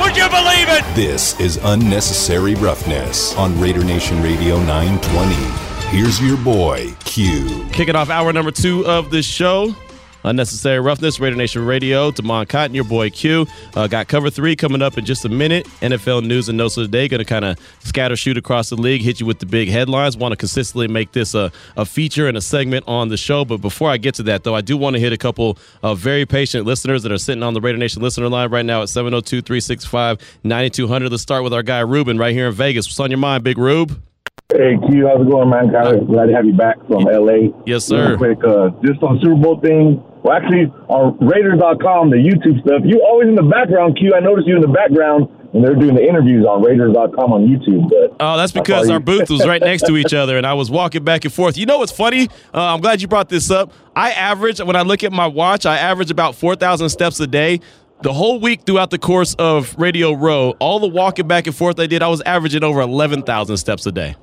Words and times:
Would 0.00 0.16
you 0.16 0.28
believe 0.28 0.68
it? 0.68 0.82
This 0.94 1.38
is 1.40 1.58
Unnecessary 1.62 2.54
Roughness 2.54 3.36
on 3.36 3.58
Raider 3.60 3.84
Nation 3.84 4.22
Radio 4.22 4.58
920. 4.64 5.34
Here's 5.96 6.20
your 6.20 6.36
boy, 6.38 6.94
Q. 7.04 7.66
Kicking 7.72 7.94
off 7.94 8.08
hour 8.10 8.32
number 8.32 8.50
two 8.50 8.84
of 8.86 9.10
the 9.10 9.22
show. 9.22 9.74
Unnecessary 10.24 10.80
Roughness, 10.80 11.18
Raider 11.20 11.36
Nation 11.36 11.64
Radio. 11.64 12.10
Damon 12.10 12.46
Cotton, 12.46 12.74
your 12.74 12.84
boy 12.84 13.10
Q. 13.10 13.46
Uh, 13.74 13.86
got 13.86 14.08
cover 14.08 14.30
three 14.30 14.56
coming 14.56 14.82
up 14.82 14.98
in 14.98 15.04
just 15.04 15.24
a 15.24 15.28
minute. 15.28 15.66
NFL 15.80 16.24
news 16.24 16.48
and 16.48 16.58
notes 16.58 16.76
of 16.76 16.82
the 16.82 16.88
day. 16.88 17.08
Going 17.08 17.18
to 17.18 17.24
kind 17.24 17.44
of 17.44 17.58
scatter 17.80 18.16
shoot 18.16 18.36
across 18.36 18.70
the 18.70 18.76
league, 18.76 19.02
hit 19.02 19.20
you 19.20 19.26
with 19.26 19.38
the 19.38 19.46
big 19.46 19.68
headlines. 19.68 20.16
Want 20.16 20.32
to 20.32 20.36
consistently 20.36 20.88
make 20.88 21.12
this 21.12 21.34
a, 21.34 21.50
a 21.76 21.84
feature 21.84 22.28
and 22.28 22.36
a 22.36 22.40
segment 22.40 22.84
on 22.86 23.08
the 23.08 23.16
show. 23.16 23.44
But 23.44 23.58
before 23.58 23.90
I 23.90 23.96
get 23.96 24.14
to 24.16 24.22
that, 24.24 24.44
though, 24.44 24.54
I 24.54 24.60
do 24.60 24.76
want 24.76 24.94
to 24.94 25.00
hit 25.00 25.12
a 25.12 25.18
couple 25.18 25.58
of 25.82 25.98
very 25.98 26.26
patient 26.26 26.66
listeners 26.66 27.02
that 27.02 27.12
are 27.12 27.18
sitting 27.18 27.42
on 27.42 27.54
the 27.54 27.60
Raider 27.60 27.78
Nation 27.78 28.02
listener 28.02 28.28
line 28.28 28.50
right 28.50 28.64
now 28.64 28.82
at 28.82 28.88
702 28.88 29.42
365 29.42 30.18
9200. 30.44 31.10
Let's 31.10 31.22
start 31.22 31.42
with 31.42 31.52
our 31.52 31.62
guy 31.62 31.80
Ruben 31.80 32.18
right 32.18 32.32
here 32.32 32.48
in 32.48 32.52
Vegas. 32.52 32.86
What's 32.86 33.00
on 33.00 33.10
your 33.10 33.18
mind, 33.18 33.44
Big 33.44 33.58
Rube? 33.58 34.00
Hey 34.52 34.76
Q, 34.86 35.06
how's 35.06 35.26
it 35.26 35.30
going, 35.30 35.48
man? 35.48 35.68
Glad, 35.68 36.06
glad 36.06 36.26
to 36.26 36.34
have 36.34 36.44
you 36.44 36.52
back 36.52 36.76
from 36.86 37.04
LA. 37.04 37.56
Yes, 37.64 37.86
sir. 37.86 38.16
Real 38.16 38.18
quick, 38.18 38.44
uh, 38.44 38.68
just 38.84 39.02
on 39.02 39.18
Super 39.22 39.36
Bowl 39.36 39.58
thing. 39.60 40.04
Well, 40.22 40.36
actually, 40.36 40.66
on 40.88 41.18
Raiders.com, 41.18 42.10
the 42.10 42.16
YouTube 42.16 42.60
stuff. 42.62 42.82
You 42.84 43.02
always 43.04 43.28
in 43.28 43.34
the 43.34 43.42
background, 43.42 43.96
Q. 43.98 44.12
I 44.14 44.20
noticed 44.20 44.46
you 44.46 44.54
in 44.54 44.62
the 44.62 44.68
background 44.68 45.26
when 45.50 45.64
they're 45.64 45.74
doing 45.74 45.94
the 45.96 46.02
interviews 46.02 46.46
on 46.46 46.62
Raiders.com 46.62 47.32
on 47.32 47.46
YouTube. 47.46 47.88
But 47.90 48.16
Oh, 48.20 48.36
that's 48.36 48.52
because 48.52 48.88
our 48.88 49.00
booth 49.00 49.28
was 49.30 49.44
right 49.46 49.60
next 49.60 49.84
to 49.86 49.96
each 49.96 50.14
other, 50.14 50.36
and 50.38 50.46
I 50.46 50.54
was 50.54 50.70
walking 50.70 51.02
back 51.02 51.24
and 51.24 51.34
forth. 51.34 51.58
You 51.58 51.66
know 51.66 51.78
what's 51.78 51.90
funny? 51.92 52.28
Uh, 52.54 52.62
I'm 52.74 52.80
glad 52.80 53.02
you 53.02 53.08
brought 53.08 53.28
this 53.28 53.50
up. 53.50 53.72
I 53.96 54.12
average 54.12 54.60
when 54.60 54.76
I 54.76 54.82
look 54.82 55.02
at 55.02 55.12
my 55.12 55.26
watch, 55.26 55.66
I 55.66 55.76
average 55.78 56.10
about 56.12 56.36
four 56.36 56.54
thousand 56.54 56.88
steps 56.90 57.18
a 57.20 57.26
day. 57.26 57.60
The 58.02 58.12
whole 58.12 58.40
week 58.40 58.62
throughout 58.64 58.90
the 58.90 58.98
course 58.98 59.34
of 59.38 59.74
Radio 59.78 60.12
Row, 60.12 60.54
all 60.60 60.78
the 60.80 60.88
walking 60.88 61.28
back 61.28 61.46
and 61.46 61.54
forth 61.54 61.78
I 61.78 61.86
did, 61.86 62.02
I 62.02 62.08
was 62.08 62.20
averaging 62.22 62.62
over 62.64 62.80
eleven 62.80 63.22
thousand 63.22 63.56
steps 63.58 63.84
a 63.86 63.92
day. 63.92 64.14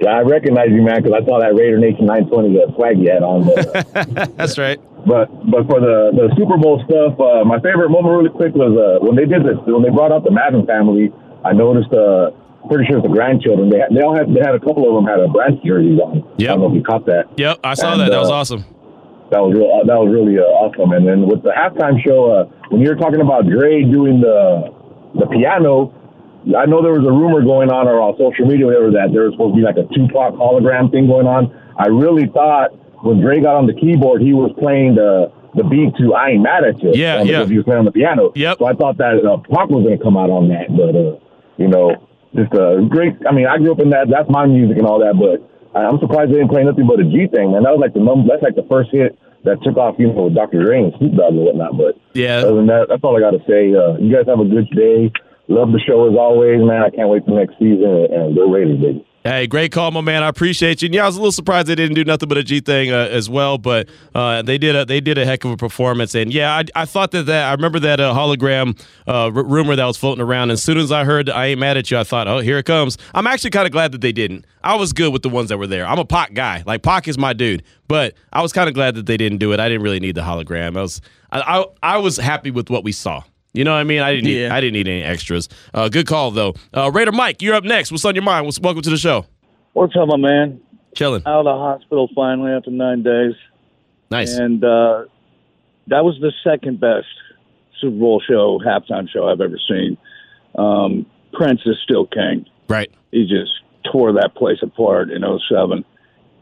yeah, 0.00 0.10
I 0.10 0.20
recognize 0.22 0.68
you, 0.70 0.82
man, 0.82 1.02
because 1.02 1.20
I 1.22 1.24
saw 1.26 1.38
that 1.40 1.54
Raider 1.54 1.78
Nation 1.78 2.06
920 2.06 2.62
uh, 2.62 2.74
swag 2.74 2.98
you 2.98 3.10
had 3.10 3.22
on. 3.22 4.32
That's 4.36 4.58
right. 4.58 4.80
But 5.06 5.30
but 5.48 5.64
for 5.70 5.78
the, 5.80 6.10
the 6.12 6.34
Super 6.36 6.58
Bowl 6.58 6.82
stuff, 6.84 7.14
uh, 7.20 7.44
my 7.44 7.60
favorite 7.60 7.90
moment 7.90 8.12
really 8.18 8.34
quick 8.34 8.54
was 8.54 8.74
uh, 8.74 8.98
when 9.04 9.14
they 9.16 9.24
did 9.24 9.42
this 9.46 9.56
when 9.64 9.82
they 9.82 9.90
brought 9.90 10.10
out 10.12 10.24
the 10.24 10.30
Madden 10.34 10.66
family. 10.66 11.12
I 11.44 11.52
noticed. 11.52 11.92
Uh, 11.92 12.30
Pretty 12.66 12.82
sure 12.90 12.98
it's 12.98 13.06
the 13.06 13.14
grandchildren. 13.14 13.70
They 13.70 13.78
had, 13.78 13.94
they 13.94 14.02
all 14.02 14.10
had 14.10 14.26
they 14.34 14.42
had 14.42 14.56
a 14.56 14.58
couple 14.58 14.90
of 14.90 14.98
them 14.98 15.06
had 15.06 15.22
a 15.22 15.30
branch 15.30 15.62
jerseys 15.62 16.02
on. 16.02 16.26
I 16.34 16.50
don't 16.50 16.66
know 16.66 16.66
if 16.66 16.74
you 16.74 16.82
caught 16.82 17.06
that. 17.06 17.30
Yep, 17.38 17.60
I 17.62 17.74
saw 17.78 17.92
And, 17.94 18.00
that. 18.02 18.10
That 18.10 18.18
was 18.18 18.28
uh, 18.28 18.42
awesome. 18.42 18.64
that 19.30 19.38
was 19.38 19.54
real. 19.54 19.70
That 19.86 19.94
was 20.02 20.10
really 20.10 20.34
uh, 20.34 20.42
awesome. 20.66 20.90
And 20.90 21.06
then 21.06 21.30
with 21.30 21.46
the 21.46 21.54
halftime 21.54 22.02
show, 22.02 22.26
uh, 22.26 22.50
when 22.74 22.82
you 22.82 22.90
were 22.90 22.98
talking 22.98 23.20
about 23.22 23.46
Dre 23.46 23.86
doing 23.86 24.18
the 24.18 24.74
the 25.14 25.30
piano, 25.30 25.94
I 26.58 26.66
know 26.66 26.82
there 26.82 26.90
was 26.98 27.06
a 27.06 27.14
rumor 27.14 27.38
going 27.46 27.70
on 27.70 27.86
or 27.86 28.02
on 28.02 28.18
social 28.18 28.50
media, 28.50 28.66
whatever, 28.66 28.90
that 28.98 29.14
there 29.14 29.30
was 29.30 29.38
supposed 29.38 29.54
to 29.54 29.58
be 29.58 29.62
like 29.62 29.78
a 29.78 29.86
Tupac 29.94 30.34
hologram 30.34 30.90
thing 30.90 31.06
going 31.06 31.30
on. 31.30 31.54
I 31.78 31.86
really 31.86 32.26
thought 32.34 32.74
when 33.06 33.20
Dre 33.20 33.40
got 33.40 33.54
on 33.56 33.66
the 33.66 33.74
keyboard, 33.74 34.20
he 34.22 34.32
was 34.34 34.50
playing 34.58 34.96
the 34.96 35.32
the 35.54 35.64
beat 35.64 35.94
to 35.96 36.14
"I 36.14 36.30
Ain't 36.36 36.42
Mad 36.42 36.64
at 36.64 36.82
You." 36.82 36.92
Yeah, 36.94 37.18
um, 37.22 37.26
yeah. 37.26 37.38
because 37.40 37.50
He 37.50 37.56
was 37.56 37.64
playing 37.64 37.78
on 37.80 37.84
the 37.86 37.92
piano. 37.92 38.32
Yep. 38.34 38.58
So 38.58 38.66
I 38.66 38.74
thought 38.74 38.98
that 38.98 39.24
uh, 39.24 39.38
Pac 39.48 39.68
was 39.70 39.84
going 39.84 39.96
to 39.96 40.02
come 40.04 40.16
out 40.16 40.28
on 40.30 40.48
that, 40.48 40.68
but 40.74 40.92
uh, 40.92 41.16
you 41.56 41.68
know, 41.68 41.96
just 42.34 42.52
a 42.52 42.84
great. 42.88 43.14
I 43.28 43.32
mean, 43.32 43.46
I 43.46 43.56
grew 43.58 43.72
up 43.72 43.80
in 43.80 43.90
that. 43.90 44.08
That's 44.10 44.28
my 44.28 44.46
music 44.46 44.76
and 44.78 44.86
all 44.86 44.98
that, 45.00 45.14
but. 45.18 45.44
I'm 45.76 45.98
surprised 46.00 46.30
they 46.32 46.40
didn't 46.40 46.48
play 46.48 46.64
nothing 46.64 46.86
but 46.88 47.00
a 47.00 47.04
G 47.04 47.28
thing, 47.28 47.52
man. 47.52 47.62
That 47.64 47.76
was 47.76 47.84
like 47.84 47.92
the 47.92 48.00
number. 48.00 48.24
That's 48.32 48.40
like 48.40 48.56
the 48.56 48.64
first 48.64 48.88
hit 48.96 49.12
that 49.44 49.60
took 49.62 49.76
off, 49.76 49.96
you 49.98 50.08
know, 50.08 50.24
with 50.24 50.34
Dr. 50.34 50.64
Dre 50.64 50.80
and 50.88 50.92
Snoop 50.96 51.12
Dogg 51.20 51.36
and 51.36 51.44
whatnot. 51.44 51.76
But 51.76 52.00
Yeah. 52.16 52.40
other 52.48 52.56
than 52.56 52.66
that, 52.72 52.86
that's 52.88 53.04
all 53.04 53.12
I 53.12 53.20
got 53.20 53.36
to 53.36 53.44
say. 53.44 53.76
Uh, 53.76 54.00
you 54.00 54.08
guys 54.08 54.24
have 54.24 54.40
a 54.40 54.48
good 54.48 54.72
day. 54.72 55.12
Love 55.52 55.76
the 55.76 55.80
show 55.84 56.08
as 56.08 56.16
always, 56.16 56.64
man. 56.64 56.80
I 56.80 56.88
can't 56.88 57.12
wait 57.12 57.28
for 57.28 57.36
next 57.36 57.60
season 57.60 58.08
and 58.08 58.32
go 58.32 58.48
Raiders, 58.48 58.80
baby. 58.80 59.04
Hey, 59.26 59.48
great 59.48 59.72
call, 59.72 59.90
my 59.90 60.02
man. 60.02 60.22
I 60.22 60.28
appreciate 60.28 60.82
you. 60.82 60.86
And 60.86 60.94
yeah, 60.94 61.02
I 61.02 61.06
was 61.06 61.16
a 61.16 61.18
little 61.18 61.32
surprised 61.32 61.66
they 61.66 61.74
didn't 61.74 61.96
do 61.96 62.04
nothing 62.04 62.28
but 62.28 62.38
a 62.38 62.44
G 62.44 62.60
thing 62.60 62.92
uh, 62.92 63.08
as 63.10 63.28
well, 63.28 63.58
but 63.58 63.88
uh, 64.14 64.42
they 64.42 64.56
did 64.56 64.76
a 64.76 64.84
they 64.84 65.00
did 65.00 65.18
a 65.18 65.26
heck 65.26 65.44
of 65.44 65.50
a 65.50 65.56
performance. 65.56 66.14
And 66.14 66.32
yeah, 66.32 66.54
I, 66.54 66.64
I 66.76 66.84
thought 66.84 67.10
that 67.10 67.24
that 67.24 67.48
I 67.48 67.52
remember 67.52 67.80
that 67.80 67.98
uh, 67.98 68.14
hologram 68.14 68.80
uh, 69.08 69.24
r- 69.24 69.30
rumor 69.32 69.74
that 69.74 69.84
was 69.84 69.96
floating 69.96 70.22
around. 70.22 70.44
And 70.44 70.52
as 70.52 70.62
soon 70.62 70.78
as 70.78 70.92
I 70.92 71.02
heard 71.02 71.28
I 71.28 71.46
ain't 71.46 71.58
mad 71.58 71.76
at 71.76 71.90
you, 71.90 71.98
I 71.98 72.04
thought, 72.04 72.28
oh, 72.28 72.38
here 72.38 72.56
it 72.58 72.66
comes. 72.66 72.98
I'm 73.14 73.26
actually 73.26 73.50
kind 73.50 73.66
of 73.66 73.72
glad 73.72 73.90
that 73.90 74.00
they 74.00 74.12
didn't. 74.12 74.46
I 74.62 74.76
was 74.76 74.92
good 74.92 75.12
with 75.12 75.22
the 75.22 75.28
ones 75.28 75.48
that 75.48 75.58
were 75.58 75.66
there. 75.66 75.88
I'm 75.88 75.98
a 75.98 76.04
Pac 76.04 76.34
guy. 76.34 76.62
Like 76.64 76.84
Pac 76.84 77.08
is 77.08 77.18
my 77.18 77.32
dude, 77.32 77.64
but 77.88 78.14
I 78.32 78.42
was 78.42 78.52
kind 78.52 78.68
of 78.68 78.76
glad 78.76 78.94
that 78.94 79.06
they 79.06 79.16
didn't 79.16 79.38
do 79.38 79.52
it. 79.52 79.58
I 79.58 79.68
didn't 79.68 79.82
really 79.82 79.98
need 79.98 80.14
the 80.14 80.20
hologram. 80.20 80.76
I 80.76 80.82
was 80.82 81.00
I, 81.32 81.40
I, 81.40 81.64
I 81.82 81.98
was 81.98 82.16
happy 82.16 82.52
with 82.52 82.70
what 82.70 82.84
we 82.84 82.92
saw. 82.92 83.24
You 83.56 83.64
know 83.64 83.72
what 83.72 83.78
I 83.78 83.84
mean? 83.84 84.00
I 84.02 84.10
didn't 84.12 84.24
need, 84.26 84.42
Yeah. 84.42 84.54
I 84.54 84.60
didn't 84.60 84.74
need 84.74 84.86
any 84.88 85.02
extras. 85.02 85.48
Uh, 85.72 85.88
good 85.88 86.06
call 86.06 86.30
though. 86.30 86.54
Uh, 86.74 86.90
Raider 86.92 87.12
Mike, 87.12 87.40
you're 87.40 87.54
up 87.54 87.64
next. 87.64 87.90
What's 87.90 88.04
on 88.04 88.14
your 88.14 88.22
mind? 88.24 88.44
What's- 88.44 88.60
Welcome 88.60 88.82
to 88.82 88.90
the 88.90 88.96
show. 88.98 89.24
What's 89.72 89.94
up, 89.96 90.08
my 90.08 90.16
man? 90.16 90.60
Chilling. 90.94 91.22
Out 91.26 91.40
of 91.40 91.44
the 91.46 91.52
hospital 91.52 92.08
finally 92.14 92.52
after 92.52 92.70
nine 92.70 93.02
days, 93.02 93.34
Nice. 94.10 94.36
and 94.38 94.62
uh, 94.64 95.04
that 95.88 96.04
was 96.04 96.16
the 96.20 96.32
second 96.44 96.80
best 96.80 97.06
Super 97.80 97.96
Bowl 97.96 98.22
show, 98.26 98.58
halftime 98.66 99.08
show 99.08 99.28
I've 99.28 99.40
ever 99.42 99.58
seen. 99.68 99.98
Um, 100.56 101.04
Prince 101.32 101.60
is 101.66 101.76
still 101.82 102.06
king. 102.06 102.46
right. 102.68 102.90
He 103.12 103.22
just 103.26 103.52
tore 103.92 104.12
that 104.14 104.34
place 104.34 104.58
apart 104.62 105.10
in 105.10 105.22
'07. 105.22 105.84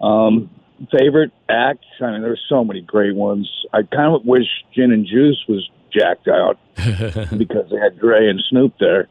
Um, 0.01 0.51
favorite 0.97 1.31
act? 1.49 1.85
I 2.01 2.13
mean, 2.13 2.23
there's 2.23 2.43
so 2.49 2.65
many 2.65 2.81
great 2.81 3.15
ones. 3.15 3.49
I 3.73 3.83
kind 3.83 4.15
of 4.15 4.25
wish 4.25 4.47
Gin 4.75 4.93
and 4.93 5.07
Juice 5.07 5.45
was 5.49 5.69
jacked 5.94 6.28
out 6.28 6.59
because 6.77 7.71
they 7.71 7.78
had 7.78 7.99
Dre 7.99 8.28
and 8.28 8.43
Snoop 8.50 8.75
there. 8.81 9.09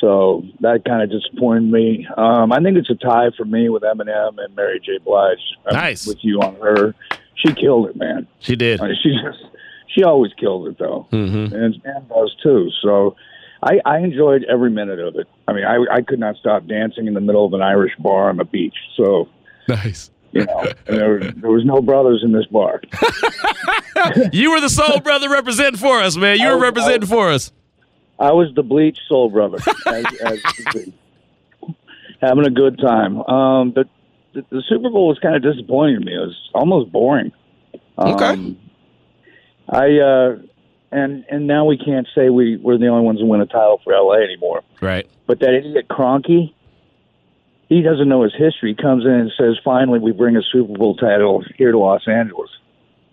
So 0.00 0.42
that 0.60 0.84
kind 0.86 1.02
of 1.02 1.10
disappointed 1.10 1.70
me. 1.70 2.06
Um, 2.16 2.52
I 2.52 2.60
think 2.60 2.76
it's 2.78 2.88
a 2.90 2.94
tie 2.94 3.30
for 3.36 3.44
me 3.44 3.68
with 3.68 3.82
Eminem 3.82 4.38
and 4.42 4.54
Mary 4.56 4.80
J. 4.80 4.98
Blige. 5.04 5.38
I'm 5.66 5.74
Nice. 5.74 6.06
with 6.06 6.18
you 6.22 6.40
on 6.40 6.54
her. 6.56 6.94
She 7.34 7.52
killed 7.54 7.88
it, 7.88 7.96
man. 7.96 8.26
She 8.40 8.56
did. 8.56 8.80
I 8.80 8.86
mean, 8.88 8.96
she 9.02 9.10
just 9.22 9.44
she 9.94 10.02
always 10.02 10.32
killed 10.34 10.68
it 10.68 10.78
though, 10.78 11.06
Mhm. 11.12 11.52
and 11.52 11.80
and 11.84 12.08
does 12.08 12.34
too. 12.42 12.70
So. 12.82 13.16
I, 13.62 13.78
I 13.84 13.98
enjoyed 13.98 14.42
every 14.44 14.70
minute 14.70 15.00
of 15.00 15.16
it. 15.16 15.26
I 15.46 15.52
mean, 15.52 15.64
I, 15.66 15.84
I 15.96 16.00
could 16.00 16.18
not 16.18 16.36
stop 16.36 16.66
dancing 16.66 17.06
in 17.06 17.12
the 17.12 17.20
middle 17.20 17.44
of 17.44 17.52
an 17.52 17.60
Irish 17.60 17.92
bar 17.98 18.30
on 18.30 18.38
the 18.38 18.44
beach. 18.46 18.72
So, 18.96 19.28
Nice. 19.68 20.10
You 20.32 20.44
know, 20.44 20.60
and 20.86 20.98
there, 20.98 21.18
there 21.32 21.50
was 21.50 21.64
no 21.64 21.80
brothers 21.82 22.22
in 22.24 22.32
this 22.32 22.46
bar. 22.46 22.80
You 24.32 24.52
were 24.52 24.60
the 24.62 24.70
soul 24.70 25.00
brother 25.00 25.28
representing 25.28 25.76
for 25.76 26.00
us, 26.00 26.16
man. 26.16 26.38
You 26.38 26.48
were 26.48 26.54
was- 26.54 26.62
representing 26.62 27.06
for 27.08 27.28
us. 27.28 27.52
I 28.18 28.32
was 28.32 28.48
the 28.54 28.62
bleach 28.62 28.98
soul 29.08 29.28
brother, 29.28 29.58
as, 29.86 30.04
as 30.24 30.38
having 32.20 32.46
a 32.46 32.50
good 32.50 32.78
time. 32.78 33.20
Um, 33.22 33.70
but 33.72 33.88
the, 34.34 34.44
the 34.50 34.62
Super 34.68 34.90
Bowl 34.90 35.08
was 35.08 35.18
kind 35.18 35.34
of 35.36 35.42
disappointing 35.42 36.00
to 36.00 36.04
me. 36.06 36.14
It 36.14 36.18
was 36.18 36.50
almost 36.54 36.92
boring. 36.92 37.32
Okay. 37.98 38.24
Um, 38.24 38.58
I 39.68 39.98
uh, 39.98 40.38
and 40.92 41.24
and 41.30 41.46
now 41.46 41.64
we 41.64 41.78
can't 41.78 42.06
say 42.14 42.28
we 42.30 42.56
we're 42.56 42.78
the 42.78 42.88
only 42.88 43.04
ones 43.04 43.20
who 43.20 43.26
win 43.26 43.40
a 43.40 43.46
title 43.46 43.80
for 43.84 43.92
LA 43.92 44.14
anymore. 44.22 44.62
Right. 44.80 45.08
But 45.26 45.40
that 45.40 45.54
idiot 45.54 45.88
Kroenke, 45.88 46.52
he 47.70 47.82
doesn't 47.82 48.08
know 48.08 48.24
his 48.24 48.34
history. 48.36 48.74
He 48.76 48.82
comes 48.82 49.06
in 49.06 49.12
and 49.12 49.32
says, 49.38 49.56
"Finally, 49.64 50.00
we 50.00 50.12
bring 50.12 50.36
a 50.36 50.42
Super 50.42 50.76
Bowl 50.76 50.96
title 50.96 51.42
here 51.56 51.72
to 51.72 51.78
Los 51.78 52.06
Angeles." 52.06 52.50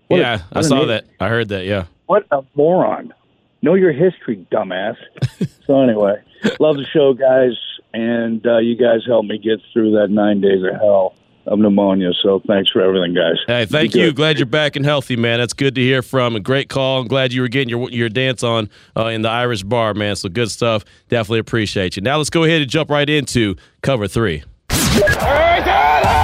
What 0.07 0.19
yeah, 0.19 0.41
I 0.51 0.61
saw 0.61 0.85
that. 0.85 1.05
I 1.19 1.29
heard 1.29 1.49
that. 1.49 1.65
Yeah. 1.65 1.85
What 2.07 2.25
a 2.31 2.41
moron. 2.55 3.13
Know 3.61 3.75
your 3.75 3.91
history, 3.91 4.45
dumbass. 4.51 4.97
so 5.65 5.81
anyway, 5.81 6.21
love 6.59 6.77
the 6.77 6.85
show, 6.85 7.13
guys, 7.13 7.53
and 7.93 8.45
uh, 8.45 8.57
you 8.57 8.75
guys 8.75 9.01
helped 9.05 9.29
me 9.29 9.37
get 9.37 9.59
through 9.73 9.91
that 9.91 10.09
nine 10.09 10.41
days 10.41 10.63
of 10.63 10.79
hell 10.79 11.13
of 11.47 11.59
pneumonia. 11.59 12.11
So 12.21 12.41
thanks 12.47 12.71
for 12.71 12.81
everything, 12.81 13.13
guys. 13.13 13.37
Hey, 13.47 13.65
thank 13.65 13.95
you. 13.95 14.11
Glad 14.11 14.37
you're 14.37 14.45
back 14.45 14.75
and 14.75 14.85
healthy, 14.85 15.15
man. 15.15 15.39
That's 15.39 15.53
good 15.53 15.75
to 15.75 15.81
hear 15.81 16.01
from. 16.01 16.35
A 16.35 16.39
great 16.39 16.69
call. 16.69 17.01
I'm 17.01 17.07
glad 17.07 17.33
you 17.33 17.41
were 17.41 17.47
getting 17.47 17.69
your 17.69 17.89
your 17.89 18.09
dance 18.09 18.43
on 18.43 18.69
uh, 18.95 19.07
in 19.07 19.21
the 19.21 19.29
Irish 19.29 19.63
bar, 19.63 19.93
man. 19.93 20.15
So 20.15 20.29
good 20.29 20.51
stuff. 20.51 20.83
Definitely 21.09 21.39
appreciate 21.39 21.95
you. 21.95 22.01
Now 22.01 22.17
let's 22.17 22.29
go 22.29 22.43
ahead 22.43 22.61
and 22.61 22.69
jump 22.69 22.89
right 22.89 23.09
into 23.09 23.55
cover 23.81 24.07
three. 24.07 24.43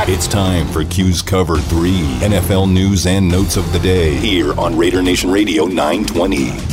It's 0.05 0.27
time 0.27 0.67
for 0.67 0.83
Q's 0.83 1.21
Cover 1.21 1.57
3 1.57 1.91
NFL 2.19 2.71
news 2.71 3.05
and 3.05 3.29
notes 3.29 3.55
of 3.55 3.71
the 3.71 3.79
day 3.79 4.15
here 4.15 4.57
on 4.59 4.77
Raider 4.77 5.01
Nation 5.01 5.31
Radio 5.31 5.65
920. 5.65 6.72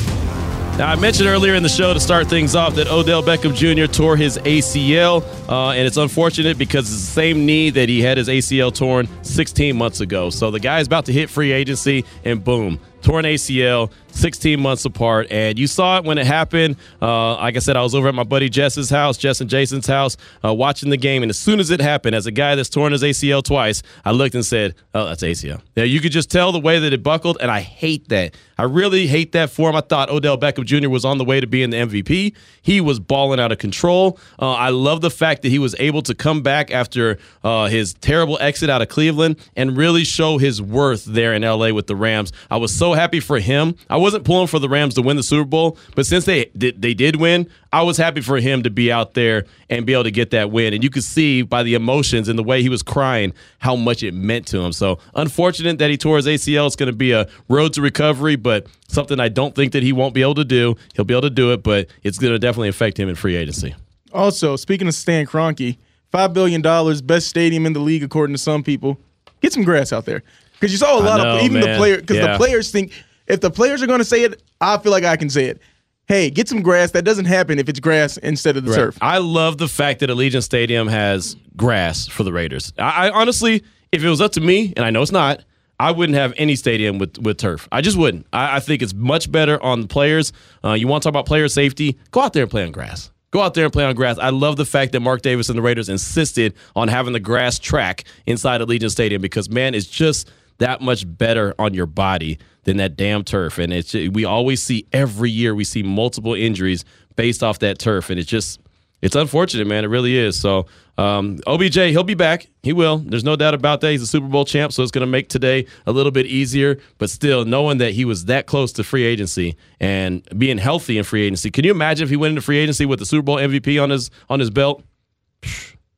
Now, 0.81 0.91
I 0.91 0.97
mentioned 0.97 1.29
earlier 1.29 1.55
in 1.57 1.63
the 1.63 1.69
show 1.69 1.93
to 1.93 2.01
start 2.01 2.27
things 2.29 2.57
off 2.57 2.77
that 2.77 2.89
Odell 2.89 3.23
Beckham 3.23 3.55
Jr. 3.55 3.85
tore 3.85 4.17
his 4.17 4.39
ACL, 4.39 5.23
uh, 5.47 5.73
and 5.73 5.87
it's 5.87 5.99
unfortunate 5.99 6.57
because 6.57 6.91
it's 6.91 7.03
the 7.03 7.13
same 7.13 7.45
knee 7.45 7.69
that 7.69 7.91
he 7.91 8.01
had 8.01 8.17
his 8.17 8.29
ACL 8.29 8.75
torn 8.75 9.07
16 9.21 9.77
months 9.77 10.01
ago. 10.01 10.31
So 10.31 10.51
the 10.51 10.59
guy 10.59 10.81
is 10.81 10.87
about 10.87 11.05
to 11.05 11.13
hit 11.13 11.29
free 11.29 11.53
agency, 11.53 12.07
and 12.25 12.43
boom, 12.43 12.81
torn 13.03 13.25
ACL, 13.25 13.91
16 14.09 14.61
months 14.61 14.85
apart. 14.85 15.29
And 15.31 15.59
you 15.59 15.67
saw 15.67 15.99
it 15.99 16.05
when 16.05 16.19
it 16.19 16.27
happened. 16.27 16.77
Uh, 17.01 17.37
like 17.37 17.57
I 17.57 17.61
said, 17.61 17.77
I 17.77 17.83
was 17.83 17.95
over 17.95 18.09
at 18.09 18.15
my 18.15 18.25
buddy 18.25 18.49
Jess's 18.49 18.91
house, 18.91 19.17
Jess 19.17 19.41
and 19.41 19.49
Jason's 19.49 19.87
house, 19.87 20.17
uh, 20.45 20.53
watching 20.53 20.91
the 20.91 20.97
game. 20.97 21.23
And 21.23 21.31
as 21.31 21.39
soon 21.39 21.61
as 21.61 21.71
it 21.71 21.81
happened, 21.81 22.15
as 22.15 22.27
a 22.27 22.33
guy 22.33 22.55
that's 22.55 22.69
torn 22.69 22.93
his 22.93 23.03
ACL 23.03 23.43
twice, 23.43 23.83
I 24.05 24.13
looked 24.13 24.35
and 24.35 24.45
said, 24.45 24.75
Oh, 24.95 25.07
that's 25.07 25.23
ACL. 25.23 25.61
Yeah, 25.77 25.85
you 25.85 26.01
could 26.01 26.13
just 26.13 26.31
tell 26.31 26.53
the 26.53 26.61
way 26.61 26.79
that 26.79 26.93
it 26.93 27.03
buckled. 27.03 27.39
And 27.41 27.51
I 27.51 27.61
hate 27.61 28.09
that. 28.09 28.35
I 28.59 28.65
really 28.65 29.07
hate 29.07 29.33
that 29.33 29.49
form. 29.49 29.75
I 29.75 29.81
thought 29.81 30.11
Odell 30.11 30.37
Beckham 30.37 30.67
Jr. 30.67 30.91
was 30.91 31.05
on 31.05 31.17
the 31.17 31.25
way 31.25 31.41
to 31.41 31.47
being 31.47 31.71
the 31.71 31.79
MVP. 31.79 32.35
He 32.61 32.81
was 32.83 33.01
balling 33.01 33.41
out 33.41 33.53
of 33.53 33.59
control. 33.59 34.19
Uh, 34.39 34.53
I 34.53 34.69
love 34.69 35.01
the 35.01 35.11
fact 35.11 35.41
that 35.43 35.49
he 35.49 35.59
was 35.59 35.75
able 35.79 36.03
to 36.03 36.15
come 36.15 36.43
back 36.43 36.71
after 36.71 37.19
uh, 37.43 37.69
his 37.69 37.95
terrible 37.95 38.37
exit 38.39 38.69
out 38.69 38.83
of 38.83 38.89
Cleveland 38.89 39.37
and 39.57 39.79
really 39.79 40.05
show 40.05 40.37
his 40.37 40.61
worth 40.61 41.07
there 41.07 41.33
in 41.33 41.41
LA 41.41 41.71
with 41.71 41.87
the 41.87 41.97
Rams. 41.97 42.33
I 42.51 42.59
was 42.59 42.75
so 42.77 42.90
happy 42.95 43.21
for 43.21 43.39
him. 43.39 43.75
I 43.89 43.97
wasn't 43.97 44.25
pulling 44.25 44.47
for 44.47 44.59
the 44.59 44.69
Rams 44.69 44.95
to 44.95 45.03
win 45.03 45.17
the 45.17 45.23
Super 45.23 45.45
Bowl, 45.45 45.79
but 45.95 46.07
since 46.07 46.25
they 46.25 46.47
did, 46.57 46.81
they 46.81 46.95
did 46.95 47.17
win, 47.17 47.49
I 47.73 47.83
was 47.83 47.97
happy 47.97 48.21
for 48.21 48.39
him 48.39 48.63
to 48.63 48.71
be 48.71 48.91
out 48.91 49.15
there 49.15 49.45
and 49.69 49.87
be 49.87 49.93
able 49.93 50.05
to 50.05 50.11
get 50.11 50.31
that 50.31 50.51
win. 50.51 50.75
And 50.75 50.83
you 50.83 50.91
could 50.91 51.05
see 51.05 51.43
by 51.43 51.63
the 51.63 51.75
emotions 51.75 52.29
and 52.29 52.39
the 52.39 52.43
way 52.43 52.63
he 52.63 52.69
was 52.69 52.83
crying 52.83 53.33
how 53.59 53.77
much 53.77 54.03
it 54.03 54.13
meant 54.15 54.47
to 54.49 54.61
him. 54.61 54.73
So 54.73 54.99
unfortunate 55.15 55.79
that 55.79 55.91
he 55.91 55.97
tore 55.97 56.17
his 56.17 56.27
ACL. 56.27 56.67
It's 56.67 56.77
going 56.77 56.91
to 56.91 56.97
be 56.97 57.13
a 57.13 57.29
road 57.49 57.73
to 57.75 57.83
recovery, 57.83 58.37
but 58.37 58.67
something 58.89 59.21
I 59.21 59.29
don't 59.29 59.55
think 59.55 59.73
that 59.73 59.83
he 59.83 59.93
won't 59.93 60.15
be 60.15 60.23
able 60.23 60.35
to 60.37 60.45
do. 60.45 60.77
He'll 60.95 61.05
be 61.05 61.15
able 61.15 61.23
to 61.23 61.31
do 61.31 61.53
it, 61.53 61.63
but 61.63 61.89
it's 62.03 62.19
going 62.19 62.33
to 62.33 62.39
definitely 62.39 62.69
affect 62.69 62.99
him 62.99 63.09
in 63.09 63.15
free 63.15 63.37
agency. 63.37 63.75
Also, 64.13 64.57
speaking 64.57 64.89
of 64.89 64.95
Stan 64.95 65.27
Kroenke, 65.27 65.79
five 66.11 66.33
billion 66.33 66.61
dollars, 66.63 67.01
best 67.01 67.29
stadium 67.29 67.67
in 67.67 67.73
the 67.73 67.81
league 67.81 68.03
according 68.03 68.35
to 68.35 68.39
some 68.39 68.63
people. 68.63 68.99
Get 69.41 69.53
some 69.53 69.63
grass 69.65 69.93
out 69.93 70.05
there 70.05 70.23
because 70.61 70.71
you 70.73 70.79
saw 70.79 70.99
a 70.99 71.01
lot 71.03 71.17
know, 71.23 71.37
of 71.39 71.43
even 71.43 71.61
man. 71.61 71.73
the 71.73 71.77
player 71.79 71.97
because 72.01 72.19
Yeah. 72.19 72.33
the 72.33 72.37
players 72.37 72.71
think 72.71 72.93
if 73.27 73.41
the 73.41 73.51
players 73.51 73.83
are 73.83 73.87
going 73.87 73.99
to 74.01 74.05
say 74.05 74.25
it, 74.25 74.43
I 74.61 74.77
feel 74.79 74.93
like 74.93 75.05
I 75.05 75.17
can 75.17 75.31
say 75.31 75.47
it. 75.47 75.61
Hey, 76.07 76.29
get 76.29 76.49
some 76.49 76.61
grass. 76.63 76.91
That 76.91 77.05
doesn't 77.05 77.27
happen 77.27 77.59
if 77.61 77.69
it's 77.69 77.79
grass 77.79 78.17
instead 78.17 78.57
of 78.57 78.65
the 78.65 78.75
turf. 78.75 78.99
I 79.01 79.19
love 79.19 79.59
the 79.59 79.69
fact 79.69 80.01
that 80.01 80.11
Allegiant 80.11 80.43
Stadium 80.43 80.89
has 80.89 81.37
grass 81.57 82.09
for 82.09 82.25
the 82.25 82.33
Raiders. 82.33 82.73
I, 82.79 83.07
I 83.07 83.11
honestly, 83.11 83.63
if 83.93 84.03
it 84.03 84.09
was 84.09 84.21
up 84.21 84.33
to 84.33 84.41
me, 84.41 84.73
and 84.77 84.85
I 84.85 84.91
know 84.91 85.03
it's 85.03 85.13
not, 85.13 85.45
I 85.79 85.93
wouldn't 85.93 86.19
have 86.19 86.35
any 86.37 86.57
stadium 86.57 86.99
with, 86.99 87.17
with 87.19 87.39
turf. 87.39 87.69
I 87.73 87.81
just 87.81 87.97
wouldn't. 87.97 88.27
I, 88.33 88.57
I 88.57 88.61
think 88.61 88.83
it's 88.83 88.93
much 88.93 89.31
better 89.33 89.63
on 89.63 89.81
the 89.83 89.87
players. 89.87 90.33
Uh, 90.65 90.73
you 90.73 90.89
want 90.89 91.03
to 91.03 91.07
talk 91.07 91.13
about 91.13 91.27
player 91.27 91.49
safety? 91.49 91.97
Go 92.11 92.21
out 92.21 92.33
there 92.33 92.43
and 92.43 92.51
play 92.51 92.65
on 92.65 92.73
grass. 92.73 93.11
Go 93.31 93.41
out 93.41 93.55
there 93.55 93.65
and 93.65 93.73
play 93.73 93.85
on 93.85 93.95
grass. 93.95 94.19
I 94.19 94.31
love 94.31 94.57
the 94.57 94.65
fact 94.65 94.91
that 94.93 95.01
Mark 95.01 95.23
Davis 95.23 95.49
and 95.49 95.57
the 95.57 95.63
Raiders 95.63 95.89
insisted 95.89 96.55
on 96.75 96.89
having 96.89 97.13
the 97.13 97.21
grass 97.21 97.59
track 97.61 98.05
inside 98.27 98.61
Allegiant 98.61 98.91
Stadium 98.91 99.23
because 99.23 99.49
man, 99.49 99.75
it's 99.75 99.87
just 99.87 100.29
that 100.61 100.81
much 100.81 101.05
better 101.07 101.55
on 101.59 101.75
your 101.75 101.87
body 101.87 102.39
than 102.65 102.77
that 102.77 102.97
damn 102.97 103.25
turf. 103.25 103.59
And 103.59 103.73
it's 103.73 103.93
we 103.93 104.25
always 104.25 104.63
see 104.63 104.87
every 104.93 105.31
year 105.31 105.55
we 105.55 105.65
see 105.65 105.83
multiple 105.83 106.35
injuries 106.35 106.85
based 107.17 107.43
off 107.43 107.59
that 107.59 107.79
turf, 107.79 108.09
and 108.09 108.19
it's 108.21 108.29
just 108.29 108.61
it's 109.03 109.17
unfortunate, 109.17 109.67
man. 109.67 109.85
It 109.85 109.89
really 109.89 110.17
is. 110.17 110.39
So 110.39 110.67
um, 110.99 111.39
OBJ, 111.47 111.77
he'll 111.77 112.05
be 112.05 112.15
back. 112.15 112.49
He 112.63 112.75
will. 112.75 112.99
There's 112.99 113.25
no 113.25 113.35
doubt 113.35 113.55
about 113.55 113.81
that. 113.81 113.91
He's 113.91 114.03
a 114.03 114.07
Super 114.07 114.29
Bowl 114.29 114.45
champ, 114.45 114.73
so 114.73 114.83
it's 114.83 114.93
going 114.93 115.01
to 115.01 115.11
make 115.11 115.29
today 115.31 115.67
a 115.87 115.93
little 115.93 116.13
bit 116.13 116.27
easier. 116.27 116.79
But 116.99 117.09
still, 117.09 117.47
knowing 117.47 117.79
that 117.79 117.93
he 117.93 118.05
was 118.05 118.27
that 118.27 118.47
close 118.47 118.73
to 118.73 118.85
free 118.85 119.05
agency 119.05 119.57
and 119.81 120.23
being 120.39 120.59
healthy 120.59 120.99
in 120.99 121.05
free 121.05 121.23
agency, 121.23 121.51
can 121.51 121.65
you 121.65 121.71
imagine 121.71 122.05
if 122.05 122.11
he 122.11 122.17
went 122.17 122.33
into 122.33 122.43
free 122.43 122.59
agency 122.59 122.85
with 122.85 122.99
the 122.99 123.07
Super 123.07 123.23
Bowl 123.23 123.37
MVP 123.37 123.83
on 123.83 123.89
his 123.91 124.11
on 124.29 124.41
his 124.41 124.51
belt? 124.51 124.85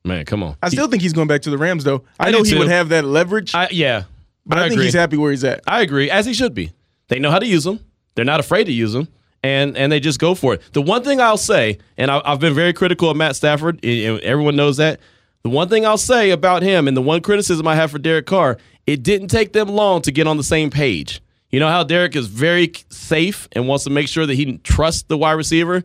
Man, 0.05 0.25
come 0.25 0.43
on. 0.43 0.57
I 0.61 0.69
still 0.69 0.87
think 0.87 1.01
he's 1.01 1.13
going 1.13 1.27
back 1.27 1.41
to 1.43 1.49
the 1.49 1.57
Rams 1.57 1.83
though. 1.83 2.03
I, 2.19 2.27
I 2.27 2.31
know 2.31 2.43
he 2.43 2.51
too. 2.51 2.59
would 2.59 2.67
have 2.67 2.89
that 2.89 3.05
leverage, 3.05 3.55
I, 3.55 3.69
yeah, 3.71 4.03
but 4.45 4.57
I, 4.57 4.61
think 4.63 4.73
agree. 4.73 4.85
he's 4.85 4.93
happy 4.93 5.17
where 5.17 5.31
he's 5.31 5.43
at. 5.43 5.61
I 5.67 5.81
agree, 5.81 6.09
as 6.09 6.25
he 6.25 6.33
should 6.33 6.53
be. 6.53 6.71
They 7.07 7.19
know 7.19 7.31
how 7.31 7.39
to 7.39 7.45
use 7.45 7.63
them. 7.63 7.79
They're 8.15 8.25
not 8.25 8.39
afraid 8.39 8.65
to 8.65 8.71
use 8.71 8.93
them, 8.93 9.07
and 9.41 9.77
and 9.77 9.91
they 9.91 9.99
just 9.99 10.19
go 10.19 10.35
for 10.35 10.53
it. 10.53 10.61
The 10.73 10.81
one 10.81 11.03
thing 11.03 11.19
I'll 11.21 11.37
say, 11.37 11.79
and 11.97 12.11
I, 12.11 12.21
I've 12.23 12.39
been 12.39 12.53
very 12.53 12.73
critical 12.73 13.09
of 13.09 13.17
Matt 13.17 13.35
Stafford, 13.35 13.83
and 13.83 14.19
everyone 14.21 14.55
knows 14.55 14.77
that. 14.77 14.99
The 15.43 15.49
one 15.49 15.67
thing 15.67 15.85
I'll 15.85 15.97
say 15.97 16.29
about 16.29 16.63
him, 16.63 16.87
and 16.87 16.95
the 16.95 17.01
one 17.01 17.21
criticism 17.21 17.67
I 17.67 17.75
have 17.75 17.91
for 17.91 17.99
Derek 17.99 18.25
Carr, 18.25 18.57
it 18.87 19.03
didn't 19.03 19.27
take 19.27 19.51
them 19.51 19.67
long 19.67 20.01
to 20.03 20.11
get 20.11 20.25
on 20.25 20.37
the 20.37 20.43
same 20.43 20.69
page. 20.69 21.21
You 21.49 21.59
know 21.59 21.67
how 21.67 21.83
Derek 21.83 22.15
is 22.15 22.27
very 22.27 22.71
safe 22.89 23.47
and 23.51 23.67
wants 23.67 23.83
to 23.83 23.89
make 23.89 24.07
sure 24.07 24.25
that 24.25 24.33
he 24.33 24.57
trusts 24.59 25.03
the 25.03 25.17
wide 25.17 25.33
receiver. 25.33 25.83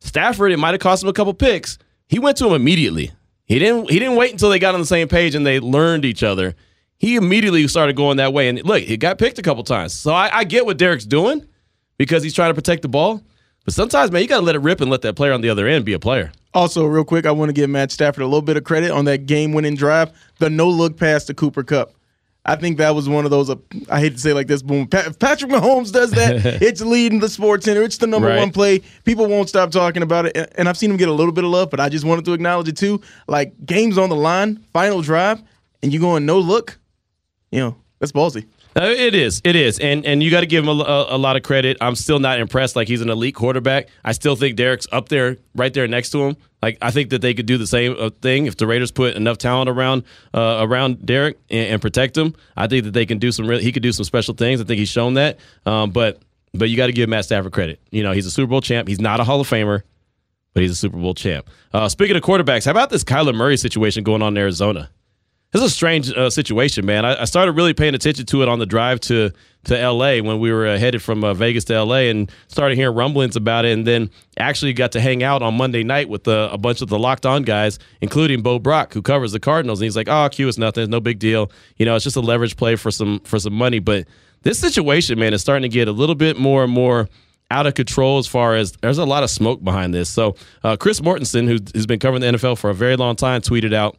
Stafford, 0.00 0.52
it 0.52 0.58
might 0.58 0.72
have 0.72 0.80
cost 0.80 1.02
him 1.02 1.08
a 1.08 1.12
couple 1.12 1.34
picks. 1.34 1.78
He 2.08 2.18
went 2.18 2.36
to 2.36 2.46
him 2.46 2.52
immediately. 2.52 3.10
He 3.46 3.58
didn't. 3.58 3.90
He 3.90 3.98
didn't 3.98 4.16
wait 4.16 4.30
until 4.30 4.50
they 4.50 4.58
got 4.58 4.74
on 4.74 4.80
the 4.80 4.86
same 4.86 5.08
page 5.08 5.34
and 5.34 5.46
they 5.46 5.58
learned 5.58 6.04
each 6.04 6.22
other. 6.22 6.54
He 6.98 7.16
immediately 7.16 7.66
started 7.68 7.94
going 7.96 8.16
that 8.16 8.32
way. 8.32 8.48
And 8.48 8.62
look, 8.64 8.82
he 8.82 8.96
got 8.96 9.18
picked 9.18 9.38
a 9.38 9.42
couple 9.42 9.62
times. 9.64 9.92
So 9.92 10.12
I, 10.12 10.38
I 10.38 10.44
get 10.44 10.66
what 10.66 10.78
Derek's 10.78 11.04
doing 11.04 11.46
because 11.96 12.22
he's 12.22 12.34
trying 12.34 12.50
to 12.50 12.54
protect 12.54 12.82
the 12.82 12.88
ball. 12.88 13.22
But 13.64 13.74
sometimes, 13.74 14.10
man, 14.10 14.22
you 14.22 14.28
got 14.28 14.38
to 14.40 14.44
let 14.46 14.54
it 14.56 14.60
rip 14.60 14.80
and 14.80 14.90
let 14.90 15.02
that 15.02 15.14
player 15.14 15.32
on 15.32 15.40
the 15.40 15.50
other 15.50 15.66
end 15.68 15.84
be 15.84 15.92
a 15.92 15.98
player. 15.98 16.32
Also, 16.54 16.86
real 16.86 17.04
quick, 17.04 17.26
I 17.26 17.30
want 17.30 17.50
to 17.50 17.52
give 17.52 17.68
Matt 17.70 17.92
Stafford 17.92 18.22
a 18.22 18.26
little 18.26 18.42
bit 18.42 18.56
of 18.56 18.64
credit 18.64 18.90
on 18.90 19.04
that 19.04 19.26
game-winning 19.26 19.76
drive, 19.76 20.10
the 20.38 20.48
no-look 20.48 20.96
pass 20.96 21.24
to 21.26 21.34
Cooper 21.34 21.62
Kupp. 21.62 21.92
I 22.46 22.56
think 22.56 22.78
that 22.78 22.94
was 22.94 23.08
one 23.10 23.26
of 23.26 23.30
those. 23.30 23.50
Uh, 23.50 23.56
I 23.90 24.00
hate 24.00 24.14
to 24.14 24.18
say 24.18 24.32
like 24.32 24.46
this. 24.46 24.62
Pa- 24.62 24.86
if 24.92 25.18
Patrick 25.18 25.50
Mahomes 25.50 25.92
does 25.92 26.12
that, 26.12 26.46
it's 26.62 26.80
leading 26.80 27.20
the 27.20 27.28
Sports 27.28 27.66
Center. 27.66 27.82
It's 27.82 27.98
the 27.98 28.06
number 28.06 28.28
Right. 28.28 28.38
one 28.38 28.50
play. 28.52 28.78
People 29.04 29.26
won't 29.26 29.50
stop 29.50 29.70
talking 29.70 30.02
about 30.02 30.24
it, 30.26 30.32
and- 30.36 30.48
and 30.56 30.68
I've 30.68 30.78
seen 30.78 30.90
him 30.90 30.96
get 30.96 31.10
a 31.10 31.12
little 31.12 31.32
bit 31.32 31.44
of 31.44 31.50
love, 31.50 31.68
but 31.68 31.78
I 31.78 31.90
just 31.90 32.06
wanted 32.06 32.24
to 32.24 32.32
acknowledge 32.32 32.68
it 32.68 32.76
too. 32.78 33.02
Like 33.26 33.52
games 33.66 33.98
on 33.98 34.08
the 34.08 34.16
line, 34.16 34.64
final 34.72 35.02
drive, 35.02 35.42
and 35.82 35.92
you 35.92 36.00
going 36.00 36.24
no 36.24 36.38
look. 36.38 36.78
You 37.50 37.60
know 37.60 37.76
that's 37.98 38.12
ballsy. 38.12 38.46
It 38.76 39.14
is, 39.14 39.40
it 39.42 39.56
is, 39.56 39.80
and 39.80 40.06
and 40.06 40.22
you 40.22 40.30
got 40.30 40.40
to 40.40 40.46
give 40.46 40.62
him 40.62 40.68
a, 40.68 40.82
a, 40.82 41.16
a 41.16 41.18
lot 41.18 41.36
of 41.36 41.42
credit. 41.42 41.78
I'm 41.80 41.96
still 41.96 42.20
not 42.20 42.38
impressed. 42.38 42.76
Like 42.76 42.86
he's 42.86 43.00
an 43.00 43.10
elite 43.10 43.34
quarterback. 43.34 43.88
I 44.04 44.12
still 44.12 44.36
think 44.36 44.56
Derek's 44.56 44.86
up 44.92 45.08
there, 45.08 45.36
right 45.56 45.74
there 45.74 45.88
next 45.88 46.10
to 46.10 46.22
him. 46.22 46.36
Like 46.62 46.78
I 46.80 46.92
think 46.92 47.10
that 47.10 47.20
they 47.20 47.34
could 47.34 47.46
do 47.46 47.58
the 47.58 47.66
same 47.66 47.96
uh, 47.98 48.10
thing 48.22 48.46
if 48.46 48.56
the 48.56 48.68
Raiders 48.68 48.92
put 48.92 49.16
enough 49.16 49.38
talent 49.38 49.68
around 49.68 50.04
uh, 50.32 50.58
around 50.60 51.04
Derek 51.04 51.38
and, 51.50 51.72
and 51.72 51.82
protect 51.82 52.16
him. 52.16 52.34
I 52.56 52.68
think 52.68 52.84
that 52.84 52.92
they 52.92 53.06
can 53.06 53.18
do 53.18 53.32
some. 53.32 53.48
Real, 53.48 53.58
he 53.58 53.72
could 53.72 53.82
do 53.82 53.90
some 53.92 54.04
special 54.04 54.34
things. 54.34 54.60
I 54.60 54.64
think 54.64 54.78
he's 54.78 54.88
shown 54.88 55.14
that. 55.14 55.38
Um, 55.66 55.90
but 55.90 56.22
but 56.54 56.70
you 56.70 56.76
got 56.76 56.86
to 56.86 56.92
give 56.92 57.08
Matt 57.08 57.24
Stafford 57.24 57.52
credit. 57.52 57.80
You 57.90 58.04
know, 58.04 58.12
he's 58.12 58.26
a 58.26 58.30
Super 58.30 58.50
Bowl 58.50 58.60
champ. 58.60 58.86
He's 58.86 59.00
not 59.00 59.18
a 59.18 59.24
Hall 59.24 59.40
of 59.40 59.48
Famer, 59.48 59.82
but 60.54 60.62
he's 60.62 60.72
a 60.72 60.76
Super 60.76 60.98
Bowl 60.98 61.14
champ. 61.14 61.50
Uh, 61.72 61.88
speaking 61.88 62.16
of 62.16 62.22
quarterbacks, 62.22 62.64
how 62.64 62.70
about 62.70 62.90
this 62.90 63.02
Kyler 63.02 63.34
Murray 63.34 63.56
situation 63.56 64.04
going 64.04 64.22
on 64.22 64.34
in 64.34 64.38
Arizona? 64.38 64.90
This 65.50 65.62
is 65.62 65.72
a 65.72 65.74
strange 65.74 66.10
uh, 66.12 66.28
situation, 66.28 66.84
man. 66.84 67.06
I, 67.06 67.22
I 67.22 67.24
started 67.24 67.52
really 67.52 67.72
paying 67.72 67.94
attention 67.94 68.26
to 68.26 68.42
it 68.42 68.48
on 68.48 68.58
the 68.58 68.66
drive 68.66 69.00
to 69.00 69.30
to 69.64 69.78
L.A. 69.78 70.20
when 70.20 70.40
we 70.40 70.52
were 70.52 70.66
uh, 70.66 70.78
headed 70.78 71.02
from 71.02 71.24
uh, 71.24 71.34
Vegas 71.34 71.64
to 71.64 71.74
L.A. 71.74 72.10
and 72.10 72.30
started 72.48 72.76
hearing 72.76 72.94
rumblings 72.94 73.34
about 73.34 73.64
it, 73.64 73.72
and 73.72 73.86
then 73.86 74.10
actually 74.36 74.72
got 74.74 74.92
to 74.92 75.00
hang 75.00 75.22
out 75.22 75.42
on 75.42 75.54
Monday 75.56 75.82
night 75.82 76.08
with 76.08 76.28
uh, 76.28 76.50
a 76.52 76.58
bunch 76.58 76.82
of 76.82 76.88
the 76.88 76.98
locked 76.98 77.24
on 77.24 77.42
guys, 77.42 77.78
including 78.02 78.42
Bo 78.42 78.58
Brack, 78.58 78.92
who 78.92 79.00
covers 79.00 79.32
the 79.32 79.40
Cardinals. 79.40 79.80
And 79.80 79.84
he's 79.84 79.96
like, 79.96 80.08
"Oh, 80.08 80.28
Q 80.30 80.48
is 80.48 80.58
nothing. 80.58 80.82
It's 80.82 80.90
no 80.90 81.00
big 81.00 81.18
deal. 81.18 81.50
You 81.76 81.86
know, 81.86 81.96
it's 81.96 82.04
just 82.04 82.16
a 82.16 82.20
leverage 82.20 82.56
play 82.56 82.76
for 82.76 82.90
some 82.90 83.20
for 83.20 83.38
some 83.38 83.54
money." 83.54 83.78
But 83.78 84.06
this 84.42 84.58
situation, 84.58 85.18
man, 85.18 85.32
is 85.32 85.40
starting 85.40 85.62
to 85.62 85.74
get 85.74 85.88
a 85.88 85.92
little 85.92 86.14
bit 86.14 86.38
more 86.38 86.62
and 86.62 86.72
more 86.72 87.08
out 87.50 87.66
of 87.66 87.72
control 87.72 88.18
as 88.18 88.26
far 88.26 88.54
as 88.54 88.72
there's 88.82 88.98
a 88.98 89.06
lot 89.06 89.22
of 89.22 89.30
smoke 89.30 89.64
behind 89.64 89.94
this. 89.94 90.10
So 90.10 90.36
uh, 90.62 90.76
Chris 90.76 91.00
Mortensen, 91.00 91.48
who, 91.48 91.58
who's 91.74 91.86
been 91.86 91.98
covering 91.98 92.20
the 92.20 92.26
NFL 92.38 92.58
for 92.58 92.68
a 92.68 92.74
very 92.74 92.96
long 92.96 93.16
time, 93.16 93.40
tweeted 93.40 93.72
out. 93.72 93.96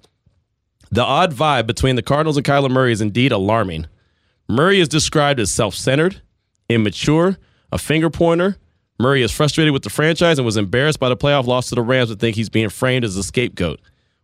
The 0.92 1.04
odd 1.04 1.34
vibe 1.34 1.68
between 1.68 1.96
the 1.96 2.02
Cardinals 2.02 2.38
and 2.38 2.46
Kyler 2.46 2.72
Murray 2.72 2.92
is 2.92 3.02
indeed 3.02 3.32
alarming. 3.32 3.86
Murray 4.48 4.80
is 4.80 4.88
described 4.88 5.40
as 5.40 5.52
self 5.52 5.76
centered, 5.76 6.22
immature, 6.68 7.38
a 7.72 7.78
finger 7.78 8.10
pointer. 8.10 8.58
Murray 9.00 9.22
is 9.22 9.32
frustrated 9.32 9.72
with 9.72 9.84
the 9.84 9.90
franchise 9.90 10.40
and 10.40 10.46
was 10.46 10.58
embarrassed 10.58 11.00
by 11.00 11.08
the 11.08 11.16
playoff 11.16 11.46
loss 11.46 11.70
to 11.70 11.76
the 11.76 11.82
Rams 11.82 12.10
and 12.10 12.20
think 12.20 12.36
he's 12.36 12.50
being 12.50 12.70
framed 12.70 13.06
as 13.06 13.16
a 13.16 13.24
scapegoat. 13.24 13.80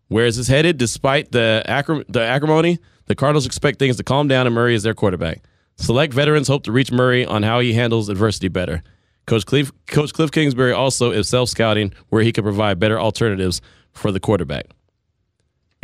Where 0.07 0.25
is 0.25 0.38
this 0.38 0.48
headed? 0.48 0.77
Despite 0.77 1.31
the, 1.31 1.63
acrim- 1.67 2.03
the 2.10 2.22
acrimony, 2.22 2.79
the 3.05 3.15
Cardinals 3.15 3.45
expect 3.45 3.79
things 3.79 3.98
to 3.98 4.03
calm 4.03 4.27
down 4.27 4.48
and 4.48 4.55
Murray 4.55 4.75
is 4.75 4.84
their 4.84 4.93
quarterback. 4.93 5.43
Select 5.77 6.13
veterans 6.13 6.48
hope 6.48 6.63
to 6.63 6.72
reach 6.72 6.91
Murray 6.91 7.25
on 7.25 7.43
how 7.43 7.60
he 7.60 7.74
handles 7.74 8.10
adversity 8.10 8.48
better. 8.48 8.84
Coach 9.27 9.45
Cliff, 9.45 9.72
Coach 9.88 10.13
Cliff 10.13 10.31
Kingsbury 10.31 10.74
also 10.74 11.12
is 11.12 11.29
self 11.29 11.50
scouting 11.50 11.93
where 12.10 12.24
he 12.24 12.31
could 12.31 12.43
provide 12.43 12.79
better 12.79 13.00
alternatives 13.00 13.62
for 13.93 14.12
the 14.12 14.19
quarterback 14.19 14.67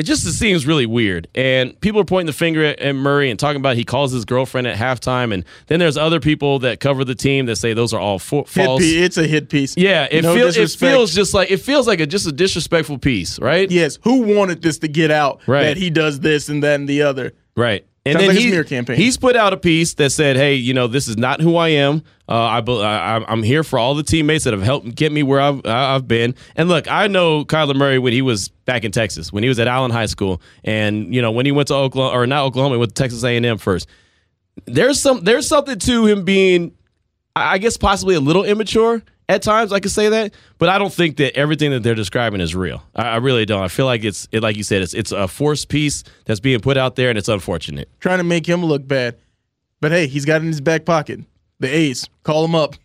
it 0.02 0.06
just 0.06 0.24
seems 0.40 0.66
really 0.66 0.88
weird. 0.88 1.28
And 1.36 1.80
people 1.80 2.02
are 2.02 2.06
pointing 2.06 2.26
the 2.26 2.34
finger 2.34 2.64
at, 2.64 2.80
at 2.80 2.94
Murray 2.94 3.30
and 3.30 3.40
talking 3.40 3.60
about 3.60 3.76
he 3.76 3.84
calls 3.84 4.12
his 4.12 4.26
girlfriend 4.26 4.66
at 4.66 4.76
halftime. 4.76 5.32
And 5.32 5.46
then 5.68 5.80
there's 5.80 5.96
other 5.96 6.20
people 6.20 6.58
that 6.60 6.80
cover 6.80 7.06
the 7.06 7.14
team 7.14 7.46
that 7.46 7.58
say 7.58 7.76
those 7.76 7.94
are 7.94 8.00
all 8.00 8.18
fo- 8.18 8.46
false. 8.46 8.82
piece. 8.82 9.00
It's 9.00 9.18
a 9.18 9.28
hit 9.28 9.50
piece. 9.50 9.78
Yeah, 9.78 10.08
it 10.10 10.24
No 10.24 10.34
feels 10.34 10.58
it 10.58 10.72
feels 10.72 11.14
just 11.14 11.36
like 11.36 11.52
it 11.52 11.58
feels 11.58 11.86
like 11.86 12.00
a 12.00 12.08
just 12.08 12.26
a 12.26 12.32
disrespectful 12.32 12.98
piece, 12.98 13.38
right? 13.40 13.70
Yes. 13.70 14.00
Who 14.02 14.36
wanted 14.36 14.64
this 14.64 14.80
to 14.80 14.88
get 14.88 15.12
out? 15.12 15.42
Right. 15.46 15.66
That 15.66 15.78
he 15.78 15.92
does 15.92 16.20
this 16.20 16.50
and 16.50 16.64
that 16.64 16.80
and 16.80 16.90
the 16.90 17.04
other. 17.04 17.34
Right. 17.56 17.86
And 18.04 18.14
Sounds 18.14 18.22
then 18.26 18.36
like 18.36 18.44
he- 18.44 18.50
smear 18.50 18.64
campaign. 18.64 18.98
he's 18.98 19.16
put 19.18 19.36
out 19.36 19.54
a 19.54 19.58
piece 19.58 19.94
that 19.96 20.10
said, 20.12 20.36
"Hey, 20.36 20.56
you 20.56 20.74
know, 20.74 20.88
this 20.88 21.08
is 21.08 21.18
not 21.18 21.40
who 21.40 21.56
I 21.56 21.68
am. 21.70 22.02
Uh, 22.28 22.34
I, 22.34 22.60
I, 22.60 22.98
I'm- 23.14 23.26
I'm 23.28 23.44
here 23.44 23.64
for 23.64 23.78
all 23.78 23.94
the 23.94 24.02
teammates 24.02 24.44
that 24.46 24.54
have 24.54 24.64
helped 24.64 24.96
get 24.96 25.12
me 25.12 25.22
where 25.22 25.40
I've, 25.40 25.62
I've 25.66 26.08
been. 26.08 26.34
And 26.56 26.68
look, 26.68 26.90
I 26.90 27.06
know 27.08 27.46
Kyler 27.46 27.76
Murray 27.76 28.00
when 28.00 28.12
he 28.14 28.24
was 28.24 28.50
back 28.66 28.84
in 28.86 28.92
Texas, 28.92 29.32
when 29.32 29.44
he 29.44 29.50
was 29.50 29.60
at 29.60 29.68
Allen 29.68 29.92
High 29.92 30.08
School, 30.08 30.42
and 30.64 31.14
you 31.14 31.22
know, 31.22 31.32
when 31.32 31.46
he 31.46 31.52
went 31.52 31.68
to 31.68 31.76
Oklahoma 31.76 32.18
or 32.18 32.26
not 32.26 32.44
Oklahoma, 32.46 32.76
he 32.76 32.80
went 32.80 32.96
to 32.96 33.04
Texas 33.04 33.24
A&M 33.24 33.58
first. 33.60 33.88
There's 34.66 35.00
some 35.00 35.24
there's 35.24 35.48
something 35.48 35.78
to 35.78 36.06
him 36.08 36.24
being, 36.26 36.72
I 37.36 37.60
guess, 37.60 37.78
possibly 37.78 38.16
a 38.16 38.20
little 38.20 38.44
immature 38.44 39.04
at 39.32 39.42
times. 39.42 39.72
I 39.72 39.80
could 39.80 39.92
say 39.92 40.10
that, 40.10 40.34
but 40.58 40.70
I 40.70 40.78
don't 40.78 40.94
think 40.94 41.18
that 41.18 41.38
everything 41.38 41.72
that 41.72 41.84
they're 41.84 41.96
describing 41.96 42.42
is 42.42 42.54
real. 42.54 42.84
I, 42.96 43.04
I 43.04 43.16
really 43.18 43.46
don't. 43.46 43.64
I 43.64 43.70
feel 43.70 43.86
like 43.86 44.04
it's 44.04 44.28
it, 44.32 44.44
like 44.44 44.58
you 44.58 44.64
said, 44.64 44.82
it's 44.82 44.94
it's 44.94 45.12
a 45.12 45.28
forced 45.28 45.70
piece 45.70 46.04
that's 46.26 46.40
being 46.40 46.60
put 46.60 46.78
out 46.78 46.96
there, 46.96 47.10
and 47.10 47.18
it's 47.18 47.30
unfortunate. 47.30 47.90
trying 48.00 48.18
to 48.18 48.24
make 48.24 48.46
him 48.46 48.64
look 48.64 48.88
bad. 48.88 49.18
But 49.80 49.92
hey, 49.92 50.08
he's 50.08 50.26
got 50.26 50.38
it 50.38 50.44
in 50.44 50.48
his 50.48 50.62
back 50.62 50.86
pocket. 50.86 51.22
The 51.60 51.68
A's. 51.74 52.08
Call 52.24 52.46
him 52.46 52.56
up. 52.56 52.76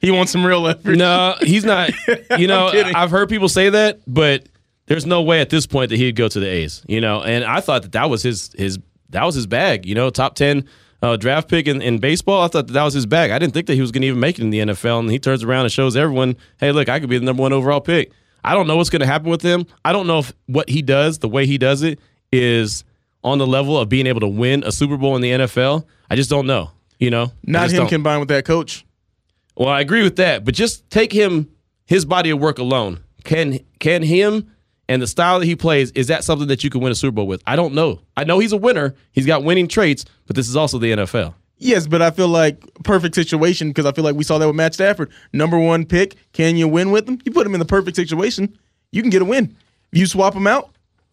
He 0.00 0.10
wants 0.10 0.32
some 0.32 0.44
real 0.44 0.60
leverage. 0.60 0.98
No, 0.98 1.34
he's 1.40 1.64
not. 1.64 1.90
You 2.38 2.46
know. 2.46 2.68
I've 2.68 3.10
heard 3.10 3.28
people 3.28 3.48
say 3.48 3.70
that, 3.70 4.00
but 4.06 4.48
there's 4.86 5.06
no 5.06 5.22
way 5.22 5.40
at 5.40 5.50
this 5.50 5.66
point 5.66 5.90
that 5.90 5.96
he'd 5.96 6.14
go 6.16 6.28
to 6.28 6.40
the 6.40 6.46
A's. 6.46 6.82
You 6.86 7.00
know, 7.00 7.22
and 7.22 7.44
I 7.44 7.60
thought 7.60 7.82
that 7.82 7.92
that 7.92 8.10
was 8.10 8.22
his 8.22 8.50
his 8.56 8.78
that 9.10 9.24
was 9.24 9.34
his 9.34 9.46
bag. 9.46 9.86
You 9.86 9.94
know, 9.94 10.10
top 10.10 10.34
ten 10.34 10.68
uh, 11.02 11.16
draft 11.16 11.48
pick 11.48 11.66
in, 11.66 11.80
in 11.80 11.98
baseball. 11.98 12.42
I 12.42 12.48
thought 12.48 12.66
that, 12.66 12.72
that 12.72 12.82
was 12.84 12.94
his 12.94 13.06
bag. 13.06 13.30
I 13.30 13.38
didn't 13.38 13.54
think 13.54 13.66
that 13.68 13.74
he 13.74 13.80
was 13.80 13.92
going 13.92 14.02
to 14.02 14.08
even 14.08 14.20
make 14.20 14.38
it 14.38 14.42
in 14.42 14.50
the 14.50 14.58
NFL. 14.60 15.00
And 15.00 15.10
he 15.10 15.18
turns 15.18 15.44
around 15.44 15.64
and 15.64 15.72
shows 15.72 15.96
everyone, 15.96 16.36
hey, 16.58 16.72
look, 16.72 16.88
I 16.88 17.00
could 17.00 17.08
be 17.08 17.18
the 17.18 17.24
number 17.24 17.42
one 17.42 17.52
overall 17.52 17.80
pick. 17.80 18.10
I 18.44 18.54
don't 18.54 18.66
know 18.66 18.76
what's 18.76 18.90
going 18.90 19.00
to 19.00 19.06
happen 19.06 19.30
with 19.30 19.42
him. 19.42 19.66
I 19.84 19.92
don't 19.92 20.06
know 20.06 20.20
if 20.20 20.32
what 20.46 20.68
he 20.68 20.82
does, 20.82 21.18
the 21.18 21.28
way 21.28 21.46
he 21.46 21.58
does 21.58 21.82
it, 21.82 21.98
is 22.32 22.84
on 23.24 23.38
the 23.38 23.46
level 23.46 23.78
of 23.78 23.88
being 23.88 24.06
able 24.06 24.20
to 24.20 24.28
win 24.28 24.62
a 24.64 24.72
Super 24.72 24.96
Bowl 24.96 25.16
in 25.16 25.22
the 25.22 25.30
NFL. 25.30 25.84
I 26.10 26.16
just 26.16 26.30
don't 26.30 26.46
know. 26.46 26.70
You 26.98 27.10
know, 27.10 27.32
Not 27.44 27.70
him 27.70 27.78
don't. 27.78 27.88
combined 27.88 28.20
with 28.20 28.28
that 28.30 28.44
coach. 28.44 28.84
Well, 29.56 29.68
I 29.68 29.80
agree 29.80 30.02
with 30.02 30.16
that, 30.16 30.44
but 30.44 30.54
just 30.54 30.88
take 30.90 31.12
him 31.12 31.48
his 31.86 32.04
body 32.04 32.30
of 32.30 32.40
work 32.40 32.58
alone. 32.58 33.00
Can 33.24 33.60
can 33.78 34.02
him 34.02 34.50
and 34.88 35.00
the 35.02 35.06
style 35.06 35.38
that 35.40 35.46
he 35.46 35.54
plays 35.56 35.90
is 35.92 36.06
that 36.08 36.24
something 36.24 36.48
that 36.48 36.64
you 36.64 36.70
can 36.70 36.80
win 36.80 36.92
a 36.92 36.94
Super 36.94 37.12
Bowl 37.16 37.26
with? 37.26 37.42
I 37.46 37.56
don't 37.56 37.74
know. 37.74 38.00
I 38.16 38.24
know 38.24 38.38
he's 38.38 38.52
a 38.52 38.56
winner. 38.56 38.94
He's 39.12 39.26
got 39.26 39.44
winning 39.44 39.68
traits, 39.68 40.04
but 40.26 40.36
this 40.36 40.48
is 40.48 40.56
also 40.56 40.78
the 40.78 40.92
NFL. 40.92 41.34
Yes, 41.60 41.86
but 41.88 42.00
I 42.00 42.10
feel 42.12 42.28
like 42.28 42.62
perfect 42.84 43.14
situation 43.16 43.68
because 43.68 43.84
I 43.84 43.90
feel 43.92 44.04
like 44.04 44.14
we 44.14 44.22
saw 44.24 44.38
that 44.38 44.46
with 44.46 44.54
Matt 44.56 44.74
Stafford. 44.74 45.10
Number 45.32 45.58
one 45.58 45.84
pick. 45.84 46.14
Can 46.32 46.56
you 46.56 46.68
win 46.68 46.90
with 46.92 47.08
him? 47.08 47.18
You 47.24 47.32
put 47.32 47.46
him 47.46 47.54
in 47.54 47.58
the 47.58 47.66
perfect 47.66 47.96
situation. 47.96 48.56
You 48.92 49.02
can 49.02 49.10
get 49.10 49.22
a 49.22 49.24
win. 49.24 49.56
If 49.92 49.98
you 49.98 50.06
swap 50.06 50.34
him 50.34 50.46
out, 50.46 50.70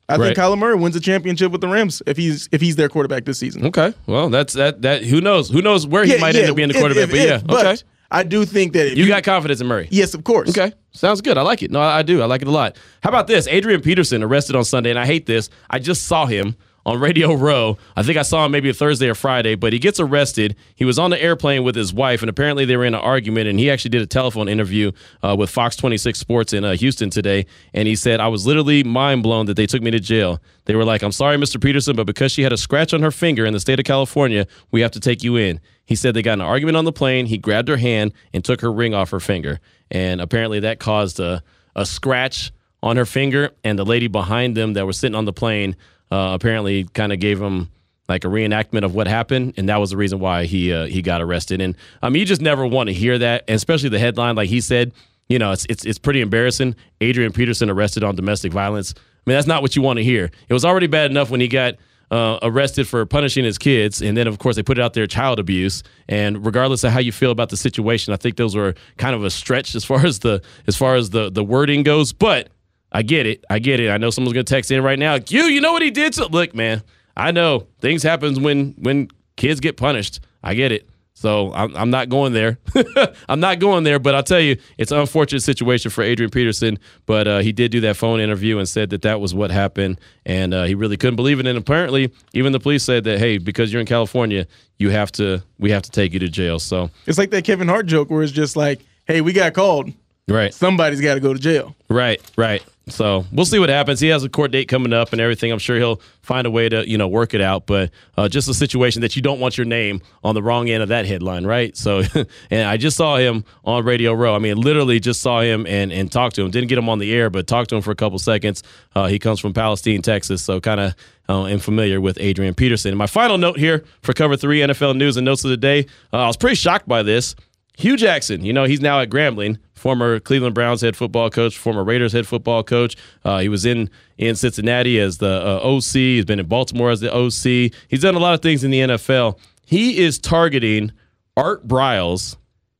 I 0.08 0.18
Right. 0.18 0.36
think 0.36 0.38
Kyler 0.38 0.58
Murray 0.60 0.76
wins 0.76 0.96
a 0.96 1.00
championship 1.00 1.52
with 1.52 1.62
the 1.62 1.68
Rams 1.68 2.04
if 2.06 2.16
he's 2.16 2.48
if 2.52 2.62
he's 2.62 2.76
their 2.76 2.90
quarterback 2.90 3.26
this 3.26 3.40
season. 3.40 3.66
Okay. 3.66 3.92
Well, 4.06 4.30
that's 4.30 4.54
that 4.54 4.84
that 4.84 5.04
who 5.04 5.20
knows? 5.20 5.50
Who 5.50 5.64
knows 5.64 5.88
where 5.88 6.06
he 6.06 6.16
might 6.20 6.36
end 6.36 6.48
up 6.48 6.56
being 6.56 6.68
the 6.68 6.76
quarterback, 6.76 7.06
if- 7.06 7.10
but 7.10 7.20
yeah. 7.20 7.36
if, 7.38 7.48
but 7.48 7.66
okay. 7.66 7.82
I 8.16 8.24
do 8.24 8.46
think 8.46 8.74
that 8.74 8.88
if 8.88 8.98
You 8.98 9.08
got 9.08 9.24
confidence 9.24 9.60
in 9.62 9.68
Murray. 9.68 9.88
yes, 9.92 10.14
of 10.14 10.24
course. 10.24 10.50
Okay. 10.50 10.74
Sounds 10.92 11.22
good. 11.22 11.38
I 11.38 11.42
like 11.42 11.62
it. 11.62 11.72
No, 11.72 11.80
I 11.82 12.00
I 12.00 12.02
do. 12.04 12.22
I 12.22 12.26
like 12.26 12.42
it 12.42 12.48
a 12.48 12.52
lot. 12.52 12.78
How 13.04 13.10
about 13.10 13.28
this? 13.28 13.48
Adrian 13.48 13.82
Peterson 13.82 14.24
arrested 14.24 14.56
on 14.56 14.64
Sunday, 14.64 14.90
and 14.90 14.98
I 15.00 15.06
hate 15.06 15.26
this. 15.26 15.50
I 15.70 15.80
just 15.80 16.06
saw 16.06 16.26
him 16.26 16.56
on 16.86 17.00
Radio 17.00 17.34
Row. 17.34 17.78
I 17.96 18.04
think 18.04 18.18
I 18.18 18.22
saw 18.22 18.46
him 18.46 18.52
maybe 18.52 18.72
Thursday 18.72 19.10
or 19.10 19.16
Friday, 19.16 19.56
but 19.56 19.74
he 19.74 19.80
gets 19.80 20.00
arrested. 20.00 20.56
He 20.76 20.86
was 20.86 21.00
on 21.00 21.10
the 21.10 21.22
airplane 21.22 21.64
with 21.64 21.76
his 21.76 21.94
wife, 21.94 22.22
and 22.22 22.30
apparently 22.30 22.66
they 22.66 22.78
were 22.78 22.86
in 22.86 22.94
an 22.94 23.02
argument, 23.02 23.48
and 23.48 23.60
he 23.60 23.70
actually 23.70 23.90
did 23.90 24.02
a 24.02 24.08
telephone 24.08 24.48
interview 24.48 24.92
uh, 25.24 25.36
with 25.38 25.50
Fox 25.50 25.76
26 25.76 26.20
Sports 26.20 26.54
in 26.54 26.64
uh, 26.64 26.76
Houston 26.76 27.10
today, 27.10 27.46
and 27.74 27.88
he 27.88 27.96
said, 27.96 28.20
I 28.20 28.28
was 28.28 28.46
literally 28.46 28.84
mind 28.84 29.24
blown 29.24 29.48
that 29.48 29.56
they 29.56 29.66
took 29.66 29.82
me 29.82 29.92
to 29.92 30.00
jail. 30.00 30.40
They 30.66 30.76
were 30.76 30.86
like, 30.86 31.02
I'm 31.02 31.12
sorry, 31.12 31.38
Mr. 31.38 31.62
Peterson, 31.62 31.96
but 31.96 32.06
because 32.06 32.32
she 32.32 32.44
had 32.44 32.54
a 32.54 32.58
scratch 32.58 32.94
on 32.94 33.02
her 33.02 33.12
finger 33.12 33.46
in 33.46 33.54
the 33.54 33.60
state 33.60 33.80
of 33.80 33.86
California, 33.86 34.48
we 34.72 34.82
have 34.82 34.92
to 34.92 35.00
take 35.00 35.24
you 35.24 35.36
in. 35.36 35.60
He 35.86 35.96
said 35.96 36.14
they 36.14 36.22
got 36.22 36.34
an 36.34 36.42
argument 36.42 36.78
on 36.78 36.86
the 36.86 36.92
plane. 36.92 37.28
He 37.28 37.38
grabbed 37.38 37.68
her 37.68 37.78
hand 37.78 38.14
and 38.34 38.44
took 38.44 38.62
her 38.62 38.72
ring 38.72 38.94
off 38.94 39.12
her 39.12 39.20
finger. 39.20 39.60
And 39.92 40.20
apparently 40.20 40.60
that 40.62 40.80
caused 40.80 41.20
a, 41.20 41.44
a 41.76 41.86
scratch 41.86 42.52
on 42.82 42.98
her 42.98 43.06
finger. 43.06 43.52
And 43.64 43.78
the 43.78 43.86
lady 43.86 44.08
behind 44.08 44.58
them 44.58 44.74
that 44.74 44.88
was 44.88 44.98
sitting 44.98 45.16
on 45.16 45.26
the 45.26 45.34
plane 45.34 45.76
uh, 46.12 46.32
apparently 46.34 46.86
kind 46.86 47.12
of 47.12 47.20
gave 47.20 47.42
him 47.42 47.70
like 48.08 48.24
a 48.24 48.28
reenactment 48.28 48.84
of 48.84 48.94
what 48.94 49.08
happened. 49.08 49.54
And 49.58 49.68
that 49.70 49.78
was 49.78 49.90
the 49.90 49.98
reason 49.98 50.20
why 50.20 50.46
he 50.46 50.72
uh, 50.72 50.86
he 50.86 51.02
got 51.02 51.22
arrested. 51.22 51.62
And 51.62 51.76
I 52.02 52.10
mean, 52.10 52.20
you 52.20 52.26
just 52.26 52.42
never 52.42 52.66
want 52.66 52.88
to 52.88 52.94
hear 52.94 53.18
that, 53.18 53.44
and 53.48 53.56
especially 53.56 53.90
the 53.90 54.00
headline. 54.00 54.36
Like 54.36 54.50
he 54.50 54.62
said, 54.62 54.92
you 55.28 55.40
know, 55.40 55.52
it's, 55.52 55.66
it's, 55.70 55.86
it's 55.86 55.98
pretty 55.98 56.22
embarrassing. 56.22 56.76
Adrian 57.02 57.32
Peterson 57.32 57.70
arrested 57.70 58.04
on 58.04 58.16
domestic 58.16 58.52
violence. 58.52 58.94
I 58.96 59.00
mean, 59.26 59.36
that's 59.36 59.48
not 59.48 59.62
what 59.62 59.76
you 59.76 59.82
want 59.82 59.98
to 59.98 60.04
hear. 60.04 60.30
It 60.48 60.54
was 60.54 60.64
already 60.64 60.88
bad 60.88 61.10
enough 61.10 61.32
when 61.32 61.42
he 61.42 61.48
got 61.48 61.76
uh, 62.12 62.38
arrested 62.44 62.88
for 62.88 63.06
punishing 63.08 63.44
his 63.44 63.58
kids, 63.58 64.02
and 64.02 64.16
then 64.16 64.28
of 64.28 64.38
course 64.38 64.56
they 64.56 64.62
put 64.64 64.78
it 64.78 64.82
out 64.82 64.94
there 64.94 65.08
child 65.08 65.40
abuse. 65.40 65.82
And 66.08 66.46
regardless 66.46 66.84
of 66.84 66.92
how 66.92 67.00
you 67.00 67.12
feel 67.12 67.32
about 67.32 67.50
the 67.50 67.58
situation, 67.58 68.14
I 68.14 68.18
think 68.18 68.38
those 68.38 68.56
were 68.56 68.76
kind 68.98 69.16
of 69.16 69.24
a 69.24 69.32
stretch 69.32 69.74
as 69.74 69.84
far 69.84 70.06
as 70.06 70.20
the 70.20 70.44
as 70.68 70.76
far 70.76 70.96
as 70.96 71.10
the 71.10 71.32
the 71.32 71.44
wording 71.44 71.82
goes. 71.82 72.14
But 72.14 72.50
I 72.96 73.02
get 73.02 73.26
it. 73.28 73.44
I 73.50 73.60
get 73.60 73.82
it. 73.82 73.90
I 73.90 73.98
know 73.98 74.10
someone's 74.10 74.32
gonna 74.34 74.46
text 74.46 74.72
in 74.72 74.82
right 74.82 74.98
now. 74.98 75.18
You, 75.28 75.44
you 75.44 75.60
know 75.60 75.74
what 75.74 75.82
he 75.82 75.92
did 75.92 76.14
to 76.14 76.28
look, 76.28 76.56
man. 76.56 76.82
I 77.18 77.32
know 77.32 77.68
things 77.82 78.04
happens 78.04 78.40
when 78.40 78.74
when 78.78 79.10
kids 79.36 79.60
get 79.60 79.76
punished. 79.76 80.22
I 80.42 80.54
get 80.54 80.72
it. 80.72 80.88
So 81.14 81.52
I'm, 81.54 81.76
I'm 81.76 81.90
not 81.90 82.08
going 82.08 82.32
there. 82.32 82.58
I'm 83.30 83.42
not 83.42 83.60
going 83.60 83.84
there. 83.84 84.00
But 84.00 84.16
I'll 84.16 84.24
tell 84.24 84.40
you, 84.40 84.56
it's 84.78 84.94
an 84.94 85.00
unfortunate 85.00 85.42
situation 85.42 85.92
for 85.92 86.04
Adrian 86.04 86.30
Peterson. 86.30 86.80
But 87.06 87.28
uh, 87.28 87.40
he 87.40 87.52
did 87.52 87.72
do 87.72 87.82
that 87.82 87.98
phone 87.98 88.22
interview 88.22 88.60
and 88.60 88.68
said 88.68 88.92
that 88.92 89.02
that 89.02 89.20
was 89.20 89.34
what 89.34 89.52
happened, 89.52 90.00
and 90.26 90.54
uh, 90.54 90.64
he 90.64 90.74
really 90.74 90.96
couldn't 90.96 91.18
believe 91.18 91.42
it. 91.42 91.48
And 91.48 91.58
apparently, 91.58 92.14
even 92.34 92.54
the 92.54 92.62
police 92.62 92.84
said 92.84 93.04
that, 93.06 93.20
hey, 93.20 93.40
because 93.40 93.74
you're 93.74 93.82
in 93.82 93.88
California, 93.88 94.48
you 94.80 94.90
have 94.90 95.12
to 95.14 95.44
we 95.60 95.72
have 95.72 95.82
to 95.84 95.92
take 95.92 96.14
you 96.14 96.20
to 96.20 96.30
jail. 96.30 96.60
So 96.60 96.90
It's 97.08 97.18
like 97.18 97.32
that 97.32 97.44
Kevin 97.44 97.68
Hart 97.68 97.88
joke 97.88 98.10
where 98.10 98.24
it's 98.24 98.32
just 98.32 98.56
like, 98.56 98.80
hey, 99.06 99.20
we 99.20 99.34
got 99.34 99.54
called. 99.54 99.92
right. 100.30 100.54
Somebody's 100.54 101.02
got 101.02 101.16
to 101.16 101.20
go 101.20 101.34
to 101.34 101.40
jail. 101.40 101.76
Right, 101.90 102.22
right. 102.38 102.64
So 102.88 103.26
we'll 103.32 103.46
see 103.46 103.58
what 103.58 103.70
happens. 103.70 104.00
He 104.00 104.10
has 104.10 104.24
a 104.24 104.30
court 104.30 104.52
date 104.52 104.68
coming 104.68 104.94
up 104.94 105.12
and 105.12 105.20
everything. 105.20 105.52
I'm 105.52 105.58
sure 105.58 105.78
he'll 105.78 106.02
find 106.22 106.46
a 106.46 106.52
way 106.52 106.70
to, 106.70 106.88
you 106.88 107.00
know, 107.00 107.08
work 107.08 107.34
it 107.34 107.42
out. 107.42 107.66
But 107.66 107.90
uh, 108.16 108.30
just 108.30 108.48
a 108.48 108.54
situation 108.54 109.02
that 109.02 109.16
you 109.16 109.24
don't 109.24 109.40
want 109.40 109.58
your 109.58 109.66
name 109.66 110.02
on 110.24 110.36
the 110.36 110.44
wrong 110.44 110.70
end 110.70 110.84
of 110.84 110.90
that 110.90 111.06
headline, 111.08 111.48
right? 111.48 111.76
So, 111.76 112.04
and 112.52 112.68
I 112.68 112.78
just 112.78 112.96
saw 112.96 113.18
him 113.18 113.44
on 113.64 113.84
Radio 113.86 114.14
Row. 114.14 114.36
I 114.36 114.40
mean, 114.40 114.58
literally 114.58 115.00
just 115.00 115.22
saw 115.22 115.42
him 115.42 115.66
and 115.66 115.92
and 115.92 116.12
talked 116.12 116.36
to 116.36 116.44
him. 116.44 116.52
Didn't 116.52 116.70
get 116.70 116.78
him 116.78 116.90
on 116.90 117.00
the 117.00 117.12
air, 117.12 117.30
but 117.32 117.48
talked 117.48 117.70
to 117.72 117.76
him 117.76 117.82
for 117.82 117.92
a 117.92 117.96
couple 117.96 118.20
seconds. 118.20 118.62
Uh, 118.96 119.08
he 119.08 119.18
comes 119.18 119.40
from 119.40 119.54
Palestine, 119.54 120.04
Texas, 120.04 120.44
so 120.44 120.60
kind 120.60 120.80
of 120.80 120.96
uh, 121.28 121.46
am 121.46 121.60
familiar 121.60 122.00
with 122.00 122.18
Adrian 122.20 122.54
Peterson. 122.54 122.90
And 122.90 122.98
my 122.98 123.08
final 123.08 123.38
note 123.40 123.58
here 123.58 123.84
for 124.02 124.14
Cover 124.14 124.38
Three 124.38 124.60
NFL 124.60 124.96
news 124.96 125.18
and 125.18 125.26
notes 125.26 125.44
of 125.44 125.50
the 125.50 125.58
day. 125.58 125.88
Uh, 126.14 126.18
I 126.18 126.28
was 126.28 126.38
pretty 126.38 126.56
shocked 126.56 126.88
by 126.88 127.02
this. 127.02 127.36
Hue 127.78 127.98
Jackson, 127.98 128.44
you 128.44 128.54
know, 128.54 128.64
he's 128.64 128.82
now 128.82 129.00
at 129.02 129.10
Grambling, 129.10 129.58
former 129.74 130.20
Cleveland 130.20 130.56
Browns 130.56 130.82
head 130.82 130.96
football 130.96 131.30
coach, 131.30 131.58
former 131.58 131.84
Raiders 131.84 132.14
head 132.14 132.26
football 132.26 132.64
coach. 132.64 132.96
Uh, 133.24 133.40
he 133.40 133.50
was 133.50 133.66
in 133.66 133.90
in 134.18 134.36
Cincinnati 134.36 135.00
as 135.00 135.18
the 135.18 135.28
uh, 135.46 135.60
OC. 135.64 135.94
He's 135.94 136.26
been 136.26 136.40
in 136.40 136.48
Baltimore 136.48 136.90
as 136.90 137.02
the 137.02 137.14
OC. 137.14 137.74
He's 137.88 138.02
done 138.02 138.16
a 138.16 138.20
lot 138.20 138.34
of 138.34 138.42
things 138.42 138.64
in 138.64 138.72
the 138.72 138.80
NFL. 138.80 139.38
He 139.66 139.98
is 139.98 140.18
targeting 140.20 140.92
Art 141.36 141.68
Briles 141.68 142.38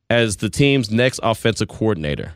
as 0.10 0.38
the 0.38 0.50
team's 0.50 0.92
next 0.92 1.20
offensive 1.24 1.68
coordinator. 1.68 2.34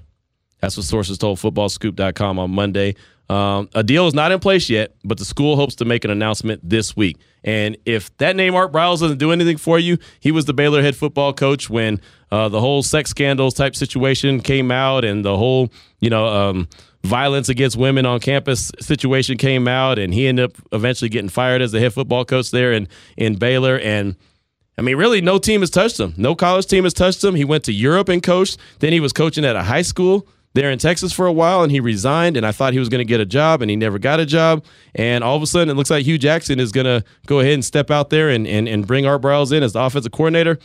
That's 0.59 0.75
what 0.75 0.85
sources 0.85 1.17
told 1.17 1.39
footballscoop.com 1.39 2.39
on 2.39 2.51
Monday. 2.51 2.95
Um, 3.29 3.69
a 3.75 3.83
deal 3.83 4.07
is 4.07 4.15
not 4.15 4.31
in 4.31 4.39
place 4.39 4.69
yet, 4.69 4.95
but 5.03 5.19
the 5.19 5.25
school 5.25 5.55
hopes 5.55 5.75
to 5.75 5.85
make 5.85 6.03
an 6.03 6.09
announcement 6.09 6.67
this 6.67 6.95
week. 6.95 7.17
And 7.43 7.77
if 7.85 8.15
that 8.17 8.35
name 8.35 8.55
Art 8.55 8.71
Briles 8.71 8.99
doesn't 8.99 9.19
do 9.19 9.31
anything 9.31 9.57
for 9.57 9.77
you, 9.77 9.97
he 10.19 10.31
was 10.31 10.45
the 10.45 10.53
Baylor 10.53 10.81
head 10.81 10.95
football 10.95 11.31
coach 11.31 11.69
when 11.69 12.01
uh, 12.31 12.49
the 12.49 12.59
whole 12.59 12.81
sex 12.81 13.11
scandals 13.11 13.53
type 13.53 13.75
situation 13.75 14.41
came 14.41 14.71
out 14.71 15.05
and 15.05 15.23
the 15.23 15.37
whole, 15.37 15.71
you 15.99 16.09
know, 16.09 16.25
um, 16.25 16.67
violence 17.03 17.49
against 17.49 17.77
women 17.77 18.05
on 18.05 18.19
campus 18.19 18.71
situation 18.79 19.37
came 19.37 19.67
out, 19.67 19.99
and 19.99 20.13
he 20.13 20.27
ended 20.27 20.45
up 20.45 20.57
eventually 20.71 21.09
getting 21.09 21.29
fired 21.29 21.61
as 21.61 21.71
the 21.71 21.79
head 21.79 21.93
football 21.93 22.25
coach 22.25 22.51
there 22.51 22.73
in 22.73 22.87
in 23.15 23.35
Baylor. 23.35 23.79
And 23.79 24.15
I 24.77 24.81
mean, 24.81 24.97
really, 24.97 25.21
no 25.21 25.37
team 25.37 25.61
has 25.61 25.69
touched 25.69 25.99
him. 25.99 26.13
No 26.17 26.35
college 26.35 26.65
team 26.65 26.83
has 26.83 26.93
touched 26.93 27.23
him. 27.23 27.35
He 27.35 27.45
went 27.45 27.63
to 27.65 27.73
Europe 27.73 28.09
and 28.09 28.23
coached. 28.23 28.57
Then 28.79 28.91
he 28.91 28.99
was 28.99 29.13
coaching 29.13 29.45
at 29.45 29.55
a 29.55 29.63
high 29.63 29.81
school 29.81 30.27
there 30.53 30.71
in 30.71 30.79
Texas 30.79 31.13
for 31.13 31.27
a 31.27 31.31
while, 31.31 31.63
and 31.63 31.71
he 31.71 31.79
resigned. 31.79 32.37
And 32.37 32.45
I 32.45 32.51
thought 32.51 32.73
he 32.73 32.79
was 32.79 32.89
going 32.89 32.99
to 32.99 33.05
get 33.05 33.19
a 33.19 33.25
job, 33.25 33.61
and 33.61 33.69
he 33.69 33.75
never 33.75 33.99
got 33.99 34.19
a 34.19 34.25
job. 34.25 34.63
And 34.95 35.23
all 35.23 35.35
of 35.35 35.41
a 35.41 35.47
sudden, 35.47 35.69
it 35.69 35.75
looks 35.75 35.89
like 35.89 36.05
Hue 36.05 36.17
Jackson 36.17 36.59
is 36.59 36.71
going 36.71 36.85
to 36.85 37.03
go 37.27 37.39
ahead 37.39 37.53
and 37.53 37.65
step 37.65 37.91
out 37.91 38.09
there 38.09 38.29
and, 38.29 38.47
and, 38.47 38.67
and 38.67 38.85
bring 38.87 39.05
Art 39.05 39.21
Briles 39.21 39.51
in 39.51 39.63
as 39.63 39.73
the 39.73 39.81
offensive 39.81 40.11
coordinator. 40.11 40.57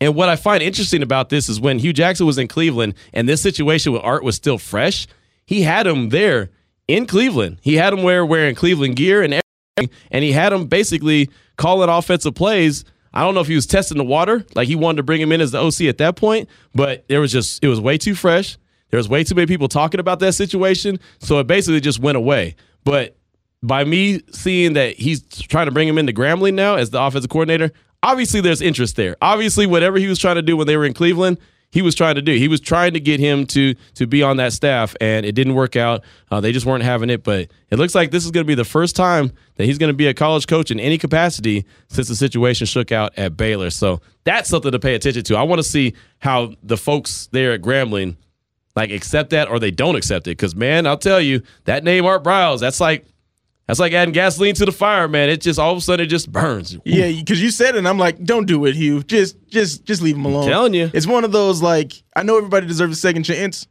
And 0.00 0.14
what 0.14 0.28
I 0.28 0.36
find 0.36 0.62
interesting 0.62 1.02
about 1.02 1.28
this 1.28 1.48
is 1.48 1.60
when 1.60 1.78
Hue 1.78 1.92
Jackson 1.92 2.26
was 2.26 2.38
in 2.38 2.46
Cleveland 2.46 2.94
and 3.12 3.28
this 3.28 3.42
situation 3.42 3.92
with 3.92 4.02
Art 4.02 4.22
was 4.22 4.36
still 4.36 4.58
fresh, 4.58 5.06
he 5.46 5.62
had 5.62 5.86
him 5.86 6.10
there 6.10 6.50
in 6.86 7.06
Cleveland. 7.06 7.58
He 7.62 7.74
had 7.74 7.92
him 7.92 8.02
wear 8.02 8.24
wearing 8.24 8.54
Cleveland 8.54 8.96
gear 8.96 9.22
and 9.22 9.34
everything, 9.34 9.96
and 10.10 10.24
he 10.24 10.32
had 10.32 10.52
him 10.52 10.66
basically 10.66 11.30
calling 11.56 11.88
offensive 11.88 12.34
plays. 12.34 12.84
I 13.12 13.22
don't 13.22 13.34
know 13.34 13.40
if 13.40 13.48
he 13.48 13.54
was 13.54 13.66
testing 13.66 13.98
the 13.98 14.04
water, 14.04 14.44
like 14.54 14.68
he 14.68 14.76
wanted 14.76 14.98
to 14.98 15.02
bring 15.02 15.20
him 15.20 15.32
in 15.32 15.40
as 15.40 15.52
the 15.52 15.60
OC 15.60 15.82
at 15.82 15.98
that 15.98 16.16
point, 16.16 16.48
but 16.74 17.08
there 17.08 17.20
was 17.20 17.32
just 17.32 17.64
it 17.64 17.68
was 17.68 17.80
way 17.80 17.98
too 17.98 18.14
fresh. 18.14 18.58
There 18.90 18.98
was 18.98 19.08
way 19.08 19.24
too 19.24 19.34
many 19.34 19.46
people 19.46 19.68
talking 19.68 20.00
about 20.00 20.20
that 20.20 20.32
situation, 20.32 20.98
so 21.18 21.38
it 21.38 21.46
basically 21.46 21.80
just 21.80 22.00
went 22.00 22.16
away. 22.16 22.56
But 22.84 23.16
by 23.62 23.84
me 23.84 24.22
seeing 24.30 24.74
that 24.74 24.96
he's 24.96 25.22
trying 25.22 25.66
to 25.66 25.72
bring 25.72 25.88
him 25.88 25.98
into 25.98 26.12
Grambling 26.12 26.54
now 26.54 26.76
as 26.76 26.90
the 26.90 27.02
offensive 27.02 27.30
coordinator, 27.30 27.72
obviously 28.02 28.40
there's 28.40 28.62
interest 28.62 28.96
there. 28.96 29.16
Obviously, 29.20 29.66
whatever 29.66 29.98
he 29.98 30.06
was 30.06 30.18
trying 30.18 30.36
to 30.36 30.42
do 30.42 30.56
when 30.56 30.66
they 30.66 30.76
were 30.76 30.84
in 30.84 30.94
Cleveland, 30.94 31.38
he 31.70 31.82
was 31.82 31.94
trying 31.94 32.14
to 32.14 32.22
do. 32.22 32.32
He 32.32 32.48
was 32.48 32.60
trying 32.60 32.94
to 32.94 33.00
get 33.00 33.20
him 33.20 33.46
to 33.48 33.74
to 33.94 34.06
be 34.06 34.22
on 34.22 34.38
that 34.38 34.52
staff, 34.52 34.96
and 35.00 35.26
it 35.26 35.32
didn't 35.32 35.54
work 35.54 35.76
out. 35.76 36.02
Uh, 36.30 36.40
they 36.40 36.50
just 36.50 36.64
weren't 36.64 36.82
having 36.82 37.10
it. 37.10 37.22
But 37.22 37.50
it 37.70 37.78
looks 37.78 37.94
like 37.94 38.10
this 38.10 38.24
is 38.24 38.30
going 38.30 38.44
to 38.44 38.48
be 38.48 38.54
the 38.54 38.64
first 38.64 38.96
time 38.96 39.32
that 39.56 39.64
he's 39.64 39.76
going 39.76 39.92
to 39.92 39.96
be 39.96 40.06
a 40.06 40.14
college 40.14 40.46
coach 40.46 40.70
in 40.70 40.80
any 40.80 40.96
capacity 40.96 41.66
since 41.88 42.08
the 42.08 42.14
situation 42.14 42.66
shook 42.66 42.90
out 42.90 43.12
at 43.18 43.36
Baylor. 43.36 43.68
So 43.68 44.00
that's 44.24 44.48
something 44.48 44.72
to 44.72 44.78
pay 44.78 44.94
attention 44.94 45.24
to. 45.24 45.36
I 45.36 45.42
want 45.42 45.58
to 45.58 45.62
see 45.62 45.94
how 46.20 46.54
the 46.62 46.78
folks 46.78 47.28
there 47.32 47.52
at 47.52 47.60
Grambling 47.60 48.16
like 48.78 48.90
accept 48.90 49.30
that 49.30 49.48
or 49.48 49.58
they 49.58 49.70
don't 49.70 49.96
accept 49.96 50.26
it. 50.26 50.30
Because 50.30 50.54
man, 50.54 50.86
I'll 50.86 50.96
tell 50.96 51.20
you 51.20 51.42
that 51.64 51.84
name 51.84 52.06
Art 52.06 52.22
Briles, 52.22 52.60
that's 52.60 52.80
like 52.80 53.04
that's 53.66 53.80
like 53.80 53.92
adding 53.92 54.12
gasoline 54.12 54.54
to 54.54 54.64
the 54.64 54.72
fire, 54.72 55.08
man. 55.08 55.28
It 55.28 55.42
just 55.42 55.58
all 55.58 55.72
of 55.72 55.78
a 55.78 55.80
sudden 55.80 56.06
it 56.06 56.08
just 56.08 56.32
burns. 56.32 56.78
Yeah, 56.84 57.10
because 57.10 57.42
you 57.42 57.50
said 57.50 57.74
it, 57.74 57.78
and 57.78 57.88
I'm 57.88 57.98
like, 57.98 58.22
don't 58.24 58.46
do 58.46 58.64
it, 58.64 58.74
Hue. 58.74 59.02
Just, 59.02 59.36
just, 59.48 59.84
just 59.84 60.00
leave 60.00 60.16
him 60.16 60.24
alone. 60.24 60.44
I'm 60.44 60.48
telling 60.48 60.74
you, 60.74 60.90
it's 60.94 61.06
one 61.06 61.24
of 61.24 61.32
those 61.32 61.60
like 61.60 62.02
I 62.16 62.22
know 62.22 62.38
everybody 62.38 62.66
deserves 62.66 62.96
a 62.96 63.00
second 63.00 63.24
chance, 63.24 63.66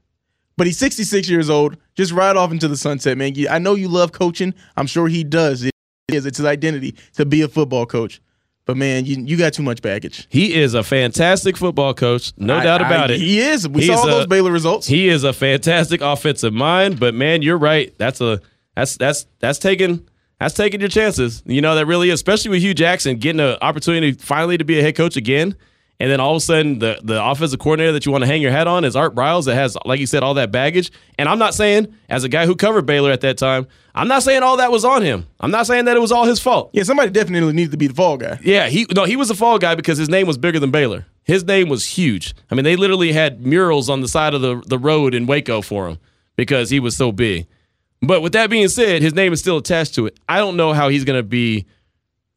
but 0.58 0.68
he's 0.68 0.78
66 0.78 1.30
years 1.30 1.50
old. 1.50 1.78
Just 1.96 2.12
ride 2.12 2.36
off 2.36 2.52
into 2.52 2.68
the 2.68 2.78
sunset, 2.78 3.18
man. 3.18 3.34
I 3.50 3.58
know 3.60 3.76
you 3.76 3.88
love 3.88 4.12
coaching. 4.12 4.54
I'm 4.76 4.88
sure 4.88 5.08
he 5.08 5.24
does. 5.24 5.64
It 5.64 5.72
is. 6.10 6.26
It's 6.26 6.38
his 6.38 6.46
identity 6.46 6.96
to 7.14 7.26
be 7.26 7.42
a 7.42 7.48
football 7.48 7.86
coach. 7.86 8.22
But 8.68 8.76
man, 8.76 9.06
you 9.06 9.24
you 9.24 9.38
got 9.38 9.54
too 9.54 9.64
much 9.64 9.82
baggage. 9.82 10.28
He 10.30 10.54
is 10.54 10.74
a 10.74 10.84
fantastic 10.84 11.56
football 11.56 11.94
coach, 11.94 12.34
no 12.36 12.58
I, 12.58 12.64
doubt 12.64 12.82
about 12.82 13.10
I, 13.10 13.14
it. 13.14 13.22
He 13.22 13.40
is. 13.40 13.66
We 13.66 13.82
He's 13.82 13.90
saw 13.90 14.04
a, 14.04 14.08
those 14.08 14.28
Baylor 14.28 14.52
results. 14.52 14.86
He 14.86 15.08
is 15.08 15.24
a 15.24 15.32
fantastic 15.32 16.02
offensive 16.02 16.54
mind, 16.54 17.00
but 17.00 17.16
man, 17.16 17.42
you're 17.42 17.58
right. 17.58 17.98
That's 17.98 18.20
a 18.20 18.42
that's 18.76 18.98
that's 18.98 19.26
that's 19.40 19.58
taking 19.58 20.06
that's 20.38 20.54
taking 20.54 20.82
your 20.82 20.90
chances. 20.90 21.44
You 21.46 21.62
know, 21.62 21.76
that 21.76 21.86
really 21.86 22.10
is, 22.10 22.16
especially 22.16 22.52
with 22.52 22.62
Hue 22.62 22.74
Jackson 22.74 23.18
getting 23.20 23.40
an 23.40 23.58
opportunity 23.62 24.12
finally 24.12 24.58
to 24.58 24.66
be 24.66 24.78
a 24.78 24.82
head 24.82 24.98
coach 24.98 25.16
again. 25.16 25.56
And 26.00 26.12
then 26.12 26.20
all 26.20 26.32
of 26.32 26.38
a 26.38 26.42
sudden, 26.42 26.77
the, 26.77 27.00
the 27.04 27.24
offensive 27.24 27.60
coordinator 27.60 27.92
that 27.94 28.06
you 28.06 28.12
want 28.12 28.24
to 28.24 28.27
hang 28.27 28.42
your 28.42 28.51
hat 28.51 28.68
on 28.68 28.86
is 28.86 28.96
Art 28.96 29.16
Briles 29.16 29.46
that 29.46 29.56
has, 29.56 29.75
like 29.84 30.00
you 30.00 30.06
said, 30.06 30.22
all 30.22 30.36
that 30.36 30.51
baggage. 30.51 30.92
And 31.18 31.27
I'm 31.27 31.39
not 31.39 31.56
saying, 31.56 31.94
as 32.08 32.24
a 32.24 32.30
guy 32.30 32.46
who 32.46 32.56
covered 32.56 32.86
Baylor 32.86 33.12
at 33.12 33.22
that 33.22 33.38
time, 33.39 33.66
I'm 33.96 34.08
not 34.08 34.22
saying 34.22 34.44
all 34.44 34.58
that 34.58 34.72
was 34.72 34.86
on 34.86 35.01
him. 35.01 35.25
I'm 35.39 35.50
not 35.50 35.66
saying 35.66 35.86
that 35.86 35.98
it 35.98 36.00
was 36.00 36.12
all 36.12 36.25
his 36.25 36.39
fault. 36.39 36.70
Yeah, 36.72 36.84
somebody 36.84 37.10
definitely 37.10 37.51
needed 37.54 37.72
to 37.72 37.77
be 37.77 37.88
the 37.88 37.96
fall 37.96 38.18
guy. 38.18 38.38
Yeah, 38.44 38.68
he 38.68 38.86
no, 38.94 39.06
he 39.06 39.16
was 39.16 39.32
a 39.32 39.36
fall 39.36 39.58
guy 39.58 39.74
because 39.74 39.98
his 39.98 40.08
name 40.08 40.27
was 40.27 40.38
bigger 40.38 40.60
than 40.60 40.70
Baylor. 40.70 41.08
His 41.24 41.44
name 41.44 41.68
was 41.68 41.86
huge. 41.86 42.36
I 42.51 42.56
mean, 42.56 42.63
they 42.63 42.75
literally 42.75 43.12
had 43.12 43.46
murals 43.46 43.89
on 43.89 44.01
the 44.01 44.08
side 44.08 44.36
of 44.36 44.42
the, 44.42 44.62
the 44.68 44.77
road 44.77 45.16
in 45.16 45.25
Waco 45.25 45.62
for 45.63 45.89
him 45.89 45.98
because 46.36 46.70
he 46.70 46.80
was 46.80 46.96
so 46.96 47.12
big. 47.12 47.48
But 48.01 48.22
with 48.22 48.34
that 48.34 48.51
being 48.51 48.68
said, 48.68 49.01
his 49.01 49.16
name 49.16 49.34
is 49.34 49.39
still 49.39 49.58
attached 49.58 49.96
to 49.96 50.06
it. 50.06 50.20
I 50.30 50.38
don't 50.38 50.56
know 50.56 50.74
how 50.74 50.89
he's 50.89 51.04
going 51.04 51.20
to 51.20 51.27
be 51.27 51.66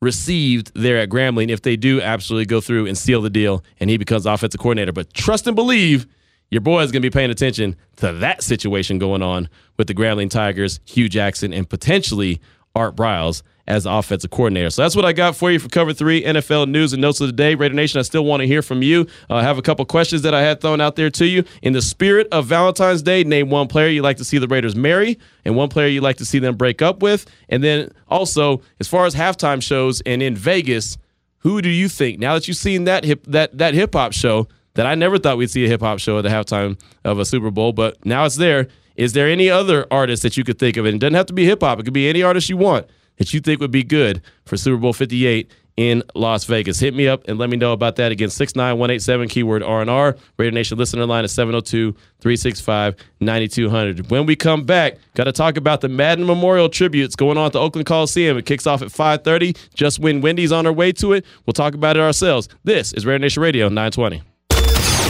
received 0.01 0.73
there 0.75 0.99
at 0.99 1.11
Grambling 1.11 1.51
if 1.51 1.63
they 1.63 1.77
do 1.77 2.01
absolutely 2.01 2.47
go 2.47 2.61
through 2.61 2.87
and 2.87 2.97
seal 2.97 3.21
the 3.21 3.31
deal 3.31 3.63
and 3.79 3.91
he 3.91 3.99
becomes 3.99 4.27
offensive 4.27 4.61
coordinator. 4.61 4.93
But 4.93 5.13
trust 5.13 5.47
and 5.47 5.55
believe 5.55 6.07
your 6.51 6.61
boy 6.61 6.83
is 6.83 6.91
going 6.91 7.03
to 7.03 7.09
be 7.09 7.13
paying 7.13 7.31
attention 7.31 7.77
to 7.97 8.13
that 8.15 8.43
situation 8.43 8.99
going 8.99 9.23
on 9.23 9.49
with 9.77 9.87
the 9.87 9.95
Grambling 9.95 10.31
Tigers, 10.31 10.81
Hue 10.85 11.09
Jackson, 11.09 11.53
and 11.53 11.69
potentially 11.69 12.41
Art 12.75 12.97
Briles 12.97 13.43
as 13.67 13.87
offensive 13.87 14.31
coordinator. 14.31 14.71
So 14.71 14.83
that's 14.83 14.97
what 14.97 15.05
I 15.05 15.13
got 15.13 15.37
for 15.37 15.51
you 15.51 15.59
for 15.59 15.69
cover 15.69 15.93
three 15.93 16.23
NFL 16.23 16.69
news 16.69 16.93
and 16.93 17.01
notes 17.01 17.21
of 17.21 17.29
the 17.29 17.33
day. 17.33 17.55
Raider 17.55 17.75
Nation, 17.75 17.99
I 17.99 18.03
still 18.03 18.25
want 18.25 18.41
to 18.41 18.47
hear 18.47 18.63
from 18.63 18.83
you. 18.83 19.07
Uh, 19.29 19.37
I 19.37 19.43
have 19.43 19.59
a 19.59 19.63
couple 19.63 19.85
questions 19.85 20.23
that 20.23 20.35
I 20.35 20.43
had 20.43 20.61
thrown 20.61 20.81
out 20.81 20.97
there 20.97 21.11
to 21.11 21.27
you. 21.27 21.45
In 21.63 21.73
the 21.73 21.83
spirit 21.83 22.27
of 22.33 22.47
Valentine's 22.47 23.03
Day, 23.03 23.25
name 23.25 23.51
one 23.51 23.69
player 23.69 23.89
you'd 23.89 24.03
like 24.03 24.17
to 24.19 24.25
see 24.25 24.39
the 24.39 24.49
Raiders 24.49 24.75
marry 24.75 25.19
and 25.45 25.57
one 25.57 25.69
player 25.69 25.87
you'd 25.87 26.03
like 26.03 26.17
to 26.17 26.25
see 26.25 26.39
them 26.39 26.57
break 26.57 26.83
up 26.83 27.03
with. 27.03 27.27
And 27.49 27.63
then 27.63 27.93
also, 28.09 28.63
as 28.81 28.89
far 28.89 29.07
as 29.07 29.15
halftime 29.15 29.63
shows 29.63 30.01
and 30.03 30.23
in 30.23 30.35
Vegas, 30.35 30.99
who 31.39 31.63
do 31.63 31.69
you 31.69 31.89
think, 31.89 32.19
now 32.19 32.35
that 32.35 32.49
you've 32.49 32.57
seen 32.57 32.85
that 32.85 33.05
hip 33.05 33.25
that 33.27 33.57
that 33.57 33.75
hip 33.75 33.95
hop 33.95 34.13
show, 34.13 34.49
that 34.75 34.87
I 34.87 34.95
never 34.95 35.19
thought 35.19 35.37
we'd 35.39 35.51
see 35.51 35.65
a 35.65 35.69
hip 35.69 35.81
hop 35.81 35.99
show 35.99 36.19
at 36.19 36.23
the 36.23 36.29
halftime 36.29 36.79
of 37.05 37.19
a 37.19 37.25
Super 37.25 37.51
Bowl, 37.51 37.73
but 37.73 38.05
now 38.05 38.25
it's 38.25 38.37
there. 38.37 38.69
Is 38.97 39.15
there 39.15 39.29
any 39.29 39.49
other 39.49 39.87
artist 39.91 40.23
that 40.25 40.37
you 40.37 40.45
could 40.45 40.59
think 40.59 40.77
of? 40.77 40.85
And 40.85 40.97
it 40.97 40.99
doesn't 40.99 41.15
have 41.15 41.27
to 41.27 41.33
be 41.33 41.47
hip 41.47 41.63
hop, 41.63 41.79
it 41.81 41.85
could 41.85 41.95
be 41.95 42.09
any 42.09 42.23
artist 42.23 42.51
you 42.51 42.57
want 42.57 42.87
that 43.21 43.33
you 43.35 43.39
think 43.39 43.61
would 43.61 43.71
be 43.71 43.85
good 43.85 44.21
for 44.47 44.57
Super 44.57 44.79
Bowl 44.79 44.95
58 44.95 45.53
in 45.77 46.03
Las 46.15 46.45
Vegas. 46.45 46.81
Hit 46.81 46.95
me 46.95 47.07
up 47.07 47.29
and 47.29 47.39
let 47.39 47.51
me 47.51 47.59
know 47.59 47.75
about 47.75 47.97
that. 47.97 48.13
Again, 48.13 48.31
69187 48.31 49.29
keyword 49.29 49.63
R&R. 49.63 50.17
Radio 50.39 50.55
Nation 50.55 50.79
listener 50.79 51.05
line 51.05 51.27
is 51.27 51.35
702-365-9200. 51.35 54.11
When 54.11 54.25
we 54.25 54.37
come 54.37 54.65
back, 54.65 54.97
got 55.15 55.25
to 55.25 55.33
talk 55.33 55.59
about 55.59 55.83
the 55.83 55.91
Madden 55.91 56.27
Memorial 56.27 56.71
tributes 56.71 57.15
going 57.15 57.37
on 57.37 57.45
at 57.47 57.53
the 57.53 57.61
Oakland 57.61 57.85
Coliseum. 57.87 58.39
It 58.39 58.47
kicks 58.47 58.67
off 58.67 58.81
at 58.81 58.89
5:30. 58.89 59.55
Just 59.75 59.99
when 59.99 60.23
Wendy's 60.23 60.51
on 60.51 60.65
her 60.65 60.73
way 60.73 60.91
to 60.93 61.13
it, 61.13 61.27
we'll 61.45 61.53
talk 61.53 61.75
about 61.75 61.99
it 61.99 62.01
ourselves. 62.01 62.49
This 62.65 62.95
is 62.95 63.05
Radio 63.05 63.19
Nation 63.19 63.43
Radio 63.43 63.69
920. 63.69 64.23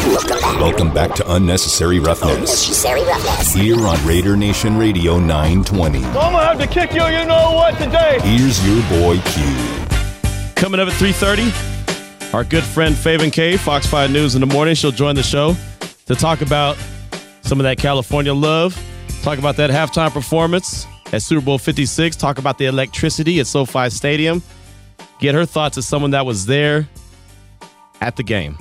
Welcome 0.01 0.95
back 0.95 1.15
to 1.17 1.35
Unnecessary 1.35 1.99
Roughness. 1.99 2.35
Unnecessary 2.35 3.03
roughness. 3.03 3.53
Here 3.53 3.79
on 3.87 4.07
Raider 4.07 4.35
Nation 4.35 4.79
Radio 4.79 5.19
920. 5.19 5.99
I'm 5.99 6.13
gonna 6.15 6.45
have 6.45 6.59
to 6.59 6.67
kick 6.67 6.95
you, 6.95 7.05
you 7.05 7.27
know 7.27 7.53
what, 7.53 7.77
today. 7.77 8.19
Here's 8.23 8.67
your 8.67 8.83
boy 8.89 9.19
Q. 9.31 9.45
Coming 10.57 10.81
up 10.81 10.89
at 10.89 10.95
3.30, 10.95 12.35
our 12.35 12.45
good 12.45 12.65
friend 12.65 12.95
Faven 12.95 13.31
K, 13.31 13.59
Fox 13.59 13.87
5 13.87 14.11
News 14.11 14.35
in 14.35 14.41
the 14.41 14.47
morning. 14.47 14.75
She'll 14.75 14.91
join 14.91 15.17
the 15.17 15.23
show 15.23 15.55
to 16.07 16.15
talk 16.15 16.41
about 16.41 16.79
some 17.43 17.61
of 17.61 17.65
that 17.65 17.77
California 17.77 18.33
love, 18.33 18.83
talk 19.23 19.39
about 19.39 19.57
that 19.57 19.69
halftime 19.69 20.11
performance 20.13 20.87
at 21.13 21.21
Super 21.21 21.45
Bowl 21.45 21.59
56, 21.59 22.17
talk 22.17 22.39
about 22.39 22.57
the 22.57 22.67
electricity 22.67 23.39
at 23.41 23.47
SoFi 23.47 23.91
Stadium, 23.91 24.43
get 25.19 25.35
her 25.35 25.45
thoughts 25.45 25.77
as 25.77 25.87
someone 25.87 26.13
that 26.13 26.25
was 26.25 26.47
there 26.47 26.89
at 28.01 28.17
the 28.17 28.23
game. 28.23 28.57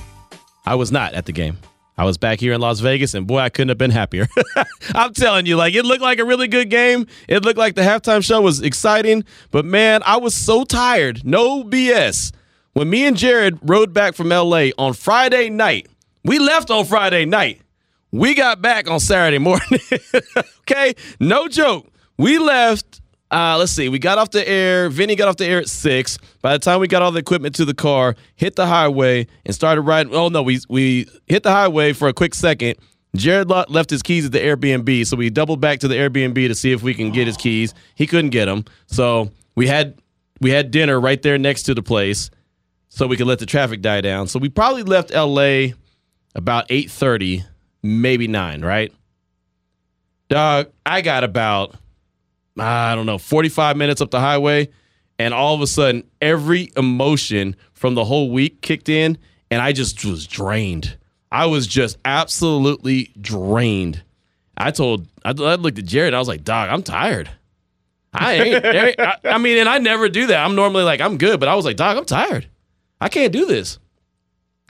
I 0.69 0.75
was 0.75 0.91
not 0.91 1.15
at 1.15 1.25
the 1.25 1.31
game. 1.31 1.57
I 1.97 2.05
was 2.05 2.19
back 2.19 2.39
here 2.39 2.53
in 2.53 2.61
Las 2.61 2.79
Vegas, 2.79 3.15
and 3.15 3.25
boy, 3.25 3.39
I 3.39 3.49
couldn't 3.49 3.69
have 3.69 3.79
been 3.79 3.89
happier. 3.89 4.27
I'm 4.93 5.15
telling 5.15 5.47
you, 5.47 5.55
like, 5.57 5.73
it 5.73 5.83
looked 5.83 6.03
like 6.03 6.19
a 6.19 6.23
really 6.23 6.47
good 6.47 6.69
game. 6.69 7.07
It 7.27 7.43
looked 7.43 7.57
like 7.57 7.73
the 7.73 7.81
halftime 7.81 8.23
show 8.23 8.39
was 8.39 8.61
exciting, 8.61 9.23
but 9.49 9.65
man, 9.65 10.03
I 10.05 10.17
was 10.17 10.35
so 10.35 10.63
tired. 10.63 11.25
No 11.25 11.63
BS. 11.63 12.31
When 12.73 12.87
me 12.87 13.07
and 13.07 13.17
Jared 13.17 13.57
rode 13.63 13.93
back 13.95 14.13
from 14.13 14.29
LA 14.29 14.67
on 14.77 14.93
Friday 14.93 15.49
night, 15.49 15.87
we 16.23 16.37
left 16.37 16.69
on 16.69 16.85
Friday 16.85 17.25
night. 17.25 17.61
We 18.11 18.35
got 18.35 18.61
back 18.61 18.87
on 18.87 18.99
Saturday 18.99 19.37
morning. 19.39 19.79
okay? 20.59 20.93
No 21.19 21.47
joke. 21.47 21.87
We 22.19 22.37
left 22.37 23.01
uh, 23.31 23.57
let's 23.57 23.71
see. 23.71 23.89
We 23.89 23.99
got 23.99 24.17
off 24.17 24.31
the 24.31 24.47
air. 24.47 24.89
Vinny 24.89 25.15
got 25.15 25.27
off 25.27 25.37
the 25.37 25.45
air 25.45 25.59
at 25.59 25.69
six. 25.69 26.17
By 26.41 26.53
the 26.53 26.59
time 26.59 26.79
we 26.79 26.87
got 26.87 27.01
all 27.01 27.11
the 27.11 27.19
equipment 27.19 27.55
to 27.55 27.65
the 27.65 27.75
car, 27.75 28.15
hit 28.35 28.55
the 28.55 28.65
highway 28.65 29.27
and 29.45 29.53
started 29.53 29.81
riding. 29.81 30.13
Oh 30.13 30.29
no, 30.29 30.41
we 30.41 30.59
we 30.67 31.07
hit 31.27 31.43
the 31.43 31.51
highway 31.51 31.93
for 31.93 32.07
a 32.07 32.13
quick 32.13 32.33
second. 32.33 32.75
Jared 33.15 33.49
left 33.49 33.89
his 33.89 34.03
keys 34.03 34.25
at 34.25 34.31
the 34.31 34.39
Airbnb, 34.39 35.05
so 35.07 35.17
we 35.17 35.29
doubled 35.31 35.59
back 35.59 35.79
to 35.79 35.87
the 35.87 35.95
Airbnb 35.95 36.35
to 36.47 36.53
see 36.53 36.71
if 36.71 36.83
we 36.83 36.93
can 36.93 37.11
get 37.11 37.25
his 37.25 37.37
keys. 37.37 37.73
He 37.95 38.05
couldn't 38.05 38.29
get 38.29 38.45
them, 38.45 38.65
so 38.85 39.31
we 39.55 39.67
had 39.67 39.99
we 40.41 40.51
had 40.51 40.71
dinner 40.71 40.99
right 40.99 41.21
there 41.21 41.37
next 41.37 41.63
to 41.63 41.73
the 41.73 41.81
place, 41.81 42.29
so 42.89 43.07
we 43.07 43.17
could 43.17 43.27
let 43.27 43.39
the 43.39 43.47
traffic 43.47 43.81
die 43.81 44.01
down. 44.01 44.27
So 44.27 44.37
we 44.39 44.49
probably 44.49 44.83
left 44.83 45.11
LA 45.11 45.73
about 46.35 46.65
eight 46.69 46.91
thirty, 46.91 47.43
maybe 47.81 48.27
nine. 48.27 48.61
Right, 48.61 48.93
dog. 50.29 50.67
I 50.85 51.01
got 51.01 51.23
about 51.23 51.75
I 52.61 52.95
don't 52.95 53.05
know, 53.05 53.17
45 53.17 53.77
minutes 53.77 54.01
up 54.01 54.11
the 54.11 54.19
highway. 54.19 54.69
And 55.17 55.33
all 55.33 55.53
of 55.53 55.61
a 55.61 55.67
sudden, 55.67 56.03
every 56.21 56.71
emotion 56.77 57.55
from 57.73 57.95
the 57.95 58.05
whole 58.05 58.31
week 58.31 58.61
kicked 58.61 58.87
in, 58.87 59.17
and 59.51 59.61
I 59.61 59.73
just 59.73 60.03
was 60.05 60.25
drained. 60.25 60.97
I 61.31 61.45
was 61.45 61.67
just 61.67 61.97
absolutely 62.05 63.11
drained. 63.19 64.01
I 64.57 64.71
told, 64.71 65.07
I, 65.23 65.29
I 65.29 65.55
looked 65.55 65.77
at 65.77 65.85
Jared, 65.85 66.13
I 66.13 66.19
was 66.19 66.27
like, 66.27 66.43
dog, 66.43 66.69
I'm 66.69 66.83
tired. 66.83 67.29
I 68.13 68.33
ain't, 68.33 68.65
I, 68.99 69.17
I 69.25 69.37
mean, 69.37 69.57
and 69.57 69.69
I 69.69 69.77
never 69.77 70.09
do 70.09 70.27
that. 70.27 70.43
I'm 70.43 70.55
normally 70.55 70.83
like, 70.83 71.01
I'm 71.01 71.17
good, 71.17 71.39
but 71.39 71.49
I 71.49 71.55
was 71.55 71.65
like, 71.65 71.77
dog, 71.77 71.97
I'm 71.97 72.05
tired. 72.05 72.47
I 73.01 73.09
can't 73.09 73.33
do 73.33 73.45
this. 73.45 73.77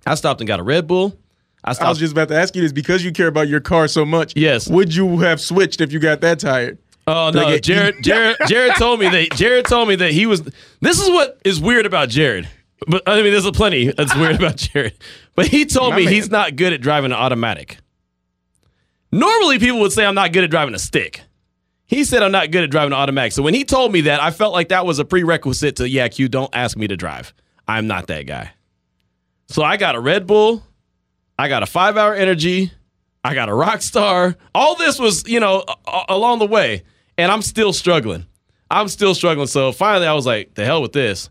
I 0.05 0.15
stopped 0.15 0.41
and 0.41 0.47
got 0.47 0.59
a 0.59 0.63
Red 0.63 0.87
Bull. 0.87 1.15
I, 1.63 1.75
I 1.79 1.89
was 1.89 1.99
just 1.99 2.13
about 2.13 2.29
to 2.29 2.35
ask 2.35 2.55
you 2.55 2.61
this 2.61 2.71
because 2.71 3.03
you 3.03 3.11
care 3.11 3.27
about 3.27 3.47
your 3.47 3.59
car 3.59 3.87
so 3.87 4.05
much. 4.05 4.33
Yes. 4.35 4.69
Would 4.69 4.95
you 4.95 5.19
have 5.19 5.41
switched 5.41 5.81
if 5.81 5.91
you 5.91 5.99
got 5.99 6.21
that 6.21 6.39
tired? 6.39 6.77
Oh 7.11 7.31
no, 7.33 7.43
like, 7.43 7.61
Jared, 7.63 8.03
Jared, 8.03 8.37
Jared 8.47 8.75
told 8.75 8.99
me 8.99 9.09
that 9.09 9.31
Jared 9.31 9.65
told 9.65 9.87
me 9.87 9.95
that 9.95 10.11
he 10.11 10.25
was. 10.27 10.43
This 10.79 10.99
is 10.99 11.09
what 11.09 11.39
is 11.43 11.59
weird 11.59 11.85
about 11.87 12.09
Jared. 12.09 12.47
But 12.87 13.01
I 13.07 13.21
mean, 13.23 13.31
there's 13.31 13.45
a 13.45 13.51
plenty 13.51 13.91
that's 13.91 14.15
weird 14.15 14.35
about 14.35 14.55
Jared. 14.57 14.93
But 15.35 15.47
he 15.47 15.65
told 15.65 15.91
My 15.93 15.97
me 15.97 16.05
man. 16.05 16.13
he's 16.13 16.29
not 16.29 16.55
good 16.55 16.71
at 16.71 16.81
driving 16.81 17.11
an 17.11 17.17
automatic. 17.17 17.77
Normally, 19.11 19.57
people 19.57 19.79
would 19.79 19.91
say 19.91 20.05
I'm 20.05 20.13
not 20.15 20.33
good 20.33 20.43
at 20.43 20.51
driving 20.51 20.75
a 20.75 20.79
stick. 20.79 21.21
He 21.85 22.03
said 22.03 22.21
I'm 22.21 22.31
not 22.31 22.51
good 22.51 22.63
at 22.63 22.69
driving 22.69 22.93
an 22.93 22.99
automatic. 22.99 23.31
So 23.31 23.41
when 23.41 23.55
he 23.55 23.65
told 23.65 23.91
me 23.91 24.01
that, 24.01 24.21
I 24.21 24.29
felt 24.29 24.53
like 24.53 24.69
that 24.69 24.85
was 24.85 24.99
a 24.99 25.05
prerequisite 25.05 25.77
to 25.77 25.89
yeah, 25.89 26.07
Q. 26.07 26.29
Don't 26.29 26.53
ask 26.55 26.77
me 26.77 26.87
to 26.87 26.95
drive. 26.95 27.33
I'm 27.67 27.87
not 27.87 28.05
that 28.07 28.27
guy. 28.27 28.51
So 29.47 29.63
I 29.63 29.77
got 29.77 29.95
a 29.95 29.99
Red 29.99 30.27
Bull. 30.27 30.63
I 31.39 31.47
got 31.49 31.63
a 31.63 31.65
five 31.65 31.97
hour 31.97 32.13
energy. 32.13 32.71
I 33.23 33.33
got 33.33 33.49
a 33.49 33.53
rock 33.53 33.81
star. 33.81 34.37
All 34.53 34.75
this 34.75 34.99
was, 34.99 35.27
you 35.27 35.39
know, 35.39 35.63
a- 35.87 36.05
along 36.09 36.39
the 36.39 36.45
way 36.47 36.83
and 37.19 37.31
I'm 37.31 37.41
still 37.41 37.73
struggling. 37.73 38.25
I'm 38.71 38.87
still 38.87 39.13
struggling. 39.13 39.47
So 39.47 39.71
finally, 39.71 40.07
I 40.07 40.13
was 40.13 40.25
like, 40.25 40.53
the 40.53 40.63
hell 40.63 40.81
with 40.81 40.93
this. 40.93 41.29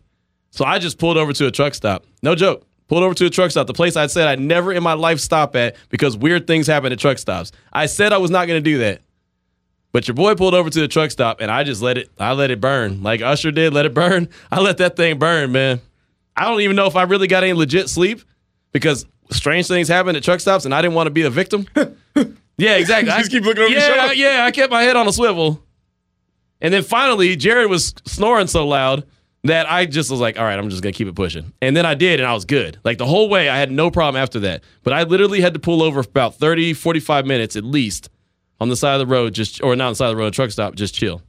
So 0.51 0.63
I 0.63 0.77
just 0.79 0.99
pulled 0.99 1.17
over 1.17 1.33
to 1.33 1.47
a 1.47 1.51
truck 1.51 1.73
stop. 1.73 2.05
No 2.21 2.35
joke. 2.35 2.65
Pulled 2.87 3.03
over 3.03 3.13
to 3.15 3.25
a 3.25 3.29
truck 3.29 3.51
stop, 3.51 3.67
the 3.67 3.73
place 3.73 3.95
I 3.95 4.07
said 4.07 4.27
I'd 4.27 4.39
never 4.39 4.73
in 4.73 4.81
my 4.81 4.93
life 4.93 5.19
stop 5.19 5.55
at 5.55 5.75
because 5.89 6.17
weird 6.17 6.47
things 6.47 6.65
happen 6.65 6.91
at 6.91 6.99
truck 6.99 7.17
stops. 7.17 7.51
I 7.71 7.85
said 7.85 8.13
I 8.13 8.17
was 8.17 8.31
not 8.31 8.47
going 8.47 8.63
to 8.63 8.69
do 8.69 8.79
that. 8.79 9.01
But 9.91 10.07
your 10.07 10.15
boy 10.15 10.35
pulled 10.35 10.53
over 10.53 10.69
to 10.69 10.79
the 10.79 10.87
truck 10.87 11.09
stop 11.09 11.41
and 11.41 11.49
I 11.49 11.63
just 11.63 11.81
let 11.81 11.97
it 11.97 12.09
I 12.19 12.33
let 12.33 12.51
it 12.51 12.61
burn. 12.61 13.01
Like 13.01 13.21
Usher 13.21 13.51
did, 13.51 13.73
let 13.73 13.85
it 13.85 13.93
burn. 13.93 14.29
I 14.51 14.59
let 14.59 14.77
that 14.77 14.95
thing 14.95 15.17
burn, 15.17 15.51
man. 15.51 15.81
I 16.35 16.47
don't 16.47 16.61
even 16.61 16.75
know 16.75 16.85
if 16.85 16.95
I 16.95 17.03
really 17.03 17.27
got 17.27 17.43
any 17.43 17.53
legit 17.53 17.89
sleep 17.89 18.21
because 18.71 19.05
strange 19.31 19.67
things 19.67 19.87
happen 19.87 20.15
at 20.15 20.23
truck 20.23 20.39
stops 20.39 20.65
and 20.65 20.73
I 20.73 20.81
didn't 20.81 20.93
want 20.93 21.07
to 21.07 21.11
be 21.11 21.23
a 21.23 21.29
victim. 21.29 21.67
yeah, 22.57 22.75
exactly. 22.75 23.11
just 23.11 23.31
keep 23.31 23.43
looking 23.43 23.63
over 23.63 23.71
your 23.71 23.79
yeah, 23.79 23.95
shoulder. 23.95 24.13
Yeah, 24.13 24.45
I 24.45 24.51
kept 24.51 24.71
my 24.71 24.83
head 24.83 24.95
on 24.95 25.07
a 25.07 25.13
swivel. 25.13 25.63
And 26.61 26.73
then 26.73 26.83
finally, 26.83 27.35
Jared 27.35 27.69
was 27.69 27.93
snoring 28.05 28.47
so 28.47 28.67
loud 28.67 29.05
that 29.45 29.71
I 29.71 29.85
just 29.85 30.11
was 30.11 30.19
like, 30.19 30.37
all 30.37 30.43
right, 30.43 30.59
I'm 30.59 30.69
just 30.69 30.83
going 30.83 30.91
to 30.91 30.97
keep 30.97 31.07
it 31.07 31.15
pushing. 31.15 31.53
And 31.61 31.75
then 31.75 31.85
I 31.85 31.93
did, 31.95 32.19
and 32.19 32.27
I 32.27 32.33
was 32.33 32.45
good. 32.45 32.77
Like 32.83 32.97
the 32.97 33.05
whole 33.05 33.29
way, 33.29 33.47
I 33.47 33.57
had 33.57 33.71
no 33.71 33.89
problem 33.89 34.21
after 34.21 34.41
that. 34.41 34.63
But 34.83 34.93
I 34.93 35.03
literally 35.03 35.39
had 35.39 35.53
to 35.53 35.59
pull 35.59 35.81
over 35.81 36.03
for 36.03 36.09
about 36.09 36.35
30, 36.35 36.73
45 36.73 37.25
minutes 37.25 37.55
at 37.55 37.63
least 37.63 38.09
on 38.59 38.67
the 38.67 38.75
side 38.75 38.99
of 38.99 38.99
the 38.99 39.13
road, 39.13 39.33
just 39.33 39.63
or 39.63 39.75
not 39.75 39.87
on 39.87 39.91
the 39.93 39.95
side 39.95 40.09
of 40.09 40.17
the 40.17 40.21
road, 40.21 40.27
a 40.27 40.31
truck 40.31 40.51
stop, 40.51 40.75
just 40.75 40.93
chill. 40.93 41.21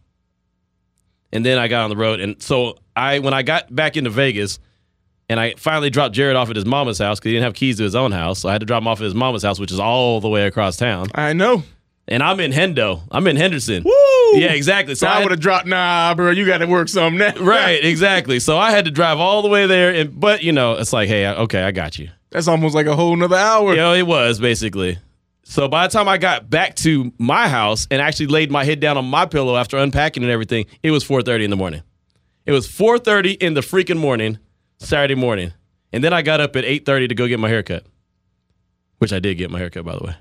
And 1.33 1.47
then 1.47 1.59
I 1.59 1.69
got 1.69 1.85
on 1.85 1.91
the 1.91 1.97
road. 1.97 2.19
And 2.19 2.43
so 2.43 2.79
I, 2.97 3.21
when 3.21 3.33
I 3.33 3.43
got 3.43 3.73
back 3.73 3.97
into 3.97 4.11
Vegas, 4.11 4.59
and 5.29 5.39
I 5.39 5.55
finally 5.57 5.91
dropped 5.91 6.13
Jared 6.13 6.35
off 6.35 6.51
at 6.51 6.57
his 6.57 6.67
mama's 6.67 6.99
house 6.99 7.21
because 7.21 7.29
he 7.29 7.35
didn't 7.35 7.45
have 7.45 7.55
keys 7.55 7.77
to 7.77 7.85
his 7.85 7.95
own 7.95 8.11
house. 8.11 8.41
So 8.41 8.49
I 8.49 8.53
had 8.53 8.63
to 8.63 8.67
drop 8.67 8.83
him 8.83 8.89
off 8.89 8.99
at 9.01 9.05
his 9.05 9.15
mama's 9.15 9.45
house, 9.45 9.61
which 9.61 9.71
is 9.71 9.79
all 9.79 10.21
the 10.21 10.29
way 10.29 10.45
across 10.47 10.77
town. 10.77 11.07
I 11.15 11.33
know. 11.35 11.63
And 12.11 12.25
I'm 12.25 12.41
in 12.41 12.51
Hendo. 12.51 13.03
I'm 13.11 13.29
in 13.29 13.37
Henderson. 13.37 13.85
Woo! 13.85 13.93
Yeah, 14.35 14.53
exactly. 14.53 14.97
So 14.97 15.07
So 15.07 15.13
I 15.13 15.23
would 15.23 15.31
have 15.31 15.41
dropped. 15.41 15.67
Nah, 15.67 16.13
bro, 16.15 16.31
you 16.33 16.45
got 16.45 16.59
to 16.59 16.67
work 16.67 16.89
something 16.89 17.19
now. 17.19 17.35
right, 17.41 17.83
exactly. 17.83 18.41
So 18.41 18.59
I 18.59 18.73
had 18.73 18.85
to 18.87 18.91
drive 18.91 19.21
all 19.21 19.43
the 19.43 19.49
way 19.49 19.67
there, 19.67 19.95
and 19.95 20.19
but 20.19 20.43
you 20.43 20.53
know, 20.53 20.73
it's 20.73 20.93
like, 20.93 21.09
hey, 21.09 21.29
okay, 21.29 21.63
I 21.63 21.71
got 21.71 21.99
you. 21.99 22.11
That's 22.31 22.49
almost 22.49 22.75
like 22.75 22.87
a 22.87 22.97
whole 22.97 23.15
nother 23.15 23.37
hour. 23.37 23.71
You 23.71 23.77
know, 23.77 23.95
it 23.95 24.07
was 24.07 24.41
basically. 24.41 24.99
So 25.45 25.67
by 25.69 25.87
the 25.87 25.93
time 25.93 26.09
I 26.09 26.19
got 26.19 26.49
back 26.49 26.77
to 26.77 27.13
my 27.19 27.49
house 27.49 27.89
and 27.91 28.01
actually 28.01 28.27
laid 28.27 28.53
my 28.53 28.65
head 28.65 28.79
down 28.79 28.97
on 28.97 29.05
my 29.05 29.27
pillow 29.27 29.57
after 29.57 29.77
unpacking 29.79 30.23
and 30.23 30.31
everything, 30.31 30.67
it 30.83 30.91
was 30.91 31.05
4:30 31.05 31.45
in 31.45 31.51
the 31.51 31.57
morning. 31.57 31.83
It 32.45 32.53
was 32.53 32.67
4:30 32.69 33.37
in 33.41 33.55
the 33.55 33.61
freaking 33.61 33.99
morning, 33.99 34.39
Saturday 34.79 35.15
morning, 35.15 35.53
and 35.93 36.03
then 36.03 36.13
I 36.13 36.23
got 36.23 36.41
up 36.41 36.57
at 36.57 36.65
8:30 36.65 37.09
to 37.09 37.15
go 37.15 37.29
get 37.29 37.39
my 37.39 37.49
haircut, 37.49 37.85
which 38.99 39.13
I 39.13 39.19
did 39.21 39.39
get 39.39 39.51
my 39.51 39.59
haircut 39.59 39.85
by 39.85 39.97
the 39.97 40.05
way. 40.05 40.15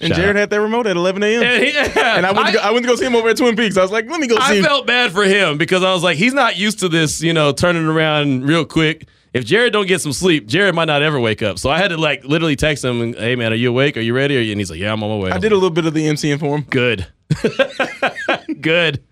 And 0.00 0.08
Shout 0.10 0.16
Jared 0.16 0.36
out. 0.36 0.40
had 0.40 0.50
that 0.50 0.60
remote 0.60 0.86
at 0.86 0.96
11 0.96 1.22
a.m. 1.22 1.42
And, 1.42 1.62
he- 1.64 1.76
And 1.76 2.24
I 2.26 2.32
went, 2.32 2.46
to 2.48 2.52
go, 2.54 2.58
I 2.60 2.70
went 2.70 2.84
to 2.84 2.88
go 2.88 2.96
see 2.96 3.04
him 3.06 3.14
over 3.16 3.28
at 3.28 3.36
Twin 3.36 3.56
Peaks. 3.56 3.76
I 3.76 3.82
was 3.82 3.90
like, 3.90 4.06
let 4.08 4.20
me 4.20 4.26
go 4.26 4.36
see 4.36 4.40
I 4.42 4.54
him. 4.56 4.64
felt 4.64 4.86
bad 4.86 5.12
for 5.12 5.24
him 5.24 5.58
because 5.58 5.82
I 5.82 5.92
was 5.92 6.02
like, 6.02 6.16
he's 6.18 6.34
not 6.34 6.56
used 6.56 6.78
to 6.80 6.88
this, 6.88 7.20
you 7.22 7.32
know, 7.32 7.52
turning 7.52 7.84
around 7.86 8.44
real 8.44 8.64
quick. 8.64 9.08
If 9.34 9.44
Jared 9.44 9.72
don't 9.74 9.86
get 9.86 10.00
some 10.00 10.12
sleep, 10.12 10.46
Jared 10.46 10.74
might 10.74 10.86
not 10.86 11.02
ever 11.02 11.20
wake 11.20 11.42
up. 11.42 11.58
So 11.58 11.68
I 11.68 11.78
had 11.78 11.88
to 11.88 11.96
like 11.98 12.24
literally 12.24 12.56
text 12.56 12.82
him, 12.82 13.02
and, 13.02 13.14
"Hey 13.14 13.36
man, 13.36 13.52
are 13.52 13.56
you 13.56 13.68
awake? 13.68 13.98
Are 13.98 14.00
you 14.00 14.14
ready?" 14.14 14.38
Are 14.38 14.40
you? 14.40 14.52
And 14.52 14.60
he's 14.60 14.70
like, 14.70 14.80
"Yeah, 14.80 14.90
I'm 14.90 15.02
on 15.02 15.10
my 15.10 15.24
way." 15.26 15.30
I 15.30 15.38
did 15.38 15.52
a 15.52 15.54
little 15.54 15.68
bit 15.70 15.84
of 15.84 15.92
the 15.92 16.06
MCing 16.06 16.40
for 16.40 16.56
him. 16.56 16.62
Good, 16.70 17.06
good, 18.60 19.04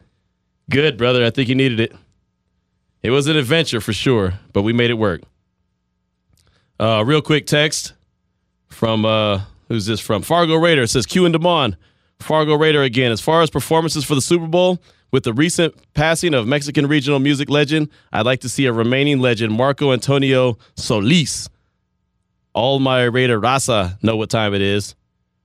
good, 0.71 0.97
brother. 0.97 1.25
I 1.25 1.31
think 1.31 1.49
you 1.51 1.55
needed 1.55 1.81
it. 1.81 1.95
It 3.03 3.11
was 3.11 3.27
an 3.27 3.37
adventure 3.37 3.81
for 3.81 3.93
sure, 3.93 4.35
but 4.55 4.63
we 4.63 4.73
made 4.73 4.91
it 4.91 4.95
work. 4.95 5.21
Uh, 6.81 7.03
real 7.07 7.21
quick 7.23 7.47
text 7.47 7.93
from 8.69 9.05
uh, 9.05 9.43
who's 9.69 9.87
this 9.87 10.01
from? 10.01 10.23
Fargo 10.23 10.57
Raider 10.57 10.87
says 10.87 11.07
Q 11.07 11.27
and 11.27 11.35
Demond. 11.35 11.77
Fargo 12.21 12.57
Raider 12.57 12.83
again. 12.83 13.13
As 13.13 13.21
far 13.21 13.43
as 13.43 13.51
performances 13.51 14.05
for 14.05 14.15
the 14.15 14.21
Super 14.21 14.47
Bowl, 14.47 14.79
with 15.13 15.25
the 15.25 15.33
recent 15.33 15.75
passing 15.95 16.35
of 16.35 16.47
Mexican 16.47 16.87
regional 16.87 17.19
music 17.19 17.49
legend, 17.49 17.91
I'd 18.13 18.27
like 18.27 18.41
to 18.41 18.49
see 18.49 18.67
a 18.67 18.73
remaining 18.73 19.21
legend, 19.21 19.53
Marco 19.53 19.93
Antonio 19.93 20.59
Solis. 20.75 21.49
All 22.55 22.79
my 22.79 23.05
Raider 23.05 23.41
Raza 23.41 24.03
know 24.03 24.17
what 24.17 24.31
time 24.31 24.55
it 24.55 24.63
is. 24.63 24.95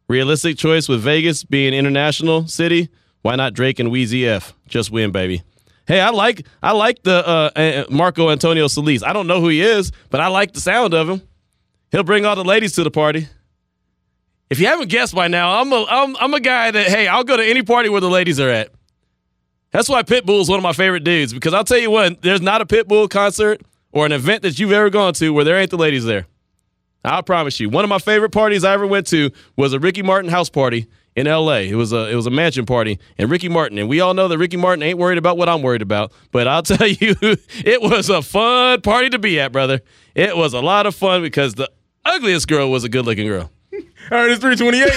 Realistic 0.07 0.57
choice 0.57 0.89
with 0.89 1.01
Vegas 1.01 1.43
being 1.43 1.73
international 1.73 2.47
city. 2.47 2.89
Why 3.21 3.35
not 3.35 3.53
Drake 3.53 3.79
and 3.79 3.89
Weezy 3.89 4.25
F? 4.25 4.53
Just 4.67 4.91
win, 4.91 5.11
baby. 5.11 5.43
Hey, 5.87 5.99
I 5.99 6.09
like 6.09 6.45
I 6.63 6.71
like 6.71 7.03
the 7.03 7.27
uh, 7.27 7.49
uh, 7.55 7.83
Marco 7.89 8.29
Antonio 8.29 8.67
Solis. 8.67 9.03
I 9.03 9.13
don't 9.13 9.27
know 9.27 9.41
who 9.41 9.49
he 9.49 9.61
is, 9.61 9.91
but 10.09 10.21
I 10.21 10.27
like 10.27 10.53
the 10.53 10.61
sound 10.61 10.93
of 10.93 11.09
him. 11.09 11.21
He'll 11.91 12.03
bring 12.03 12.25
all 12.25 12.35
the 12.35 12.43
ladies 12.43 12.73
to 12.73 12.83
the 12.83 12.91
party. 12.91 13.27
If 14.51 14.59
you 14.59 14.67
haven't 14.67 14.89
guessed 14.89 15.15
by 15.15 15.29
now, 15.29 15.61
I'm 15.61 15.71
a 15.71 15.85
I'm, 15.89 16.17
I'm 16.17 16.33
a 16.33 16.39
guy 16.41 16.71
that 16.71 16.87
hey, 16.89 17.07
I'll 17.07 17.23
go 17.23 17.37
to 17.37 17.43
any 17.43 17.63
party 17.63 17.87
where 17.87 18.01
the 18.01 18.09
ladies 18.09 18.37
are 18.37 18.49
at. 18.49 18.69
That's 19.71 19.87
why 19.87 20.03
Pitbull 20.03 20.41
is 20.41 20.49
one 20.49 20.59
of 20.59 20.63
my 20.63 20.73
favorite 20.73 21.05
dudes 21.05 21.31
because 21.33 21.53
I'll 21.53 21.63
tell 21.63 21.77
you 21.77 21.89
what, 21.89 22.21
there's 22.21 22.41
not 22.41 22.59
a 22.59 22.65
Pitbull 22.65 23.09
concert 23.09 23.61
or 23.93 24.05
an 24.05 24.11
event 24.11 24.41
that 24.41 24.59
you've 24.59 24.73
ever 24.73 24.89
gone 24.89 25.13
to 25.13 25.29
where 25.29 25.45
there 25.45 25.55
ain't 25.55 25.71
the 25.71 25.77
ladies 25.77 26.03
there. 26.03 26.27
I 27.05 27.21
promise 27.21 27.61
you. 27.61 27.69
One 27.69 27.85
of 27.85 27.89
my 27.89 27.97
favorite 27.97 28.31
parties 28.31 28.65
I 28.65 28.73
ever 28.73 28.85
went 28.85 29.07
to 29.07 29.31
was 29.55 29.71
a 29.71 29.79
Ricky 29.79 30.01
Martin 30.01 30.29
house 30.29 30.49
party 30.49 30.87
in 31.15 31.27
LA. 31.27 31.59
It 31.59 31.75
was 31.75 31.93
a 31.93 32.09
it 32.09 32.15
was 32.15 32.27
a 32.27 32.29
mansion 32.29 32.65
party 32.65 32.99
and 33.17 33.31
Ricky 33.31 33.47
Martin 33.47 33.77
and 33.77 33.87
we 33.87 34.01
all 34.01 34.13
know 34.13 34.27
that 34.27 34.37
Ricky 34.37 34.57
Martin 34.57 34.83
ain't 34.83 34.99
worried 34.99 35.17
about 35.17 35.37
what 35.37 35.47
I'm 35.47 35.61
worried 35.61 35.81
about, 35.81 36.11
but 36.33 36.49
I'll 36.49 36.63
tell 36.63 36.89
you 36.89 37.15
it 37.21 37.81
was 37.81 38.09
a 38.09 38.21
fun 38.21 38.81
party 38.81 39.11
to 39.11 39.17
be 39.17 39.39
at, 39.39 39.53
brother. 39.53 39.79
It 40.13 40.35
was 40.35 40.53
a 40.53 40.59
lot 40.59 40.87
of 40.87 40.93
fun 40.93 41.21
because 41.21 41.53
the 41.53 41.71
ugliest 42.03 42.49
girl 42.49 42.69
was 42.69 42.83
a 42.83 42.89
good-looking 42.89 43.27
girl. 43.27 43.49
All 44.09 44.17
right, 44.17 44.31
it's 44.31 44.41
328. 44.41 44.89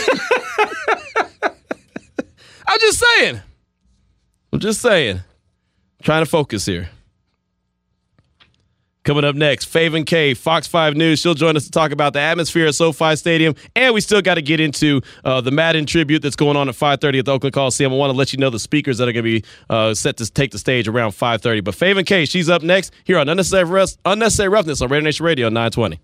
I'm 2.67 2.79
just 2.81 2.99
saying. 2.99 3.41
I'm 4.53 4.61
just 4.61 4.81
saying. 4.81 5.21
trying 6.03 6.23
to 6.25 6.31
focus 6.31 6.67
here. 6.67 6.89
Coming 9.05 9.25
up 9.25 9.37
next, 9.37 9.71
Faven 9.71 10.07
K, 10.07 10.33
Fox 10.33 10.67
5 10.67 10.97
News. 10.97 11.21
She'll 11.21 11.35
join 11.35 11.59
us 11.59 11.65
to 11.67 11.71
talk 11.71 11.93
about 11.93 12.15
the 12.15 12.21
atmosphere 12.21 12.67
at 12.67 12.75
SoFi 12.75 13.17
Stadium. 13.17 13.55
And 13.77 13.93
we 13.93 14.01
still 14.01 14.23
got 14.23 14.37
to 14.37 14.43
get 14.43 14.61
into 14.61 15.03
uh, 15.25 15.43
the 15.43 15.51
Madden 15.51 15.85
tribute 15.85 16.23
that's 16.23 16.37
going 16.37 16.57
on 16.57 16.71
at 16.71 16.75
5.30 16.75 17.19
at 17.19 17.25
the 17.27 17.33
Oakland 17.33 17.53
Coliseum. 17.53 17.93
I 17.93 17.97
want 17.97 18.13
to 18.13 18.17
let 18.17 18.33
you 18.33 18.39
know 18.39 18.49
the 18.49 18.59
speakers 18.59 18.97
that 18.97 19.07
are 19.07 19.13
going 19.13 19.23
to 19.25 19.41
be 19.41 19.45
uh, 19.69 19.93
set 19.93 20.17
to 20.17 20.31
take 20.33 20.53
the 20.53 20.59
stage 20.59 20.89
around 20.89 21.11
5.30. 21.11 21.63
But 21.63 21.75
Faven 21.75 22.07
K, 22.07 22.25
she's 22.25 22.49
up 22.49 22.63
next 22.63 22.95
here 23.05 23.19
on 23.19 23.29
Unnecessary, 23.29 23.87
Unnecessary 24.07 24.49
Roughness 24.49 24.81
on 24.81 24.89
Radio 24.89 25.05
Nation 25.05 25.27
Radio 25.27 25.49
920. 25.51 26.01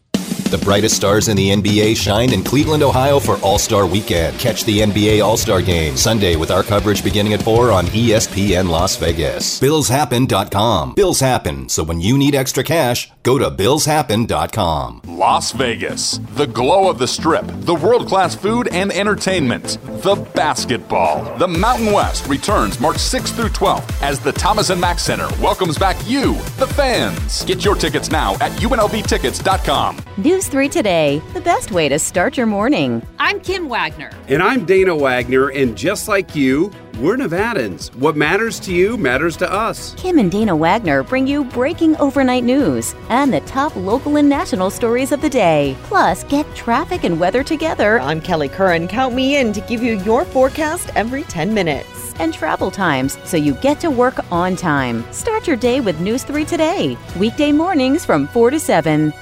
The 0.51 0.59
brightest 0.59 0.97
stars 0.97 1.29
in 1.29 1.37
the 1.37 1.51
NBA 1.51 1.97
shine 1.97 2.33
in 2.33 2.43
Cleveland, 2.43 2.83
Ohio 2.83 3.21
for 3.21 3.37
All 3.37 3.57
Star 3.57 3.87
Weekend. 3.87 4.37
Catch 4.41 4.65
the 4.65 4.81
NBA 4.81 5.25
All 5.25 5.37
Star 5.37 5.63
Game 5.63 5.97
Sunday 5.97 6.35
with 6.35 6.51
our 6.51 6.65
coverage 6.65 7.05
beginning 7.05 7.35
at 7.35 7.43
4 7.43 7.71
on 7.71 7.87
ESPN 7.87 8.69
Las 8.69 8.97
Vegas. 8.97 9.61
BillsHappen.com. 9.61 10.95
Bills 10.95 11.21
happen, 11.21 11.69
so 11.69 11.85
when 11.85 12.01
you 12.01 12.19
need 12.19 12.35
extra 12.35 12.65
cash, 12.65 13.13
go 13.23 13.39
to 13.39 13.49
BillsHappen.com. 13.49 15.03
Las 15.07 15.53
Vegas, 15.53 16.19
the 16.35 16.49
glow 16.49 16.91
of 16.91 16.99
the 16.99 17.07
strip, 17.07 17.45
the 17.47 17.75
world 17.77 18.09
class 18.09 18.35
food 18.35 18.67
and 18.73 18.91
entertainment, 18.91 19.79
the 20.03 20.17
basketball. 20.35 21.39
The 21.39 21.47
Mountain 21.47 21.93
West 21.93 22.27
returns 22.27 22.81
March 22.81 22.97
6th 22.97 23.37
through 23.37 23.51
12th 23.51 24.03
as 24.03 24.19
the 24.19 24.33
Thomas 24.33 24.71
and 24.71 24.81
Mack 24.81 24.99
Center 24.99 25.29
welcomes 25.41 25.79
back 25.79 25.97
you, 26.09 26.35
the 26.59 26.67
fans. 26.67 27.45
Get 27.45 27.65
your 27.65 27.77
tickets 27.77 28.11
now 28.11 28.35
at 28.41 28.51
UNLVtickets.com. 28.59 29.99
News 30.41 30.49
3 30.49 30.69
Today, 30.71 31.23
the 31.35 31.41
best 31.43 31.71
way 31.71 31.87
to 31.91 31.99
start 31.99 32.39
your 32.39 32.47
morning. 32.47 33.07
I'm 33.19 33.41
Kim 33.41 33.69
Wagner. 33.69 34.11
And 34.27 34.43
I'm 34.43 34.65
Dana 34.65 34.97
Wagner, 34.97 35.51
and 35.51 35.77
just 35.77 36.09
like 36.09 36.35
you, 36.35 36.73
we're 36.99 37.19
Nevadans. 37.19 37.95
What 37.97 38.17
matters 38.17 38.59
to 38.61 38.73
you 38.73 38.97
matters 38.97 39.37
to 39.37 39.53
us. 39.53 39.95
Kim 39.97 40.19
and 40.19 40.33
Dana 40.33 40.57
Wagner 40.57 41.03
bring 41.03 41.27
you 41.27 41.45
breaking 41.45 41.95
overnight 41.99 42.43
news 42.43 42.95
and 43.11 43.31
the 43.31 43.43
top 43.43 43.77
local 43.77 44.17
and 44.17 44.31
national 44.31 44.71
stories 44.71 45.13
of 45.13 45.21
the 45.21 45.29
day. 45.29 45.77
Plus, 45.83 46.25
get 46.25 46.47
traffic 46.57 47.05
and 47.05 47.21
weather 47.21 47.43
together 47.43 48.01
I'm 48.01 48.23
Kelly 48.23 48.49
Curran. 48.49 48.89
Count 48.89 49.15
me 49.15 49.37
in 49.37 49.53
to 49.53 49.61
give 49.61 49.83
you 49.83 49.99
your 49.99 50.25
forecast 50.25 50.91
every 50.97 51.25
10 51.25 51.53
minutes. 51.53 52.15
and 52.19 52.33
travel 52.33 52.71
times 52.71 53.19
so 53.25 53.37
you 53.37 53.53
get 53.57 53.79
to 53.81 53.91
work 53.91 54.19
on 54.33 54.57
time. 54.57 55.05
Start 55.13 55.47
your 55.47 55.57
day 55.57 55.83
with 55.83 56.01
News 56.01 56.25
3 56.25 56.47
Today, 56.47 56.97
weekday 57.19 57.53
mornings 57.53 58.07
from 58.07 58.27
4 58.29 58.51
to 58.53 58.59
7. 58.59 59.13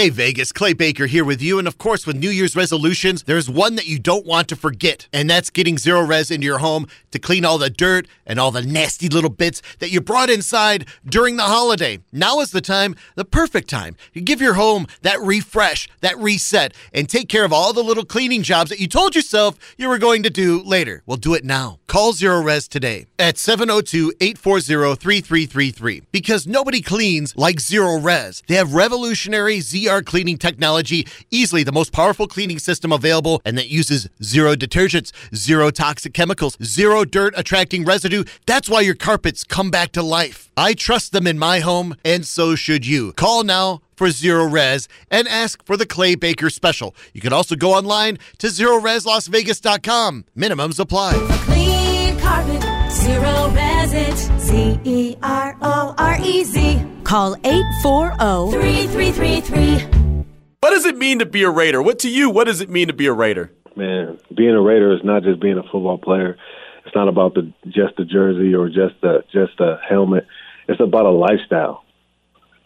Hey 0.00 0.08
Vegas, 0.08 0.50
Clay 0.50 0.72
Baker 0.72 1.04
here 1.04 1.26
with 1.26 1.42
you. 1.42 1.58
And 1.58 1.68
of 1.68 1.76
course, 1.76 2.06
with 2.06 2.16
New 2.16 2.30
Year's 2.30 2.56
resolutions, 2.56 3.24
there's 3.24 3.50
one 3.50 3.74
that 3.74 3.86
you 3.86 3.98
don't 3.98 4.24
want 4.24 4.48
to 4.48 4.56
forget, 4.56 5.06
and 5.12 5.28
that's 5.28 5.50
getting 5.50 5.76
Zerorez 5.76 6.30
into 6.30 6.46
your 6.46 6.60
home 6.60 6.86
to 7.10 7.18
clean 7.18 7.44
all 7.44 7.58
the 7.58 7.68
dirt 7.68 8.08
and 8.24 8.40
all 8.40 8.50
the 8.50 8.62
nasty 8.62 9.10
little 9.10 9.28
bits 9.28 9.60
that 9.78 9.90
you 9.90 10.00
brought 10.00 10.30
inside 10.30 10.86
during 11.04 11.36
the 11.36 11.42
holiday. 11.42 11.98
Now 12.12 12.40
is 12.40 12.50
the 12.50 12.62
time, 12.62 12.96
the 13.14 13.26
perfect 13.26 13.68
time, 13.68 13.94
to 14.14 14.22
give 14.22 14.40
your 14.40 14.54
home 14.54 14.86
that 15.02 15.20
refresh, 15.20 15.86
that 16.00 16.16
reset, 16.16 16.72
and 16.94 17.06
take 17.06 17.28
care 17.28 17.44
of 17.44 17.52
all 17.52 17.74
the 17.74 17.84
little 17.84 18.06
cleaning 18.06 18.42
jobs 18.42 18.70
that 18.70 18.80
you 18.80 18.86
told 18.86 19.14
yourself 19.14 19.58
you 19.76 19.86
were 19.86 19.98
going 19.98 20.22
to 20.22 20.30
do 20.30 20.62
later. 20.62 21.02
Well, 21.04 21.18
do 21.18 21.34
it 21.34 21.44
now. 21.44 21.78
Call 21.88 22.14
Zerorez 22.14 22.68
today 22.68 23.04
at 23.18 23.36
702 23.36 24.14
840 24.18 24.94
3333 24.94 26.04
because 26.10 26.46
nobody 26.46 26.80
cleans 26.80 27.36
like 27.36 27.56
Zerorez. 27.56 28.46
They 28.46 28.54
have 28.54 28.72
revolutionary 28.72 29.58
ZR 29.58 29.89
cleaning 30.00 30.38
technology, 30.38 31.06
easily 31.30 31.64
the 31.64 31.72
most 31.72 31.92
powerful 31.92 32.26
cleaning 32.26 32.58
system 32.58 32.92
available, 32.92 33.42
and 33.44 33.58
that 33.58 33.68
uses 33.68 34.08
zero 34.22 34.54
detergents, 34.54 35.12
zero 35.34 35.70
toxic 35.70 36.14
chemicals, 36.14 36.56
zero 36.62 37.04
dirt 37.04 37.34
attracting 37.36 37.84
residue. 37.84 38.22
That's 38.46 38.68
why 38.68 38.82
your 38.82 38.94
carpets 38.94 39.42
come 39.44 39.70
back 39.70 39.92
to 39.92 40.02
life. 40.02 40.50
I 40.56 40.74
trust 40.74 41.12
them 41.12 41.26
in 41.26 41.38
my 41.38 41.58
home, 41.60 41.96
and 42.04 42.24
so 42.24 42.54
should 42.54 42.86
you. 42.86 43.12
Call 43.14 43.42
now 43.42 43.82
for 43.96 44.06
Zerorez 44.06 44.88
and 45.10 45.28
ask 45.28 45.62
for 45.66 45.76
the 45.76 45.84
Clay 45.84 46.14
Baker 46.14 46.48
special. 46.48 46.94
You 47.12 47.20
can 47.20 47.34
also 47.34 47.56
go 47.56 47.74
online 47.74 48.18
to 48.38 48.46
ZerorezLasVegas.com. 48.46 50.24
Minimums 50.36 50.78
apply. 50.78 52.59
Clean 52.90 53.20
carpet, 53.20 53.22
zero 53.22 53.48
resit. 53.54 54.40
Z 54.40 54.80
E 54.84 55.16
R 55.22 55.56
O 55.62 55.94
R 55.96 56.18
E 56.22 56.44
Z. 56.44 56.82
Call 57.04 57.36
840 57.44 58.52
3333. 58.52 60.24
What 60.60 60.70
does 60.70 60.84
it 60.84 60.96
mean 60.96 61.18
to 61.20 61.26
be 61.26 61.42
a 61.42 61.50
Raider? 61.50 61.82
What 61.82 61.98
to 62.00 62.10
you? 62.10 62.30
What 62.30 62.44
does 62.44 62.60
it 62.60 62.68
mean 62.68 62.88
to 62.88 62.92
be 62.92 63.06
a 63.06 63.12
Raider? 63.12 63.52
Man, 63.76 64.18
being 64.36 64.54
a 64.54 64.60
Raider 64.60 64.92
is 64.92 65.00
not 65.04 65.22
just 65.22 65.40
being 65.40 65.58
a 65.58 65.62
football 65.62 65.98
player. 65.98 66.36
It's 66.84 66.94
not 66.94 67.08
about 67.08 67.34
the 67.34 67.52
just 67.66 67.96
the 67.96 68.04
jersey 68.04 68.54
or 68.54 68.68
just 68.68 69.00
the 69.02 69.22
just 69.32 69.56
the 69.58 69.78
helmet. 69.88 70.26
It's 70.68 70.80
about 70.80 71.06
a 71.06 71.10
lifestyle. 71.10 71.84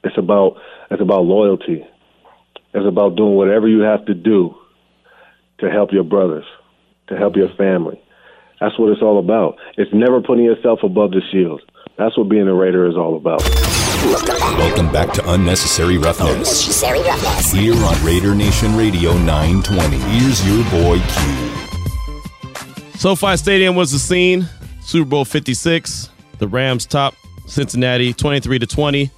It's 0.02 0.16
about 0.18 0.56
it's 0.90 1.02
about 1.02 1.24
loyalty. 1.24 1.84
It's 2.72 2.86
about 2.86 3.16
doing 3.16 3.34
whatever 3.34 3.68
you 3.68 3.80
have 3.80 4.04
to 4.06 4.14
do 4.14 4.54
to 5.60 5.70
help 5.70 5.92
your 5.92 6.04
brothers, 6.04 6.44
to 7.08 7.16
help 7.16 7.36
your 7.36 7.48
family. 7.56 8.03
That's 8.60 8.78
what 8.78 8.90
it's 8.90 9.02
all 9.02 9.18
about. 9.18 9.58
It's 9.76 9.92
never 9.92 10.20
putting 10.20 10.44
yourself 10.44 10.80
above 10.82 11.10
the 11.10 11.22
shield. 11.32 11.60
That's 11.96 12.16
what 12.16 12.28
being 12.28 12.48
a 12.48 12.54
Raider 12.54 12.88
is 12.88 12.96
all 12.96 13.16
about. 13.16 13.42
Welcome 14.58 14.92
back 14.92 15.12
to 15.14 15.30
Unnecessary 15.32 15.96
Roughness. 15.98 16.32
Unnecessary 16.32 17.00
Roughness. 17.00 17.52
Here 17.52 17.74
on 17.74 18.04
Raider 18.04 18.34
Nation 18.34 18.76
Radio 18.76 19.16
920. 19.18 19.96
Here's 19.96 20.46
your 20.46 20.64
boy 20.70 20.98
Q. 20.98 21.54
SoFi 22.98 23.36
Stadium 23.36 23.76
was 23.76 23.92
the 23.92 23.98
scene. 23.98 24.48
Super 24.82 25.08
Bowl 25.08 25.24
56. 25.24 26.10
The 26.38 26.48
Rams 26.48 26.86
top 26.86 27.14
Cincinnati 27.46 28.12
23 28.12 28.58
to 28.58 28.66
20. 28.66 29.02
It 29.02 29.10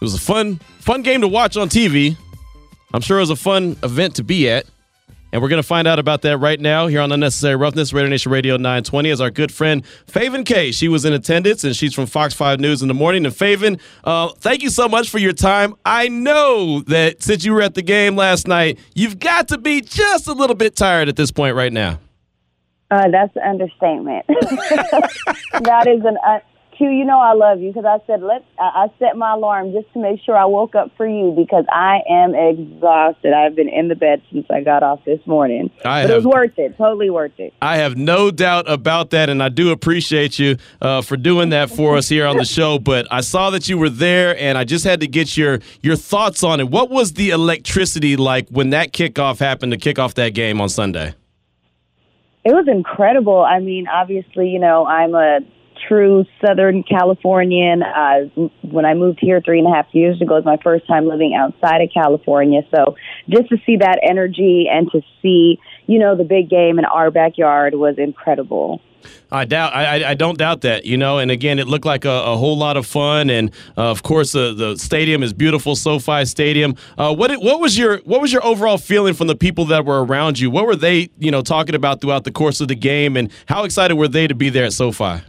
was 0.00 0.14
a 0.14 0.20
fun, 0.20 0.56
fun 0.80 1.02
game 1.02 1.20
to 1.22 1.28
watch 1.28 1.56
on 1.56 1.68
TV. 1.68 2.16
I'm 2.92 3.00
sure 3.00 3.18
it 3.18 3.20
was 3.20 3.30
a 3.30 3.36
fun 3.36 3.76
event 3.82 4.16
to 4.16 4.24
be 4.24 4.50
at. 4.50 4.64
And 5.32 5.42
we're 5.42 5.48
going 5.48 5.60
to 5.62 5.66
find 5.66 5.86
out 5.86 5.98
about 5.98 6.22
that 6.22 6.38
right 6.38 6.58
now 6.58 6.86
here 6.86 7.00
on 7.00 7.12
Unnecessary 7.12 7.56
Roughness, 7.56 7.92
Raider 7.92 8.08
Nation 8.08 8.32
Radio 8.32 8.56
920, 8.56 9.10
as 9.10 9.20
our 9.20 9.30
good 9.30 9.52
friend 9.52 9.84
Faven 10.06 10.44
K. 10.44 10.72
She 10.72 10.88
was 10.88 11.04
in 11.04 11.12
attendance 11.12 11.64
and 11.64 11.76
she's 11.76 11.94
from 11.94 12.06
Fox 12.06 12.32
5 12.32 12.60
News 12.60 12.80
in 12.80 12.88
the 12.88 12.94
morning. 12.94 13.26
And 13.26 13.34
Faven, 13.34 13.78
uh, 14.04 14.28
thank 14.38 14.62
you 14.62 14.70
so 14.70 14.88
much 14.88 15.10
for 15.10 15.18
your 15.18 15.34
time. 15.34 15.74
I 15.84 16.08
know 16.08 16.80
that 16.82 17.22
since 17.22 17.44
you 17.44 17.52
were 17.52 17.62
at 17.62 17.74
the 17.74 17.82
game 17.82 18.16
last 18.16 18.48
night, 18.48 18.78
you've 18.94 19.18
got 19.18 19.48
to 19.48 19.58
be 19.58 19.82
just 19.82 20.28
a 20.28 20.32
little 20.32 20.56
bit 20.56 20.76
tired 20.76 21.08
at 21.10 21.16
this 21.16 21.30
point 21.30 21.54
right 21.54 21.72
now. 21.72 21.98
Uh, 22.90 23.10
that's 23.10 23.36
an 23.36 23.42
understatement. 23.42 24.24
that 24.28 25.86
is 25.86 26.02
an. 26.06 26.16
Q, 26.78 26.88
you 26.90 27.04
know 27.04 27.18
I 27.18 27.32
love 27.32 27.60
you 27.60 27.72
because 27.72 27.84
I 27.84 27.98
said 28.06 28.22
let 28.22 28.44
I, 28.58 28.84
I 28.84 28.86
set 29.00 29.16
my 29.16 29.34
alarm 29.34 29.72
just 29.72 29.92
to 29.94 29.98
make 29.98 30.20
sure 30.24 30.36
I 30.36 30.44
woke 30.44 30.76
up 30.76 30.92
for 30.96 31.08
you 31.08 31.34
because 31.36 31.64
I 31.68 31.98
am 32.08 32.36
exhausted. 32.36 33.32
I've 33.32 33.56
been 33.56 33.68
in 33.68 33.88
the 33.88 33.96
bed 33.96 34.22
since 34.32 34.46
I 34.48 34.60
got 34.62 34.84
off 34.84 35.04
this 35.04 35.18
morning, 35.26 35.70
I 35.84 36.02
but 36.04 36.10
have- 36.10 36.10
it 36.10 36.14
was 36.14 36.26
worth 36.26 36.56
it. 36.56 36.78
Totally 36.78 37.10
worth 37.10 37.32
it. 37.38 37.52
I 37.60 37.78
have 37.78 37.96
no 37.96 38.30
doubt 38.30 38.70
about 38.70 39.10
that, 39.10 39.28
and 39.28 39.42
I 39.42 39.48
do 39.48 39.72
appreciate 39.72 40.38
you 40.38 40.56
uh, 40.80 41.02
for 41.02 41.16
doing 41.16 41.48
that 41.50 41.68
for 41.68 41.96
us 41.96 42.08
here 42.08 42.26
on 42.26 42.36
the 42.36 42.44
show. 42.44 42.78
But 42.78 43.08
I 43.10 43.22
saw 43.22 43.50
that 43.50 43.68
you 43.68 43.76
were 43.76 43.90
there, 43.90 44.38
and 44.38 44.56
I 44.56 44.62
just 44.62 44.84
had 44.84 45.00
to 45.00 45.08
get 45.08 45.36
your 45.36 45.58
your 45.82 45.96
thoughts 45.96 46.44
on 46.44 46.60
it. 46.60 46.70
What 46.70 46.90
was 46.90 47.14
the 47.14 47.30
electricity 47.30 48.16
like 48.16 48.48
when 48.50 48.70
that 48.70 48.92
kickoff 48.92 49.40
happened 49.40 49.72
to 49.72 49.78
kick 49.78 49.98
off 49.98 50.14
that 50.14 50.32
game 50.32 50.60
on 50.60 50.68
Sunday? 50.68 51.14
It 52.44 52.52
was 52.52 52.68
incredible. 52.68 53.40
I 53.42 53.58
mean, 53.58 53.88
obviously, 53.88 54.48
you 54.48 54.60
know, 54.60 54.86
I'm 54.86 55.14
a 55.14 55.40
true 55.86 56.24
Southern 56.44 56.82
Californian. 56.82 57.82
Uh, 57.82 58.26
when 58.62 58.84
I 58.84 58.94
moved 58.94 59.18
here 59.20 59.40
three 59.40 59.58
and 59.58 59.68
a 59.68 59.74
half 59.74 59.86
years 59.92 60.20
ago, 60.20 60.34
it 60.36 60.44
was 60.44 60.44
my 60.44 60.58
first 60.62 60.86
time 60.86 61.06
living 61.06 61.34
outside 61.34 61.82
of 61.82 61.90
California. 61.92 62.62
So 62.74 62.96
just 63.28 63.48
to 63.50 63.56
see 63.64 63.76
that 63.76 64.00
energy 64.02 64.66
and 64.70 64.90
to 64.92 65.00
see, 65.22 65.58
you 65.86 65.98
know, 65.98 66.16
the 66.16 66.24
big 66.24 66.48
game 66.50 66.78
in 66.78 66.84
our 66.84 67.10
backyard 67.10 67.74
was 67.74 67.96
incredible. 67.98 68.80
I 69.30 69.44
doubt. 69.44 69.74
I, 69.74 70.10
I- 70.10 70.14
don't 70.14 70.36
doubt 70.38 70.62
that. 70.62 70.84
You 70.84 70.96
know, 70.96 71.18
and 71.18 71.30
again, 71.30 71.58
it 71.60 71.68
looked 71.68 71.84
like 71.84 72.04
a, 72.04 72.10
a 72.10 72.36
whole 72.36 72.58
lot 72.58 72.76
of 72.76 72.84
fun, 72.84 73.30
and 73.30 73.50
uh, 73.76 73.90
of 73.90 74.02
course, 74.02 74.32
the 74.32 74.52
the 74.52 74.76
stadium 74.76 75.22
is 75.22 75.32
beautiful, 75.32 75.76
SoFi 75.76 76.24
Stadium. 76.24 76.74
Uh, 76.98 77.14
what 77.14 77.30
what 77.40 77.60
was 77.60 77.78
your 77.78 77.98
what 77.98 78.20
was 78.20 78.32
your 78.32 78.44
overall 78.44 78.76
feeling 78.76 79.14
from 79.14 79.28
the 79.28 79.36
people 79.36 79.64
that 79.66 79.84
were 79.84 80.04
around 80.04 80.40
you? 80.40 80.50
What 80.50 80.66
were 80.66 80.74
they, 80.76 81.10
you 81.18 81.30
know, 81.30 81.42
talking 81.42 81.76
about 81.76 82.00
throughout 82.00 82.24
the 82.24 82.32
course 82.32 82.60
of 82.60 82.66
the 82.68 82.74
game, 82.74 83.16
and 83.16 83.30
how 83.46 83.62
excited 83.64 83.94
were 83.94 84.08
they 84.08 84.26
to 84.26 84.34
be 84.34 84.48
there 84.50 84.64
at 84.64 84.72
SoFi? 84.72 85.22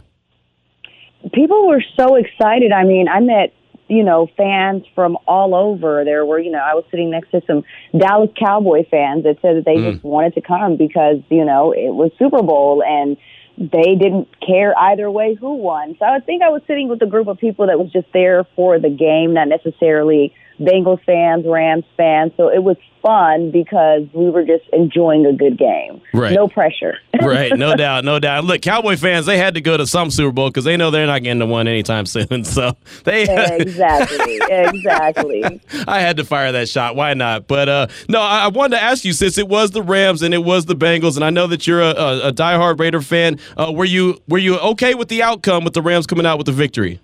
People 1.32 1.68
were 1.68 1.82
so 1.98 2.16
excited. 2.16 2.72
I 2.72 2.84
mean, 2.84 3.08
I 3.08 3.20
met, 3.20 3.52
you 3.88 4.02
know, 4.04 4.28
fans 4.36 4.84
from 4.94 5.18
all 5.26 5.54
over. 5.54 6.04
There 6.04 6.24
were, 6.24 6.38
you 6.38 6.50
know, 6.50 6.58
I 6.58 6.74
was 6.74 6.84
sitting 6.90 7.10
next 7.10 7.30
to 7.32 7.42
some 7.46 7.64
Dallas 7.96 8.30
Cowboy 8.38 8.86
fans 8.88 9.24
that 9.24 9.38
said 9.42 9.56
that 9.56 9.64
they 9.64 9.76
Mm. 9.76 9.92
just 9.92 10.04
wanted 10.04 10.34
to 10.34 10.40
come 10.40 10.76
because, 10.76 11.18
you 11.28 11.44
know, 11.44 11.72
it 11.72 11.94
was 11.94 12.10
Super 12.18 12.42
Bowl 12.42 12.82
and 12.82 13.16
they 13.58 13.94
didn't 13.94 14.28
care 14.40 14.78
either 14.78 15.10
way 15.10 15.34
who 15.34 15.54
won. 15.54 15.94
So 15.98 16.06
I 16.06 16.20
think 16.20 16.42
I 16.42 16.48
was 16.48 16.62
sitting 16.66 16.88
with 16.88 17.02
a 17.02 17.06
group 17.06 17.28
of 17.28 17.38
people 17.38 17.66
that 17.66 17.78
was 17.78 17.92
just 17.92 18.10
there 18.12 18.44
for 18.56 18.78
the 18.78 18.88
game, 18.88 19.34
not 19.34 19.48
necessarily 19.48 20.32
Bengals 20.60 21.02
fans, 21.04 21.44
Rams 21.46 21.84
fans. 21.96 22.32
So 22.36 22.48
it 22.48 22.62
was 22.62 22.76
fun 23.02 23.50
because 23.50 24.02
we 24.12 24.28
were 24.28 24.44
just 24.44 24.64
enjoying 24.72 25.24
a 25.24 25.32
good 25.32 25.56
game. 25.58 26.02
Right. 26.12 26.34
No 26.34 26.48
pressure. 26.48 26.98
right, 27.22 27.56
no 27.56 27.74
doubt, 27.74 28.04
no 28.04 28.18
doubt. 28.18 28.44
Look, 28.44 28.60
Cowboy 28.60 28.96
fans, 28.96 29.24
they 29.24 29.38
had 29.38 29.54
to 29.54 29.60
go 29.60 29.76
to 29.76 29.86
some 29.86 30.10
Super 30.10 30.32
Bowl 30.32 30.50
because 30.50 30.64
they 30.64 30.76
know 30.76 30.90
they're 30.90 31.06
not 31.06 31.22
getting 31.22 31.40
to 31.40 31.46
one 31.46 31.66
anytime 31.66 32.06
soon. 32.06 32.44
So 32.50 32.76
they 33.04 33.22
exactly. 33.22 34.40
Exactly. 34.50 35.60
I 35.86 36.00
had 36.00 36.16
to 36.16 36.24
fire 36.24 36.50
that 36.52 36.68
shot. 36.68 36.96
Why 36.96 37.14
not? 37.14 37.46
But 37.46 37.68
uh, 37.68 37.86
no, 38.08 38.20
I, 38.20 38.44
I 38.44 38.48
wanted 38.48 38.76
to 38.76 38.82
ask 38.82 39.04
you 39.04 39.12
since 39.12 39.38
it 39.38 39.46
was 39.48 39.70
the 39.70 39.82
Rams 39.82 40.22
and 40.22 40.34
it 40.34 40.44
was 40.44 40.66
the 40.66 40.74
Bengals, 40.74 41.16
and 41.16 41.24
I 41.24 41.30
know 41.30 41.46
that 41.46 41.66
you're 41.66 41.80
a, 41.80 41.90
a, 41.90 42.28
a 42.28 42.32
diehard 42.32 42.80
Raider 42.80 43.00
fan. 43.00 43.38
Uh, 43.56 43.72
were 43.72 43.84
you 43.84 44.20
were 44.28 44.38
you 44.38 44.58
okay 44.58 44.94
with 44.94 45.08
the 45.08 45.22
outcome 45.22 45.64
with 45.64 45.74
the 45.74 45.82
Rams 45.82 46.06
coming 46.06 46.26
out 46.26 46.38
with 46.38 46.46
the 46.46 46.52
victory? 46.52 47.00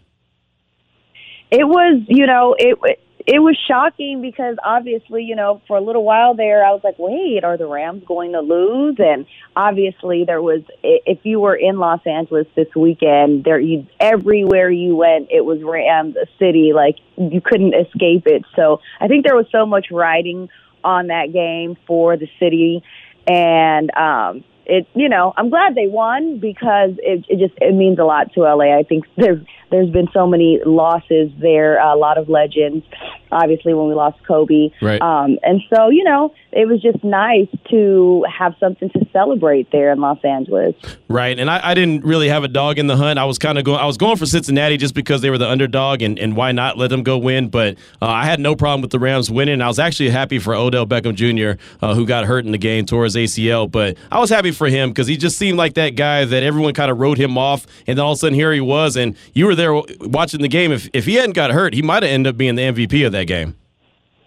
It 1.50 1.66
was, 1.68 2.02
you 2.08 2.26
know, 2.26 2.56
it 2.58 2.78
it 3.26 3.40
was 3.40 3.58
shocking 3.66 4.22
because 4.22 4.56
obviously, 4.64 5.24
you 5.24 5.34
know, 5.34 5.60
for 5.66 5.76
a 5.76 5.80
little 5.80 6.04
while 6.04 6.34
there, 6.34 6.64
I 6.64 6.70
was 6.70 6.82
like, 6.84 6.94
wait, 6.96 7.42
are 7.42 7.56
the 7.56 7.66
Rams 7.66 8.04
going 8.06 8.32
to 8.32 8.40
lose? 8.40 8.96
And 8.98 9.26
obviously, 9.56 10.24
there 10.24 10.40
was 10.40 10.62
if 10.84 11.18
you 11.24 11.40
were 11.40 11.56
in 11.56 11.78
Los 11.78 12.06
Angeles 12.06 12.46
this 12.54 12.68
weekend, 12.76 13.42
there 13.42 13.58
you 13.58 13.86
everywhere 13.98 14.70
you 14.70 14.94
went, 14.94 15.28
it 15.30 15.44
was 15.44 15.60
Rams 15.62 16.14
city, 16.38 16.72
like 16.72 16.96
you 17.16 17.40
couldn't 17.40 17.74
escape 17.74 18.26
it. 18.26 18.44
So 18.54 18.80
I 19.00 19.08
think 19.08 19.24
there 19.24 19.36
was 19.36 19.46
so 19.50 19.66
much 19.66 19.86
riding 19.90 20.48
on 20.84 21.08
that 21.08 21.32
game 21.32 21.76
for 21.84 22.16
the 22.16 22.28
city, 22.38 22.84
and 23.26 23.90
um, 23.96 24.44
it, 24.66 24.86
you 24.94 25.08
know, 25.08 25.32
I'm 25.36 25.50
glad 25.50 25.74
they 25.74 25.88
won 25.88 26.38
because 26.38 26.90
it, 26.98 27.24
it 27.28 27.38
just 27.38 27.58
it 27.60 27.74
means 27.74 27.98
a 27.98 28.04
lot 28.04 28.32
to 28.34 28.40
LA. 28.42 28.78
I 28.78 28.84
think 28.84 29.06
there's 29.16 29.44
there's 29.70 29.90
been 29.90 30.08
so 30.12 30.26
many 30.26 30.60
losses 30.64 31.30
there, 31.40 31.78
a 31.78 31.96
lot 31.96 32.18
of 32.18 32.28
legends. 32.28 32.84
Obviously, 33.32 33.74
when 33.74 33.88
we 33.88 33.94
lost 33.94 34.18
Kobe, 34.26 34.70
Right. 34.80 35.00
Um, 35.02 35.38
and 35.42 35.60
so 35.74 35.88
you 35.88 36.04
know, 36.04 36.32
it 36.52 36.66
was 36.66 36.80
just 36.80 37.02
nice 37.02 37.48
to 37.70 38.24
have 38.32 38.54
something 38.60 38.88
to 38.90 39.06
celebrate 39.12 39.70
there 39.72 39.92
in 39.92 40.00
Los 40.00 40.24
Angeles. 40.24 40.74
Right, 41.08 41.38
and 41.38 41.50
I, 41.50 41.70
I 41.70 41.74
didn't 41.74 42.04
really 42.04 42.28
have 42.28 42.44
a 42.44 42.48
dog 42.48 42.78
in 42.78 42.86
the 42.86 42.96
hunt. 42.96 43.18
I 43.18 43.24
was 43.24 43.38
kind 43.38 43.58
of 43.58 43.64
going. 43.64 43.80
I 43.80 43.86
was 43.86 43.96
going 43.96 44.16
for 44.16 44.26
Cincinnati 44.26 44.76
just 44.76 44.94
because 44.94 45.22
they 45.22 45.30
were 45.30 45.38
the 45.38 45.48
underdog, 45.48 46.02
and, 46.02 46.18
and 46.18 46.36
why 46.36 46.52
not 46.52 46.78
let 46.78 46.90
them 46.90 47.02
go 47.02 47.18
win? 47.18 47.48
But 47.48 47.76
uh, 48.00 48.06
I 48.06 48.24
had 48.24 48.38
no 48.40 48.54
problem 48.54 48.80
with 48.80 48.90
the 48.90 48.98
Rams 48.98 49.30
winning. 49.30 49.60
I 49.60 49.68
was 49.68 49.78
actually 49.78 50.10
happy 50.10 50.38
for 50.38 50.54
Odell 50.54 50.86
Beckham 50.86 51.14
Jr., 51.14 51.60
uh, 51.82 51.94
who 51.94 52.06
got 52.06 52.24
hurt 52.24 52.46
in 52.46 52.52
the 52.52 52.58
game, 52.58 52.86
tore 52.86 53.04
his 53.04 53.16
ACL. 53.16 53.70
But 53.70 53.96
I 54.12 54.20
was 54.20 54.30
happy 54.30 54.52
for 54.52 54.68
him 54.68 54.90
because 54.90 55.08
he 55.08 55.16
just 55.16 55.36
seemed 55.36 55.58
like 55.58 55.74
that 55.74 55.90
guy 55.90 56.24
that 56.24 56.42
everyone 56.42 56.74
kind 56.74 56.90
of 56.90 56.98
wrote 56.98 57.18
him 57.18 57.36
off, 57.36 57.66
and 57.86 57.98
then 57.98 58.04
all 58.04 58.12
of 58.12 58.16
a 58.16 58.20
sudden 58.20 58.34
here 58.34 58.52
he 58.52 58.60
was, 58.60 58.96
and 58.96 59.16
you 59.34 59.46
were 59.46 59.55
there 59.56 59.74
watching 60.00 60.40
the 60.40 60.48
game. 60.48 60.72
If 60.72 60.88
if 60.92 61.04
he 61.04 61.14
hadn't 61.14 61.34
got 61.34 61.50
hurt, 61.50 61.74
he 61.74 61.82
might 61.82 62.02
have 62.02 62.12
ended 62.12 62.34
up 62.34 62.36
being 62.36 62.54
the 62.54 62.62
MVP 62.62 63.06
of 63.06 63.12
that 63.12 63.24
game. 63.24 63.56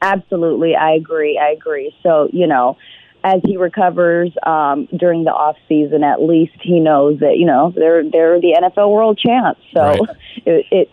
Absolutely, 0.01 0.75
I 0.75 0.91
agree. 0.91 1.37
I 1.37 1.51
agree. 1.51 1.93
So 2.03 2.29
you 2.31 2.47
know, 2.47 2.77
as 3.23 3.41
he 3.45 3.57
recovers 3.57 4.31
um, 4.45 4.87
during 4.97 5.23
the 5.23 5.31
off 5.31 5.57
season, 5.67 6.03
at 6.03 6.21
least 6.21 6.53
he 6.61 6.79
knows 6.79 7.19
that 7.19 7.37
you 7.37 7.45
know 7.45 7.73
they're 7.75 8.03
they're 8.09 8.39
the 8.39 8.57
NFL 8.61 8.91
world 8.91 9.17
champs. 9.17 9.61
So 9.73 9.81
Right. 9.81 9.99
it, 10.45 10.65
it 10.71 10.89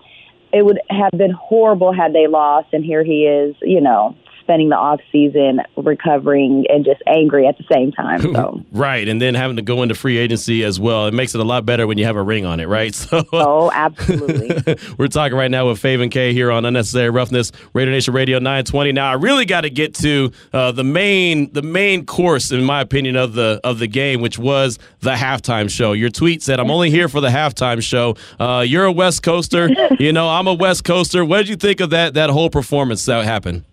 it 0.53 0.65
would 0.65 0.81
have 0.91 1.13
been 1.13 1.33
horrible 1.33 1.93
had 1.93 2.13
they 2.13 2.27
lost, 2.27 2.69
and 2.73 2.85
here 2.85 3.05
he 3.05 3.25
is, 3.25 3.55
you 3.63 3.81
know, 3.81 4.17
spending 4.47 4.69
the 4.69 4.77
off 4.77 5.01
season 5.11 5.61
recovering 5.77 6.65
and 6.69 6.85
just 6.85 7.03
angry 7.09 7.49
at 7.49 7.59
the 7.59 7.65
same 7.73 7.91
time. 7.91 8.21
So 8.21 8.63
right, 8.73 9.09
and 9.09 9.21
then 9.21 9.35
having 9.35 9.57
to 9.57 9.63
go 9.63 9.83
into 9.83 9.97
free 9.97 10.19
agency 10.19 10.63
as 10.63 10.79
well. 10.79 11.09
It 11.09 11.15
makes 11.15 11.35
it 11.35 11.41
a 11.41 11.45
lot 11.45 11.67
better 11.67 11.85
when 11.87 11.99
you 11.99 12.05
have 12.05 12.15
a 12.15 12.23
ring 12.23 12.47
on 12.47 12.61
it, 12.61 12.69
right? 12.69 12.95
So 13.07 13.25
Oh, 13.33 13.71
absolutely. 13.73 14.77
we're 14.99 15.09
talking 15.09 15.37
right 15.37 15.51
now 15.51 15.69
with 15.69 15.81
Faven 15.83 16.11
K 16.11 16.33
here 16.33 16.51
on 16.51 16.65
Unnecessary 16.65 17.11
Roughness, 17.11 17.53
Raider 17.73 17.91
Nation 17.91 18.15
Radio 18.15 18.39
920. 18.39 18.93
Now 18.93 19.11
I 19.11 19.15
really 19.15 19.45
got 19.45 19.63
to 19.63 19.71
get 19.71 19.95
to 19.97 20.33
uh, 20.53 20.73
the 20.73 20.85
main 20.85 21.53
the 21.53 21.63
main 21.63 22.07
course, 22.07 22.51
in 22.53 22.65
my 22.65 22.81
opinion, 22.81 23.17
of 23.17 23.35
the 23.35 23.61
of 23.65 23.79
the 23.79 23.87
game, 23.87 24.21
which 24.21 24.39
was 24.39 24.79
the 25.01 25.13
halftime 25.15 25.69
show. 25.69 25.93
Your 25.93 26.11
tweet 26.11 26.43
said, 26.43 26.59
"I'm 26.61 26.71
only 26.71 26.91
here 26.91 27.09
for 27.09 27.21
the 27.21 27.29
halftime 27.29 27.83
show." 27.83 28.17
Uh, 28.41 28.65
you're 28.67 28.85
a 28.87 28.93
West 28.93 29.23
Coaster, 29.23 29.69
you 29.99 30.13
know. 30.13 30.29
I'm 30.29 30.47
a 30.47 30.55
West 30.55 30.85
Coaster. 30.85 31.25
What 31.25 31.39
did 31.39 31.49
you 31.49 31.57
think 31.57 31.81
of 31.81 31.91
that 31.91 32.15
that 32.15 32.31
whole 32.31 32.51
performance 32.51 33.05
that 33.07 33.25
happened? 33.25 33.65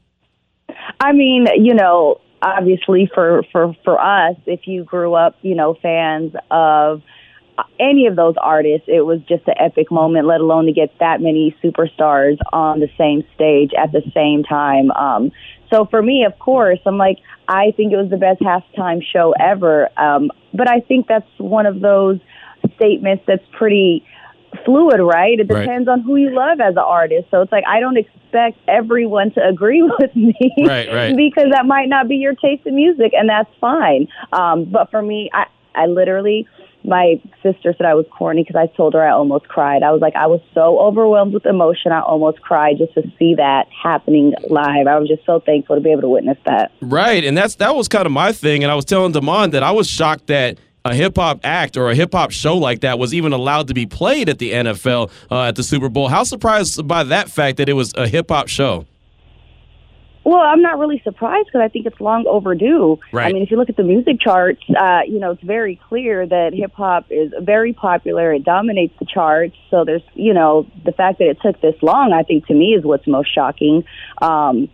I 1.04 1.12
mean, 1.12 1.48
you 1.58 1.74
know, 1.74 2.22
obviously 2.42 3.12
for 3.14 3.44
for 3.52 3.76
for 3.84 4.00
us, 4.00 4.38
if 4.46 4.68
you 4.68 4.86
grew 4.86 5.16
up, 5.16 5.36
you 5.42 5.54
know, 5.54 5.74
fans 5.82 6.32
of 6.50 7.02
any 7.78 8.08
of 8.08 8.16
those 8.16 8.36
artists, 8.42 8.88
it 8.88 9.02
was 9.02 9.20
just 9.28 9.46
an 9.48 9.56
epic 9.60 9.92
moment. 9.92 10.28
Let 10.28 10.40
alone 10.40 10.66
to 10.68 10.72
get 10.72 10.98
that 11.00 11.20
many 11.20 11.54
superstars 11.62 12.38
on 12.54 12.80
the 12.80 12.90
same 12.98 13.26
stage 13.36 13.72
at 13.78 13.92
the 13.92 14.02
same 14.14 14.44
time. 14.44 14.92
Um, 14.92 15.34
so 15.70 15.86
for 15.86 16.02
me, 16.02 16.24
of 16.24 16.40
course, 16.40 16.80
I'm 16.86 16.98
like, 16.98 17.18
I 17.50 17.74
think 17.76 17.92
it 17.92 17.98
was 17.98 18.10
the 18.10 18.18
best 18.18 18.40
halftime 18.40 19.04
show 19.04 19.34
ever. 19.38 19.90
Um, 20.00 20.32
but 20.54 20.70
I 20.70 20.80
think 20.80 21.08
that's 21.08 21.28
one 21.38 21.66
of 21.66 21.82
those 21.82 22.20
statements 22.78 23.26
that's 23.28 23.46
pretty 23.52 24.06
fluid, 24.66 25.00
right? 25.02 25.40
It 25.40 25.48
Right. 25.50 25.62
depends 25.62 25.88
on 25.88 26.02
who 26.02 26.16
you 26.16 26.30
love 26.32 26.60
as 26.60 26.74
an 26.74 26.80
artist. 26.80 27.28
So 27.32 27.42
it's 27.42 27.52
like 27.52 27.64
I 27.68 27.80
don't 27.80 27.98
expect 27.98 28.58
everyone 28.68 29.32
to 29.32 29.46
agree 29.48 29.82
with 30.00 30.16
me, 30.16 30.34
Right, 30.60 30.88
right. 30.92 31.16
because 31.16 31.48
that 31.52 31.66
might 31.66 31.90
not 31.90 32.08
be 32.08 32.16
your 32.18 32.34
taste 32.36 32.66
in 32.66 32.76
music, 32.76 33.12
and 33.14 33.30
that's 33.30 33.50
fine. 33.60 34.08
Um, 34.32 34.66
but 34.66 34.90
for 34.92 35.02
me, 35.02 35.30
I, 35.34 35.46
I 35.76 35.86
literally. 35.88 36.48
My 36.86 37.16
sister 37.42 37.74
said 37.78 37.86
I 37.86 37.94
was 37.94 38.06
corny 38.12 38.44
because 38.44 38.58
I 38.58 38.68
told 38.76 38.94
her 38.94 39.02
I 39.02 39.12
almost 39.12 39.48
cried. 39.48 39.84
I 39.84 39.92
was 39.92 40.02
like, 40.02 40.18
I 40.18 40.28
was 40.28 40.42
so 40.54 40.80
overwhelmed 40.82 41.34
with 41.34 41.46
emotion, 41.46 41.94
I 41.94 42.02
almost 42.02 42.42
cried 42.42 42.78
just 42.78 42.94
to 42.96 43.04
see 43.18 43.36
that 43.36 43.68
happening 43.72 44.34
live. 44.50 44.88
I 44.88 45.00
was 45.00 45.08
just 45.08 45.26
so 45.26 45.40
thankful 45.40 45.78
to 45.78 45.82
be 45.82 45.92
able 45.94 46.02
to 46.02 46.10
witness 46.10 46.38
that. 46.46 46.74
Right, 46.82 47.24
and 47.24 47.38
that's 47.38 47.56
that 47.56 47.74
was 47.74 47.88
kind 47.88 48.06
of 48.06 48.12
my 48.12 48.34
thing. 48.34 48.64
And 48.64 48.72
I 48.72 48.76
was 48.76 48.84
telling 48.84 49.14
Damon 49.14 49.52
that 49.52 49.64
I 49.64 49.72
was 49.72 49.90
shocked 49.90 50.28
that 50.28 50.58
a 50.86 50.94
hip 50.94 51.16
hop 51.16 51.40
act 51.44 51.78
or 51.78 51.90
a 51.90 51.96
hip 51.96 52.14
hop 52.14 52.32
show 52.32 52.58
like 52.58 52.82
that 52.82 53.00
was 53.00 53.14
even 53.14 53.32
allowed 53.32 53.68
to 53.70 53.74
be 53.74 53.86
played 53.86 54.30
at 54.30 54.40
the 54.40 54.52
NFL 54.52 55.12
uh, 55.32 55.44
at 55.44 55.56
the 55.56 55.64
Super 55.64 55.90
Bowl. 55.90 56.10
How 56.10 56.24
surprised 56.24 56.86
by 56.88 57.04
that 57.06 57.30
fact 57.30 57.58
that 57.58 57.70
it 57.70 57.74
was 57.74 57.94
a 57.96 58.08
hip 58.08 58.30
hop 58.30 58.48
show? 58.48 58.86
Well, 60.26 60.40
I'm 60.40 60.62
not 60.62 60.80
really 60.80 61.02
surprised 61.04 61.48
because 61.48 61.62
I 61.62 61.68
think 61.68 61.86
it's 61.86 62.00
long 62.00 62.26
overdue. 62.28 62.98
Right. 63.12 63.28
I 63.28 63.34
mean, 63.34 63.44
if 63.44 63.52
you 63.52 63.58
look 63.58 63.70
at 63.70 63.76
the 63.76 63.84
music 63.84 64.22
charts, 64.22 64.62
uh, 64.70 65.02
you 65.06 65.20
know, 65.20 65.32
it's 65.32 65.44
very 65.44 65.80
clear 65.90 66.26
that 66.26 66.54
hip 66.54 66.72
hop 66.74 67.08
is 67.10 67.34
very 67.42 67.74
popular. 67.74 68.34
It 68.34 68.46
dominates 68.46 68.94
the 69.00 69.06
charts. 69.06 69.56
So 69.70 69.84
there's, 69.84 70.02
you 70.14 70.34
know, 70.34 70.66
the 70.86 70.94
fact 70.94 71.20
that 71.20 71.28
it 71.28 71.40
took 71.42 71.60
this 71.60 71.76
long, 71.82 72.14
I 72.14 72.24
think 72.24 72.48
to 72.48 72.54
me 72.54 72.74
is 72.74 72.86
what's 72.86 73.06
most 73.06 73.36
shocking. 73.36 73.84
Um, 74.22 74.70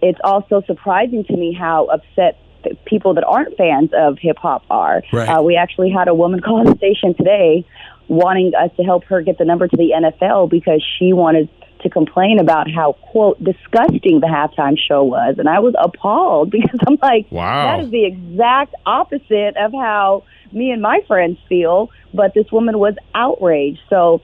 it's 0.00 0.20
also 0.24 0.62
surprising 0.66 1.24
to 1.24 1.36
me 1.36 1.52
how 1.52 1.86
upset 1.86 2.38
people 2.84 3.14
that 3.14 3.24
aren't 3.24 3.56
fans 3.56 3.90
of 3.96 4.18
hip 4.18 4.36
hop 4.38 4.64
are. 4.70 5.02
Right. 5.12 5.28
Uh, 5.28 5.42
we 5.42 5.56
actually 5.56 5.90
had 5.90 6.08
a 6.08 6.14
woman 6.14 6.40
call 6.40 6.60
on 6.60 6.66
the 6.66 6.76
station 6.76 7.14
today 7.14 7.66
wanting 8.08 8.52
us 8.54 8.70
to 8.76 8.82
help 8.82 9.04
her 9.04 9.22
get 9.22 9.38
the 9.38 9.44
number 9.44 9.66
to 9.66 9.76
the 9.76 9.92
NFL 9.94 10.50
because 10.50 10.84
she 10.98 11.12
wanted 11.12 11.48
to 11.82 11.90
complain 11.90 12.38
about 12.38 12.70
how 12.70 12.92
quote 12.94 13.42
disgusting 13.42 14.20
the 14.20 14.26
halftime 14.26 14.76
show 14.78 15.04
was 15.04 15.36
and 15.38 15.48
I 15.48 15.60
was 15.60 15.74
appalled 15.78 16.50
because 16.50 16.78
I'm 16.86 16.98
like 17.02 17.26
Wow. 17.30 17.64
that 17.76 17.84
is 17.84 17.90
the 17.90 18.04
exact 18.06 18.74
opposite 18.86 19.56
of 19.56 19.72
how 19.72 20.24
me 20.52 20.70
and 20.70 20.80
my 20.80 21.00
friends 21.06 21.38
feel 21.48 21.90
but 22.14 22.32
this 22.34 22.50
woman 22.50 22.78
was 22.78 22.94
outraged 23.14 23.80
so 23.90 24.22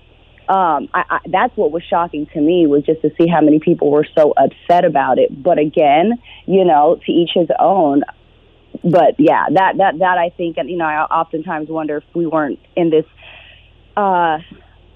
um 0.49 0.89
I, 0.95 1.05
I 1.11 1.19
that's 1.29 1.55
what 1.57 1.71
was 1.71 1.83
shocking 1.83 2.27
to 2.33 2.41
me 2.41 2.67
was 2.67 2.85
just 2.85 3.03
to 3.03 3.11
see 3.21 3.27
how 3.29 3.43
many 3.43 3.59
people 3.61 3.91
were 3.91 4.07
so 4.17 4.33
upset 4.39 4.87
about 4.87 5.19
it 5.19 5.43
but 5.43 5.59
again 5.59 6.15
you 6.47 6.65
know 6.65 6.99
to 7.05 7.13
each 7.13 7.31
his 7.35 7.49
own 7.59 8.05
but 8.85 9.15
yeah 9.19 9.47
that 9.53 9.77
that 9.79 9.99
that 9.99 10.19
I 10.19 10.31
think 10.37 10.57
and 10.57 10.69
you 10.71 10.77
know 10.77 10.85
I 10.87 11.03
oftentimes 11.05 11.69
wonder 11.69 11.99
if 11.99 12.05
we 12.15 12.27
weren't 12.27 12.59
in 12.77 12.91
this 12.91 13.05
uh 13.97 14.39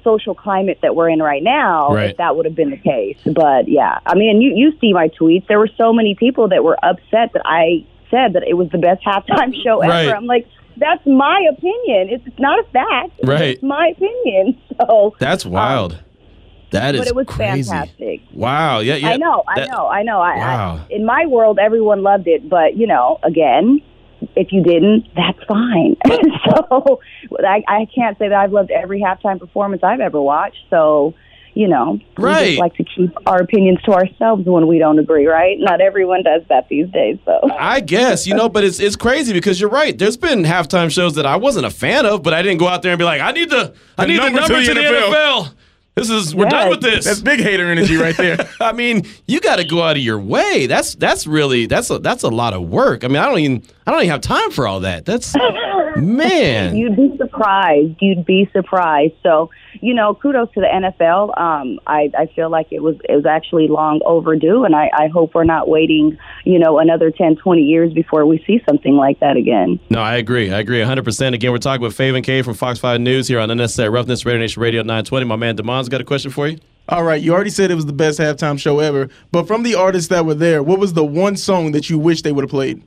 social 0.05 0.35
climate 0.35 0.79
that 0.83 0.95
we're 0.95 1.09
in 1.09 1.19
right 1.21 1.43
now 1.43 1.91
Right. 1.95 2.11
if 2.11 2.19
that 2.19 2.37
would 2.37 2.45
have 2.45 2.55
been 2.55 2.71
the 2.71 2.77
case 2.77 3.17
but 3.25 3.69
yeah 3.69 3.99
i 4.05 4.15
mean 4.15 4.43
you 4.43 4.53
you 4.55 4.79
see 4.79 4.93
my 4.93 5.09
tweets 5.09 5.47
there 5.49 5.59
were 5.59 5.71
so 5.79 5.93
many 5.95 6.15
people 6.15 6.49
that 6.51 6.63
were 6.63 6.77
upset 6.85 7.33
that 7.33 7.41
i 7.47 7.85
said 8.11 8.35
that 8.35 8.43
it 8.47 8.53
was 8.55 8.69
the 8.71 8.77
best 8.79 9.03
halftime 9.07 9.55
show 9.65 9.81
Right. 9.81 10.07
ever 10.07 10.15
i'm 10.17 10.27
like 10.27 10.47
that's 10.77 11.05
my 11.07 11.47
opinion 11.51 12.11
it's, 12.11 12.27
it's 12.27 12.39
not 12.39 12.59
a 12.61 12.65
fact 12.65 13.13
Right. 13.25 13.53
just 13.55 13.63
my 13.63 13.89
opinion 13.97 14.61
so 14.79 15.15
That's 15.19 15.47
wild. 15.47 15.99
That 16.75 16.95
is 16.95 17.01
but 17.01 17.09
it 17.09 17.15
was 17.17 17.27
crazy. 17.27 17.71
fantastic 17.71 18.21
Wow. 18.33 18.81
Yeah. 18.81 18.97
Yeah. 18.97 19.09
I 19.11 19.17
know, 19.17 19.43
I 19.49 19.67
know, 19.67 19.87
I 19.89 20.03
know. 20.03 20.21
I, 20.21 20.37
Wow. 20.37 20.81
I, 20.89 20.93
in 20.93 21.05
my 21.07 21.27
world, 21.27 21.59
everyone 21.59 22.03
loved 22.03 22.27
it, 22.29 22.49
but 22.49 22.77
you 22.77 22.87
know, 22.87 23.19
again, 23.23 23.81
if 24.37 24.53
you 24.53 24.63
didn't, 24.63 25.07
that's 25.15 25.39
fine. 25.47 25.97
so 26.47 27.01
I, 27.47 27.63
I 27.69 27.87
can't 27.95 28.17
say 28.19 28.29
that 28.29 28.39
I've 28.39 28.53
loved 28.53 28.71
every 28.71 29.01
halftime 29.01 29.39
performance 29.39 29.83
I've 29.83 30.01
ever 30.01 30.21
watched. 30.21 30.59
So, 30.71 31.15
you 31.53 31.69
know, 31.69 32.01
we 32.17 32.25
Right. 32.25 32.47
just 32.49 32.59
like 32.59 32.75
to 32.77 32.85
keep 32.85 33.11
our 33.27 33.41
opinions 33.43 33.81
to 33.83 33.93
ourselves 33.93 34.45
when 34.47 34.67
we 34.67 34.79
don't 34.79 34.99
agree, 34.99 35.27
right? 35.27 35.57
Not 35.61 35.81
everyone 35.81 36.23
does 36.23 36.43
that 36.49 36.69
these 36.69 36.89
days. 36.89 37.19
So 37.25 37.39
I 37.57 37.81
guess 37.81 38.27
you 38.27 38.35
know, 38.35 38.49
but 38.49 38.65
it's 38.65 38.81
it's 38.81 38.97
crazy 38.97 39.33
because 39.33 39.61
you're 39.61 39.71
right. 39.71 39.97
There's 39.97 40.17
been 40.17 40.43
halftime 40.43 40.91
shows 40.91 41.15
that 41.15 41.27
I 41.27 41.37
wasn't 41.37 41.67
a 41.67 41.71
fan 41.71 42.07
of, 42.07 42.23
but 42.23 42.33
I 42.35 42.43
didn't 42.43 42.59
go 42.59 42.67
out 42.67 42.83
there 42.83 42.93
and 42.93 42.99
be 42.99 43.05
like, 43.05 43.21
I 43.21 43.31
need 43.33 43.51
the 43.51 43.75
I 43.99 44.05
The 44.07 44.13
need 44.13 44.17
number 44.17 44.41
the 44.41 44.47
to 44.47 44.53
number 44.53 44.75
the 44.75 44.75
to 44.75 44.75
the 44.75 44.81
NFL. 44.97 45.13
NFL. 45.13 45.55
This 45.95 46.11
is 46.11 46.35
we're 46.35 46.47
done 46.47 46.71
with 46.71 46.81
this. 46.81 47.05
That's 47.05 47.21
big 47.21 47.39
hater 47.39 47.69
energy 47.69 47.97
right 47.97 48.17
there. 48.17 48.49
I 48.61 48.73
mean, 48.73 49.07
you 49.29 49.41
got 49.41 49.57
to 49.57 49.65
go 49.65 49.81
out 49.81 49.97
of 49.97 50.03
your 50.03 50.19
way. 50.19 50.67
That's 50.67 50.97
that's 50.97 51.25
really 51.25 51.67
that's 51.67 51.89
a 51.89 52.01
that's 52.01 52.25
a 52.25 52.29
lot 52.29 52.53
of 52.53 52.69
work. 52.69 53.05
I 53.05 53.09
mean, 53.09 53.19
I 53.19 53.27
don't 53.27 53.39
even 53.39 53.63
I 53.87 53.93
don't 53.93 54.01
even 54.01 54.11
have 54.11 54.21
time 54.21 54.51
for 54.51 54.67
all 54.67 54.81
that. 54.81 55.05
That's 55.05 55.37
man. 55.97 56.77
You'd 56.77 56.97
be 56.97 57.17
surprised. 57.17 57.97
You'd 58.01 58.27
be 58.27 58.51
surprised. 58.53 59.15
So, 59.23 59.51
you 59.81 59.95
know, 59.95 60.15
kudos 60.15 60.53
to 60.55 60.61
the 60.61 60.67
NFL. 60.67 61.39
Um, 61.39 61.81
I, 61.87 62.11
I 62.17 62.27
feel 62.35 62.51
like 62.51 62.69
it 62.71 62.83
was 62.83 62.97
it 63.09 63.15
was 63.15 63.27
actually 63.27 63.69
long 63.69 64.01
overdue, 64.05 64.65
and 64.65 64.75
I, 64.75 64.91
I 64.93 65.09
hope 65.09 65.35
we're 65.35 65.45
not 65.45 65.69
waiting, 65.69 66.19
you 66.45 66.59
know, 66.59 66.79
another 66.79 67.11
10, 67.11 67.37
20 67.37 67.63
years 67.63 67.93
before 67.93 68.27
we 68.27 68.43
see 68.47 68.61
something 68.69 68.95
like 68.97 69.21
that 69.21 69.37
again. 69.37 69.81
No, 69.91 70.01
I 70.01 70.17
agree. 70.17 70.53
I 70.53 70.61
agree 70.61 70.81
100%. 70.81 71.35
Again, 71.35 71.53
we're 71.53 71.59
talking 71.59 71.83
with 71.83 71.97
Faven 71.97 72.25
K 72.25 72.43
from 72.43 72.55
Fox 72.55 72.79
5 72.79 73.01
News 73.01 73.29
here 73.29 73.41
on 73.41 73.51
Unnecessary 73.51 73.89
Roughness, 73.89 74.25
Raider 74.25 74.39
Nation 74.39 74.63
Radio 74.63 74.83
920. 74.83 75.27
My 75.27 75.37
man 75.37 75.57
Damon's 75.57 75.89
got 75.89 76.01
a 76.01 76.05
question 76.05 76.31
for 76.31 76.49
you. 76.49 76.59
All 76.89 77.03
right, 77.03 77.21
you 77.21 77.33
already 77.33 77.51
said 77.51 77.71
it 77.71 77.77
was 77.77 77.87
the 77.87 77.95
best 77.95 78.21
halftime 78.21 78.59
show 78.59 78.79
ever, 78.79 79.09
but 79.33 79.47
from 79.47 79.63
the 79.63 79.75
artists 79.75 80.11
that 80.11 80.27
were 80.27 80.35
there, 80.35 80.63
what 80.63 80.79
was 80.79 80.93
the 80.93 81.05
one 81.05 81.35
song 81.35 81.73
that 81.73 81.89
you 81.89 81.99
wish 81.99 82.21
they 82.21 82.31
would 82.31 82.45
have 82.45 82.51
played? 82.51 82.83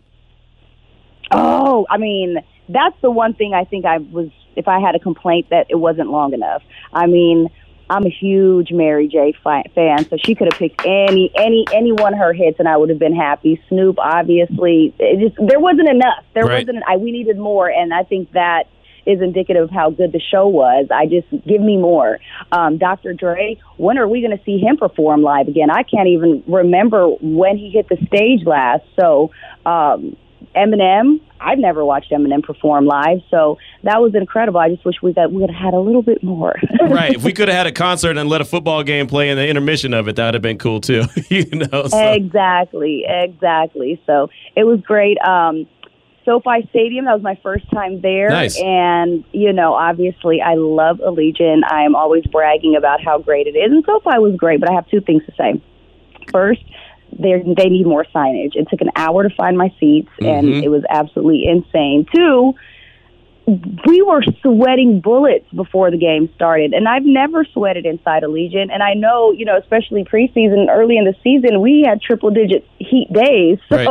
Oh, 1.32 1.88
I 1.90 1.98
mean, 1.98 2.38
that's 2.70 2.96
the 3.02 3.10
one 3.10 3.34
thing 3.34 3.54
I 3.56 3.64
think 3.64 3.86
I 3.86 3.98
was, 3.98 4.30
if 4.58 4.68
I 4.68 4.80
had 4.80 4.96
a 4.96 5.00
complaint 5.00 5.50
that 5.52 5.68
it 5.70 5.76
wasn't 5.76 6.10
long 6.10 6.34
enough. 6.34 6.64
I 6.92 7.06
mean, 7.08 7.50
I'm 7.90 8.06
a 8.06 8.10
huge 8.10 8.72
Mary 8.72 9.08
J. 9.08 9.34
fan, 9.44 10.10
so 10.10 10.18
she 10.18 10.36
could 10.36 10.52
have 10.52 10.60
picked 10.60 10.82
any, 10.86 11.32
any, 11.36 11.66
any 11.74 11.94
one 11.94 12.14
of 12.14 12.20
her 12.20 12.34
hits, 12.34 12.60
and 12.60 12.68
I 12.68 12.76
would 12.76 12.90
have 12.90 13.00
been 13.00 13.16
happy. 13.16 13.62
Snoop, 13.70 13.98
obviously, 14.00 14.94
it 15.00 15.20
just 15.30 15.48
there 15.48 15.60
wasn't 15.60 15.88
enough. 15.90 16.24
There 16.34 16.46
Right. 16.46 16.68
wasn't. 16.68 16.84
I 16.86 16.98
we 16.98 17.12
needed 17.12 17.38
more, 17.38 17.70
and 17.70 17.94
I 17.94 18.04
think 18.04 18.32
that 18.34 18.64
is 19.06 19.22
indicative 19.22 19.64
of 19.64 19.70
how 19.70 19.90
good 19.90 20.12
the 20.12 20.20
show 20.20 20.50
was. 20.50 20.88
I 20.92 21.06
just 21.06 21.28
give 21.48 21.62
me 21.62 21.78
more. 21.78 22.20
Um, 22.52 22.78
Dr. 22.78 23.14
Dre, 23.14 23.58
when 23.78 23.98
are 23.98 24.08
we 24.08 24.20
going 24.20 24.38
to 24.38 24.44
see 24.44 24.58
him 24.58 24.76
perform 24.76 25.22
live 25.22 25.48
again? 25.48 25.70
I 25.72 25.84
can't 25.84 26.10
even 26.10 26.44
remember 26.46 27.08
when 27.08 27.58
he 27.58 27.70
hit 27.70 27.88
the 27.88 27.98
stage 28.08 28.46
last. 28.46 28.84
So. 29.00 29.32
Um, 29.66 30.18
Eminem. 30.56 31.22
I've 31.40 31.60
never 31.60 31.86
watched 31.86 32.12
Eminem 32.12 32.44
perform 32.44 32.86
live, 32.86 33.22
so 33.30 33.58
that 33.84 34.02
was 34.02 34.16
incredible. 34.16 34.60
I 34.60 34.70
just 34.70 34.84
wish 34.86 34.96
we 35.02 35.14
got 35.14 35.32
we 35.32 35.42
would 35.42 35.52
have 35.52 35.64
had 35.66 35.74
a 35.74 35.80
little 35.80 36.02
bit 36.02 36.24
more. 36.24 36.56
right. 36.82 37.14
If 37.14 37.24
we 37.24 37.32
could 37.34 37.48
have 37.48 37.58
had 37.58 37.68
a 37.68 37.72
concert 37.72 38.18
and 38.18 38.28
let 38.28 38.42
a 38.42 38.46
football 38.46 38.84
game 38.84 39.08
play 39.08 39.30
in 39.30 39.38
the 39.38 39.48
intermission 39.48 39.94
of 39.94 40.08
it, 40.08 40.16
that 40.16 40.26
would 40.26 40.34
have 40.34 40.42
been 40.42 40.58
cool 40.58 40.82
too. 40.82 41.04
you 41.30 41.46
know. 41.52 41.88
So. 41.88 42.12
Exactly, 42.14 43.06
exactly. 43.08 44.02
So 44.06 44.30
it 44.56 44.64
was 44.64 44.82
great. 44.82 45.20
Um, 45.20 45.68
SoFi 46.28 46.68
Stadium. 46.70 47.06
That 47.06 47.14
was 47.14 47.24
my 47.24 47.40
first 47.42 47.70
time 47.72 48.02
there, 48.02 48.30
Nice. 48.30 48.60
and 48.60 49.24
you 49.32 49.54
know, 49.54 49.74
obviously, 49.74 50.42
I 50.42 50.56
love 50.56 50.98
Allegiant. 50.98 51.62
I 51.70 51.84
am 51.84 51.96
always 51.96 52.26
bragging 52.26 52.76
about 52.76 53.02
how 53.02 53.20
great 53.20 53.48
it 53.48 53.56
is, 53.56 53.72
and 53.72 53.84
SoFi 53.86 54.20
was 54.20 54.36
great. 54.36 54.60
But 54.60 54.70
I 54.70 54.74
have 54.74 54.88
two 54.90 55.02
things 55.02 55.24
to 55.26 55.34
say. 55.38 55.62
First, 56.32 56.64
they 57.12 57.42
they 57.58 57.70
need 57.70 57.86
more 57.86 58.06
signage. 58.14 58.56
It 58.56 58.68
took 58.70 58.82
an 58.82 58.92
hour 58.96 59.28
to 59.28 59.34
find 59.36 59.58
my 59.58 59.72
seats, 59.80 60.10
and 60.20 60.48
Mhm. 60.48 60.64
it 60.64 60.70
was 60.70 60.84
absolutely 60.90 61.46
insane. 61.46 62.06
Two, 62.14 62.54
we 63.88 64.02
were 64.02 64.22
sweating 64.42 65.00
bullets 65.00 65.46
before 65.56 65.90
the 65.90 65.98
game 65.98 66.30
started, 66.36 66.74
and 66.74 66.88
I've 66.88 67.06
never 67.06 67.46
sweated 67.46 67.86
inside 67.86 68.24
Allegiant. 68.24 68.72
And 68.74 68.84
I 68.84 68.94
know, 68.94 69.32
you 69.32 69.46
know, 69.46 69.56
especially 69.58 70.04
preseason, 70.04 70.68
early 70.70 70.98
in 70.98 71.06
the 71.06 71.16
season, 71.24 71.62
we 71.62 71.84
had 71.88 72.02
triple 72.02 72.30
digit 72.30 72.66
heat 72.78 73.08
days. 73.12 73.58
So, 73.70 73.76
Right. 73.78 73.88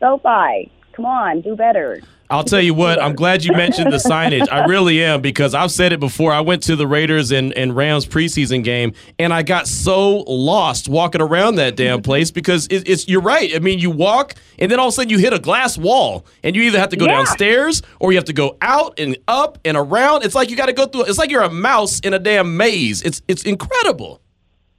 SoFi, 0.00 0.70
come 0.92 1.06
on, 1.06 1.40
do 1.40 1.54
better. 1.54 2.00
I'll 2.30 2.44
tell 2.44 2.60
you 2.60 2.74
what, 2.74 3.02
I'm 3.02 3.14
glad 3.16 3.44
you 3.44 3.52
mentioned 3.52 3.92
the 3.92 3.96
signage. 3.96 4.46
I 4.52 4.64
really 4.66 5.02
am 5.02 5.20
because 5.20 5.52
I've 5.52 5.72
said 5.72 5.92
it 5.92 5.98
before. 5.98 6.32
I 6.32 6.40
went 6.40 6.62
to 6.64 6.76
the 6.76 6.86
Raiders 6.86 7.32
and, 7.32 7.52
and 7.54 7.74
Rams 7.74 8.06
preseason 8.06 8.62
game 8.62 8.92
and 9.18 9.32
I 9.34 9.42
got 9.42 9.66
so 9.66 10.18
lost 10.28 10.88
walking 10.88 11.20
around 11.20 11.56
that 11.56 11.74
damn 11.74 12.02
place 12.02 12.30
because 12.30 12.68
it, 12.68 12.88
it's 12.88 13.08
you're 13.08 13.20
right. 13.20 13.54
I 13.54 13.58
mean, 13.58 13.80
you 13.80 13.90
walk 13.90 14.34
and 14.60 14.70
then 14.70 14.78
all 14.78 14.86
of 14.88 14.92
a 14.92 14.94
sudden 14.94 15.10
you 15.10 15.18
hit 15.18 15.32
a 15.32 15.40
glass 15.40 15.76
wall 15.76 16.24
and 16.44 16.54
you 16.54 16.62
either 16.62 16.78
have 16.78 16.90
to 16.90 16.96
go 16.96 17.06
Yeah. 17.06 17.16
downstairs 17.16 17.82
or 17.98 18.12
you 18.12 18.18
have 18.18 18.26
to 18.26 18.32
go 18.32 18.56
out 18.62 18.98
and 19.00 19.16
up 19.26 19.58
and 19.64 19.76
around. 19.76 20.24
It's 20.24 20.36
like 20.36 20.50
you 20.50 20.56
got 20.56 20.66
to 20.66 20.72
go 20.72 20.86
through 20.86 21.06
it's 21.06 21.18
like 21.18 21.30
you're 21.30 21.42
a 21.42 21.50
mouse 21.50 21.98
in 22.00 22.14
a 22.14 22.18
damn 22.20 22.56
maze. 22.56 23.02
It's 23.02 23.22
it's 23.26 23.42
incredible. 23.42 24.20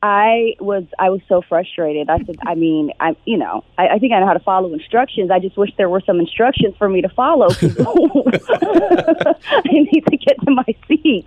I 0.03 0.55
was 0.59 0.83
I 0.97 1.09
was 1.09 1.21
so 1.29 1.43
frustrated. 1.47 2.09
I 2.09 2.23
said, 2.23 2.37
I 2.43 2.55
mean, 2.55 2.91
I 2.99 3.15
you 3.25 3.37
know, 3.37 3.63
I, 3.77 3.89
I 3.89 3.99
think 3.99 4.13
I 4.13 4.19
know 4.19 4.25
how 4.25 4.33
to 4.33 4.39
follow 4.39 4.73
instructions. 4.73 5.29
I 5.29 5.37
just 5.37 5.57
wish 5.57 5.69
there 5.77 5.89
were 5.89 6.01
some 6.01 6.19
instructions 6.19 6.75
for 6.77 6.89
me 6.89 7.03
to 7.03 7.09
follow. 7.09 7.49
I 7.51 9.69
need 9.71 10.03
to 10.09 10.17
get 10.17 10.39
to 10.43 10.51
my 10.51 10.65
seat. 10.87 11.25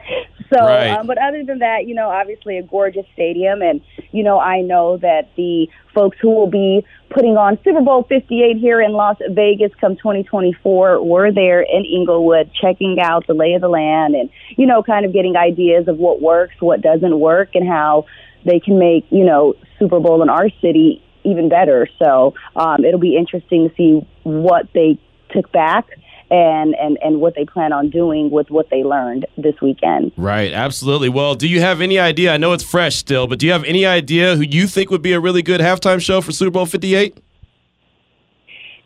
So, 0.52 0.60
Right. 0.60 0.90
um, 0.90 1.06
but 1.06 1.18
other 1.18 1.44
than 1.44 1.60
that, 1.60 1.86
you 1.86 1.94
know, 1.94 2.08
obviously 2.08 2.58
a 2.58 2.62
gorgeous 2.62 3.06
stadium, 3.12 3.62
and 3.62 3.80
you 4.10 4.24
know, 4.24 4.40
I 4.40 4.60
know 4.60 4.96
that 4.98 5.30
the 5.36 5.68
folks 5.94 6.18
who 6.20 6.30
will 6.30 6.50
be 6.50 6.84
putting 7.10 7.36
on 7.36 7.56
Super 7.62 7.80
Bowl 7.80 8.02
58 8.08 8.56
here 8.56 8.80
in 8.80 8.92
Las 8.92 9.16
Vegas 9.30 9.70
come 9.80 9.94
2024 9.94 11.04
were 11.04 11.30
there 11.30 11.62
in 11.62 11.84
Inglewood 11.84 12.50
checking 12.60 12.98
out 13.00 13.28
the 13.28 13.34
lay 13.34 13.54
of 13.54 13.60
the 13.60 13.68
land 13.68 14.16
and 14.16 14.28
you 14.56 14.66
know, 14.66 14.82
kind 14.82 15.06
of 15.06 15.12
getting 15.12 15.36
ideas 15.36 15.86
of 15.86 15.98
what 15.98 16.20
works, 16.20 16.54
what 16.58 16.82
doesn't 16.82 17.20
work, 17.20 17.50
and 17.54 17.68
how 17.68 18.06
they 18.44 18.60
can 18.60 18.78
make 18.78 19.06
you 19.10 19.24
know 19.24 19.54
Super 19.78 20.00
Bowl 20.00 20.22
in 20.22 20.28
our 20.28 20.48
city 20.60 21.02
even 21.24 21.48
better. 21.48 21.88
So 21.98 22.34
um, 22.54 22.84
it'll 22.84 23.00
be 23.00 23.16
interesting 23.16 23.68
to 23.68 23.74
see 23.74 24.06
what 24.22 24.68
they 24.74 24.98
took 25.30 25.50
back 25.52 25.86
and, 26.30 26.74
and 26.74 26.98
and 27.02 27.20
what 27.20 27.34
they 27.34 27.44
plan 27.44 27.72
on 27.72 27.90
doing 27.90 28.30
with 28.30 28.50
what 28.50 28.70
they 28.70 28.82
learned 28.82 29.26
this 29.36 29.54
weekend. 29.60 30.12
Right, 30.16 30.52
absolutely. 30.52 31.08
Well, 31.08 31.34
do 31.34 31.48
you 31.48 31.60
have 31.60 31.80
any 31.80 31.98
idea? 31.98 32.32
I 32.32 32.36
know 32.36 32.52
it's 32.52 32.64
fresh 32.64 32.96
still, 32.96 33.26
but 33.26 33.38
do 33.38 33.46
you 33.46 33.52
have 33.52 33.64
any 33.64 33.84
idea 33.84 34.36
who 34.36 34.42
you 34.42 34.66
think 34.66 34.90
would 34.90 35.02
be 35.02 35.12
a 35.12 35.20
really 35.20 35.42
good 35.42 35.60
halftime 35.60 36.00
show 36.00 36.20
for 36.20 36.32
Super 36.32 36.50
Bowl 36.50 36.66
58? 36.66 37.18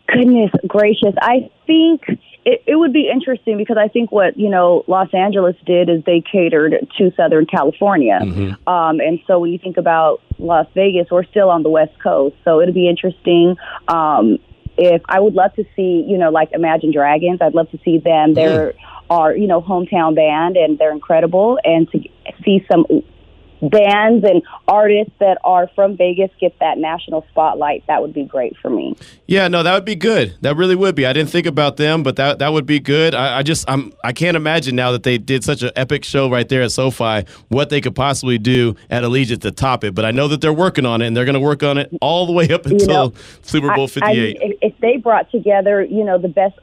Goodness 0.09 0.51
gracious. 0.67 1.15
I 1.21 1.51
think 1.67 2.03
it, 2.49 2.63
it 2.67 2.77
would 2.77 2.95
be 2.95 3.11
interesting 3.13 3.59
because 3.59 3.77
I 3.77 3.89
think 3.89 4.11
what, 4.11 4.39
you 4.39 4.49
know, 4.49 4.83
Los 4.87 5.13
Angeles 5.13 5.55
did 5.67 5.91
is 5.91 6.03
they 6.05 6.23
catered 6.23 6.89
to 6.97 7.13
Southern 7.15 7.45
California. 7.45 8.19
Um, 8.67 9.01
and 9.01 9.21
so 9.27 9.39
when 9.39 9.53
you 9.53 9.59
think 9.59 9.77
about 9.77 10.23
Las 10.39 10.67
Vegas, 10.75 11.09
we're 11.11 11.25
still 11.25 11.51
on 11.51 11.63
the 11.63 11.69
West 11.69 11.99
Coast. 12.03 12.37
So 12.45 12.63
it'll 12.63 12.73
be 12.73 12.89
interesting. 12.89 13.57
Um, 13.87 14.39
if 14.79 15.03
I 15.11 15.21
would 15.21 15.35
love 15.35 15.53
to 15.57 15.65
see, 15.77 16.07
you 16.09 16.17
know, 16.17 16.31
like 16.31 16.53
Imagine 16.53 16.91
Dragons, 16.91 17.43
I'd 17.43 17.55
love 17.55 17.71
to 17.73 17.79
see 17.85 17.99
them. 17.99 18.33
They're 18.33 18.73
our, 19.11 19.37
you 19.37 19.47
know, 19.47 19.61
hometown 19.61 20.15
band 20.15 20.57
and 20.57 20.79
they're 20.79 20.93
incredible. 20.93 21.59
And 21.65 21.91
to 21.91 22.01
see 22.45 22.65
some 22.71 22.87
bands 23.61 24.25
and 24.25 24.43
artists 24.67 25.13
that 25.21 25.39
are 25.45 25.69
from 25.75 25.97
Vegas 25.97 26.31
get 26.41 26.59
that 26.61 26.79
national 26.79 27.27
spotlight, 27.31 27.85
that 27.89 28.03
would 28.03 28.13
be 28.15 28.25
great 28.25 28.57
for 28.59 28.71
me. 28.71 28.97
Yeah, 29.27 29.49
no, 29.49 29.63
that 29.63 29.75
would 29.75 29.85
be 29.85 29.97
good. 29.97 30.37
That 30.43 30.57
really 30.57 30.75
would 30.77 30.95
be. 30.95 31.07
I 31.07 31.13
didn't 31.13 31.31
think 31.31 31.47
about 31.47 31.77
them, 31.77 32.03
but 32.03 32.17
that 32.17 32.39
that 32.39 32.53
would 32.53 32.67
be 32.67 32.79
good. 32.81 33.15
I, 33.15 33.39
I 33.39 33.43
just 33.43 33.69
I'm 33.69 33.93
I 34.05 34.13
can't 34.13 34.37
imagine 34.37 34.77
now 34.77 34.93
that 34.93 35.03
they 35.03 35.19
did 35.19 35.45
such 35.45 35.63
an 35.63 35.71
epic 35.77 36.05
show 36.05 36.31
right 36.31 36.49
there 36.49 36.63
at 36.63 36.73
SoFi, 36.73 37.25
what 37.49 37.71
they 37.71 37.81
could 37.81 37.95
possibly 37.95 38.39
do 38.39 38.77
at 38.91 39.03
Allegiant 39.03 39.41
to 39.43 39.51
top 39.51 39.85
it. 39.85 39.95
But 39.95 40.05
I 40.05 40.11
know 40.11 40.29
that 40.29 40.41
they're 40.41 40.53
working 40.53 40.87
on 40.87 41.03
it, 41.03 41.07
and 41.07 41.17
they're 41.17 41.25
going 41.25 41.35
to 41.35 41.41
work 41.41 41.63
on 41.63 41.79
it 41.79 41.91
all 42.01 42.27
the 42.27 42.33
way 42.33 42.49
up 42.51 42.67
You 42.67 42.73
until 42.73 42.89
know, 42.89 43.13
Super 43.43 43.75
Bowl 43.75 43.85
I- 44.03 44.07
I- 44.07 44.15
58. 44.15 44.37
if, 44.41 44.59
if 44.73 44.79
they 44.81 44.97
brought 44.97 45.31
together, 45.31 45.83
you 45.83 46.05
know, 46.05 46.19
the 46.19 46.29
best 46.29 46.55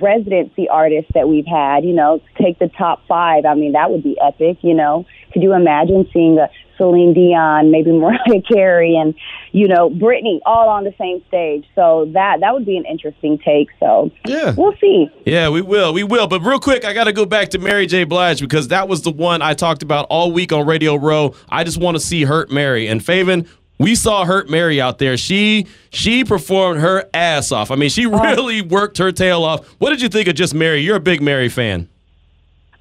residency 0.00 0.68
artists 0.68 1.10
that 1.14 1.28
we've 1.28 1.46
had, 1.46 1.84
you 1.84 1.92
know, 1.92 2.20
take 2.40 2.58
the 2.58 2.68
top 2.68 3.06
five. 3.06 3.44
I 3.44 3.54
mean, 3.54 3.72
that 3.72 3.90
would 3.90 4.02
be 4.02 4.16
epic. 4.20 4.58
You 4.62 4.74
know, 4.74 5.06
could 5.34 5.42
you 5.42 5.52
imagine 5.52 6.08
seeing 6.12 6.38
a 6.38 6.48
Celine 6.78 7.12
Dion, 7.12 7.70
maybe 7.70 7.90
Mariah 7.98 8.40
Carey, 8.50 8.96
and 8.96 9.14
you 9.52 9.68
know, 9.68 9.90
Britney 9.90 10.38
all 10.46 10.68
on 10.68 10.84
the 10.84 10.94
same 10.98 11.22
stage? 11.28 11.66
So 11.74 12.08
that 12.14 12.40
that 12.40 12.54
would 12.54 12.64
be 12.64 12.78
an 12.78 12.86
interesting 12.86 13.38
take. 13.38 13.68
So 13.78 14.10
yeah, 14.26 14.54
we'll 14.56 14.76
see. 14.80 15.08
Yeah, 15.26 15.50
we 15.50 15.60
will. 15.60 15.92
We 15.92 16.04
will. 16.04 16.26
But 16.26 16.40
real 16.40 16.60
quick, 16.60 16.84
I 16.84 16.94
got 16.94 17.04
to 17.04 17.12
go 17.12 17.26
back 17.26 17.50
to 17.50 17.58
Mary 17.58 17.86
J. 17.86 18.04
Blige 18.04 18.40
because 18.40 18.68
that 18.68 18.88
was 18.88 19.02
the 19.02 19.10
one 19.10 19.42
I 19.42 19.52
talked 19.52 19.82
about 19.82 20.06
all 20.08 20.32
week 20.32 20.52
on 20.52 20.66
Radio 20.66 20.94
Row. 20.94 21.34
I 21.50 21.64
just 21.64 21.78
want 21.78 21.96
to 21.96 22.00
see 22.00 22.22
Hurt 22.22 22.50
Mary. 22.50 22.86
And 22.86 23.00
Faven, 23.00 23.48
we 23.78 23.96
saw 23.96 24.24
Hurt 24.24 24.48
Mary 24.48 24.80
out 24.80 24.98
there. 24.98 25.16
She 25.16 25.66
she 25.90 26.24
performed 26.24 26.80
her 26.80 27.10
ass 27.12 27.50
off. 27.50 27.72
I 27.72 27.74
mean, 27.74 27.90
she 27.90 28.06
oh. 28.06 28.10
really 28.10 28.62
worked 28.62 28.98
her 28.98 29.10
tail 29.10 29.42
off. 29.42 29.66
What 29.78 29.90
did 29.90 30.00
you 30.00 30.08
think 30.08 30.28
of 30.28 30.36
just 30.36 30.54
Mary? 30.54 30.80
You're 30.80 30.96
a 30.96 31.00
big 31.00 31.20
Mary 31.20 31.48
fan. 31.48 31.88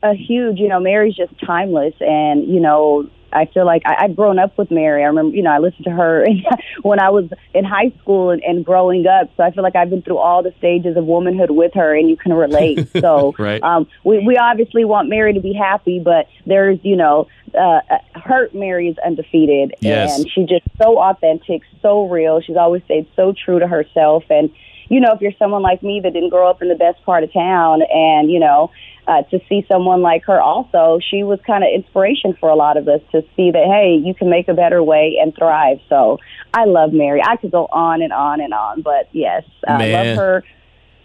A 0.04 0.14
huge, 0.14 0.60
you 0.60 0.68
know, 0.68 0.80
Mary's 0.80 1.16
just 1.16 1.34
timeless, 1.46 1.94
and 2.02 2.48
you 2.48 2.60
know, 2.60 3.10
I 3.32 3.46
feel 3.46 3.66
like 3.66 3.82
I, 3.86 4.06
I've 4.06 4.16
grown 4.16 4.38
up 4.38 4.58
with 4.58 4.70
Mary. 4.70 5.02
I 5.02 5.08
remember, 5.08 5.36
you 5.36 5.42
know, 5.42 5.50
I 5.50 5.58
listened 5.58 5.86
to 5.86 5.92
her 5.92 6.26
when 6.84 7.00
I 7.02 7.10
was 7.10 7.26
in 7.54 7.64
high 7.64 7.92
school 8.02 8.30
and, 8.30 8.44
and 8.44 8.64
growing 8.64 9.08
up. 9.08 9.32
So 9.36 9.44
I 9.44 9.52
feel 9.52 9.64
like 9.64 9.76
I've 9.76 9.90
been 9.90 10.02
through 10.04 10.20
all 10.20 10.44
the 10.44 10.54
stages 10.60 10.98
of 10.98 11.06
womanhood 11.06 11.50
with 11.50 11.74
her, 11.74 11.96
and 11.96 12.10
you 12.10 12.18
can 12.18 12.34
relate. 12.34 12.90
So 13.04 13.34
Right. 13.40 13.62
um, 13.64 13.88
we 14.04 14.20
we 14.26 14.38
obviously 14.38 14.86
want 14.86 15.10
Mary 15.10 15.34
to 15.34 15.42
be 15.42 15.54
happy, 15.54 16.00
but 16.00 16.28
there's, 16.46 16.80
you 16.84 16.96
know, 16.96 17.28
uh, 17.54 17.80
uh, 17.90 17.98
hurt 18.14 18.54
Mary 18.56 18.88
is 18.88 18.98
undefeated, 19.06 19.76
Yes. 19.82 20.18
and 20.18 20.30
she's 20.30 20.48
just 20.48 20.64
so 20.82 21.00
authentic, 21.00 21.64
so 21.82 22.08
real. 22.08 22.40
She's 22.42 22.56
always 22.56 22.84
stayed 22.84 23.08
so 23.16 23.34
true 23.34 23.60
to 23.60 23.68
herself, 23.68 24.24
and 24.30 24.50
you 24.90 25.00
know, 25.00 25.12
if 25.14 25.22
you're 25.22 25.34
someone 25.40 25.62
like 25.62 25.82
me 25.82 26.02
that 26.04 26.14
didn't 26.14 26.30
grow 26.30 26.50
up 26.50 26.62
in 26.62 26.68
the 26.70 26.76
best 26.76 27.04
part 27.04 27.24
of 27.24 27.34
town, 27.34 27.82
and 27.92 28.30
you 28.32 28.40
know, 28.40 28.70
uh, 29.08 29.24
to 29.24 29.40
see 29.50 29.66
someone 29.70 30.02
like 30.02 30.26
her 30.26 30.42
also, 30.42 31.00
she 31.10 31.24
was 31.24 31.40
kind 31.46 31.64
of 31.64 31.70
inspiration 31.74 32.36
for 32.40 32.50
a 32.50 32.56
lot 32.56 32.78
of 32.78 32.88
us 32.88 33.02
to 33.12 33.22
see 33.36 33.52
that 33.52 33.66
hey, 33.66 34.00
you 34.04 34.14
can 34.14 34.30
make 34.30 34.48
a 34.48 34.54
better 34.54 34.82
way 34.82 35.18
and 35.22 35.36
thrive. 35.36 35.80
So 35.90 36.20
I 36.54 36.66
love 36.66 36.94
Mary. 36.94 37.22
I 37.24 37.36
could 37.38 37.52
go 37.52 37.68
on 37.72 38.02
and 38.02 38.14
on 38.14 38.42
and 38.42 38.54
on, 38.54 38.82
but 38.82 39.10
yes, 39.12 39.44
I 39.68 39.88
love 39.90 40.18
her. 40.18 40.44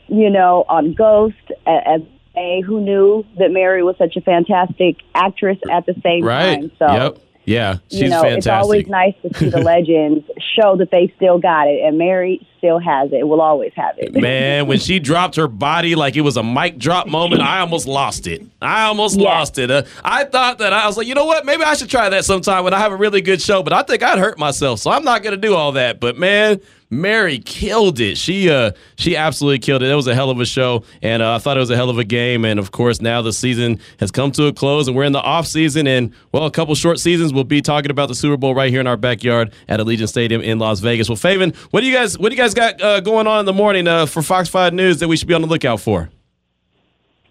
You 0.08 0.30
know, 0.30 0.64
on 0.68 0.94
Ghost 0.94 1.34
as 1.66 2.00
a 2.36 2.62
who 2.62 2.80
knew 2.80 3.24
that 3.38 3.50
Mary 3.50 3.82
was 3.82 3.96
such 3.98 4.16
a 4.16 4.20
fantastic 4.20 4.96
actress 5.14 5.58
at 5.70 5.86
the 5.86 5.94
same 6.02 6.24
Right. 6.24 6.60
time. 6.60 6.70
So 6.78 6.86
yep. 6.86 7.18
Yeah. 7.44 7.76
She's 7.90 8.02
you 8.02 8.08
know, 8.10 8.22
fantastic. 8.22 8.38
it's 8.38 8.46
always 8.46 8.86
nice 8.88 9.14
to 9.22 9.34
see 9.38 9.48
the 9.48 9.60
legends 9.74 10.24
show 10.54 10.76
that 10.76 10.90
they 10.90 11.12
still 11.16 11.38
got 11.38 11.66
it, 11.66 11.82
and 11.82 11.96
Mary 11.96 12.46
still 12.58 12.78
has 12.78 13.10
it. 13.12 13.26
Will 13.26 13.40
always 13.40 13.72
have 13.74 13.98
it. 13.98 14.12
Man, 14.20 14.66
when 14.66 14.78
she 14.78 14.98
dropped 14.98 15.36
her 15.36 15.48
body 15.48 15.94
like 15.94 16.16
it 16.16 16.20
was 16.20 16.36
a 16.36 16.42
mic 16.42 16.78
drop 16.78 17.06
moment, 17.06 17.42
I 17.42 17.60
almost 17.60 17.86
lost 17.86 18.26
it. 18.26 18.42
I 18.60 18.84
almost 18.84 19.16
lost 19.16 19.58
it. 19.58 19.70
Uh, 19.70 19.84
I 20.04 20.24
thought 20.24 20.58
that 20.58 20.72
I 20.72 20.86
was 20.86 20.96
like, 20.96 21.06
you 21.06 21.14
know 21.14 21.24
what? 21.24 21.46
Maybe 21.46 21.62
I 21.62 21.74
should 21.74 21.90
try 21.90 22.08
that 22.08 22.24
sometime 22.24 22.64
when 22.64 22.74
I 22.74 22.78
have 22.78 22.92
a 22.92 22.96
really 22.96 23.20
good 23.20 23.40
show. 23.40 23.62
But 23.62 23.72
I 23.72 23.82
think 23.82 24.02
I'd 24.02 24.18
hurt 24.18 24.38
myself, 24.38 24.80
so 24.80 24.90
I'm 24.90 25.04
not 25.04 25.22
gonna 25.22 25.36
do 25.36 25.54
all 25.54 25.72
that. 25.72 26.00
But 26.00 26.16
man, 26.16 26.60
Mary 26.90 27.38
killed 27.38 28.00
it. 28.00 28.16
She 28.16 28.48
uh 28.48 28.72
she 28.96 29.14
absolutely 29.16 29.58
killed 29.58 29.82
it. 29.82 29.90
It 29.90 29.94
was 29.94 30.06
a 30.06 30.14
hell 30.14 30.30
of 30.30 30.40
a 30.40 30.46
show, 30.46 30.84
and 31.02 31.22
uh, 31.22 31.34
I 31.34 31.38
thought 31.38 31.56
it 31.56 31.60
was 31.60 31.70
a 31.70 31.76
hell 31.76 31.90
of 31.90 31.98
a 31.98 32.04
game. 32.04 32.44
And 32.44 32.58
of 32.58 32.70
course, 32.70 33.00
now 33.00 33.20
the 33.20 33.32
season 33.32 33.78
has 34.00 34.10
come 34.10 34.32
to 34.32 34.46
a 34.46 34.52
close, 34.52 34.88
and 34.88 34.96
we're 34.96 35.04
in 35.04 35.12
the 35.12 35.20
off 35.20 35.46
season. 35.46 35.86
And 35.86 36.14
well, 36.32 36.46
a 36.46 36.50
couple 36.50 36.74
short 36.74 36.98
seasons, 36.98 37.32
we'll 37.32 37.44
be 37.44 37.60
talking 37.60 37.90
about 37.90 38.08
the 38.08 38.14
Super 38.14 38.36
Bowl 38.36 38.54
right 38.54 38.70
here 38.70 38.80
in 38.80 38.86
our 38.86 38.96
backyard 38.96 39.52
at 39.68 39.80
Allegiant 39.80 40.08
Stadium 40.08 40.40
in 40.40 40.58
Las 40.58 40.80
Vegas. 40.80 41.08
Well, 41.08 41.16
Faven, 41.16 41.54
what 41.72 41.80
do 41.80 41.86
you 41.86 41.94
guys 41.94 42.18
what 42.18 42.30
do 42.30 42.36
you 42.36 42.40
guys 42.40 42.47
got 42.54 42.80
uh, 42.80 43.00
going 43.00 43.26
on 43.26 43.40
in 43.40 43.46
the 43.46 43.52
morning 43.52 43.86
uh, 43.86 44.06
for 44.06 44.22
Fox 44.22 44.48
Five 44.48 44.74
News 44.74 44.98
that 44.98 45.08
we 45.08 45.16
should 45.16 45.28
be 45.28 45.34
on 45.34 45.42
the 45.42 45.48
lookout 45.48 45.80
for? 45.80 46.10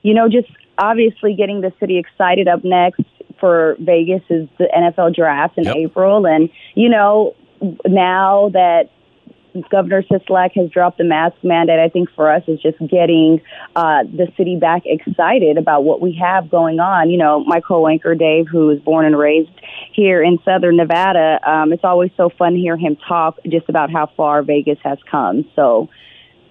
you 0.07 0.13
know, 0.13 0.29
just 0.29 0.47
obviously 0.77 1.35
getting 1.35 1.59
the 1.59 1.73
city 1.81 1.97
excited 1.97 2.47
up 2.47 2.63
next 2.63 3.03
for 3.41 3.75
Vegas 3.77 4.21
is 4.29 4.47
the 4.57 4.69
NFL 4.73 5.13
draft 5.13 5.57
in 5.57 5.67
April. 5.67 6.25
And, 6.25 6.49
you 6.75 6.87
know, 6.87 7.35
now 7.85 8.49
that 8.53 8.89
Governor 9.69 10.03
Sisolak 10.03 10.51
has 10.55 10.69
dropped 10.69 10.97
the 10.97 11.03
mask 11.03 11.35
mandate, 11.43 11.79
I 11.79 11.89
think 11.89 12.09
for 12.15 12.31
us 12.31 12.43
is 12.47 12.61
just 12.61 12.79
getting 12.79 13.41
uh, 13.75 14.03
the 14.03 14.31
city 14.37 14.55
back 14.55 14.83
excited 14.85 15.57
about 15.57 15.83
what 15.83 16.01
we 16.01 16.17
have 16.21 16.49
going 16.49 16.79
on. 16.79 17.09
You 17.09 17.17
know, 17.17 17.43
my 17.43 17.59
co-anchor 17.59 18.15
Dave, 18.15 18.47
who 18.47 18.67
was 18.67 18.79
born 18.79 19.05
and 19.05 19.17
raised 19.17 19.49
here 19.93 20.21
in 20.21 20.39
Southern 20.43 20.77
Nevada, 20.77 21.39
um, 21.49 21.73
it's 21.73 21.83
always 21.83 22.11
so 22.17 22.29
fun 22.29 22.53
to 22.53 22.59
hear 22.59 22.77
him 22.77 22.97
talk 23.07 23.39
just 23.47 23.69
about 23.69 23.91
how 23.91 24.11
far 24.15 24.43
Vegas 24.43 24.79
has 24.83 24.99
come. 25.09 25.49
So 25.55 25.89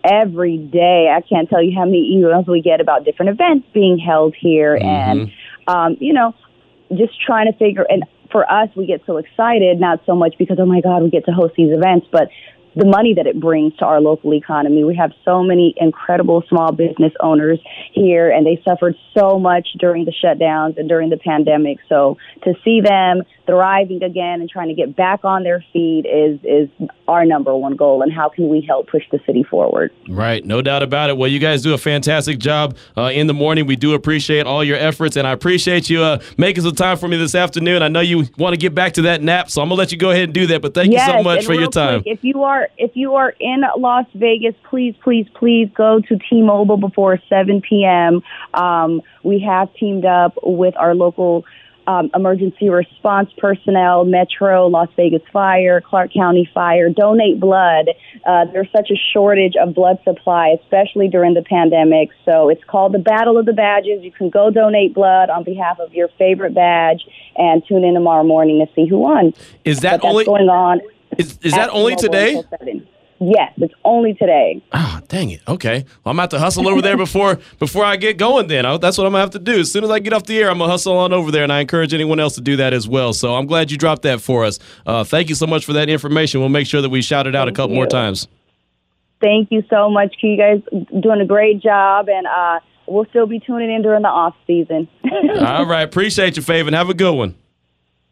every 0.07 0.57
day. 0.57 1.13
I 1.15 1.21
can't 1.21 1.49
tell 1.49 1.63
you 1.63 1.77
how 1.77 1.85
many 1.85 2.17
emails 2.17 2.47
we 2.47 2.63
get 2.63 2.81
about 2.81 3.05
different 3.05 3.31
events 3.31 3.67
being 3.75 3.99
held 3.99 4.35
here, 4.39 4.77
and 4.77 5.33
um, 5.67 5.97
you 6.01 6.13
know, 6.13 6.35
just 6.95 7.21
trying 7.21 7.51
to 7.51 7.59
figure. 7.59 7.85
And 7.89 8.05
for 8.31 8.51
us, 8.51 8.69
we 8.77 8.87
get 8.87 9.03
so 9.07 9.17
excited, 9.17 9.81
not 9.81 10.01
so 10.07 10.15
much 10.15 10.35
because 10.39 10.59
oh 10.61 10.67
my 10.67 10.81
God, 10.81 11.03
we 11.03 11.11
get 11.11 11.25
to 11.27 11.33
host 11.33 11.55
these 11.57 11.73
events, 11.73 12.07
but 12.11 12.29
the 12.77 12.85
money 12.85 13.15
that 13.15 13.27
it 13.27 13.41
brings 13.41 13.75
to 13.79 13.87
our 13.87 14.01
local 14.01 14.35
economy. 14.35 14.85
We 14.85 14.97
have 14.97 15.13
so 15.25 15.43
many 15.43 15.75
incredible 15.79 16.45
small 16.49 16.73
business 16.73 17.13
owners 17.21 17.59
here, 17.93 18.31
and 18.31 18.47
they 18.47 18.63
suffered 18.63 18.95
so 19.17 19.39
much 19.39 19.67
during 19.79 20.05
the 20.05 20.13
shutdowns 20.13 20.79
and 20.79 20.87
during 20.87 21.09
the 21.09 21.17
pandemic. 21.17 21.79
So 21.89 22.19
to 22.45 22.53
see 22.63 22.83
them 22.83 23.23
thriving 23.47 24.03
again 24.03 24.41
and 24.41 24.51
trying 24.51 24.69
to 24.69 24.75
get 24.75 24.95
back 24.97 25.25
on 25.25 25.43
their 25.45 25.65
feet 25.73 26.05
is 26.07 26.39
is 26.45 26.69
our 27.09 27.25
number 27.25 27.55
one 27.55 27.77
goal. 27.77 28.03
And 28.03 28.13
how 28.13 28.29
can 28.29 28.49
we 28.49 28.61
help 28.61 28.89
push 28.89 29.05
the 29.11 29.21
city 29.25 29.45
forward? 29.45 29.93
Right, 30.09 30.45
no 30.45 30.61
doubt 30.63 30.83
about 30.83 31.11
it. 31.11 31.17
Well, 31.17 31.29
you 31.29 31.39
guys 31.39 31.63
do 31.63 31.73
a 31.75 31.79
fantastic 31.79 32.39
job 32.39 32.77
uh, 32.97 33.11
in 33.13 33.27
the 33.27 33.35
morning. 33.35 33.67
We 33.67 33.77
do 33.77 33.95
appreciate 33.95 34.47
all 34.47 34.65
your 34.65 34.77
efforts, 34.77 35.17
and 35.17 35.27
I 35.27 35.33
appreciate 35.33 35.89
you 35.89 36.03
uh, 36.03 36.21
making 36.37 36.65
some 36.65 36.75
time 36.75 36.99
for 36.99 37.09
me 37.09 37.17
this 37.17 37.35
afternoon. 37.35 37.83
I 37.83 37.89
know 37.89 38.01
you 38.01 38.27
want 38.37 38.55
to 38.55 38.59
get 38.59 38.75
back 38.75 38.95
to 38.95 39.03
that 39.03 39.23
nap, 39.23 39.51
so 39.51 39.63
I'm 39.63 39.69
gonna 39.69 39.79
let 39.79 39.93
you 39.93 39.99
go 39.99 40.11
ahead 40.11 40.25
and 40.25 40.35
do 40.35 40.47
that. 40.49 40.63
But 40.63 40.75
thank 40.75 40.93
yes, 40.93 41.07
you 41.07 41.19
so 41.19 41.23
much 41.23 41.47
for 41.47 41.55
your 41.55 41.71
time. 41.71 42.03
quick, 42.03 42.19
if 42.19 42.25
you 42.25 42.43
are 42.43 42.69
if 42.77 42.93
you 42.95 43.15
are 43.15 43.35
in 43.41 43.63
Las 43.79 44.07
Vegas, 44.15 44.55
please, 44.69 44.95
please, 45.03 45.27
please 45.35 45.71
go 45.75 46.01
to 46.01 46.19
T-Mobile 46.31 46.77
before 46.77 47.21
7 47.29 47.61
p.m. 47.61 48.23
Um, 48.55 49.03
we 49.23 49.41
have 49.41 49.73
teamed 49.75 50.05
up 50.05 50.39
with 50.43 50.77
our 50.77 50.95
local 50.95 51.45
um, 51.87 52.11
emergency 52.15 52.69
response 52.69 53.31
personnel, 53.39 54.05
Metro, 54.05 54.67
Las 54.67 54.89
Vegas 54.97 55.23
Fire, 55.33 55.81
Clark 55.81 56.13
County 56.13 56.49
Fire. 56.53 56.89
Donate 56.91 57.39
blood. 57.39 57.91
Uh, 58.25 58.45
there's 58.53 58.69
such 58.75 58.91
a 58.91 58.97
shortage 59.13 59.55
of 59.61 59.75
blood 59.75 59.99
supply, 60.05 60.57
especially 60.63 61.09
during 61.09 61.35
the 61.35 61.43
pandemic. 61.43 62.11
So 62.25 62.49
it's 62.49 62.65
called 62.65 62.93
the 62.93 62.99
Battle 62.99 63.39
of 63.39 63.47
the 63.47 63.53
Badges. 63.53 64.03
You 64.03 64.13
can 64.13 64.31
go 64.31 64.51
donate 64.51 64.95
blood 64.95 65.31
on 65.31 65.45
behalf 65.45 65.79
of 65.81 65.95
your 65.95 66.09
favorite 66.19 66.55
badge 66.55 67.03
and 67.37 67.63
tune 67.67 67.85
in 67.85 67.95
tomorrow 67.95 68.25
morning 68.25 68.65
to 68.65 68.73
see 68.75 68.89
who 68.89 68.99
won. 68.99 69.35
Is 69.65 69.81
that 69.81 70.05
only 70.05 70.25
going 70.25 70.49
on? 70.49 70.81
Is, 71.19 71.39
is 71.43 71.53
that 71.53 71.71
only 71.71 71.97
today? 71.97 72.43
Until 73.21 73.29
7. 73.29 73.35
Yes, 73.37 73.53
it's 73.57 73.75
only 73.85 74.15
today. 74.15 74.63
Ah, 74.73 75.01
dang 75.09 75.31
it. 75.31 75.41
Okay. 75.49 75.85
Well, 76.05 76.11
I'm 76.11 76.19
about 76.19 76.31
to 76.31 76.39
hustle 76.39 76.69
over 76.69 76.83
there 76.83 76.97
before 76.97 77.39
before 77.59 77.85
I 77.85 77.97
get 77.97 78.17
going. 78.19 78.49
Then 78.49 78.67
I, 78.67 78.77
that's 78.77 78.99
what 78.99 79.07
I'm 79.07 79.13
gonna 79.13 79.23
have 79.23 79.31
to 79.31 79.39
do. 79.39 79.61
As 79.61 79.73
soon 79.73 79.85
as 79.85 79.91
I 79.91 79.99
get 79.99 80.13
off 80.13 80.25
the 80.25 80.39
air, 80.39 80.51
I'm 80.51 80.59
gonna 80.59 80.71
hustle 80.71 80.97
on 80.99 81.13
over 81.13 81.31
there, 81.31 81.43
and 81.43 81.53
I 81.53 81.61
encourage 81.61 81.95
anyone 81.95 82.21
else 82.21 82.35
to 82.37 82.41
do 82.41 82.57
that 82.57 82.73
as 82.73 82.89
well. 82.89 83.13
So 83.13 83.35
I'm 83.37 83.47
glad 83.47 83.71
you 83.71 83.77
dropped 83.77 84.03
that 84.03 84.21
for 84.21 84.45
us. 84.45 84.59
Uh, 84.87 85.05
thank 85.05 85.29
you 85.29 85.35
so 85.35 85.47
much 85.47 85.65
for 85.65 85.73
that 85.75 85.89
information. 85.89 86.41
We'll 86.41 86.49
make 86.49 86.67
sure 86.67 86.83
that 86.83 86.91
we 86.91 87.03
shout 87.03 87.27
it 87.27 87.35
out 87.35 87.49
a 87.49 87.53
couple 87.53 87.75
more 87.75 87.87
times. 87.87 88.29
Thank 89.21 89.51
you 89.51 89.63
so 89.71 89.89
much. 89.91 90.15
You 90.21 90.37
guys 90.37 90.61
doing 91.01 91.21
a 91.21 91.27
great 91.27 91.63
job, 91.63 92.09
and 92.09 92.27
uh, 92.27 92.61
we'll 92.87 93.07
still 93.07 93.27
be 93.27 93.41
tuning 93.41 93.73
in 93.73 93.83
during 93.83 94.03
the 94.03 94.09
off 94.09 94.35
season. 94.47 94.89
All 95.41 95.67
right. 95.67 95.83
Appreciate 95.83 96.37
you, 96.37 96.43
Faven. 96.43 96.75
Have 96.75 96.91
a 96.91 96.95
good 96.95 97.15
one. 97.15 97.35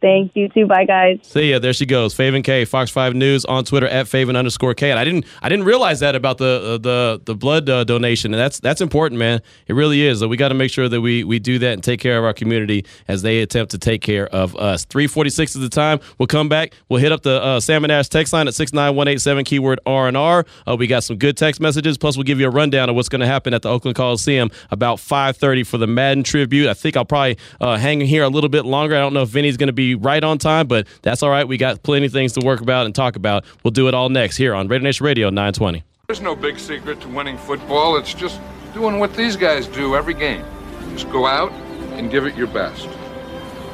Thank 0.05 0.33
you 0.37 0.51
too. 0.51 0.67
Bye, 0.67 0.85
guys. 0.85 1.21
See 1.23 1.51
ya. 1.51 1.59
There 1.59 1.73
she 1.73 1.87
goes. 1.87 2.15
Faven 2.15 2.45
K, 2.45 2.67
Fox 2.67 2.91
Five 2.91 3.15
News 3.15 3.47
on 3.47 3.65
Twitter 3.65 3.87
at 3.87 4.05
Faven 4.05 4.37
underscore 4.37 4.75
K. 4.75 4.91
And 4.91 4.99
I 4.99 5.05
didn't, 5.05 5.25
I 5.41 5.49
didn't 5.49 5.65
realize 5.65 6.01
that 6.01 6.15
about 6.15 6.37
the 6.37 6.75
uh, 6.75 6.77
the 6.77 7.23
the 7.25 7.35
blood 7.35 7.71
uh, 7.71 7.85
donation, 7.85 8.35
and 8.35 8.39
that's 8.39 8.61
that's 8.61 8.83
important, 8.83 9.19
man. 9.19 9.41
It 9.67 9.73
really 9.73 10.03
is. 10.03 10.19
So 10.19 10.29
we 10.29 10.37
got 10.37 10.49
to 10.49 10.55
make 10.55 10.71
sure 10.71 10.91
that 10.91 11.01
we 11.01 11.25
we 11.25 11.39
do 11.39 11.59
that 11.61 11.73
and 11.73 11.83
take 11.83 12.01
care 12.01 12.19
of 12.19 12.25
our 12.25 12.35
community 12.35 12.85
as 13.09 13.23
they 13.23 13.41
attempt 13.41 13.71
to 13.71 13.79
take 13.79 14.03
care 14.03 14.27
of 14.27 14.55
us. 14.57 14.85
Three 14.85 15.07
forty 15.07 15.31
six 15.31 15.55
is 15.57 15.63
the 15.63 15.71
time. 15.71 16.01
We'll 16.19 16.27
come 16.27 16.51
back. 16.51 16.75
We'll 16.91 17.01
hit 17.01 17.11
up 17.11 17.23
the 17.23 17.43
uh, 17.43 17.61
Salmon 17.61 17.91
Ash 17.91 18.11
text 18.11 18.35
line 18.35 18.47
at 18.47 18.53
six 18.53 18.75
nine 18.75 18.95
one 18.95 19.09
eight 19.09 19.23
seven 19.23 19.43
keyword 19.43 19.81
R 19.87 20.07
and 20.07 20.19
R. 20.19 20.45
Uh, 20.69 20.77
We 20.79 20.87
got 20.87 21.03
some 21.05 21.17
good 21.17 21.39
text 21.39 21.63
messages. 21.63 21.97
Plus, 21.97 22.19
we'll 22.19 22.25
give 22.25 22.39
you 22.39 22.47
a 22.47 22.51
rundown 22.51 22.91
of 22.91 22.95
what's 22.95 23.09
going 23.09 23.23
to 23.23 23.27
happen 23.27 23.55
at 23.55 23.63
the 23.63 23.71
Oakland 23.71 23.97
Coliseum 23.97 24.51
about 24.71 25.01
five 25.01 25.39
thirty 25.39 25.63
for 25.63 25.79
the 25.79 25.87
Madden 25.87 26.25
tribute. 26.25 26.69
I 26.69 26.75
think 26.75 26.95
I'll 26.95 27.07
probably 27.07 27.39
uh, 27.59 27.79
hang 27.79 28.03
in 28.03 28.07
here 28.07 28.23
a 28.23 28.29
little 28.29 28.51
bit 28.51 28.67
longer. 28.67 28.95
I 28.97 29.01
don't 29.01 29.15
know 29.15 29.23
if 29.23 29.31
Vinny's 29.31 29.57
going 29.57 29.69
to 29.69 29.73
be 29.73 29.94
right 29.95 30.23
on 30.23 30.39
time, 30.39 30.67
but 30.67 30.87
that's 31.03 31.23
all 31.23 31.31
right. 31.31 31.47
We 31.47 31.57
got 31.57 31.83
plenty 31.83 32.07
of 32.07 32.13
things 32.13 32.33
to 32.35 32.45
work 32.45 32.61
about 32.61 32.87
and 32.87 32.95
talk 32.95 33.17
about. 33.17 33.45
We'll 33.63 33.73
do 33.73 33.89
it 33.89 33.95
all 33.95 34.09
next 34.09 34.37
here 34.37 34.55
on 34.55 34.69
Raider 34.69 34.85
Nation 34.85 35.05
Radio 35.05 35.29
920. 35.31 35.83
There's 36.07 36.21
no 36.21 36.37
big 36.37 36.59
secret 36.59 37.01
to 37.01 37.09
winning 37.09 37.39
football. 37.39 37.97
It's 37.97 38.13
just 38.13 38.41
doing 38.75 38.99
what 38.99 39.15
these 39.15 39.37
guys 39.37 39.67
do 39.67 39.97
every 39.97 40.15
game. 40.15 40.45
Just 40.91 41.11
go 41.11 41.27
out 41.27 41.53
and 41.95 42.11
give 42.11 42.27
it 42.27 42.37
your 42.37 42.47
best. 42.49 42.89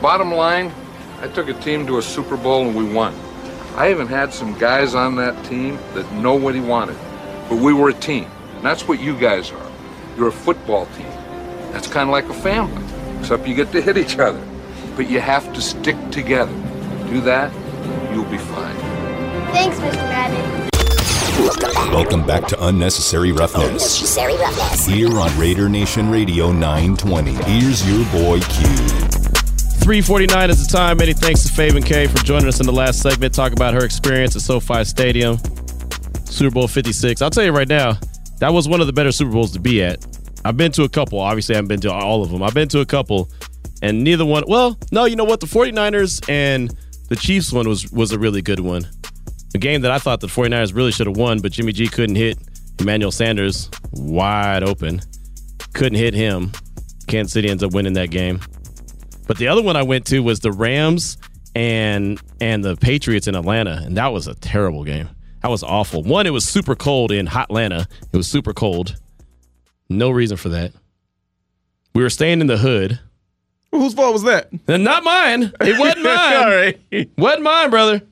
Bottom 0.01 0.33
line, 0.33 0.73
I 1.21 1.29
took 1.29 1.49
a 1.49 1.55
team 1.55 1.87
to 1.87 1.99
a 1.99 2.03
Super 2.03 2.37
Bowl 2.37 2.67
and 2.67 2.77
we 2.77 2.85
won. 2.85 3.15
I 3.77 3.91
even 3.91 4.07
had 4.07 4.33
some 4.33 4.59
guys 4.59 4.95
on 4.95 5.17
that 5.17 5.45
team 5.45 5.77
that 5.95 6.11
nobody 6.13 6.61
wanted. 6.61 6.97
But 7.49 7.59
we 7.59 7.73
were 7.73 7.89
a 7.89 7.95
team. 7.95 8.31
And 8.55 8.65
that's 8.65 8.87
what 8.87 9.01
you 9.01 9.19
guys 9.19 9.51
are. 9.53 9.71
You're 10.17 10.29
a 10.29 10.33
football 10.33 10.87
team. 10.97 11.11
That's 11.73 11.87
kind 11.87 12.09
of 12.09 12.13
like 12.13 12.29
a 12.29 12.35
family, 12.35 12.85
except 13.19 13.47
you 13.47 13.55
get 13.55 13.73
to 13.73 13.81
hit 13.81 13.97
each 13.97 14.19
other. 14.19 14.43
But 14.97 15.11
you 15.11 15.21
have 15.21 15.53
to 15.55 15.61
stick 15.61 15.97
together. 16.11 16.53
Do 17.09 17.21
that, 17.23 17.53
you'll 18.13 18.25
be 18.25 18.39
fine. 18.39 18.77
Thanks, 19.53 19.79
Mr. 19.79 19.95
Madden. 19.95 20.71
Welcome 21.93 22.27
back 22.27 22.47
to 22.49 22.67
Unnecessary 22.67 23.33
Roughness. 23.33 23.65
Unnecessary 23.65 24.37
roughness. 24.37 24.87
Here 24.87 25.19
on 25.19 25.39
Raider 25.39 25.69
Nation 25.69 26.11
Radio 26.11 26.53
920. 26.53 27.33
Here's 27.51 27.89
your 27.89 28.05
boy 28.13 28.41
Q. 28.41 28.67
349 29.81 30.51
is 30.51 30.67
the 30.67 30.77
time. 30.77 30.99
Many 30.99 31.15
thanks 31.15 31.43
to 31.45 31.49
Faven 31.49 31.85
K 31.85 32.07
for 32.07 32.19
joining 32.19 32.47
us 32.47 32.61
in 32.61 32.67
the 32.67 32.73
last 32.73 33.01
segment. 33.01 33.35
Talk 33.35 33.53
about 33.53 33.73
her 33.75 33.85
experience 33.85 34.37
at 34.37 34.43
SoFi 34.43 34.85
Stadium, 34.85 35.39
Super 36.27 36.53
Bowl 36.53 36.69
56. 36.69 37.23
I'll 37.23 37.31
tell 37.31 37.45
you 37.45 37.53
right 37.53 37.67
now, 37.69 37.99
that 38.41 38.53
was 38.53 38.69
one 38.69 38.81
of 38.81 38.87
the 38.87 38.93
better 38.93 39.11
Super 39.11 39.33
Bowls 39.33 39.53
to 39.53 39.61
be 39.61 39.83
at. 39.83 40.05
I've 40.45 40.57
been 40.57 40.73
to 40.73 40.85
a 40.85 40.89
couple. 40.89 41.19
Obviously, 41.19 41.55
I 41.55 41.57
haven't 41.57 41.69
been 41.69 41.81
to 41.81 41.93
all 41.93 42.23
of 42.23 42.31
them. 42.31 42.43
I've 42.43 42.55
been 42.55 42.69
to 42.69 42.81
a 42.81 42.87
couple, 42.87 43.31
and 43.83 44.05
neither 44.05 44.25
one. 44.25 44.45
Well, 44.47 44.79
no, 44.93 45.05
you 45.05 45.17
know 45.17 45.25
what? 45.25 45.41
The 45.41 45.47
49ers 45.47 46.29
and 46.29 46.75
the 47.09 47.17
Chiefs 47.17 47.53
one 47.53 47.69
was 47.69 47.91
was 47.93 48.13
a 48.13 48.19
really 48.19 48.43
good 48.43 48.61
one. 48.61 48.87
A 49.55 49.59
game 49.59 49.81
that 49.83 49.91
I 49.91 49.99
thought 49.99 50.21
the 50.21 50.29
49ers 50.29 50.75
really 50.75 50.93
should 50.93 51.07
have 51.07 51.17
won, 51.17 51.41
but 51.41 51.53
Jimmy 51.53 51.73
G 51.73 51.89
couldn't 51.89 52.17
hit 52.17 52.39
Emmanuel 52.79 53.11
Sanders 53.11 53.69
wide 53.93 54.63
open. 54.63 55.01
Couldn't 55.73 55.99
hit 55.99 56.15
him. 56.15 56.53
Kansas 57.07 57.33
City 57.33 57.49
ends 57.49 57.63
up 57.63 57.73
winning 57.73 57.95
that 57.95 58.11
game. 58.11 58.41
But 59.27 59.39
the 59.39 59.49
other 59.49 59.63
one 59.63 59.77
I 59.77 59.83
went 59.83 60.07
to 60.07 60.21
was 60.21 60.41
the 60.41 60.53
Rams 60.53 61.17
and 61.55 62.21
and 62.41 62.65
the 62.65 62.77
Patriots 62.77 63.27
in 63.27 63.35
Atlanta, 63.35 63.83
and 63.85 63.97
that 63.97 64.13
was 64.13 64.27
a 64.27 64.35
terrible 64.35 64.85
game. 64.85 65.09
That 65.43 65.51
was 65.51 65.63
awful. 65.63 66.03
One, 66.03 66.27
it 66.27 66.31
was 66.31 66.47
super 66.47 66.75
cold 66.75 67.13
in 67.13 67.27
hot 67.27 67.45
Atlanta. 67.51 67.89
It 68.13 68.17
was 68.17 68.29
super 68.29 68.53
cold. 68.53 68.97
No 69.89 70.11
reason 70.11 70.37
for 70.37 70.51
that. 70.51 70.73
We 71.95 72.03
were 72.03 72.11
staying 72.11 72.41
in 72.41 72.47
the 72.47 72.59
hood. 72.59 73.01
Whose 73.73 73.95
fault 73.95 74.13
was 74.13 74.25
that? 74.25 74.51
And 74.67 74.83
not 74.85 75.05
mine. 75.05 75.53
It 75.61 75.79
wasn't 75.79 76.03
mine. 76.05 76.35
All 76.37 76.51
right. 76.51 77.11
Wasn't 77.17 77.43
mine, 77.43 77.71
brother. 77.71 78.03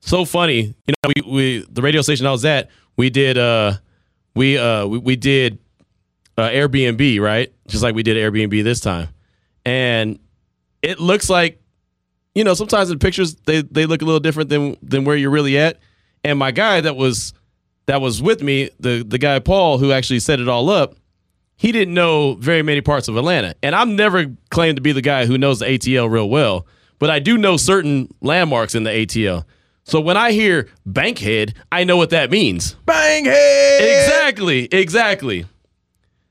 So 0.00 0.24
funny. 0.24 0.74
You 0.86 0.94
know, 1.02 1.12
we, 1.16 1.32
we 1.32 1.66
the 1.70 1.82
radio 1.82 2.02
station 2.02 2.26
I 2.26 2.30
was 2.30 2.44
at, 2.44 2.70
we 2.96 3.10
did 3.10 3.38
uh 3.38 3.74
we 4.34 4.58
uh 4.58 4.86
we, 4.86 4.98
we 4.98 5.16
did 5.16 5.58
uh 6.38 6.48
Airbnb, 6.48 7.20
right? 7.20 7.52
Just 7.66 7.82
like 7.82 7.94
we 7.94 8.02
did 8.02 8.16
Airbnb 8.16 8.62
this 8.62 8.80
time. 8.80 9.08
And 9.64 10.18
it 10.82 11.00
looks 11.00 11.28
like 11.30 11.60
you 12.34 12.44
know, 12.44 12.54
sometimes 12.54 12.90
in 12.90 12.98
pictures 12.98 13.34
they 13.46 13.62
they 13.62 13.86
look 13.86 14.02
a 14.02 14.04
little 14.04 14.20
different 14.20 14.50
than 14.50 14.76
than 14.82 15.04
where 15.04 15.16
you're 15.16 15.30
really 15.30 15.56
at. 15.58 15.78
And 16.22 16.38
my 16.38 16.50
guy 16.50 16.80
that 16.80 16.96
was 16.96 17.32
that 17.86 18.00
was 18.00 18.22
with 18.22 18.42
me, 18.42 18.70
the 18.78 19.04
the 19.06 19.18
guy 19.18 19.38
Paul 19.38 19.78
who 19.78 19.90
actually 19.92 20.20
set 20.20 20.38
it 20.38 20.48
all 20.48 20.68
up, 20.68 20.96
he 21.56 21.72
didn't 21.72 21.94
know 21.94 22.34
very 22.34 22.62
many 22.62 22.80
parts 22.80 23.08
of 23.08 23.16
Atlanta. 23.16 23.54
And 23.62 23.74
I'm 23.74 23.96
never 23.96 24.26
claimed 24.50 24.76
to 24.76 24.82
be 24.82 24.92
the 24.92 25.02
guy 25.02 25.26
who 25.26 25.38
knows 25.38 25.60
the 25.60 25.66
ATL 25.66 26.10
real 26.10 26.28
well, 26.28 26.66
but 26.98 27.10
I 27.10 27.18
do 27.18 27.38
know 27.38 27.56
certain 27.56 28.12
landmarks 28.20 28.74
in 28.74 28.84
the 28.84 28.90
ATL. 28.90 29.44
So 29.84 30.00
when 30.00 30.16
I 30.16 30.32
hear 30.32 30.68
Bankhead, 30.86 31.54
I 31.70 31.84
know 31.84 31.96
what 31.96 32.10
that 32.10 32.30
means. 32.30 32.74
Bankhead! 32.86 33.82
Exactly, 33.82 34.64
exactly. 34.72 35.44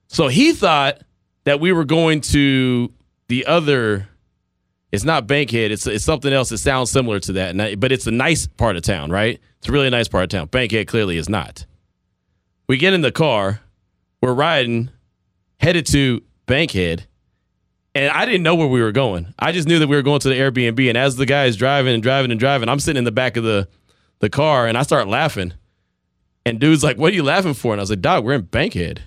So 0.08 0.28
he 0.28 0.54
thought 0.54 1.02
that 1.46 1.60
we 1.60 1.72
were 1.72 1.86
going 1.86 2.22
to 2.22 2.92
the 3.28 3.46
other 3.46 4.08
it's 4.92 5.04
not 5.04 5.26
Bankhead. 5.26 5.72
It's 5.72 5.88
it's 5.88 6.06
something 6.06 6.32
else 6.32 6.50
that 6.50 6.60
sounds 6.60 6.92
similar 6.92 7.20
to 7.22 7.34
that, 7.34 7.60
I- 7.60 7.74
but 7.76 7.92
it's 7.92 8.06
a 8.06 8.12
nice 8.12 8.46
part 8.46 8.76
of 8.76 8.84
town, 8.84 9.10
right? 9.10 9.40
It's 9.58 9.68
a 9.68 9.72
really 9.72 9.90
nice 9.90 10.08
part 10.08 10.24
of 10.26 10.30
town. 10.30 10.48
Bankhead 10.48 10.88
clearly 10.88 11.18
is 11.18 11.28
not. 11.30 11.66
We 12.68 12.78
get 12.78 12.94
in 12.94 13.02
the 13.02 13.12
car, 13.12 13.60
we're 14.22 14.34
riding, 14.36 14.90
headed 15.64 15.86
to 15.88 16.22
Bankhead, 16.46 17.08
and 17.96 18.12
I 18.12 18.26
didn't 18.26 18.44
know 18.44 18.56
where 18.56 18.68
we 18.68 18.82
were 18.82 18.92
going. 18.92 19.34
I 19.40 19.52
just 19.52 19.68
knew 19.68 19.80
that 19.80 19.88
we 19.88 19.96
were 19.96 20.02
going 20.02 20.20
to 20.20 20.30
the 20.30 20.36
Airbnb, 20.36 20.88
and 20.90 20.98
as 20.98 21.16
the 21.16 21.26
guy 21.26 21.46
is 21.46 21.56
driving 21.56 21.94
and 21.94 22.04
driving 22.04 22.32
and 22.32 22.40
driving, 22.40 22.70
I'm 22.70 22.80
sitting 22.80 22.98
in 22.98 23.06
the 23.06 23.12
back 23.12 23.38
of 23.38 23.44
the 23.44 23.68
the 24.20 24.30
car, 24.30 24.68
and 24.68 24.78
I 24.78 24.84
start 24.84 25.08
laughing. 25.08 25.54
And 26.46 26.60
dude's 26.60 26.84
like, 26.84 26.98
"What 26.98 27.12
are 27.12 27.16
you 27.16 27.24
laughing 27.24 27.54
for?" 27.54 27.74
And 27.74 27.80
I 27.80 27.84
was 27.84 27.90
like, 27.90 28.02
"Dog, 28.02 28.24
we're 28.24 28.34
in 28.34 28.42
Bankhead." 28.42 29.02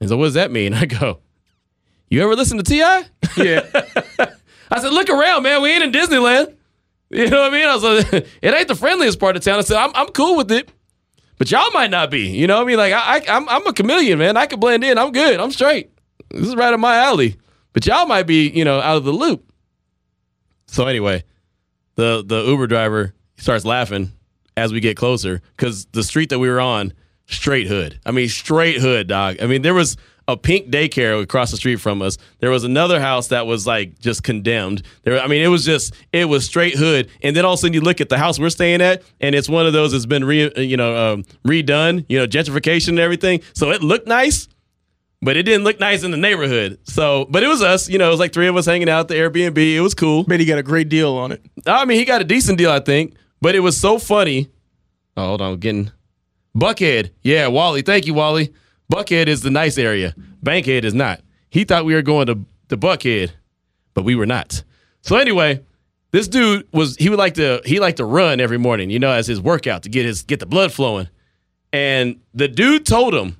He's 0.00 0.10
like, 0.10 0.18
"What 0.18 0.26
does 0.26 0.34
that 0.34 0.50
mean?" 0.50 0.74
I 0.82 0.86
go, 0.86 1.18
"You 2.08 2.22
ever 2.22 2.34
listen 2.34 2.56
to 2.58 2.64
T.I.?" 2.64 3.04
Yeah. 3.36 3.66
I 4.72 4.80
said, 4.80 4.92
look 4.92 5.10
around, 5.10 5.42
man. 5.42 5.60
We 5.60 5.70
ain't 5.70 5.84
in 5.84 5.92
Disneyland. 5.92 6.56
You 7.14 7.28
know 7.28 7.42
what 7.42 7.52
I 7.52 7.54
mean? 7.58 7.68
I 7.68 7.74
was 7.74 7.82
like, 7.84 8.26
it 8.40 8.54
ain't 8.54 8.68
the 8.68 8.74
friendliest 8.74 9.20
part 9.20 9.36
of 9.36 9.44
town. 9.44 9.58
I 9.58 9.60
said, 9.60 9.76
I'm, 9.76 9.90
I'm 9.94 10.06
cool 10.12 10.34
with 10.34 10.50
it, 10.50 10.70
but 11.42 11.50
y'all 11.50 11.72
might 11.72 11.90
not 11.90 12.08
be. 12.08 12.28
You 12.28 12.46
know 12.46 12.58
what 12.58 12.62
I 12.62 12.66
mean? 12.66 12.76
Like, 12.76 12.92
I, 12.92 13.16
I, 13.16 13.36
I'm, 13.36 13.48
I'm 13.48 13.66
a 13.66 13.72
chameleon, 13.72 14.16
man. 14.20 14.36
I 14.36 14.46
can 14.46 14.60
blend 14.60 14.84
in. 14.84 14.96
I'm 14.96 15.10
good. 15.10 15.40
I'm 15.40 15.50
straight. 15.50 15.90
This 16.30 16.46
is 16.46 16.54
right 16.54 16.72
up 16.72 16.78
my 16.78 16.94
alley. 16.94 17.34
But 17.72 17.84
y'all 17.84 18.06
might 18.06 18.28
be, 18.28 18.48
you 18.48 18.64
know, 18.64 18.78
out 18.78 18.96
of 18.96 19.02
the 19.02 19.10
loop. 19.10 19.52
So 20.68 20.86
anyway, 20.86 21.24
the 21.96 22.22
the 22.24 22.44
Uber 22.44 22.68
driver 22.68 23.12
starts 23.38 23.64
laughing 23.64 24.12
as 24.56 24.72
we 24.72 24.78
get 24.78 24.96
closer 24.96 25.42
because 25.56 25.86
the 25.86 26.04
street 26.04 26.28
that 26.28 26.38
we 26.38 26.48
were 26.48 26.60
on, 26.60 26.92
straight 27.26 27.66
hood. 27.66 27.98
I 28.06 28.12
mean, 28.12 28.28
straight 28.28 28.80
hood, 28.80 29.08
dog. 29.08 29.38
I 29.42 29.46
mean, 29.48 29.62
there 29.62 29.74
was 29.74 29.96
a 30.28 30.36
pink 30.36 30.70
daycare 30.70 31.20
across 31.22 31.50
the 31.50 31.56
street 31.56 31.76
from 31.76 32.02
us. 32.02 32.18
There 32.40 32.50
was 32.50 32.64
another 32.64 33.00
house 33.00 33.28
that 33.28 33.46
was 33.46 33.66
like 33.66 33.98
just 33.98 34.22
condemned. 34.22 34.82
There, 35.02 35.20
I 35.20 35.26
mean, 35.26 35.42
it 35.42 35.48
was 35.48 35.64
just 35.64 35.94
it 36.12 36.26
was 36.26 36.44
straight 36.44 36.74
hood. 36.74 37.08
And 37.22 37.34
then 37.34 37.44
all 37.44 37.54
of 37.54 37.58
a 37.58 37.60
sudden, 37.60 37.74
you 37.74 37.80
look 37.80 38.00
at 38.00 38.08
the 38.08 38.18
house 38.18 38.38
we're 38.38 38.50
staying 38.50 38.80
at, 38.80 39.02
and 39.20 39.34
it's 39.34 39.48
one 39.48 39.66
of 39.66 39.72
those 39.72 39.92
that's 39.92 40.06
been 40.06 40.24
re, 40.24 40.50
you 40.56 40.76
know 40.76 41.14
um, 41.14 41.24
redone, 41.46 42.04
you 42.08 42.18
know, 42.18 42.26
gentrification 42.26 42.90
and 42.90 43.00
everything. 43.00 43.40
So 43.54 43.70
it 43.70 43.82
looked 43.82 44.06
nice, 44.06 44.48
but 45.20 45.36
it 45.36 45.42
didn't 45.44 45.64
look 45.64 45.80
nice 45.80 46.02
in 46.02 46.10
the 46.10 46.16
neighborhood. 46.16 46.78
So, 46.84 47.26
but 47.28 47.42
it 47.42 47.48
was 47.48 47.62
us. 47.62 47.88
You 47.88 47.98
know, 47.98 48.08
it 48.08 48.10
was 48.10 48.20
like 48.20 48.32
three 48.32 48.48
of 48.48 48.56
us 48.56 48.66
hanging 48.66 48.88
out 48.88 49.00
at 49.00 49.08
the 49.08 49.14
Airbnb. 49.14 49.58
It 49.58 49.80
was 49.80 49.94
cool. 49.94 50.24
Bet 50.24 50.40
he 50.40 50.46
got 50.46 50.58
a 50.58 50.62
great 50.62 50.88
deal 50.88 51.14
on 51.14 51.32
it. 51.32 51.44
I 51.66 51.84
mean, 51.84 51.98
he 51.98 52.04
got 52.04 52.20
a 52.20 52.24
decent 52.24 52.58
deal, 52.58 52.70
I 52.70 52.80
think. 52.80 53.16
But 53.40 53.54
it 53.56 53.60
was 53.60 53.78
so 53.78 53.98
funny. 53.98 54.50
Oh, 55.16 55.26
hold 55.26 55.42
on, 55.42 55.54
I'm 55.54 55.58
getting 55.58 55.90
Buckhead. 56.56 57.10
Yeah, 57.22 57.48
Wally. 57.48 57.82
Thank 57.82 58.06
you, 58.06 58.14
Wally. 58.14 58.52
Buckhead 58.92 59.26
is 59.26 59.40
the 59.40 59.50
nice 59.50 59.78
area. 59.78 60.14
Bankhead 60.42 60.84
is 60.84 60.92
not. 60.92 61.22
He 61.48 61.64
thought 61.64 61.86
we 61.86 61.94
were 61.94 62.02
going 62.02 62.26
to, 62.26 62.38
to 62.68 62.76
Buckhead, 62.76 63.30
but 63.94 64.04
we 64.04 64.14
were 64.14 64.26
not. 64.26 64.62
So 65.00 65.16
anyway, 65.16 65.62
this 66.10 66.28
dude 66.28 66.68
was 66.72 66.96
he 66.96 67.08
would 67.08 67.18
like 67.18 67.34
to 67.34 67.62
he 67.64 67.80
liked 67.80 67.96
to 67.96 68.04
run 68.04 68.38
every 68.38 68.58
morning, 68.58 68.90
you 68.90 68.98
know, 68.98 69.10
as 69.10 69.26
his 69.26 69.40
workout 69.40 69.84
to 69.84 69.88
get 69.88 70.04
his 70.04 70.22
get 70.22 70.40
the 70.40 70.46
blood 70.46 70.72
flowing. 70.72 71.08
And 71.72 72.20
the 72.34 72.48
dude 72.48 72.84
told 72.84 73.14
him, 73.14 73.38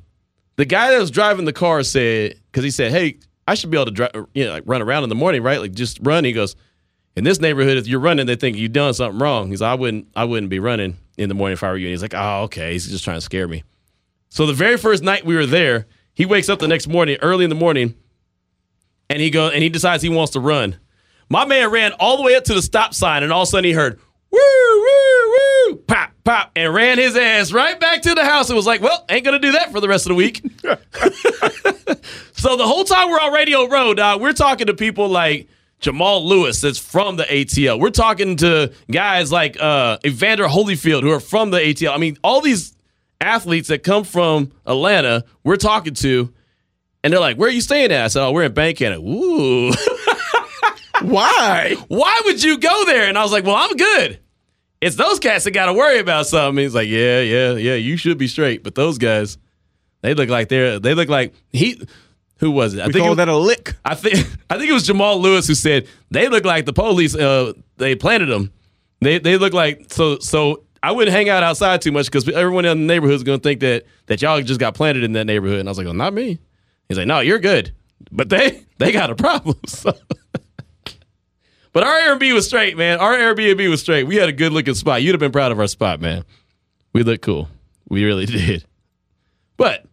the 0.57 0.65
guy 0.65 0.91
that 0.91 0.99
was 0.99 1.11
driving 1.11 1.45
the 1.45 1.53
car 1.53 1.83
said, 1.83 2.41
because 2.51 2.65
he 2.65 2.71
said, 2.71 2.91
Hey, 2.91 3.19
I 3.47 3.55
should 3.55 3.71
be 3.71 3.77
able 3.77 3.87
to 3.87 3.91
drive, 3.91 4.11
you 4.35 4.47
know, 4.47 4.53
like 4.53 4.63
run 4.65 4.81
around 4.81 5.03
in 5.03 5.11
the 5.11 5.15
morning, 5.15 5.43
right? 5.43 5.61
Like 5.61 5.73
just 5.73 5.99
run. 6.03 6.25
He 6.25 6.33
goes, 6.33 6.57
In 7.15 7.25
this 7.25 7.41
neighborhood, 7.41 7.77
if 7.77 7.87
you're 7.87 8.01
running, 8.01 8.25
they 8.25 8.37
think 8.37 8.57
you've 8.57 8.73
done 8.73 8.95
something 8.95 9.19
wrong. 9.19 9.51
He's 9.51 9.61
like, 9.61 9.73
I 9.73 9.75
wouldn't 9.75 10.09
I 10.17 10.25
wouldn't 10.25 10.49
be 10.49 10.61
running 10.61 10.97
in 11.19 11.29
the 11.29 11.35
morning 11.35 11.53
if 11.53 11.63
I 11.63 11.71
were 11.71 11.77
you. 11.77 11.89
And 11.89 11.93
he's 11.93 12.03
like, 12.03 12.15
Oh, 12.15 12.45
okay. 12.45 12.73
He's 12.73 12.89
just 12.89 13.05
trying 13.05 13.19
to 13.19 13.23
scare 13.23 13.47
me. 13.47 13.65
So 14.33 14.47
the 14.47 14.55
very 14.55 14.79
first 14.79 15.03
night 15.03 15.27
we 15.27 15.35
were 15.35 15.45
there, 15.45 15.87
he 16.15 16.25
wakes 16.25 16.49
up 16.49 16.59
the 16.59 16.67
next 16.67 16.89
morning, 16.89 17.19
early 17.21 17.45
in 17.45 17.51
the 17.51 17.55
morning, 17.55 17.95
and 19.11 19.21
he 19.21 19.29
goes 19.29 19.53
and 19.53 19.63
he 19.63 19.69
decides 19.69 20.03
he 20.03 20.09
wants 20.09 20.33
to 20.33 20.41
run. 20.41 20.79
My 21.29 21.45
man 21.45 21.71
ran 21.71 21.93
all 22.01 22.17
the 22.17 22.23
way 22.23 22.35
up 22.35 22.45
to 22.45 22.55
the 22.55 22.63
stop 22.63 22.95
sign, 22.95 23.23
and 23.23 23.31
all 23.31 23.43
of 23.43 23.49
a 23.49 23.51
sudden 23.51 23.65
he 23.65 23.73
heard 23.73 24.01
woo 24.31 24.41
woo 24.41 25.37
woo 25.69 25.77
pop 25.87 26.13
pop 26.25 26.51
and 26.57 26.73
ran 26.73 26.97
his 26.97 27.15
ass 27.15 27.53
right 27.53 27.79
back 27.79 28.01
to 28.03 28.15
the 28.15 28.25
house 28.25 28.49
and 28.49 28.57
was 28.57 28.65
like, 28.65 28.81
"Well, 28.81 29.05
ain't 29.11 29.23
gonna 29.23 29.39
do 29.39 29.53
that 29.53 29.71
for 29.71 29.83
the 29.83 29.89
rest 29.89 30.07
of 30.07 30.09
the 30.09 30.15
week." 30.15 30.41
so 32.33 32.57
the 32.57 32.67
whole 32.67 32.85
time 32.85 33.11
we're 33.11 33.21
on 33.21 33.35
Radio 33.35 33.69
Row, 33.69 33.93
dog, 33.93 34.23
we're 34.23 34.33
talking 34.33 34.69
to 34.69 34.75
people 34.75 35.09
like. 35.11 35.47
Jamal 35.79 36.25
Lewis 36.25 36.61
that's 36.61 36.79
from 36.79 37.17
the 37.17 37.25
ATL. 37.25 37.81
We're 37.81 37.91
talking 37.91 38.37
to 38.37 38.73
guys 38.89 39.33
like 39.33 39.61
uh, 39.61 39.99
Evander 40.07 40.47
Holyfield 40.47 41.03
who 41.03 41.11
are 41.11 41.19
from 41.19 41.51
the 41.51 41.59
ATL. 41.59 41.93
I 41.93 41.97
mean, 41.97 42.17
all 42.23 42.41
these 42.41 42.73
athletes 43.23 43.69
that 43.69 43.83
come 43.83 44.05
from 44.05 44.53
Atlanta, 44.67 45.25
we're 45.45 45.57
talking 45.57 45.95
to, 45.95 46.33
and 47.05 47.13
they're 47.13 47.21
like, 47.21 47.37
"Where 47.37 47.49
are 47.49 47.53
you 47.53 47.61
staying 47.61 47.93
at?" 47.93 48.05
I 48.05 48.09
said, 48.09 48.25
"Oh, 48.25 48.33
we're 48.33 48.45
in 48.45 48.53
Bankhead." 48.53 48.97
Ooh, 48.99 49.73
why? 51.03 51.77
Why 51.89 52.21
would 52.25 52.43
you 52.43 52.59
go 52.59 52.85
there? 52.85 53.09
And 53.09 53.17
I 53.19 53.23
was 53.23 53.33
like, 53.33 53.45
"Well, 53.45 53.57
I'm 53.57 53.77
good." 53.77 54.19
It's 54.81 54.97
those 54.97 55.19
cats 55.21 55.45
that 55.45 55.53
got 55.53 55.67
to 55.67 55.73
worry 55.73 55.99
about 56.01 56.27
something. 56.27 56.63
He's 56.63 56.75
like, 56.75 56.89
"Yeah, 56.89 57.21
yeah, 57.21 57.53
yeah, 57.53 57.75
you 57.75 57.97
should 57.97 58.19
be 58.19 58.27
straight." 58.29 58.63
But 58.65 58.75
those 58.75 58.99
guys, 58.99 59.39
they 60.03 60.15
look 60.15 60.29
like 60.29 60.49
they're 60.49 60.79
they 60.79 60.95
look 60.95 61.09
like 61.09 61.35
he. 61.53 61.81
Who 62.39 62.51
was 62.51 62.75
it? 62.75 62.81
I 62.81 62.89
We 62.89 62.93
think 62.93 63.03
call 63.03 63.09
it 63.09 63.11
was, 63.11 63.17
that 63.19 63.29
a 63.29 63.37
lick. 63.37 63.75
I 63.85 63.95
think 63.95 64.27
I 64.51 64.59
think 64.59 64.69
it 64.69 64.73
was 64.73 64.85
Jamal 64.87 65.21
Lewis 65.21 65.47
who 65.47 65.55
said 65.55 65.87
they 66.11 66.29
look 66.29 66.45
like 66.45 66.67
the 66.67 66.73
police. 66.73 67.15
Uh, 67.15 67.53
they 67.77 67.95
planted 67.95 68.27
them. 68.27 68.53
They 69.01 69.19
they 69.19 69.37
look 69.39 69.53
like 69.53 69.93
so 69.93 70.19
so. 70.19 70.65
I 70.83 70.91
wouldn't 70.91 71.15
hang 71.15 71.29
out 71.29 71.43
outside 71.43 71.81
too 71.81 71.93
much 71.93 72.07
because 72.07 72.29
everyone 72.29 72.65
in 72.65 72.79
the 72.79 72.87
neighborhood 72.87 73.15
is 73.15 73.23
going 73.23 73.39
to 73.39 73.43
think 73.43 73.61
that 73.61 73.85
that 74.07 74.21
y'all 74.21 74.41
just 74.43 74.59
got 74.59 74.75
planted 74.75 75.05
in 75.05 75.13
that 75.13 75.27
neighborhood. 75.27 75.61
And 75.61 75.69
I 75.69 75.71
was 75.71 75.79
like, 75.79 75.85
well, 75.87 75.95
not 75.95 76.13
me. 76.13 76.41
He's 76.89 76.99
like, 76.99 77.07
no, 77.07 77.21
you're 77.21 77.39
good, 77.39 77.73
but 78.11 78.29
they 78.29 78.65
they 78.79 78.93
got 78.93 79.11
a 79.11 79.15
problem. 79.15 79.59
So. 79.69 79.95
but 81.73 81.85
our 81.85 81.95
Airbnb 82.01 82.35
was 82.35 82.47
straight, 82.47 82.77
man. 82.77 82.99
Our 82.99 83.15
Airbnb 83.15 83.69
was 83.71 83.81
straight. 83.81 84.05
We 84.05 84.17
had 84.17 84.29
a 84.29 84.33
good 84.33 84.53
looking 84.53 84.75
spot. 84.75 85.03
You'd 85.03 85.13
have 85.13 85.21
been 85.21 85.33
proud 85.33 85.53
of 85.53 85.59
our 85.59 85.67
spot, 85.67 86.01
man. 86.01 86.25
We 86.93 87.03
looked 87.03 87.23
cool. 87.23 87.49
We 87.89 88.05
really 88.05 88.27
did. 88.27 88.65
But 89.57 89.87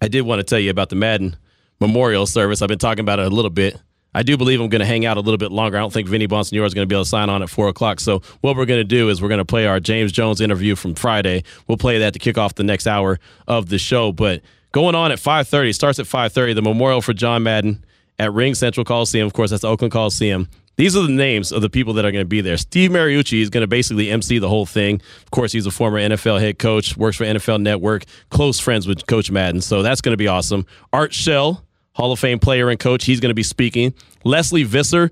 I 0.00 0.08
did 0.08 0.22
want 0.22 0.40
to 0.40 0.44
tell 0.44 0.58
you 0.58 0.70
about 0.70 0.88
the 0.88 0.96
Madden 0.96 1.36
Memorial 1.80 2.26
Service. 2.26 2.62
I've 2.62 2.68
been 2.68 2.78
talking 2.78 3.00
about 3.00 3.20
it 3.20 3.26
a 3.26 3.30
little 3.30 3.50
bit. 3.50 3.80
I 4.14 4.22
do 4.22 4.36
believe 4.36 4.60
I'm 4.60 4.68
going 4.68 4.80
to 4.80 4.86
hang 4.86 5.04
out 5.04 5.16
a 5.16 5.20
little 5.20 5.38
bit 5.38 5.50
longer. 5.52 5.76
I 5.76 5.80
don't 5.80 5.92
think 5.92 6.08
Vinny 6.08 6.28
Bonsignore 6.28 6.66
is 6.66 6.74
going 6.74 6.86
to 6.86 6.86
be 6.86 6.94
able 6.94 7.04
to 7.04 7.08
sign 7.08 7.28
on 7.28 7.42
at 7.42 7.50
four 7.50 7.68
o'clock. 7.68 8.00
So 8.00 8.20
what 8.40 8.56
we're 8.56 8.66
going 8.66 8.80
to 8.80 8.84
do 8.84 9.08
is 9.08 9.20
we're 9.20 9.28
going 9.28 9.38
to 9.38 9.44
play 9.44 9.66
our 9.66 9.80
James 9.80 10.12
Jones 10.12 10.40
interview 10.40 10.76
from 10.76 10.94
Friday. 10.94 11.42
We'll 11.66 11.78
play 11.78 11.98
that 11.98 12.12
to 12.12 12.18
kick 12.18 12.38
off 12.38 12.54
the 12.54 12.64
next 12.64 12.86
hour 12.86 13.18
of 13.48 13.68
the 13.68 13.78
show. 13.78 14.12
But 14.12 14.42
going 14.72 14.94
on 14.94 15.12
at 15.12 15.18
5:30 15.18 15.74
starts 15.74 15.98
at 15.98 16.06
5:30. 16.06 16.54
The 16.54 16.62
memorial 16.62 17.00
for 17.00 17.12
John 17.12 17.42
Madden 17.42 17.84
at 18.18 18.30
RingCentral 18.30 18.86
Coliseum. 18.86 19.26
Of 19.26 19.32
course, 19.32 19.50
that's 19.50 19.62
the 19.62 19.68
Oakland 19.68 19.92
Coliseum. 19.92 20.48
These 20.76 20.96
are 20.96 21.02
the 21.02 21.12
names 21.12 21.52
of 21.52 21.62
the 21.62 21.70
people 21.70 21.92
that 21.94 22.04
are 22.04 22.10
going 22.10 22.24
to 22.24 22.28
be 22.28 22.40
there. 22.40 22.56
Steve 22.56 22.90
Mariucci 22.90 23.40
is 23.40 23.48
going 23.48 23.62
to 23.62 23.68
basically 23.68 24.10
MC 24.10 24.38
the 24.38 24.48
whole 24.48 24.66
thing. 24.66 25.00
Of 25.22 25.30
course, 25.30 25.52
he's 25.52 25.66
a 25.66 25.70
former 25.70 25.98
NFL 25.98 26.40
head 26.40 26.58
coach, 26.58 26.96
works 26.96 27.16
for 27.16 27.24
NFL 27.24 27.62
Network, 27.62 28.04
close 28.30 28.58
friends 28.58 28.86
with 28.86 29.06
Coach 29.06 29.30
Madden. 29.30 29.60
So 29.60 29.82
that's 29.82 30.00
going 30.00 30.14
to 30.14 30.16
be 30.16 30.26
awesome. 30.26 30.66
Art 30.92 31.14
Shell, 31.14 31.64
Hall 31.94 32.12
of 32.12 32.18
Fame 32.18 32.38
player 32.38 32.70
and 32.70 32.78
coach, 32.78 33.04
he's 33.04 33.20
going 33.20 33.30
to 33.30 33.34
be 33.34 33.42
speaking. 33.42 33.94
Lesley 34.24 34.62
Visser, 34.64 35.10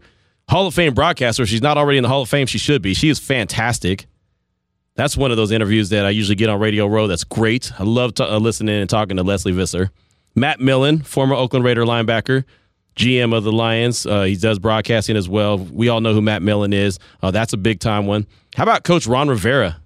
Hall 0.49 0.67
of 0.67 0.75
Fame 0.75 0.95
broadcaster. 0.95 1.47
She's 1.47 1.63
not 1.63 1.79
already 1.79 1.99
in 1.99 2.03
the 2.03 2.09
Hall 2.09 2.23
of 2.23 2.29
Fame. 2.29 2.47
She 2.47 2.59
should 2.59 2.83
be. 2.83 2.95
She 2.95 3.09
is 3.09 3.19
fantastic. 3.19 4.07
That's 4.95 5.17
one 5.17 5.31
of 5.31 5.37
those 5.37 5.53
interviews 5.53 5.89
that 5.91 6.05
I 6.05 6.11
usually 6.11 6.37
get 6.37 6.51
on 6.51 6.61
Radio 6.61 6.87
Row. 6.87 7.07
That's 7.07 7.25
great. 7.25 7.73
I 7.79 7.85
love 7.85 8.15
to, 8.15 8.31
uh, 8.31 8.39
listening 8.39 8.81
and 8.81 8.91
talking 8.91 9.17
to 9.17 9.23
Lesley 9.23 9.53
Visser. 9.53 9.91
Matt 10.35 10.61
Millen, 10.61 11.03
former 11.03 11.35
Oakland 11.35 11.65
Raider 11.65 11.85
linebacker, 11.85 12.45
GM 12.97 13.35
of 13.35 13.45
the 13.45 13.53
Lions. 13.53 14.05
Uh, 14.05 14.23
he 14.25 14.37
does 14.37 14.59
broadcasting 14.59 15.17
as 15.17 15.29
well. 15.29 15.59
We 15.59 15.89
all 15.89 16.01
know 16.01 16.13
who 16.13 16.21
Matt 16.21 16.43
Millen 16.43 16.73
is. 16.73 16.99
Uh, 17.23 17.31
that's 17.31 17.53
a 17.53 17.57
big 17.57 17.81
time 17.81 18.07
one. 18.07 18.27
How 18.55 18.65
about 18.65 18.85
Coach 18.85 19.07
Ron 19.07 19.29
Rivera, 19.29 19.81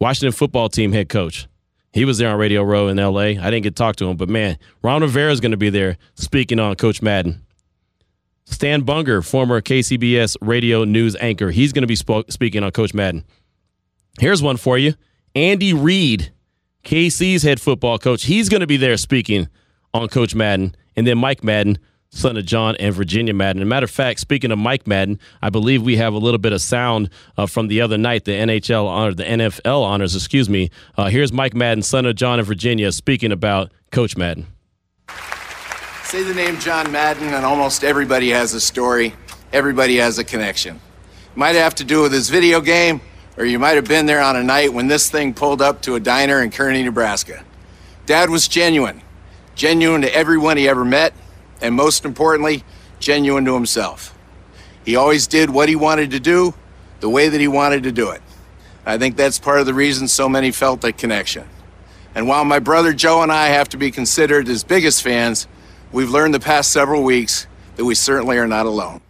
Washington 0.00 0.32
football 0.32 0.68
team 0.68 0.92
head 0.92 1.08
coach? 1.08 1.46
He 1.92 2.04
was 2.04 2.18
there 2.18 2.30
on 2.30 2.38
Radio 2.38 2.62
Row 2.62 2.88
in 2.88 2.96
LA. 2.96 3.20
I 3.20 3.50
didn't 3.50 3.62
get 3.62 3.76
to 3.76 3.82
talk 3.82 3.96
to 3.96 4.08
him, 4.08 4.16
but 4.16 4.28
man, 4.28 4.58
Ron 4.82 5.02
Rivera 5.02 5.30
is 5.30 5.40
going 5.40 5.50
to 5.50 5.58
be 5.58 5.70
there 5.70 5.98
speaking 6.14 6.58
on 6.58 6.74
Coach 6.76 7.02
Madden. 7.02 7.44
Stan 8.44 8.82
Bunger, 8.82 9.22
former 9.22 9.60
KCBS 9.60 10.36
radio 10.40 10.84
news 10.84 11.16
anchor, 11.16 11.50
he's 11.50 11.72
going 11.72 11.82
to 11.82 11.86
be 11.86 11.96
spo- 11.96 12.30
speaking 12.30 12.62
on 12.62 12.70
Coach 12.70 12.94
Madden. 12.94 13.24
Here's 14.20 14.42
one 14.42 14.56
for 14.56 14.78
you 14.78 14.94
Andy 15.34 15.72
Reid, 15.72 16.32
KC's 16.84 17.42
head 17.42 17.60
football 17.60 17.98
coach. 17.98 18.24
He's 18.24 18.48
going 18.48 18.60
to 18.60 18.66
be 18.66 18.76
there 18.76 18.96
speaking 18.96 19.48
on 19.94 20.08
Coach 20.08 20.34
Madden. 20.34 20.74
And 20.96 21.06
then 21.06 21.18
Mike 21.18 21.42
Madden, 21.42 21.78
son 22.12 22.36
of 22.36 22.44
John 22.44 22.76
and 22.76 22.94
Virginia 22.94 23.32
Madden. 23.34 23.62
As 23.62 23.66
a 23.66 23.68
matter 23.68 23.84
of 23.84 23.90
fact, 23.90 24.20
speaking 24.20 24.52
of 24.52 24.58
Mike 24.58 24.86
Madden, 24.86 25.18
I 25.40 25.50
believe 25.50 25.82
we 25.82 25.96
have 25.96 26.12
a 26.12 26.18
little 26.18 26.38
bit 26.38 26.52
of 26.52 26.60
sound 26.60 27.08
uh, 27.36 27.46
from 27.46 27.68
the 27.68 27.80
other 27.80 27.98
night, 27.98 28.26
the 28.26 28.32
NHL 28.32 28.86
honor, 28.86 29.14
the 29.14 29.24
NFL 29.24 29.82
honors, 29.82 30.14
excuse 30.14 30.48
me. 30.48 30.70
Uh, 30.96 31.08
here's 31.08 31.32
Mike 31.32 31.54
Madden, 31.54 31.82
son 31.82 32.06
of 32.06 32.14
John 32.14 32.38
and 32.38 32.46
Virginia, 32.46 32.92
speaking 32.92 33.32
about 33.32 33.72
Coach 33.90 34.16
Madden. 34.16 34.46
Say 36.04 36.22
the 36.22 36.34
name 36.34 36.58
John 36.58 36.92
Madden, 36.92 37.32
and 37.32 37.44
almost 37.44 37.82
everybody 37.82 38.28
has 38.30 38.52
a 38.52 38.60
story. 38.60 39.14
Everybody 39.52 39.96
has 39.96 40.18
a 40.18 40.24
connection. 40.24 40.80
Might 41.34 41.56
have 41.56 41.74
to 41.76 41.84
do 41.84 42.02
with 42.02 42.12
his 42.12 42.28
video 42.28 42.60
game, 42.60 43.00
or 43.38 43.46
you 43.46 43.58
might 43.58 43.76
have 43.76 43.88
been 43.88 44.04
there 44.04 44.20
on 44.20 44.36
a 44.36 44.42
night 44.42 44.74
when 44.74 44.88
this 44.88 45.10
thing 45.10 45.32
pulled 45.32 45.62
up 45.62 45.80
to 45.82 45.94
a 45.94 46.00
diner 46.00 46.42
in 46.42 46.50
Kearney, 46.50 46.82
Nebraska. 46.82 47.42
Dad 48.04 48.28
was 48.28 48.48
genuine, 48.48 49.00
genuine 49.54 50.02
to 50.02 50.14
everyone 50.14 50.58
he 50.58 50.68
ever 50.68 50.84
met, 50.84 51.14
and 51.62 51.74
most 51.74 52.04
importantly, 52.04 52.64
genuine 52.98 53.44
to 53.44 53.54
himself. 53.54 54.16
He 54.84 54.96
always 54.96 55.26
did 55.26 55.48
what 55.48 55.68
he 55.68 55.76
wanted 55.76 56.10
to 56.10 56.20
do, 56.20 56.54
the 57.00 57.08
way 57.08 57.28
that 57.28 57.40
he 57.40 57.48
wanted 57.48 57.84
to 57.84 57.92
do 57.92 58.10
it. 58.10 58.20
I 58.84 58.98
think 58.98 59.16
that's 59.16 59.38
part 59.38 59.60
of 59.60 59.66
the 59.66 59.74
reason 59.74 60.08
so 60.08 60.28
many 60.28 60.50
felt 60.50 60.80
that 60.80 60.98
connection. 60.98 61.48
And 62.14 62.28
while 62.28 62.44
my 62.44 62.58
brother 62.58 62.92
Joe 62.92 63.22
and 63.22 63.32
I 63.32 63.46
have 63.46 63.68
to 63.70 63.76
be 63.76 63.90
considered 63.90 64.46
his 64.46 64.64
biggest 64.64 65.02
fans, 65.02 65.46
we've 65.92 66.10
learned 66.10 66.34
the 66.34 66.40
past 66.40 66.72
several 66.72 67.02
weeks 67.02 67.46
that 67.76 67.84
we 67.84 67.94
certainly 67.94 68.36
are 68.38 68.48
not 68.48 68.66
alone. 68.66 69.00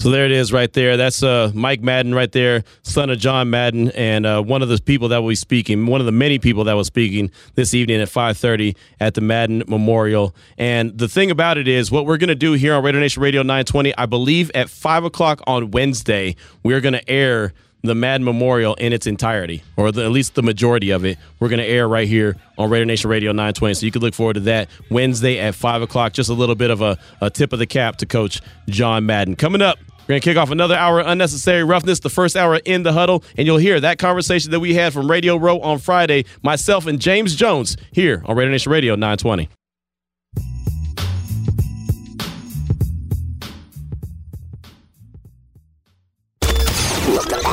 So 0.00 0.08
there 0.08 0.24
it 0.24 0.32
is, 0.32 0.50
right 0.50 0.72
there. 0.72 0.96
That's 0.96 1.22
uh, 1.22 1.52
Mike 1.54 1.82
Madden, 1.82 2.14
right 2.14 2.32
there, 2.32 2.64
son 2.80 3.10
of 3.10 3.18
John 3.18 3.50
Madden, 3.50 3.90
and 3.90 4.24
uh, 4.24 4.42
one 4.42 4.62
of 4.62 4.70
the 4.70 4.80
people 4.80 5.08
that 5.08 5.20
will 5.20 5.28
be 5.28 5.34
speaking, 5.34 5.84
one 5.84 6.00
of 6.00 6.06
the 6.06 6.12
many 6.12 6.38
people 6.38 6.64
that 6.64 6.72
was 6.72 6.86
speaking 6.86 7.30
this 7.54 7.74
evening 7.74 8.00
at 8.00 8.08
5:30 8.08 8.74
at 8.98 9.12
the 9.12 9.20
Madden 9.20 9.62
Memorial. 9.68 10.34
And 10.56 10.96
the 10.96 11.06
thing 11.06 11.30
about 11.30 11.58
it 11.58 11.68
is, 11.68 11.90
what 11.90 12.06
we're 12.06 12.16
going 12.16 12.28
to 12.28 12.34
do 12.34 12.54
here 12.54 12.72
on 12.72 12.82
Raider 12.82 12.98
Nation 12.98 13.22
Radio 13.22 13.42
920, 13.42 13.94
I 13.98 14.06
believe 14.06 14.50
at 14.54 14.70
five 14.70 15.04
o'clock 15.04 15.42
on 15.46 15.70
Wednesday, 15.70 16.34
we're 16.62 16.80
going 16.80 16.94
to 16.94 17.06
air 17.06 17.52
the 17.82 17.94
Madden 17.94 18.24
Memorial 18.24 18.74
in 18.74 18.92
its 18.92 19.06
entirety, 19.06 19.62
or 19.76 19.92
the, 19.92 20.04
at 20.04 20.10
least 20.10 20.34
the 20.34 20.42
majority 20.42 20.90
of 20.90 21.04
it. 21.04 21.18
We're 21.40 21.48
going 21.48 21.60
to 21.60 21.66
air 21.66 21.88
right 21.88 22.06
here 22.06 22.36
on 22.58 22.70
Raider 22.70 22.84
Nation 22.84 23.10
Radio 23.10 23.32
920. 23.32 23.74
So 23.74 23.86
you 23.86 23.92
can 23.92 24.02
look 24.02 24.14
forward 24.14 24.34
to 24.34 24.40
that 24.40 24.68
Wednesday 24.90 25.38
at 25.38 25.54
5 25.54 25.82
o'clock. 25.82 26.12
Just 26.12 26.30
a 26.30 26.34
little 26.34 26.54
bit 26.54 26.70
of 26.70 26.82
a, 26.82 26.98
a 27.20 27.30
tip 27.30 27.52
of 27.52 27.58
the 27.58 27.66
cap 27.66 27.96
to 27.96 28.06
Coach 28.06 28.40
John 28.68 29.06
Madden. 29.06 29.36
Coming 29.36 29.62
up, 29.62 29.78
We're 30.10 30.14
going 30.14 30.22
to 30.22 30.30
kick 30.30 30.36
off 30.38 30.50
another 30.50 30.74
hour 30.74 30.98
of 30.98 31.06
unnecessary 31.06 31.62
roughness, 31.62 32.00
the 32.00 32.10
first 32.10 32.34
hour 32.34 32.56
in 32.64 32.82
the 32.82 32.92
huddle, 32.92 33.22
and 33.36 33.46
you'll 33.46 33.58
hear 33.58 33.78
that 33.78 34.00
conversation 34.00 34.50
that 34.50 34.58
we 34.58 34.74
had 34.74 34.92
from 34.92 35.08
Radio 35.08 35.36
Row 35.36 35.60
on 35.60 35.78
Friday, 35.78 36.24
myself 36.42 36.88
and 36.88 37.00
James 37.00 37.36
Jones 37.36 37.76
here 37.92 38.20
on 38.26 38.36
Raider 38.36 38.50
Nation 38.50 38.72
Radio 38.72 38.96
920. 38.96 39.48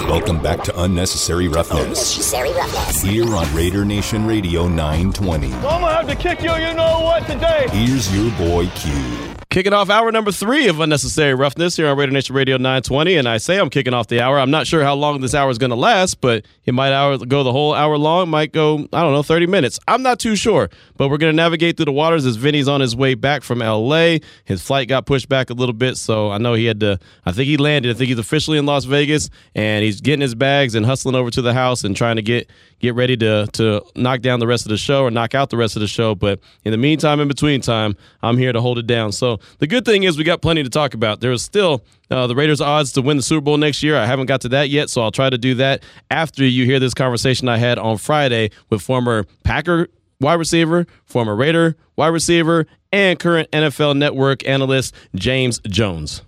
Welcome 0.09 0.41
back 0.41 0.63
to 0.63 0.81
Unnecessary 0.81 1.47
Roughness. 1.47 1.83
Unnecessary 1.83 2.51
roughness. 2.53 3.03
Here 3.03 3.35
on 3.35 3.55
Raider 3.55 3.85
Nation 3.85 4.25
Radio 4.25 4.67
920. 4.67 5.53
I'm 5.53 5.61
gonna 5.61 5.93
have 5.93 6.07
to 6.07 6.15
kick 6.15 6.41
you, 6.41 6.55
you 6.55 6.73
know 6.73 7.01
what, 7.01 7.27
today. 7.27 7.67
Here's 7.69 8.11
your 8.11 8.31
boy 8.35 8.65
Q. 8.69 9.36
Kicking 9.49 9.71
off 9.71 9.89
hour 9.89 10.11
number 10.11 10.29
three 10.29 10.67
of 10.67 10.81
Unnecessary 10.81 11.33
Roughness 11.33 11.77
here 11.77 11.87
on 11.87 11.97
Raider 11.97 12.11
Nation 12.11 12.35
Radio 12.35 12.57
920. 12.57 13.15
And 13.15 13.29
I 13.29 13.37
say 13.37 13.57
I'm 13.57 13.69
kicking 13.69 13.93
off 13.93 14.07
the 14.07 14.19
hour. 14.19 14.37
I'm 14.37 14.51
not 14.51 14.67
sure 14.67 14.83
how 14.83 14.93
long 14.93 15.21
this 15.21 15.33
hour 15.33 15.49
is 15.49 15.57
going 15.57 15.69
to 15.69 15.75
last, 15.77 16.19
but 16.19 16.45
it 16.65 16.73
might 16.73 16.91
hour, 16.91 17.17
go 17.17 17.43
the 17.43 17.53
whole 17.53 17.73
hour 17.73 17.97
long. 17.97 18.23
It 18.23 18.25
might 18.25 18.51
go, 18.51 18.85
I 18.91 19.01
don't 19.01 19.13
know, 19.13 19.23
30 19.23 19.47
minutes. 19.47 19.79
I'm 19.87 20.01
not 20.03 20.19
too 20.19 20.35
sure. 20.35 20.69
But 20.97 21.07
we're 21.07 21.17
going 21.17 21.31
to 21.31 21.35
navigate 21.35 21.77
through 21.77 21.85
the 21.85 21.93
waters 21.93 22.25
as 22.25 22.35
Vinny's 22.35 22.67
on 22.67 22.81
his 22.81 22.93
way 22.93 23.13
back 23.13 23.41
from 23.41 23.59
LA. 23.59 24.17
His 24.43 24.61
flight 24.61 24.89
got 24.89 25.05
pushed 25.05 25.29
back 25.29 25.49
a 25.49 25.53
little 25.53 25.73
bit. 25.73 25.95
So 25.95 26.29
I 26.29 26.39
know 26.39 26.53
he 26.53 26.65
had 26.65 26.81
to, 26.81 26.99
I 27.25 27.31
think 27.31 27.47
he 27.47 27.55
landed. 27.55 27.95
I 27.95 27.97
think 27.97 28.09
he's 28.09 28.19
officially 28.19 28.57
in 28.57 28.65
Las 28.65 28.83
Vegas 28.83 29.29
and 29.55 29.81
he's 29.81 30.01
getting 30.01 30.21
his 30.21 30.35
bags 30.35 30.75
and 30.75 30.85
hustling 30.85 31.15
over 31.15 31.31
to 31.31 31.41
the 31.41 31.53
house 31.53 31.85
and 31.85 31.95
trying 31.95 32.17
to 32.17 32.21
get 32.21 32.49
get 32.79 32.95
ready 32.95 33.17
to 33.17 33.47
to 33.53 33.83
knock 33.95 34.21
down 34.21 34.39
the 34.39 34.47
rest 34.47 34.65
of 34.65 34.69
the 34.69 34.77
show 34.77 35.03
or 35.03 35.11
knock 35.11 35.35
out 35.35 35.49
the 35.49 35.57
rest 35.57 35.75
of 35.75 35.81
the 35.81 35.87
show. 35.87 36.15
But 36.15 36.39
in 36.63 36.71
the 36.71 36.77
meantime, 36.77 37.19
in 37.19 37.27
between 37.27 37.61
time, 37.61 37.95
I'm 38.21 38.37
here 38.37 38.53
to 38.53 38.61
hold 38.61 38.77
it 38.77 38.87
down. 38.87 39.11
So 39.11 39.39
the 39.59 39.67
good 39.67 39.85
thing 39.85 40.03
is 40.03 40.17
we 40.17 40.23
got 40.23 40.41
plenty 40.41 40.63
to 40.63 40.69
talk 40.69 40.93
about. 40.93 41.19
There 41.19 41.31
is 41.31 41.43
still 41.43 41.83
uh, 42.09 42.27
the 42.27 42.35
Raiders' 42.35 42.61
odds 42.61 42.91
to 42.93 43.01
win 43.01 43.17
the 43.17 43.23
Super 43.23 43.41
Bowl 43.41 43.57
next 43.57 43.83
year. 43.83 43.97
I 43.97 44.05
haven't 44.05 44.27
got 44.27 44.41
to 44.41 44.49
that 44.49 44.69
yet, 44.69 44.89
so 44.89 45.01
I'll 45.01 45.11
try 45.11 45.29
to 45.29 45.37
do 45.37 45.55
that 45.55 45.83
after 46.09 46.45
you 46.45 46.65
hear 46.65 46.79
this 46.79 46.93
conversation 46.93 47.49
I 47.49 47.57
had 47.57 47.77
on 47.79 47.97
Friday 47.97 48.51
with 48.69 48.81
former 48.81 49.25
Packer 49.43 49.87
wide 50.19 50.35
receiver, 50.35 50.85
former 51.05 51.35
Raider 51.35 51.75
wide 51.95 52.07
receiver, 52.07 52.65
and 52.91 53.19
current 53.19 53.49
NFL 53.51 53.97
Network 53.97 54.47
analyst 54.47 54.95
James 55.15 55.59
Jones. 55.67 56.21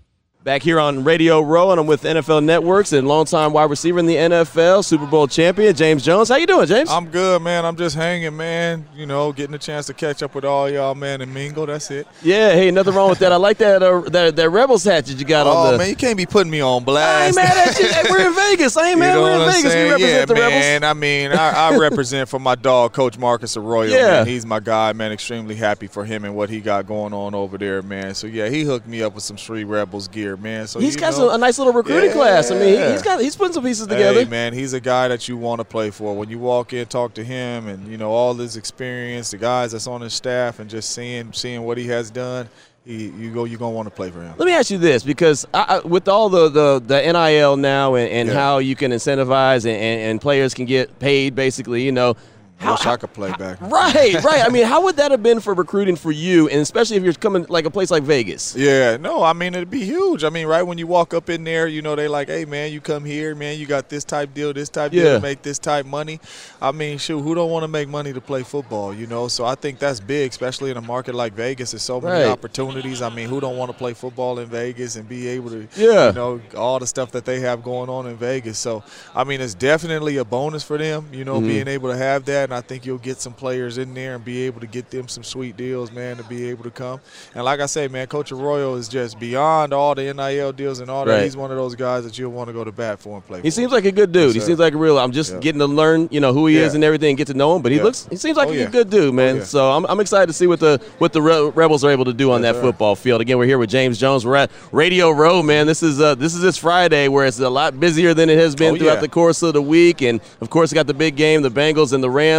Back 0.50 0.64
here 0.64 0.80
on 0.80 1.04
Radio 1.04 1.42
Row, 1.42 1.70
and 1.70 1.80
I'm 1.80 1.86
with 1.86 2.02
NFL 2.02 2.44
Networks 2.44 2.92
and 2.92 3.08
longtime 3.08 3.54
wide 3.54 3.70
receiver 3.70 4.00
in 4.00 4.08
the 4.08 4.16
NFL, 4.16 4.84
Super 4.84 5.06
Bowl 5.06 5.28
champion 5.28 5.76
James 5.76 6.04
Jones. 6.04 6.30
How 6.30 6.38
you 6.38 6.48
doing, 6.48 6.66
James? 6.66 6.90
I'm 6.90 7.06
good, 7.06 7.44
man. 7.44 7.66
I'm 7.66 7.76
just 7.76 7.96
hanging, 7.96 8.36
man. 8.36 8.84
You 8.96 9.06
know, 9.06 9.32
getting 9.32 9.54
a 9.54 9.60
chance 9.60 9.86
to 9.86 9.94
catch 9.94 10.24
up 10.24 10.34
with 10.34 10.46
all 10.46 10.68
y'all, 10.68 10.96
man, 10.96 11.22
and 11.22 11.32
mingle. 11.32 11.68
That's 11.68 11.92
it. 11.92 12.08
Yeah, 12.24 12.54
hey, 12.54 12.72
nothing 12.72 12.96
wrong 12.96 13.12
with 13.12 13.20
that. 13.20 13.32
I 13.32 13.36
like 13.36 13.60
that 13.60 13.84
uh, 13.84 14.02
that, 14.10 14.36
that 14.38 14.50
Rebels 14.50 14.84
hat 14.84 15.06
that 15.06 15.20
you 15.20 15.24
got 15.24 15.46
oh, 15.46 15.52
on 15.52 15.74
the. 15.74 15.78
man, 15.78 15.90
you 15.90 15.96
can't 15.96 16.18
be 16.18 16.26
putting 16.26 16.50
me 16.50 16.62
on 16.62 16.84
blast. 16.84 17.22
I 17.22 17.28
ain't 17.28 17.36
mad 17.36 17.68
at 17.68 17.80
you. 17.80 17.88
Hey, 17.88 18.02
we're 18.10 18.28
in 18.28 18.34
Vegas. 18.58 18.76
I 18.76 18.88
ain't 18.88 18.96
You 18.96 19.02
mad. 19.02 19.18
We're 19.20 19.34
in 19.34 19.52
Vegas. 19.52 19.64
We 19.76 19.82
represent 19.82 20.02
yeah, 20.02 20.26
the 20.26 20.34
man. 20.34 20.42
Rebels. 20.42 20.62
Man, 20.62 20.84
I 20.84 20.94
mean, 20.96 21.32
I, 21.32 21.50
I 21.52 21.78
represent 21.78 22.28
for 22.28 22.40
my 22.40 22.56
dog, 22.56 22.94
Coach 22.94 23.20
Marcus 23.20 23.56
Arroyo. 23.56 23.92
Yeah. 23.92 24.08
Man. 24.08 24.26
He's 24.26 24.48
my 24.48 24.60
guy, 24.60 24.94
man. 24.94 25.12
Extremely 25.12 25.54
happy 25.54 25.86
for 25.86 26.06
him 26.06 26.26
and 26.26 26.36
what 26.36 26.50
he 26.50 26.60
got 26.60 26.88
going 26.88 27.14
on 27.14 27.36
over 27.36 27.60
there, 27.60 27.84
man. 27.84 28.16
So 28.16 28.26
yeah, 28.26 28.50
he 28.50 28.64
hooked 28.64 28.88
me 28.88 29.04
up 29.04 29.14
with 29.14 29.24
some 29.24 29.38
Street 29.38 29.66
Rebels 29.66 30.08
gear, 30.08 30.39
man. 30.40 30.68
So 30.68 30.80
he's 30.80 30.96
got 30.96 31.12
know, 31.12 31.28
some, 31.28 31.36
a 31.36 31.38
nice 31.38 31.58
little 31.58 31.74
recruiting 31.74 32.12
class. 32.12 32.52
I 32.52 32.56
mean, 32.56 32.68
he, 32.70 32.74
Yeah. 32.76 32.92
he's 32.92 33.02
got 33.02 33.20
he's 33.22 33.36
putting 33.36 33.54
some 33.54 33.64
pieces 33.64 33.88
together. 33.88 34.20
Hey, 34.24 34.30
man, 34.30 34.54
he's 34.54 34.74
a 34.74 34.80
guy 34.80 35.08
that 35.08 35.28
you 35.28 35.38
want 35.38 35.60
to 35.60 35.66
play 35.66 35.90
for. 35.92 36.16
When 36.16 36.30
you 36.30 36.40
walk 36.40 36.74
in, 36.74 36.86
talk 36.88 37.14
to 37.16 37.24
him, 37.24 37.68
and 37.68 37.88
you 37.88 37.98
know 37.98 38.12
all 38.12 38.34
his 38.34 38.58
experience, 38.58 39.32
the 39.32 39.38
guys 39.38 39.72
that's 39.74 39.88
on 39.88 40.02
his 40.02 40.14
staff, 40.14 40.60
and 40.60 40.70
just 40.70 40.92
seeing 40.92 41.32
seeing 41.34 41.64
what 41.64 41.78
he 41.78 41.88
has 41.88 42.10
done. 42.12 42.50
He, 42.86 43.08
you 43.10 43.32
go, 43.32 43.44
you're 43.44 43.60
gonna 43.60 43.76
want 43.76 43.88
to 43.88 43.94
play 43.94 44.10
for 44.10 44.22
him. 44.22 44.34
Let 44.38 44.46
me 44.48 44.54
ask 44.54 44.72
you 44.72 44.80
this, 44.80 45.04
because 45.04 45.46
I, 45.54 45.82
I, 45.84 45.88
with 45.88 46.08
all 46.08 46.28
the, 46.30 46.50
the, 46.50 46.82
the 46.84 47.00
NIL 47.02 47.56
now 47.58 47.94
and, 47.96 48.10
and 48.10 48.30
Yeah. 48.30 48.34
how 48.36 48.58
you 48.58 48.76
can 48.76 48.92
incentivize 48.92 49.66
and, 49.66 49.76
and, 49.76 50.02
and 50.12 50.22
players 50.22 50.56
can 50.56 50.66
get 50.66 50.98
paid, 50.98 51.36
basically, 51.36 51.84
you 51.84 51.92
know. 51.92 52.16
I 52.62 52.72
wish 52.72 52.86
I 52.86 52.98
could 52.98 53.14
play 53.14 53.32
back. 53.34 53.62
Right, 53.62 54.22
right. 54.24 54.44
I 54.44 54.50
mean, 54.50 54.66
how 54.66 54.84
would 54.84 54.98
that 54.98 55.12
have 55.12 55.24
been 55.24 55.40
for 55.40 55.54
recruiting 55.54 55.96
for 55.96 56.12
you, 56.12 56.50
and 56.50 56.60
especially 56.60 56.98
if 56.98 57.04
you're 57.04 57.14
coming 57.14 57.46
like 57.50 57.66
a 57.66 57.70
place 57.72 57.90
like 57.90 58.04
Vegas? 58.04 58.56
Yeah, 58.56 58.98
no, 58.98 59.24
I 59.24 59.34
mean 59.34 59.56
it'd 59.56 59.70
be 59.70 59.84
huge. 59.86 60.24
I 60.24 60.30
mean, 60.30 60.46
right 60.48 60.62
when 60.64 60.78
you 60.78 60.86
walk 60.88 61.14
up 61.14 61.30
in 61.30 61.44
there, 61.46 61.68
you 61.68 61.82
know 61.82 61.96
they 61.96 62.08
like, 62.08 62.28
hey 62.28 62.46
man, 62.46 62.72
you 62.72 62.82
come 62.82 63.06
here, 63.06 63.34
man, 63.34 63.58
you 63.58 63.66
got 63.66 63.88
this 63.90 64.04
type 64.04 64.34
deal, 64.34 64.52
this 64.54 64.70
type 64.70 64.92
deal 64.92 65.06
Yeah. 65.06 65.14
to 65.14 65.20
make 65.22 65.42
this 65.42 65.58
type 65.58 65.86
money. 65.86 66.20
I 66.62 66.72
mean, 66.72 66.98
shoot, 66.98 67.22
who 67.22 67.34
don't 67.34 67.50
want 67.50 67.64
to 67.64 67.68
make 67.70 67.88
money 67.88 68.12
to 68.14 68.22
play 68.22 68.44
football, 68.44 68.94
you 68.94 69.08
know? 69.08 69.28
So 69.30 69.46
I 69.46 69.56
think 69.56 69.80
that's 69.80 70.00
big, 70.02 70.32
especially 70.32 70.70
in 70.72 70.78
a 70.78 70.82
market 70.82 71.16
like 71.16 71.34
Vegas. 71.34 71.72
There's 71.72 71.84
so 71.84 72.02
many 72.02 72.24
Right. 72.24 72.28
opportunities. 72.32 73.02
I 73.02 73.10
mean, 73.10 73.30
who 73.30 73.40
don't 73.40 73.58
want 73.58 73.72
to 73.72 73.78
play 73.78 73.94
football 73.94 74.40
in 74.40 74.48
Vegas 74.48 74.96
and 74.98 75.08
be 75.08 75.28
able 75.30 75.50
to, 75.52 75.68
Yeah. 75.78 76.08
you 76.08 76.14
know, 76.14 76.42
all 76.58 76.80
the 76.80 76.88
stuff 76.88 77.12
that 77.12 77.24
they 77.26 77.40
have 77.40 77.64
going 77.64 77.90
on 77.90 78.06
in 78.08 78.18
Vegas. 78.18 78.58
So 78.60 78.84
I 79.16 79.24
mean, 79.24 79.40
it's 79.42 79.54
definitely 79.54 80.18
a 80.18 80.26
bonus 80.26 80.64
for 80.64 80.78
them, 80.78 81.08
you 81.14 81.24
know, 81.24 81.40
Mhm. 81.40 81.48
being 81.48 81.68
able 81.68 81.90
to 81.90 81.98
have 81.98 82.26
that, 82.26 82.49
and 82.50 82.56
I 82.58 82.62
think 82.62 82.84
you'll 82.86 82.98
get 82.98 83.22
some 83.22 83.34
players 83.34 83.78
in 83.78 83.94
there 83.94 84.16
and 84.16 84.26
be 84.26 84.42
able 84.42 84.60
to 84.62 84.66
get 84.68 84.90
them 84.90 85.08
some 85.08 85.24
sweet 85.24 85.56
deals, 85.56 85.92
man, 85.92 86.18
to 86.18 86.24
be 86.24 86.50
able 86.50 86.64
to 86.64 86.72
come. 86.72 87.00
And 87.36 87.44
like 87.46 87.60
I 87.60 87.68
say, 87.68 87.88
man, 87.88 88.08
Coach 88.08 88.32
Arroyo 88.32 88.74
is 88.74 88.88
just 88.88 89.20
beyond 89.20 89.72
all 89.72 89.94
the 89.94 90.12
NIL 90.12 90.52
deals 90.52 90.80
and 90.80 90.90
all 90.90 91.06
that. 91.06 91.12
Right. 91.14 91.24
He's 91.26 91.38
one 91.38 91.52
of 91.52 91.58
those 91.58 91.76
guys 91.76 92.04
that 92.06 92.18
you'll 92.18 92.32
want 92.32 92.48
to 92.48 92.54
go 92.54 92.64
to 92.64 92.72
bat 92.72 93.00
for 93.00 93.16
and 93.18 93.26
play. 93.26 93.42
He 93.44 93.50
for. 93.50 93.54
seems 93.56 93.72
like 93.72 93.86
a 93.86 93.92
good 93.92 94.12
dude. 94.12 94.34
Yes, 94.34 94.44
he 94.44 94.48
seems 94.48 94.58
like 94.60 94.74
a 94.74 94.78
real. 94.78 94.98
I'm 94.98 95.12
just 95.12 95.34
Yeah. 95.34 95.40
getting 95.42 95.60
to 95.60 95.68
learn, 95.68 96.08
you 96.12 96.20
know, 96.20 96.34
who 96.34 96.48
he 96.48 96.58
is 96.58 96.74
and 96.74 96.84
everything, 96.84 97.10
and 97.10 97.18
get 97.20 97.28
to 97.28 97.36
know 97.36 97.56
him. 97.56 97.62
But 97.62 97.72
he 97.72 97.78
Yeah. 97.78 97.84
looks, 97.84 98.08
he 98.10 98.16
seems 98.16 98.36
like 98.36 98.48
Oh, 98.48 98.52
a 98.54 98.66
good 98.66 98.90
dude, 98.90 99.14
man. 99.14 99.38
yeah. 99.38 99.44
So 99.44 99.72
I'm, 99.72 99.86
I'm 99.86 100.00
excited 100.00 100.26
to 100.28 100.34
see 100.34 100.48
what 100.48 100.60
the 100.60 100.82
what 100.98 101.14
the 101.14 101.22
Rebels 101.22 101.84
are 101.84 101.92
able 101.92 102.06
to 102.06 102.14
do 102.14 102.32
on 102.32 102.42
that 102.42 102.56
sir. 102.56 102.62
football 102.62 102.96
field. 102.96 103.22
Again, 103.22 103.38
we're 103.38 103.46
here 103.46 103.60
with 103.60 103.70
James 103.70 104.00
Jones. 104.00 104.26
We're 104.26 104.36
at 104.38 104.50
Radio 104.72 105.12
Row, 105.12 105.44
man. 105.44 105.68
This 105.68 105.84
is 105.84 106.02
uh, 106.02 106.16
this 106.16 106.34
is 106.34 106.42
this 106.42 106.58
Friday 106.58 107.10
where 107.10 107.28
it's 107.28 107.40
a 107.40 107.50
lot 107.50 107.80
busier 107.80 108.16
than 108.16 108.28
it 108.32 108.40
has 108.40 108.56
been 108.56 108.74
Oh, 108.74 108.78
throughout 108.78 108.96
yeah. 108.96 109.02
the 109.02 109.08
course 109.10 109.44
of 109.44 109.54
the 109.54 109.62
week, 109.62 110.02
and 110.02 110.20
of 110.42 110.50
course, 110.50 110.72
we 110.72 110.76
got 110.76 110.88
the 110.88 110.94
big 110.96 111.16
game, 111.16 111.44
the 111.44 111.52
Bengals 111.52 111.94
and 111.94 112.04
the 112.04 112.10
Rams. 112.10 112.39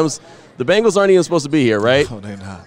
The 0.57 0.65
Bengals 0.67 0.97
aren't 0.99 1.11
even 1.11 1.23
supposed 1.23 1.47
to 1.47 1.51
be 1.51 1.65
here, 1.65 1.81
right? 1.81 2.07
No, 2.11 2.21
they're 2.21 2.37
not. 2.37 2.67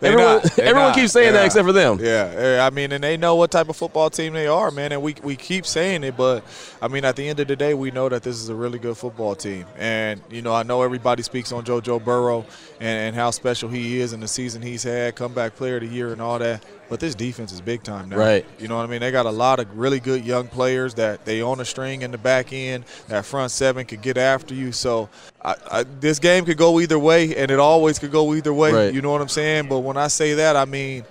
They 0.00 0.08
Everyone, 0.08 0.36
not. 0.36 0.58
Everyone 0.58 0.82
not. 0.88 0.94
keeps 0.94 1.12
saying 1.12 1.28
They 1.28 1.32
that 1.32 1.38
not. 1.40 1.46
except 1.46 1.66
for 1.66 1.72
them. 1.72 1.98
Yeah, 2.00 2.56
yeah, 2.56 2.66
I 2.66 2.70
mean, 2.70 2.92
and 2.92 3.02
they 3.02 3.16
know 3.16 3.34
what 3.34 3.50
type 3.50 3.68
of 3.68 3.76
football 3.76 4.10
team 4.10 4.32
they 4.34 4.46
are, 4.46 4.70
man. 4.70 4.92
And 4.92 5.02
we 5.02 5.14
we 5.22 5.36
keep 5.36 5.64
saying 5.66 6.04
it, 6.04 6.16
but 6.16 6.44
I 6.80 6.88
mean, 6.88 7.04
at 7.04 7.16
the 7.16 7.26
end 7.28 7.40
of 7.40 7.48
the 7.48 7.56
day, 7.56 7.74
we 7.74 7.90
know 7.90 8.08
that 8.08 8.22
this 8.22 8.36
is 8.36 8.48
a 8.50 8.54
really 8.54 8.78
good 8.78 8.96
football 8.96 9.34
team. 9.34 9.64
And 9.78 10.20
you 10.30 10.42
know, 10.42 10.54
I 10.54 10.62
know 10.64 10.82
everybody 10.82 11.22
speaks 11.22 11.50
on 11.52 11.64
JoJo 11.64 12.04
Burrow 12.04 12.44
and, 12.78 13.08
and 13.08 13.16
how 13.16 13.30
special 13.30 13.68
he 13.70 14.00
is 14.00 14.12
and 14.12 14.22
the 14.22 14.28
season 14.28 14.60
he's 14.62 14.82
had, 14.82 15.14
comeback 15.16 15.56
player 15.56 15.76
of 15.76 15.82
the 15.82 15.88
year, 15.88 16.12
and 16.12 16.20
all 16.20 16.38
that. 16.38 16.62
But 16.88 17.00
this 17.00 17.14
defense 17.14 17.52
is 17.52 17.60
big 17.60 17.82
time 17.82 18.08
now. 18.08 18.16
Right. 18.16 18.46
You 18.58 18.68
know 18.68 18.76
what 18.76 18.84
I 18.84 18.86
mean? 18.86 19.00
They 19.00 19.10
got 19.10 19.26
a 19.26 19.30
lot 19.30 19.58
of 19.58 19.76
really 19.76 19.98
good 19.98 20.24
young 20.24 20.46
players 20.46 20.94
that 20.94 21.24
they 21.24 21.42
own 21.42 21.60
a 21.60 21.64
string 21.64 22.02
in 22.02 22.12
the 22.12 22.18
back 22.18 22.52
end. 22.52 22.84
That 23.08 23.24
front 23.24 23.50
seven 23.50 23.86
could 23.86 24.02
get 24.02 24.16
after 24.16 24.54
you. 24.54 24.70
So 24.72 25.08
I, 25.42 25.56
I, 25.70 25.82
this 25.82 26.18
game 26.18 26.44
could 26.44 26.58
go 26.58 26.80
either 26.80 26.98
way, 26.98 27.34
and 27.36 27.50
it 27.50 27.58
always 27.58 27.98
could 27.98 28.12
go 28.12 28.34
either 28.34 28.54
way. 28.54 28.72
Right. 28.72 28.94
You 28.94 29.02
know 29.02 29.10
what 29.10 29.20
I'm 29.20 29.28
saying? 29.28 29.68
But 29.68 29.80
when 29.80 29.96
I 29.96 30.06
say 30.08 30.34
that, 30.34 30.54
I 30.56 30.64
mean 30.64 31.04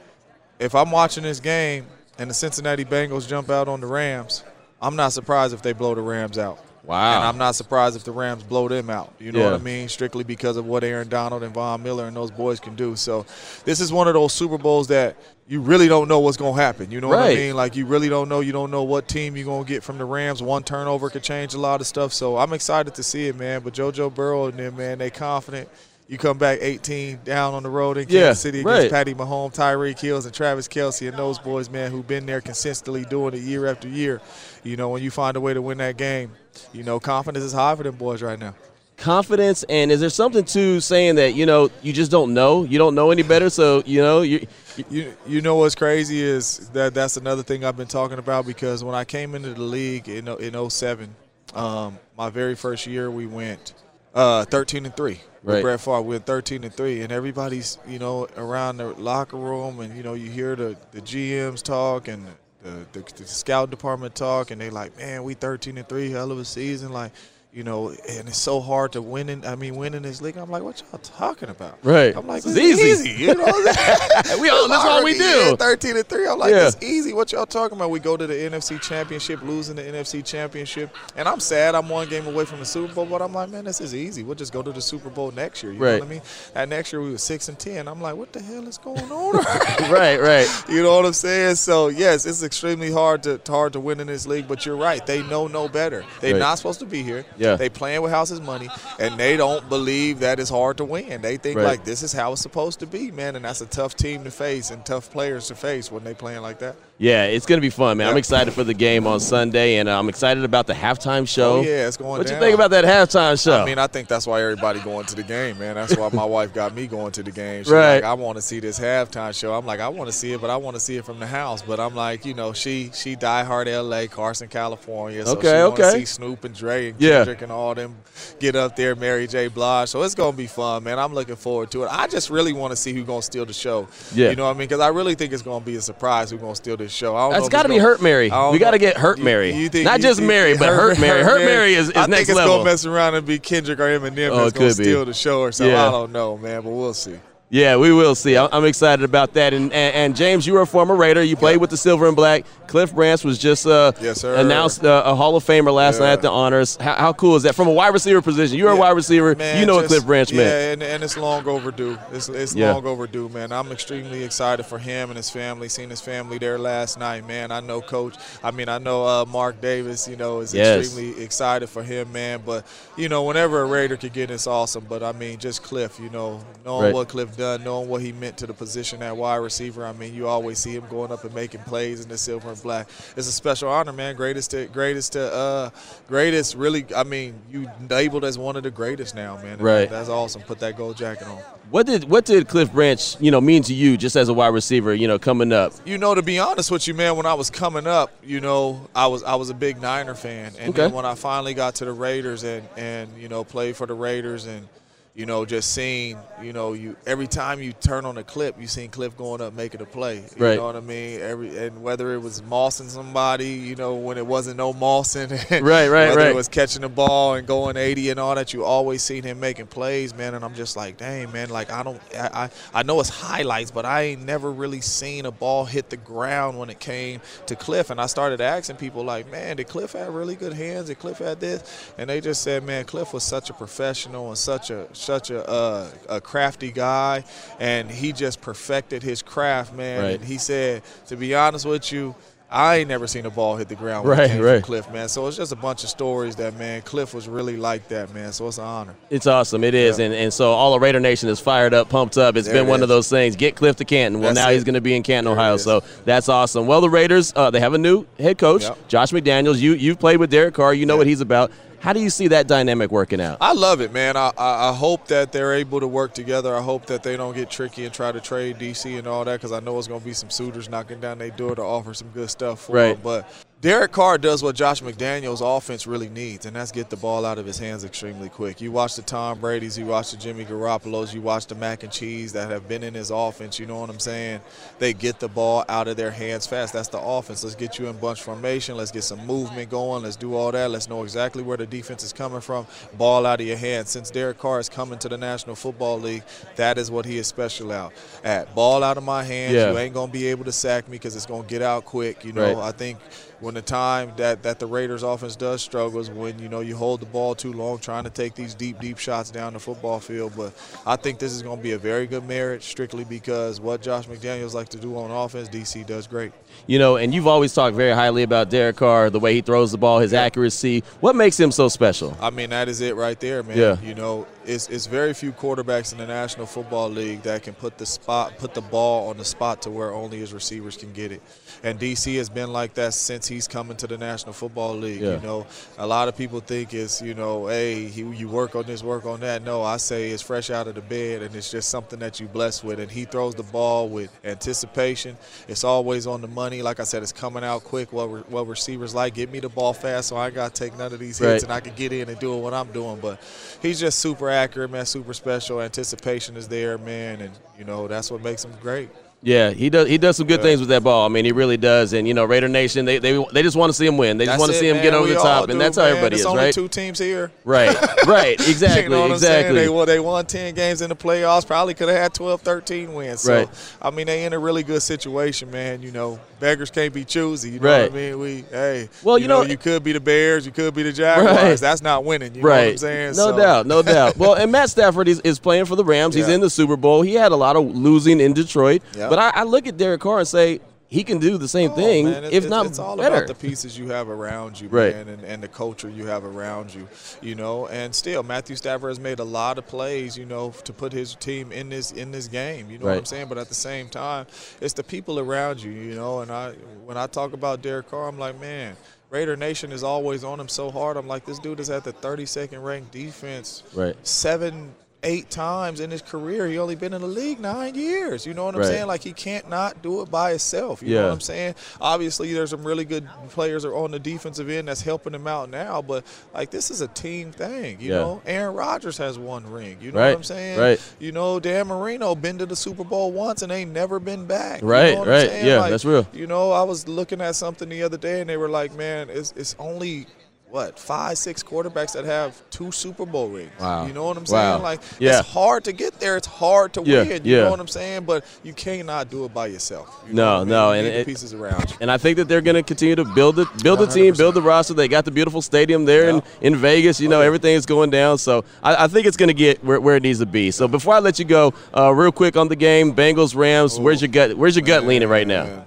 if 0.59 0.75
I'm 0.75 0.91
watching 0.91 1.23
this 1.23 1.39
game 1.39 1.85
and 2.17 2.29
the 2.29 2.33
Cincinnati 2.33 2.85
Bengals 2.85 3.27
jump 3.27 3.49
out 3.49 3.67
on 3.67 3.81
the 3.81 3.87
Rams, 3.87 4.43
I'm 4.81 4.95
not 4.95 5.13
surprised 5.13 5.53
if 5.53 5.61
they 5.61 5.73
blow 5.73 5.95
the 5.95 6.01
Rams 6.01 6.37
out. 6.37 6.59
Wow. 6.85 7.15
And 7.17 7.23
I'm 7.27 7.37
not 7.37 7.55
surprised 7.55 7.95
if 7.95 8.03
the 8.03 8.11
Rams 8.11 8.43
blow 8.43 8.67
them 8.67 8.89
out. 8.89 9.13
You 9.19 9.31
know 9.31 9.39
Yeah. 9.39 9.51
what 9.51 9.59
I 9.59 9.63
mean? 9.63 9.89
Strictly 9.89 10.23
because 10.23 10.57
of 10.57 10.65
what 10.65 10.83
Aaron 10.83 11.07
Donald 11.09 11.43
and 11.43 11.53
Von 11.53 11.81
Miller 11.81 12.05
and 12.07 12.15
those 12.15 12.31
boys 12.31 12.59
can 12.59 12.75
do. 12.75 12.95
So 12.95 13.25
this 13.63 13.79
is 13.79 13.91
one 13.91 14.07
of 14.07 14.13
those 14.13 14.33
Super 14.33 14.57
Bowls 14.57 14.87
that 14.87 15.15
you 15.47 15.61
really 15.61 15.87
don't 15.87 16.07
know 16.07 16.19
what's 16.19 16.37
going 16.37 16.55
to 16.55 16.61
happen. 16.61 16.91
You 16.91 17.01
know 17.01 17.07
what 17.09 17.19
I 17.19 17.35
mean? 17.35 17.55
Like 17.55 17.75
you 17.75 17.85
really 17.85 18.09
don't 18.09 18.29
know. 18.29 18.39
You 18.39 18.51
don't 18.51 18.71
know 18.71 18.83
what 18.83 19.07
team 19.07 19.35
you're 19.35 19.45
going 19.45 19.63
to 19.63 19.67
get 19.67 19.83
from 19.83 19.97
the 19.97 20.05
Rams. 20.05 20.41
One 20.43 20.63
turnover 20.63 21.09
could 21.09 21.23
change 21.23 21.53
a 21.53 21.59
lot 21.59 21.81
of 21.81 21.87
stuff. 21.87 22.13
So 22.13 22.37
I'm 22.37 22.53
excited 22.53 22.95
to 22.95 23.03
see 23.03 23.27
it, 23.27 23.35
man. 23.35 23.61
But 23.61 23.73
JoJo 23.73 24.13
Burrow 24.13 24.45
and 24.47 24.57
them, 24.57 24.77
man, 24.77 24.97
they 24.99 25.09
confident. 25.09 25.69
You 26.07 26.17
come 26.19 26.37
back 26.37 26.59
18 26.61 27.21
down 27.23 27.55
on 27.55 27.63
the 27.63 27.69
road 27.69 27.97
in 27.97 28.03
Kansas 28.05 28.13
Yeah, 28.13 28.33
City 28.33 28.59
against 28.59 28.79
right. 28.83 28.91
Patty 28.91 29.15
Mahomes, 29.15 29.55
Tyreek 29.55 29.99
Hills, 29.99 30.25
and 30.25 30.33
Travis 30.35 30.67
Kelce, 30.67 31.07
and 31.09 31.17
those 31.17 31.39
boys, 31.39 31.67
man, 31.69 31.89
who've 31.91 32.05
been 32.07 32.27
there 32.27 32.41
consistently 32.41 33.05
doing 33.05 33.33
it 33.33 33.39
year 33.41 33.65
after 33.65 33.87
year. 33.87 34.21
You 34.63 34.77
know, 34.77 34.89
when 34.89 35.01
you 35.01 35.09
find 35.09 35.35
a 35.35 35.41
way 35.41 35.53
to 35.55 35.61
win 35.63 35.79
that 35.79 35.97
game, 35.97 36.31
you 36.73 36.83
know, 36.83 36.99
confidence 36.99 37.43
is 37.43 37.53
high 37.53 37.75
for 37.75 37.81
them 37.83 37.95
boys 37.95 38.21
right 38.21 38.37
now. 38.37 38.53
confidence 38.97 39.63
and 39.67 39.91
is 39.91 39.99
there 39.99 40.09
something 40.09 40.45
to 40.45 40.79
saying 40.79 41.15
that 41.15 41.33
you 41.35 41.45
know 41.45 41.69
you 41.81 41.91
just 41.91 42.09
don't 42.09 42.33
know 42.33 42.63
you 42.63 42.77
don't 42.77 42.95
know 42.95 43.11
any 43.11 43.23
better 43.23 43.49
so 43.49 43.83
you 43.85 44.01
know 44.01 44.21
you 44.21 44.47
You 44.89 45.13
you 45.27 45.41
know 45.41 45.55
what's 45.55 45.75
crazy 45.75 46.21
is 46.21 46.69
that 46.69 46.93
that's 46.93 47.17
another 47.17 47.43
thing 47.43 47.65
I've 47.65 47.75
been 47.75 47.87
talking 47.89 48.19
about 48.19 48.45
because 48.45 48.83
when 48.85 48.95
I 48.95 49.03
came 49.03 49.35
into 49.35 49.53
the 49.53 49.61
league 49.61 50.07
in 50.07 50.27
in 50.27 50.69
07, 50.69 51.13
um, 51.53 51.97
my 52.17 52.29
very 52.29 52.55
first 52.55 52.85
year 52.87 53.11
we 53.11 53.25
went 53.25 53.73
uh, 54.13 54.45
13 54.45 54.85
and 54.85 54.95
3. 54.95 55.19
Right. 55.45 55.61
Brett 55.61 55.79
Favre, 55.79 56.01
We're 56.01 56.19
13 56.19 56.63
and 56.63 56.73
3 56.73 57.01
and 57.01 57.11
everybody's, 57.11 57.77
you 57.87 57.99
know, 57.99 58.27
around 58.35 58.77
the 58.77 58.87
locker 58.93 59.37
room 59.37 59.79
and 59.79 59.95
you 59.95 60.01
know, 60.03 60.13
you 60.15 60.29
hear 60.31 60.55
the 60.55 60.75
the 60.91 61.01
GMs 61.01 61.61
talk 61.61 62.07
and 62.07 62.25
the, 62.63 62.85
the, 62.93 63.01
the 63.15 63.27
scout 63.27 63.69
department 63.69 64.15
talk 64.15 64.49
and 64.49 64.59
they 64.59 64.71
like, 64.71 64.97
"Man, 64.97 65.23
we 65.23 65.35
13 65.35 65.77
and 65.77 65.87
3, 65.87 66.09
hell 66.09 66.31
of 66.31 66.39
a 66.39 66.45
season." 66.45 66.91
Like 66.91 67.11
you 67.55 67.63
know, 67.63 67.89
and 67.89 68.27
it's 68.27 68.37
so 68.37 68.59
hard 68.59 68.91
to 68.91 69.01
win 69.01 69.29
in. 69.29 69.45
I 69.45 69.55
mean, 69.55 69.77
win 69.77 69.93
in 69.93 70.03
this 70.03 70.21
league. 70.21 70.35
I'm 70.35 70.51
like, 70.51 70.61
what 70.61 70.83
y'all 70.91 70.99
talking 70.99 71.47
about? 71.47 71.77
Right. 71.83 72.13
I'm 72.13 72.27
like, 72.27 72.43
This 72.43 72.53
this 72.53 72.77
is 72.77 72.79
is 72.79 73.05
easy. 73.05 73.09
easy. 73.11 73.23
You 73.23 73.33
know, 73.35 73.45
We 74.41 74.49
all- 74.49 74.67
that's 74.67 74.83
all 74.83 75.01
we 75.05 75.17
do. 75.17 75.55
Thirteen 75.59 75.95
and 75.95 76.05
three. 76.05 76.27
I'm 76.27 76.37
like, 76.37 76.51
Yeah. 76.51 76.67
it's 76.67 76.83
easy. 76.83 77.13
What 77.13 77.31
y'all 77.31 77.45
talking 77.45 77.77
about? 77.77 77.91
We 77.91 77.99
go 78.01 78.17
to 78.17 78.27
the 78.27 78.33
NFC 78.33 78.81
Championship, 78.81 79.41
losing 79.41 79.77
the 79.77 79.83
NFC 79.83 80.23
Championship, 80.25 80.93
and 81.15 81.29
I'm 81.29 81.39
sad. 81.39 81.75
I'm 81.75 81.87
one 81.87 82.09
game 82.09 82.27
away 82.27 82.43
from 82.43 82.59
the 82.59 82.65
Super 82.65 82.93
Bowl, 82.93 83.05
but 83.05 83.21
I'm 83.21 83.33
like, 83.33 83.49
man, 83.49 83.63
this 83.63 83.79
is 83.79 83.95
easy. 83.95 84.23
We'll 84.23 84.35
just 84.35 84.51
go 84.51 84.61
to 84.61 84.73
the 84.73 84.81
Super 84.81 85.09
Bowl 85.09 85.31
next 85.31 85.63
year. 85.63 85.71
You 85.71 85.79
Right. 85.79 85.91
know 85.93 85.99
what 85.99 86.05
I 86.07 86.09
mean? 86.09 86.21
That 86.55 86.67
next 86.67 86.91
year 86.91 87.01
we 87.01 87.11
were 87.11 87.17
six 87.17 87.47
and 87.47 87.57
ten. 87.57 87.87
I'm 87.87 88.01
like, 88.01 88.17
what 88.17 88.33
the 88.33 88.41
hell 88.41 88.67
is 88.67 88.77
going 88.77 89.09
on? 89.09 89.35
right, 89.89 90.19
right. 90.19 90.47
You 90.67 90.83
know 90.83 90.95
what 90.97 91.05
I'm 91.05 91.13
saying? 91.13 91.55
So 91.55 91.87
yes, 91.87 92.25
it's 92.25 92.43
extremely 92.43 92.91
hard 92.91 93.23
to 93.23 93.39
hard 93.47 93.71
to 93.73 93.79
win 93.79 94.01
in 94.01 94.07
this 94.07 94.27
league. 94.27 94.45
But 94.49 94.65
you're 94.65 94.75
right; 94.75 95.05
they 95.05 95.23
know 95.23 95.47
no 95.47 95.69
better. 95.69 96.03
They're 96.19 96.33
Right. 96.33 96.39
not 96.39 96.55
supposed 96.55 96.79
to 96.81 96.85
be 96.85 97.01
here. 97.01 97.23
Yeah. 97.37 97.44
They 97.55 97.69
playing 97.69 98.01
with 98.01 98.11
house's 98.11 98.41
money, 98.41 98.69
and 98.99 99.17
they 99.19 99.37
don't 99.37 99.67
believe 99.69 100.19
that 100.19 100.39
it's 100.39 100.49
hard 100.49 100.77
to 100.77 100.85
win. 100.85 101.21
They 101.21 101.37
think 101.37 101.57
Right. 101.57 101.65
like 101.65 101.85
this 101.85 102.01
is 102.03 102.11
how 102.11 102.31
it's 102.33 102.41
supposed 102.41 102.79
to 102.79 102.87
be, 102.87 103.11
man. 103.11 103.35
And 103.35 103.45
that's 103.45 103.61
a 103.61 103.65
tough 103.67 103.95
team 103.95 104.23
to 104.23 104.31
face 104.31 104.71
and 104.71 104.85
tough 104.85 105.11
players 105.11 105.47
to 105.47 105.55
face 105.55 105.91
when 105.91 106.03
they 106.03 106.13
playing 106.13 106.41
like 106.41 106.59
that. 106.59 106.75
Yeah, 106.97 107.25
it's 107.25 107.45
going 107.45 107.57
to 107.57 107.61
be 107.61 107.69
fun, 107.69 107.97
man. 107.97 108.07
I'm 108.09 108.15
excited 108.15 108.53
for 108.53 108.63
the 108.63 108.73
game 108.73 109.05
on 109.05 109.19
Sunday, 109.19 109.75
and 109.79 109.89
uh, 109.89 109.99
I'm 109.99 110.07
excited 110.07 110.45
about 110.45 110.65
the 110.65 110.73
halftime 110.73 111.27
show. 111.27 111.57
Oh, 111.57 111.61
yeah, 111.61 111.87
it's 111.89 111.97
going 111.97 112.13
to. 112.13 112.19
What 112.19 112.31
you 112.33 112.39
think 112.39 112.55
about 112.55 112.71
that 112.71 112.85
halftime 112.85 113.41
show? 113.43 113.61
I 113.63 113.65
mean, 113.65 113.77
I 113.77 113.87
think 113.87 114.07
that's 114.07 114.25
why 114.25 114.41
everybody 114.41 114.79
going 114.79 115.05
to 115.07 115.15
the 115.15 115.23
game, 115.23 115.59
man. 115.59 115.75
That's 115.75 115.97
why 115.97 116.07
my 116.13 116.23
wife 116.23 116.53
got 116.53 116.73
me 116.73 116.87
going 116.87 117.11
to 117.11 117.21
the 117.23 117.31
game. 117.31 117.63
She's 117.65 117.73
Right. 117.73 117.95
like, 117.95 118.05
I 118.05 118.13
want 118.13 118.37
to 118.37 118.41
see 118.41 118.61
this 118.61 118.79
halftime 118.79 119.37
show. 119.37 119.53
I'm 119.53 119.65
like, 119.65 119.81
I 119.81 119.89
want 119.89 120.07
to 120.07 120.13
see 120.13 120.31
it, 120.31 120.39
but 120.39 120.49
I 120.49 120.55
want 120.55 120.77
to 120.77 120.79
see 120.79 120.95
it 120.95 121.03
from 121.03 121.19
the 121.19 121.27
house. 121.27 121.61
But 121.61 121.81
I'm 121.81 121.95
like, 121.95 122.23
you 122.25 122.33
know, 122.33 122.53
she 122.53 122.91
she 122.93 123.17
diehard 123.17 123.67
LA, 123.67 124.07
Carson, 124.07 124.47
California. 124.47 125.25
So 125.25 125.33
Okay, 125.37 125.63
okay. 125.63 125.99
see 125.99 126.05
Snoop 126.05 126.45
and 126.45 126.55
Dre 126.55 126.91
and 126.91 127.01
Yeah. 127.01 127.17
Kendrick 127.25 127.41
and 127.41 127.51
all 127.51 127.75
them 127.75 127.97
get 128.39 128.55
up 128.55 128.77
there, 128.77 128.95
Mary 128.95 129.27
J. 129.27 129.49
Blige. 129.49 129.89
So 129.89 130.01
it's 130.03 130.15
gonna 130.15 130.37
be 130.37 130.47
fun, 130.47 130.85
man. 130.85 130.97
I'm 130.97 131.13
looking 131.13 131.35
forward 131.35 131.71
to 131.71 131.83
it. 131.83 131.89
I 131.91 132.07
just 132.07 132.29
really 132.29 132.53
want 132.53 132.71
to 132.71 132.77
see 132.77 132.93
who's 132.93 133.03
gonna 133.05 133.21
steal 133.21 133.45
the 133.45 133.51
show. 133.51 133.89
Yeah. 134.13 134.29
You 134.29 134.37
know 134.37 134.45
what 134.45 134.51
I 134.51 134.53
mean? 134.53 134.69
Because 134.69 134.79
I 134.79 134.87
really 134.87 135.15
think 135.15 135.33
it's 135.33 135.41
gonna 135.43 135.65
be 135.65 135.75
a 135.75 135.81
surprise 135.81 136.31
who's 136.31 136.39
gonna 136.39 136.55
steal 136.55 136.77
this 136.85 136.93
show. 136.93 137.15
I 137.15 137.31
That's 137.31 137.49
got 137.49 137.63
to 137.63 137.69
be 137.69 137.77
Hurt 137.77 138.01
Mary. 138.01 138.25
We 138.51 138.59
got 138.59 138.71
to 138.71 138.77
get 138.77 138.97
Hurt 138.97 139.19
Mary. 139.19 139.51
you 139.53 139.69
Not 139.83 139.99
you 139.99 140.03
just 140.03 140.21
Mary, 140.21 140.57
but 140.57 140.69
Hurt 140.69 140.99
Mary. 140.99 141.23
Hurt 141.23 141.39
Mary 141.43 141.73
is, 141.73 141.89
is 141.89 141.95
I 141.95 142.05
next 142.05 142.27
think 142.27 142.29
it's 142.29 142.35
level. 142.37 142.57
gonna 142.59 142.69
mess 142.69 142.85
around 142.85 143.15
and 143.15 143.25
be 143.25 143.39
Kendrick 143.39 143.79
or 143.79 143.83
Eminem 143.83 144.29
Oh, 144.31 144.37
that's 144.37 144.51
it 144.51 144.59
gonna 144.59 144.69
could 144.69 144.77
be. 144.77 144.83
steal 144.83 145.05
the 145.05 145.13
show 145.13 145.41
or 145.41 145.51
something. 145.51 145.73
Yeah. 145.73 145.87
I 145.87 145.91
don't 145.91 146.11
know, 146.11 146.37
man, 146.37 146.61
but 146.61 146.69
we'll 146.69 146.93
see. 146.93 147.19
Yeah, 147.55 147.77
we 147.77 147.93
will 147.93 148.15
see. 148.15 148.37
I'm 148.37 148.65
excited 148.65 149.05
about 149.05 149.31
that. 149.35 149.53
And, 149.53 149.71
and, 149.71 149.95
and 149.95 150.15
James, 150.17 150.45
you 150.45 150.51
were 150.51 150.61
a 150.61 150.65
former 150.67 150.93
Raider. 150.93 151.23
You 151.23 151.37
played 151.37 151.55
with 151.61 151.69
the 151.69 151.77
Silver 151.77 152.05
and 152.05 152.13
Black. 152.15 152.43
Cliff 152.67 152.93
Branch 152.93 153.23
was 153.23 153.37
just 153.37 153.65
uh, 153.65 153.93
Yes, 154.01 154.25
announced 154.25 154.83
uh, 154.83 155.03
a 155.05 155.15
Hall 155.15 155.37
of 155.37 155.43
Famer 155.45 155.71
last 155.73 155.95
Yeah. 156.01 156.07
night 156.07 156.13
at 156.13 156.21
the 156.21 156.29
honors. 156.31 156.75
How, 156.75 156.95
how 156.95 157.13
cool 157.13 157.37
is 157.37 157.43
that? 157.43 157.55
From 157.55 157.69
a 157.69 157.71
wide 157.71 157.93
receiver 157.93 158.21
position, 158.21 158.57
you're 158.57 158.71
a 158.71 158.75
wide 158.75 158.89
receiver. 158.91 159.35
Man, 159.35 159.57
you 159.61 159.65
know 159.65 159.75
what 159.75 159.83
just- 159.83 159.93
Cliff 159.93 160.05
Branch 160.05 160.31
yeah, 160.33 160.71
and, 160.73 160.83
and 160.83 161.01
it's 161.01 161.15
long 161.15 161.47
overdue. 161.47 161.97
It's, 162.11 162.27
it's 162.27 162.55
Yeah. 162.55 162.73
long 162.73 162.85
overdue, 162.85 163.29
man. 163.29 163.53
I'm 163.53 163.71
extremely 163.71 164.23
excited 164.25 164.65
for 164.65 164.77
him 164.77 165.09
and 165.11 165.15
his 165.15 165.29
family. 165.29 165.69
Seeing 165.69 165.89
his 165.91 166.01
family 166.01 166.37
there 166.39 166.57
last 166.59 166.99
night, 166.99 167.25
man. 167.25 167.51
I 167.53 167.61
know 167.61 167.79
Coach. 167.79 168.15
I 168.43 168.51
mean, 168.51 168.67
I 168.67 168.79
know 168.79 169.05
uh, 169.05 169.23
Mark 169.29 169.61
Davis. 169.61 170.09
You 170.09 170.17
know, 170.17 170.41
is 170.41 170.53
Yes. 170.53 170.87
extremely 170.87 171.23
excited 171.23 171.67
for 171.69 171.83
him, 171.83 172.11
man. 172.11 172.41
But 172.45 172.65
you 172.97 173.07
know, 173.07 173.23
whenever 173.23 173.61
a 173.61 173.65
Raider 173.65 173.95
could 173.95 174.11
get, 174.11 174.29
it's 174.29 174.47
awesome. 174.47 174.85
But 174.89 175.03
I 175.03 175.13
mean, 175.13 175.37
just 175.37 175.63
Cliff. 175.63 175.99
You 176.01 176.09
know, 176.09 176.41
knowing 176.65 176.85
Right. 176.85 176.93
what 176.93 177.07
Cliff 177.07 177.37
done, 177.45 177.63
knowing 177.63 177.87
what 177.87 178.01
he 178.01 178.11
meant 178.11 178.37
to 178.37 178.47
the 178.47 178.53
position 178.53 179.01
at 179.03 179.15
wide 179.15 179.35
receiver. 179.37 179.85
I 179.85 179.93
mean, 179.93 180.13
you 180.15 180.27
always 180.27 180.57
see 180.57 180.71
him 180.73 180.83
going 180.89 181.11
up 181.11 181.23
and 181.23 181.33
making 181.35 181.61
plays 181.61 182.01
in 182.01 182.09
the 182.09 182.17
silver 182.17 182.49
and 182.49 182.61
black. 182.63 182.87
It's 183.15 183.27
a 183.27 183.31
special 183.31 183.69
honor, 183.69 183.93
man. 183.93 184.15
Greatest 184.15 184.51
to 184.51 184.65
greatest 184.65 185.13
to 185.13 185.31
uh, 185.33 185.69
greatest. 186.07 186.55
Really, 186.55 186.85
I 186.95 187.03
mean, 187.03 187.35
you 187.51 187.69
labeled 187.89 188.25
as 188.25 188.37
one 188.37 188.55
of 188.55 188.63
the 188.63 188.71
greatest 188.71 189.13
now, 189.15 189.37
man. 189.43 189.59
Right. 189.59 189.89
That's 189.89 190.09
awesome. 190.09 190.41
Put 190.41 190.59
that 190.59 190.75
gold 190.75 190.97
jacket 190.97 191.27
on. 191.27 191.37
What 191.69 191.85
did 191.85 192.03
what 192.05 192.25
did 192.25 192.47
Cliff 192.47 192.71
Branch, 192.71 193.19
you 193.19 193.31
know, 193.31 193.41
mean 193.41 193.63
to 193.63 193.73
you 193.73 193.97
just 193.97 194.15
as 194.15 194.29
a 194.29 194.33
wide 194.33 194.53
receiver, 194.53 194.93
you 194.93 195.07
know, 195.07 195.19
coming 195.19 195.51
up? 195.51 195.73
You 195.85 195.97
know, 195.97 196.15
to 196.15 196.21
be 196.21 196.39
honest 196.39 196.71
with 196.71 196.87
you, 196.87 196.93
man, 196.93 197.15
when 197.15 197.25
I 197.25 197.33
was 197.33 197.49
coming 197.49 197.85
up, 197.87 198.11
you 198.23 198.39
know, 198.39 198.87
I 198.95 199.07
was 199.07 199.23
I 199.23 199.35
was 199.35 199.49
a 199.49 199.53
big 199.53 199.81
Niner 199.81 200.15
fan, 200.15 200.53
and 200.59 200.69
Okay. 200.69 200.83
then 200.83 200.91
when 200.93 201.05
I 201.05 201.15
finally 201.15 201.53
got 201.53 201.75
to 201.75 201.85
the 201.85 201.91
Raiders 201.91 202.43
and 202.43 202.67
and 202.77 203.09
you 203.19 203.27
know 203.29 203.43
played 203.43 203.75
for 203.75 203.85
the 203.85 203.93
Raiders 203.93 204.45
and 204.45 204.67
you 205.15 205.25
know 205.25 205.45
just 205.45 205.71
seeing 205.73 206.17
you 206.41 206.51
know 206.51 206.73
you 206.73 206.95
every 207.07 207.27
time 207.27 207.61
you 207.61 207.71
turn 207.73 208.05
on 208.05 208.17
a 208.17 208.23
clip, 208.23 208.59
you 208.59 208.67
seen 208.67 208.89
Cliff 208.89 209.15
going 209.17 209.41
up 209.41 209.53
making 209.53 209.81
a 209.81 209.85
play. 209.85 210.17
You 210.17 210.45
Right. 210.45 210.57
know 210.57 210.65
what 210.65 210.75
I 210.75 210.81
mean? 210.81 211.21
Every 211.21 211.57
and 211.57 211.81
whether 211.81 212.13
it 212.13 212.19
was 212.19 212.41
mossing 212.41 212.89
somebody, 212.89 213.47
you 213.49 213.75
know, 213.75 213.95
when 213.95 214.17
it 214.17 214.25
wasn't 214.27 214.57
no 214.57 214.73
mossing, 214.73 215.29
Right, 215.51 215.61
right, 215.61 215.89
whether 215.89 216.17
right. 216.17 216.27
it 216.31 216.35
was 216.35 216.49
catching 216.49 216.81
the 216.81 216.89
ball 216.89 217.35
and 217.35 217.47
going 217.47 217.77
80 217.77 218.09
and 218.11 218.19
all 218.19 218.35
that, 218.35 218.53
you 218.53 218.65
always 218.65 219.01
seen 219.01 219.23
him 219.23 219.39
making 219.39 219.67
plays, 219.67 220.13
man. 220.13 220.33
And 220.33 220.43
I'm 220.43 220.53
just 220.53 220.75
like, 220.75 220.97
dang, 220.97 221.31
man, 221.31 221.49
like 221.49 221.71
I 221.71 221.81
don't, 221.83 222.01
I, 222.13 222.29
I, 222.33 222.49
I 222.73 222.83
know 222.83 222.99
it's 222.99 223.09
highlights, 223.09 223.71
but 223.71 223.85
I 223.85 224.01
ain't 224.03 224.25
never 224.25 224.51
really 224.51 224.81
seen 224.81 225.25
a 225.25 225.31
ball 225.31 225.63
hit 225.65 225.89
the 225.89 225.97
ground 225.97 226.59
when 226.59 226.69
it 226.69 226.79
came 226.79 227.21
to 227.45 227.55
Cliff. 227.55 227.89
And 227.89 228.01
I 228.01 228.07
started 228.07 228.41
asking 228.41 228.75
people, 228.77 229.03
like, 229.03 229.31
man, 229.31 229.57
did 229.57 229.67
Cliff 229.67 229.93
have 229.93 230.13
really 230.13 230.35
good 230.35 230.53
hands? 230.53 230.87
Did 230.87 230.99
Cliff 230.99 231.19
have 231.19 231.39
this? 231.39 231.63
And 231.97 232.09
they 232.09 232.19
just 232.19 232.41
said, 232.43 232.63
man, 232.63 232.83
Cliff 232.85 233.13
was 233.13 233.23
such 233.23 233.49
a 233.49 233.53
professional 233.53 234.27
and 234.27 234.37
such 234.37 234.69
a 234.69 234.87
such 235.05 235.29
a 235.29 235.47
uh, 235.49 235.89
a 236.09 236.19
crafty 236.21 236.71
guy, 236.71 237.23
and 237.59 237.89
he 237.89 238.11
just 238.11 238.41
perfected 238.41 239.03
his 239.03 239.21
craft, 239.21 239.73
man. 239.73 240.01
Right. 240.03 240.15
And 240.19 240.23
he 240.25 240.37
said, 240.37 240.81
to 241.07 241.15
be 241.15 241.33
honest 241.35 241.65
with 241.65 241.91
you. 241.91 242.15
I 242.47 242.77
ain't 242.77 242.89
never 242.89 243.07
seen 243.07 243.25
a 243.25 243.31
ball 243.31 243.57
hit 243.57 243.69
the 243.69 243.75
ground 243.75 244.07
Right, 244.07 244.39
right. 244.39 244.61
Cliff, 244.63 244.89
man. 244.93 245.09
So 245.09 245.25
it's 245.27 245.35
just 245.35 245.51
a 245.51 245.55
bunch 245.55 245.83
of 245.83 245.89
stories 245.89 246.35
that, 246.35 246.55
man, 246.55 246.83
Cliff 246.83 247.11
was 247.13 247.27
really 247.27 247.57
like 247.57 247.87
that, 247.87 248.13
man. 248.13 248.31
So 248.31 248.47
it's 248.47 248.59
an 248.59 248.63
honor. 248.65 248.95
It's 249.09 249.25
awesome. 249.25 249.63
It 249.63 249.73
is. 249.73 249.97
And 249.97 250.13
and 250.13 250.31
so 250.31 250.51
all 250.51 250.75
of 250.75 250.81
Raider 250.81 250.99
Nation 250.99 251.27
is 251.27 251.39
fired 251.39 251.73
up, 251.73 251.89
pumped 251.89 252.19
up. 252.19 252.35
It's 252.35 252.47
There 252.47 252.55
been 252.55 252.67
it 252.67 252.69
one 252.69 252.83
of 252.83 252.87
those 252.87 253.09
things. 253.09 253.35
Get 253.35 253.55
Cliff 253.55 253.77
to 253.77 253.83
Canton. 253.83 254.21
Well, 254.21 254.29
That's 254.33 254.45
now 254.45 254.51
it. 254.51 254.53
he's 254.53 254.63
going 254.63 254.75
to 254.75 254.79
be 254.81 254.95
in 254.95 255.01
Canton, 255.01 255.25
There 255.25 255.33
Ohio. 255.33 255.57
So 255.57 255.81
that's 256.05 256.29
awesome. 256.29 256.67
Well, 256.67 256.81
the 256.81 256.89
Raiders, 256.89 257.33
uh, 257.35 257.49
they 257.49 257.59
have 257.59 257.73
a 257.73 257.79
new 257.79 258.05
head 258.19 258.37
coach, 258.37 258.61
Yep. 258.61 258.87
Josh 258.89 259.11
McDaniels. 259.11 259.59
You 259.59 259.73
you've 259.73 259.99
played 259.99 260.17
with 260.17 260.29
Derek 260.29 260.53
Carr. 260.53 260.75
You 260.75 260.85
know 260.85 260.97
what 260.97 261.07
he's 261.07 261.21
about. 261.21 261.51
How 261.85 261.93
do 261.93 261.99
you 261.99 262.09
see 262.09 262.29
that 262.29 262.47
dynamic 262.47 262.89
working 262.89 263.21
out? 263.21 263.37
I 263.39 263.53
love 263.53 263.79
it, 263.79 263.93
man. 263.93 264.17
I, 264.17 264.31
I, 264.39 264.69
I 264.69 264.73
hope 264.73 265.05
that 265.09 265.31
they're 265.31 265.53
able 265.53 265.79
to 265.81 265.87
work 265.87 266.15
together. 266.15 266.55
I 266.55 266.61
hope 266.63 266.87
that 266.87 267.03
they 267.03 267.15
don't 267.15 267.35
get 267.35 267.51
tricky 267.51 267.85
and 267.85 267.93
try 267.93 268.11
to 268.11 268.19
trade 268.19 268.57
DC 268.57 268.97
and 268.97 269.05
all 269.05 269.23
that 269.23 269.33
because 269.39 269.51
I 269.51 269.59
know 269.59 269.77
it's 269.77 269.87
going 269.87 269.99
to 269.99 270.05
be 270.05 270.13
some 270.13 270.31
suitors 270.31 270.67
knocking 270.67 270.99
down 270.99 271.19
their 271.19 271.29
door 271.29 271.53
to 271.53 271.61
offer 271.61 271.93
some 271.93 272.07
good 272.09 272.31
stuff 272.31 272.61
for 272.65 272.71
Right. 272.71 272.93
them. 272.93 273.01
But 273.03 273.29
Derek 273.65 273.93
Carr 273.93 274.19
does 274.19 274.43
what 274.43 274.55
Josh 274.55 274.83
McDaniels' 274.83 275.41
offense 275.41 275.87
really 275.87 276.07
needs, 276.09 276.45
and 276.45 276.55
that's 276.55 276.71
get 276.71 276.91
the 276.91 276.97
ball 276.97 277.25
out 277.25 277.39
of 277.39 277.47
his 277.47 277.57
hands 277.57 277.83
extremely 277.83 278.29
quick. 278.29 278.61
You 278.61 278.71
watch 278.71 278.95
the 278.95 279.01
Tom 279.01 279.39
Brady's, 279.39 279.75
you 279.75 279.87
watch 279.87 280.11
the 280.11 280.17
Jimmy 280.17 280.45
Garoppolo's, 280.45 281.15
you 281.15 281.21
watch 281.21 281.47
the 281.47 281.55
Mac 281.55 281.79
Joneses 281.79 282.31
that 282.33 282.51
have 282.51 282.67
been 282.67 282.83
in 282.83 282.93
his 282.93 283.09
offense. 283.09 283.57
You 283.57 283.65
know 283.65 283.79
what 283.79 283.89
I'm 283.89 283.97
saying? 283.97 284.41
They 284.77 284.93
get 284.93 285.19
the 285.19 285.29
ball 285.29 285.65
out 285.67 285.87
of 285.87 285.97
their 285.97 286.11
hands 286.11 286.45
fast. 286.45 286.73
That's 286.73 286.89
the 286.89 286.99
offense. 286.99 287.43
Let's 287.43 287.55
get 287.55 287.79
you 287.79 287.87
in 287.87 287.97
bunch 287.97 288.21
formation. 288.21 288.77
Let's 288.77 288.91
get 288.91 289.01
some 289.01 289.25
movement 289.25 289.71
going. 289.71 290.03
Let's 290.03 290.15
do 290.15 290.35
all 290.35 290.51
that. 290.51 290.69
Let's 290.69 290.87
know 290.87 291.01
exactly 291.01 291.41
where 291.41 291.57
the 291.57 291.65
defense 291.65 292.03
is 292.03 292.13
coming 292.13 292.41
from. 292.41 292.67
Ball 292.99 293.25
out 293.25 293.41
of 293.41 293.47
your 293.47 293.57
hands. 293.57 293.89
Since 293.89 294.11
Derek 294.11 294.37
Carr 294.37 294.59
is 294.59 294.69
coming 294.69 294.99
to 294.99 295.09
the 295.09 295.17
National 295.17 295.55
Football 295.55 295.99
League, 296.01 296.21
that 296.55 296.77
is 296.77 296.91
what 296.91 297.03
he 297.05 297.17
is 297.17 297.25
special 297.25 297.71
out 297.71 297.93
at. 298.23 298.53
Ball 298.53 298.83
out 298.83 298.97
of 298.97 299.03
my 299.03 299.23
hands. 299.23 299.55
Yeah. 299.55 299.71
You 299.71 299.79
ain't 299.79 299.95
gonna 299.95 300.11
be 300.11 300.27
able 300.27 300.45
to 300.45 300.51
sack 300.51 300.87
me 300.87 300.99
because 300.99 301.15
it's 301.15 301.25
gonna 301.25 301.47
get 301.47 301.63
out 301.63 301.83
quick. 301.85 302.23
You 302.23 302.31
know, 302.31 302.45
Right. 302.45 302.57
I 302.57 302.71
think 302.71 302.99
when 303.39 303.54
the 303.55 303.61
time 303.61 304.11
that, 304.17 304.43
that 304.43 304.59
the 304.59 304.65
Raiders 304.67 305.03
offense 305.03 305.35
does 305.35 305.61
struggle 305.61 305.99
is 305.99 306.09
when, 306.09 306.37
you 306.39 306.49
know, 306.49 306.59
you 306.59 306.75
hold 306.75 307.01
the 307.01 307.05
ball 307.05 307.35
too 307.35 307.53
long 307.53 307.79
trying 307.79 308.03
to 308.03 308.09
take 308.09 308.35
these 308.35 308.53
deep, 308.53 308.79
deep 308.79 308.97
shots 308.97 309.31
down 309.31 309.53
the 309.53 309.59
football 309.59 309.99
field. 309.99 310.33
But 310.37 310.53
I 310.85 310.95
think 310.95 311.19
this 311.19 311.31
is 311.31 311.41
going 311.41 311.57
to 311.57 311.63
be 311.63 311.71
a 311.71 311.77
very 311.77 312.07
good 312.07 312.27
marriage 312.27 312.63
strictly 312.63 313.03
because 313.03 313.59
what 313.59 313.81
Josh 313.81 314.07
McDaniels 314.07 314.53
like 314.53 314.69
to 314.69 314.77
do 314.77 314.97
on 314.97 315.11
offense, 315.11 315.49
DC 315.49 315.85
does 315.85 316.07
great. 316.07 316.31
You 316.67 316.79
know, 316.79 316.97
and 316.97 317.13
you've 317.13 317.27
always 317.27 317.53
talked 317.53 317.75
very 317.75 317.93
highly 317.93 318.23
about 318.23 318.49
Derek 318.49 318.75
Carr, 318.77 319.09
the 319.09 319.19
way 319.19 319.33
he 319.33 319.41
throws 319.41 319.71
the 319.71 319.77
ball, 319.77 319.99
his 319.99 320.13
accuracy. 320.13 320.83
What 320.99 321.15
makes 321.15 321.39
him 321.39 321.51
so 321.51 321.67
special? 321.67 322.15
I 322.21 322.29
mean, 322.29 322.51
that 322.51 322.69
is 322.69 322.81
it 322.81 322.95
right 322.95 323.19
there, 323.19 323.43
man. 323.43 323.57
Yeah. 323.57 323.79
You 323.81 323.95
know, 323.95 324.27
it's, 324.47 324.69
it's 324.69 324.85
very 324.85 325.13
few 325.13 325.31
quarterbacks 325.31 325.91
in 325.91 325.97
the 325.97 326.07
National 326.07 326.45
Football 326.45 326.89
League 326.89 327.21
that 327.23 327.43
can 327.43 327.53
put 327.53 327.77
the 327.77 327.85
spot, 327.85 328.37
put 328.37 328.53
the 328.53 328.61
ball 328.61 329.09
on 329.09 329.17
the 329.17 329.25
spot 329.25 329.61
to 329.63 329.69
where 329.69 329.91
only 329.93 330.19
his 330.19 330.33
receivers 330.33 330.77
can 330.77 330.91
get 330.93 331.11
it. 331.11 331.21
And 331.63 331.79
DC 331.79 332.15
has 332.17 332.29
been 332.29 332.51
like 332.53 332.73
that 332.75 332.93
since 332.93 333.27
he's 333.27 333.47
coming 333.47 333.75
to 333.77 333.87
the 333.87 333.97
National 333.97 334.33
Football 334.33 334.75
League. 334.75 335.01
Yeah. 335.01 335.15
You 335.15 335.21
know, 335.21 335.47
a 335.77 335.87
lot 335.87 336.07
of 336.07 336.15
people 336.17 336.39
think 336.39 336.73
it's, 336.73 337.01
you 337.01 337.13
know, 337.13 337.47
hey, 337.47 337.85
he, 337.87 338.01
you 338.03 338.27
work 338.29 338.55
on 338.55 338.65
this, 338.65 338.83
work 338.83 339.05
on 339.05 339.19
that. 339.21 339.41
No, 339.43 339.63
I 339.63 339.77
say 339.77 340.11
it's 340.11 340.21
fresh 340.21 340.49
out 340.49 340.67
of 340.67 340.75
the 340.75 340.81
bed 340.81 341.21
and 341.23 341.35
it's 341.35 341.49
just 341.49 341.69
something 341.69 341.99
that 341.99 342.19
you 342.19 342.27
blessed 342.27 342.63
with. 342.63 342.79
And 342.79 342.91
he 342.91 343.05
throws 343.05 343.35
the 343.35 343.43
ball 343.43 343.89
with 343.89 344.11
anticipation. 344.23 345.17
It's 345.47 345.63
always 345.63 346.07
on 346.07 346.21
the 346.21 346.27
money. 346.27 346.61
Like 346.61 346.79
I 346.79 346.83
said, 346.83 347.01
it's 347.03 347.11
coming 347.11 347.43
out 347.43 347.63
quick. 347.63 347.91
What, 347.91 348.05
re- 348.11 348.23
what 348.29 348.47
receivers 348.47 348.93
like, 348.93 349.13
get 349.15 349.31
me 349.31 349.39
the 349.39 349.49
ball 349.49 349.73
fast 349.73 350.09
so 350.09 350.17
I 350.17 350.29
got 350.29 350.53
to 350.53 350.63
take 350.63 350.77
none 350.77 350.93
of 350.93 350.99
these 350.99 351.17
hits 351.17 351.25
Right. 351.25 351.43
and 351.43 351.51
I 351.51 351.59
can 351.59 351.73
get 351.75 351.91
in 351.91 352.09
and 352.09 352.19
do 352.19 352.35
what 352.37 352.53
I'm 352.53 352.71
doing. 352.71 352.99
But 353.01 353.19
he's 353.61 353.79
just 353.79 353.99
super 353.99 354.29
accurate, 354.35 354.69
man, 354.69 354.85
super 354.85 355.13
special. 355.13 355.61
Anticipation 355.61 356.37
is 356.37 356.47
there, 356.47 356.77
man. 356.77 357.21
And, 357.21 357.31
you 357.57 357.63
know, 357.65 357.87
that's 357.87 358.11
what 358.11 358.21
makes 358.21 358.45
him 358.45 358.51
great. 358.61 358.89
Yeah, 359.25 359.49
he 359.49 359.71
does. 359.71 359.87
He 359.89 359.97
does 359.97 360.15
some 360.17 360.27
good 360.27 360.43
things 360.43 360.59
with 360.59 360.69
that 360.69 360.83
ball. 360.83 361.03
I 361.03 361.09
mean, 361.09 361.25
he 361.25 361.31
really 361.31 361.57
does. 361.57 361.93
And 361.93 362.07
you 362.07 362.13
know, 362.13 362.25
Raider 362.25 362.47
Nation, 362.47 362.85
they 362.85 362.99
they, 362.99 363.25
they 363.33 363.41
just 363.41 363.57
want 363.57 363.69
to 363.71 363.73
see 363.73 363.87
him 363.87 363.97
win. 363.97 364.19
They 364.19 364.25
just 364.25 364.37
want 364.39 364.51
to 364.51 364.57
see 364.57 364.69
him 364.69 364.75
man. 364.77 364.83
get 364.83 364.93
over 364.93 365.07
We 365.07 365.13
the 365.15 365.19
top, 365.19 365.47
do, 365.47 365.51
and 365.51 365.59
that's 365.59 365.77
how 365.77 365.83
everybody 365.83 366.09
There's 366.11 366.19
is, 366.21 366.25
only 366.27 366.43
right? 366.43 366.53
two 366.53 366.67
teams 366.67 366.99
here. 366.99 367.31
Right, 367.43 367.75
right, 368.05 368.39
exactly, 368.39 368.83
you 368.83 368.89
know 368.89 369.01
what 369.01 369.11
I'm 369.13 369.17
saying? 369.17 369.39
exactly. 369.39 369.61
They, 369.61 369.69
well, 369.69 369.85
they 369.87 369.99
won 369.99 370.27
10 370.27 370.53
games 370.53 370.81
in 370.81 370.89
the 370.89 370.95
playoffs. 370.95 371.45
Probably 371.47 371.73
could 371.73 371.89
have 371.89 371.97
had 371.97 372.13
12, 372.13 372.41
13 372.41 372.93
wins. 372.93 373.21
So, 373.21 373.33
Right. 373.35 373.49
I 373.81 373.89
mean, 373.89 374.05
they 374.05 374.25
in 374.25 374.33
a 374.33 374.39
really 374.39 374.61
good 374.61 374.83
situation, 374.83 375.49
man. 375.49 375.81
You 375.81 375.91
know, 375.91 376.19
beggars 376.39 376.69
can't 376.69 376.93
be 376.93 377.03
choosy. 377.03 377.49
You 377.51 377.59
know 377.59 377.67
Right. 377.69 377.91
what 377.91 377.93
I 377.93 377.95
mean? 377.95 378.19
We, 378.19 378.43
hey, 378.51 378.89
Well, 379.03 379.17
you, 379.17 379.23
you 379.23 379.27
know, 379.27 379.41
know- 379.41 379.49
you 379.49 379.57
could 379.57 379.83
be 379.83 379.91
the 379.91 379.99
Bears, 379.99 380.45
you 380.45 380.51
could 380.51 380.75
be 380.75 380.83
the 380.83 380.93
Jaguars. 380.93 381.35
Right. 381.35 381.57
That's 381.59 381.81
not 381.81 382.03
winning. 382.03 382.35
You 382.35 382.43
know 382.43 382.49
right. 382.49 382.65
what 382.65 382.71
I'm 382.73 382.77
saying? 382.77 383.07
No 383.15 383.31
So- 383.31 383.37
doubt, 383.37 383.65
no 383.65 383.81
doubt. 383.81 384.17
Well, 384.25 384.35
and 384.35 384.51
Matt 384.51 384.69
Stafford 384.69 385.07
is, 385.07 385.19
is 385.21 385.39
playing 385.39 385.65
for 385.65 385.75
the 385.75 385.83
Rams. 385.83 386.13
He's 386.13 386.27
in 386.29 386.41
the 386.41 386.49
Super 386.49 386.77
Bowl. 386.77 387.01
He 387.01 387.15
had 387.15 387.31
a 387.31 387.35
lot 387.35 387.55
of 387.55 387.75
losing 387.75 388.19
in 388.19 388.33
Detroit. 388.33 388.83
Yeah. 388.95 389.09
But 389.15 389.33
I, 389.33 389.41
I 389.41 389.43
look 389.43 389.65
at 389.65 389.77
Derek 389.77 390.01
Carr 390.01 390.19
and 390.19 390.27
say 390.27 390.59
he 390.89 391.01
can 391.05 391.19
do 391.19 391.37
the 391.37 391.47
same 391.47 391.71
thing, 391.71 392.05
Oh, 392.05 392.11
man, 392.11 392.23
it- 392.25 392.33
if 392.33 392.49
not 392.49 392.65
it's 392.65 392.79
all 392.79 392.97
better. 392.97 393.15
about 393.15 393.27
the 393.27 393.33
pieces 393.33 393.77
you 393.79 393.87
have 393.91 394.09
around 394.09 394.59
you, 394.59 394.67
Right. 394.67 394.93
man, 394.93 395.07
and, 395.07 395.23
and 395.23 395.41
the 395.41 395.47
culture 395.47 395.89
you 395.89 396.05
have 396.07 396.25
around 396.25 396.73
you, 396.75 396.89
you 397.21 397.33
know. 397.33 397.67
And 397.67 397.95
still, 397.95 398.23
Matthew 398.23 398.57
Stafford 398.57 398.89
has 398.89 398.99
made 398.99 399.19
a 399.19 399.23
lot 399.23 399.57
of 399.57 399.65
plays, 399.67 400.17
you 400.17 400.25
know, 400.25 400.51
to 400.65 400.73
put 400.73 400.91
his 400.91 401.15
team 401.15 401.53
in 401.53 401.69
this 401.69 401.93
in 401.93 402.11
this 402.11 402.27
game. 402.27 402.69
You 402.69 402.77
know 402.77 402.87
what 402.87 402.97
I'm 402.97 403.05
saying? 403.05 403.29
But 403.29 403.37
at 403.37 403.47
the 403.47 403.55
same 403.55 403.87
time, 403.87 404.27
it's 404.59 404.73
the 404.73 404.83
people 404.83 405.17
around 405.17 405.63
you, 405.63 405.71
you 405.71 405.95
know. 405.95 406.19
And 406.19 406.29
I, 406.29 406.51
when 406.85 406.97
I 406.97 407.07
talk 407.07 407.31
about 407.31 407.61
Derek 407.61 407.89
Carr, 407.89 408.09
I'm 408.09 408.19
like, 408.19 408.37
man. 408.41 408.75
Raider 409.11 409.37
Nation 409.37 409.71
is 409.71 409.81
always 409.83 410.25
on 410.25 410.39
him 410.41 410.49
so 410.49 410.69
hard. 410.71 410.97
I'm 410.97 411.07
like, 411.07 411.25
this 411.25 411.39
dude 411.39 411.61
is 411.61 411.69
at 411.69 411.85
the 411.85 411.93
32nd 411.93 412.61
ranked 412.61 412.91
defense 412.91 413.63
Right. 413.73 413.95
seven, 414.05 414.73
eight 415.05 415.29
times 415.29 415.79
in 415.79 415.91
his 415.91 416.01
career. 416.01 416.47
He 416.47 416.57
only 416.57 416.75
been 416.75 416.93
in 416.93 417.01
the 417.01 417.07
league 417.07 417.39
nine 417.39 417.75
years. 417.75 418.25
You 418.25 418.33
know 418.33 418.45
what 418.45 418.55
I'm 418.55 418.61
Right. 418.61 418.67
saying? 418.67 418.87
Like 418.87 419.03
he 419.03 419.13
can't 419.13 419.47
not 419.49 419.81
do 419.81 420.01
it 420.01 420.11
by 420.11 420.31
himself. 420.31 420.81
You 420.81 420.95
Yeah. 420.95 421.01
know 421.01 421.07
what 421.07 421.13
I'm 421.13 421.21
saying? 421.21 421.55
Obviously, 421.79 422.33
there's 422.33 422.49
some 422.49 422.65
really 422.65 422.85
good 422.85 423.07
players 423.29 423.63
are 423.63 423.75
on 423.75 423.91
the 423.91 423.99
defensive 423.99 424.49
end 424.49 424.67
that's 424.67 424.81
helping 424.81 425.13
him 425.13 425.27
out 425.27 425.49
now. 425.49 425.81
But 425.81 426.03
like 426.33 426.49
this 426.49 426.71
is 426.71 426.81
a 426.81 426.87
team 426.89 427.31
thing. 427.31 427.77
You 427.79 427.91
Yeah. 427.91 427.99
know, 427.99 428.21
Aaron 428.25 428.55
Rodgers 428.55 428.97
has 428.97 429.17
one 429.17 429.49
ring. 429.49 429.77
You 429.79 429.91
know 429.91 429.99
Right, 429.99 430.09
what 430.09 430.17
I'm 430.17 430.23
saying? 430.23 430.59
right. 430.59 430.81
You 430.99 431.11
know, 431.11 431.39
Dan 431.39 431.67
Marino 431.67 432.15
been 432.15 432.37
to 432.39 432.45
the 432.45 432.55
Super 432.55 432.83
Bowl 432.83 433.11
once 433.11 433.41
and 433.43 433.51
ain't 433.51 433.71
never 433.71 433.99
been 433.99 434.25
back. 434.25 434.61
You 434.61 434.67
Right, 434.67 434.93
know 434.93 434.99
what 434.99 435.07
I'm 435.07 435.13
right. 435.13 435.43
Yeah, 435.43 435.59
Like, 435.59 435.71
that's 435.71 435.85
real. 435.85 436.07
You 436.13 436.27
know, 436.27 436.51
I 436.51 436.63
was 436.63 436.87
looking 436.87 437.21
at 437.21 437.35
something 437.35 437.69
the 437.69 437.83
other 437.83 437.97
day 437.97 438.21
and 438.21 438.29
they 438.29 438.37
were 438.37 438.49
like, 438.49 438.73
man, 438.75 439.09
it's 439.09 439.33
it's 439.37 439.55
only. 439.59 440.07
What 440.55 440.79
five, 440.79 441.17
six 441.17 441.43
quarterbacks 441.43 441.91
that 441.95 442.05
have 442.05 442.41
two 442.49 442.71
Super 442.71 443.05
Bowl 443.05 443.27
rings? 443.27 443.51
Wow. 443.59 443.87
You 443.87 443.91
know 443.91 444.05
what 444.05 444.15
I'm 444.15 444.23
Wow. 444.23 444.51
saying? 444.53 444.63
Like 444.63 444.79
Yeah. 444.99 445.19
it's 445.19 445.27
hard 445.27 445.65
to 445.65 445.73
get 445.73 445.99
there. 445.99 446.15
It's 446.15 446.27
hard 446.27 446.71
to 446.75 446.81
Yeah, 446.85 447.03
win. 447.03 447.25
You 447.25 447.35
yeah. 447.35 447.43
know 447.43 447.49
what 447.49 447.59
I'm 447.59 447.67
saying? 447.67 448.05
But 448.05 448.23
you 448.41 448.53
cannot 448.53 449.09
do 449.09 449.25
it 449.25 449.33
by 449.33 449.47
yourself. 449.47 449.89
You 450.07 450.13
No, 450.13 450.35
I 450.35 450.39
mean? 450.39 450.47
no, 450.47 450.71
You 450.71 450.77
and 450.79 450.87
it- 450.87 451.05
pieces 451.07 451.33
around 451.33 451.71
you. 451.71 451.75
And 451.81 451.91
I 451.91 451.97
think 451.97 452.15
that 452.15 452.29
they're 452.29 452.39
going 452.39 452.55
to 452.55 452.63
continue 452.63 452.95
to 452.95 453.03
build 453.03 453.37
it, 453.37 453.49
build 453.63 453.79
the 453.79 453.85
team, 453.87 454.13
build 454.13 454.33
the 454.33 454.41
roster. 454.41 454.73
They 454.73 454.87
got 454.87 455.03
the 455.03 455.11
beautiful 455.11 455.41
stadium 455.41 455.83
there 455.83 456.07
in, 456.07 456.23
in 456.39 456.55
Vegas. 456.55 457.01
You 457.01 457.09
know, 457.09 457.19
everything 457.19 457.55
is 457.55 457.65
going 457.65 457.89
down. 457.89 458.17
So 458.17 458.45
I, 458.63 458.85
I 458.85 458.87
think 458.87 459.07
it's 459.07 459.17
going 459.17 459.27
to 459.27 459.33
get 459.33 459.61
where, 459.61 459.81
where 459.81 459.97
it 459.97 460.03
needs 460.03 460.19
to 460.19 460.25
be. 460.25 460.51
So 460.51 460.69
before 460.69 460.93
I 460.93 460.99
let 460.99 461.19
you 461.19 461.25
go, 461.25 461.53
uh, 461.77 461.93
real 461.93 462.13
quick 462.13 462.37
on 462.37 462.47
the 462.47 462.55
game, 462.55 462.95
Bengals 462.95 463.35
Rams. 463.35 463.77
Where's 463.77 464.01
your 464.01 464.07
gut? 464.07 464.37
Where's 464.37 464.55
your 464.55 464.63
gut 464.65 464.85
leaning 464.85 465.09
right 465.09 465.27
now? 465.27 465.65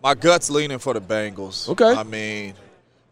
My 0.00 0.14
gut's 0.14 0.50
leaning 0.50 0.78
for 0.78 0.94
the 0.94 1.00
Bengals. 1.00 1.68
Okay. 1.68 1.84
I 1.98 2.04
mean, 2.04 2.54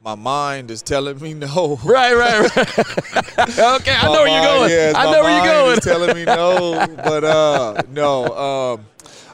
my 0.08 0.14
mind 0.14 0.70
is 0.70 0.80
telling 0.80 1.20
me 1.20 1.34
no. 1.34 1.78
Right, 1.84 2.14
right, 2.14 2.56
right. 2.56 2.78
okay, 3.58 3.92
I 3.92 4.04
know 4.04 4.22
where 4.22 4.28
you're 4.28 4.42
going. 4.42 4.70
yes, 4.70 4.94
I 4.94 5.04
know 5.04 5.22
where 5.22 5.36
you're 5.36 5.54
going. 5.54 5.80
telling 5.80 6.16
me 6.16 6.24
no, 6.24 6.86
but 6.96 7.24
uh, 7.24 7.82
no. 7.90 8.24
Um, 8.24 8.86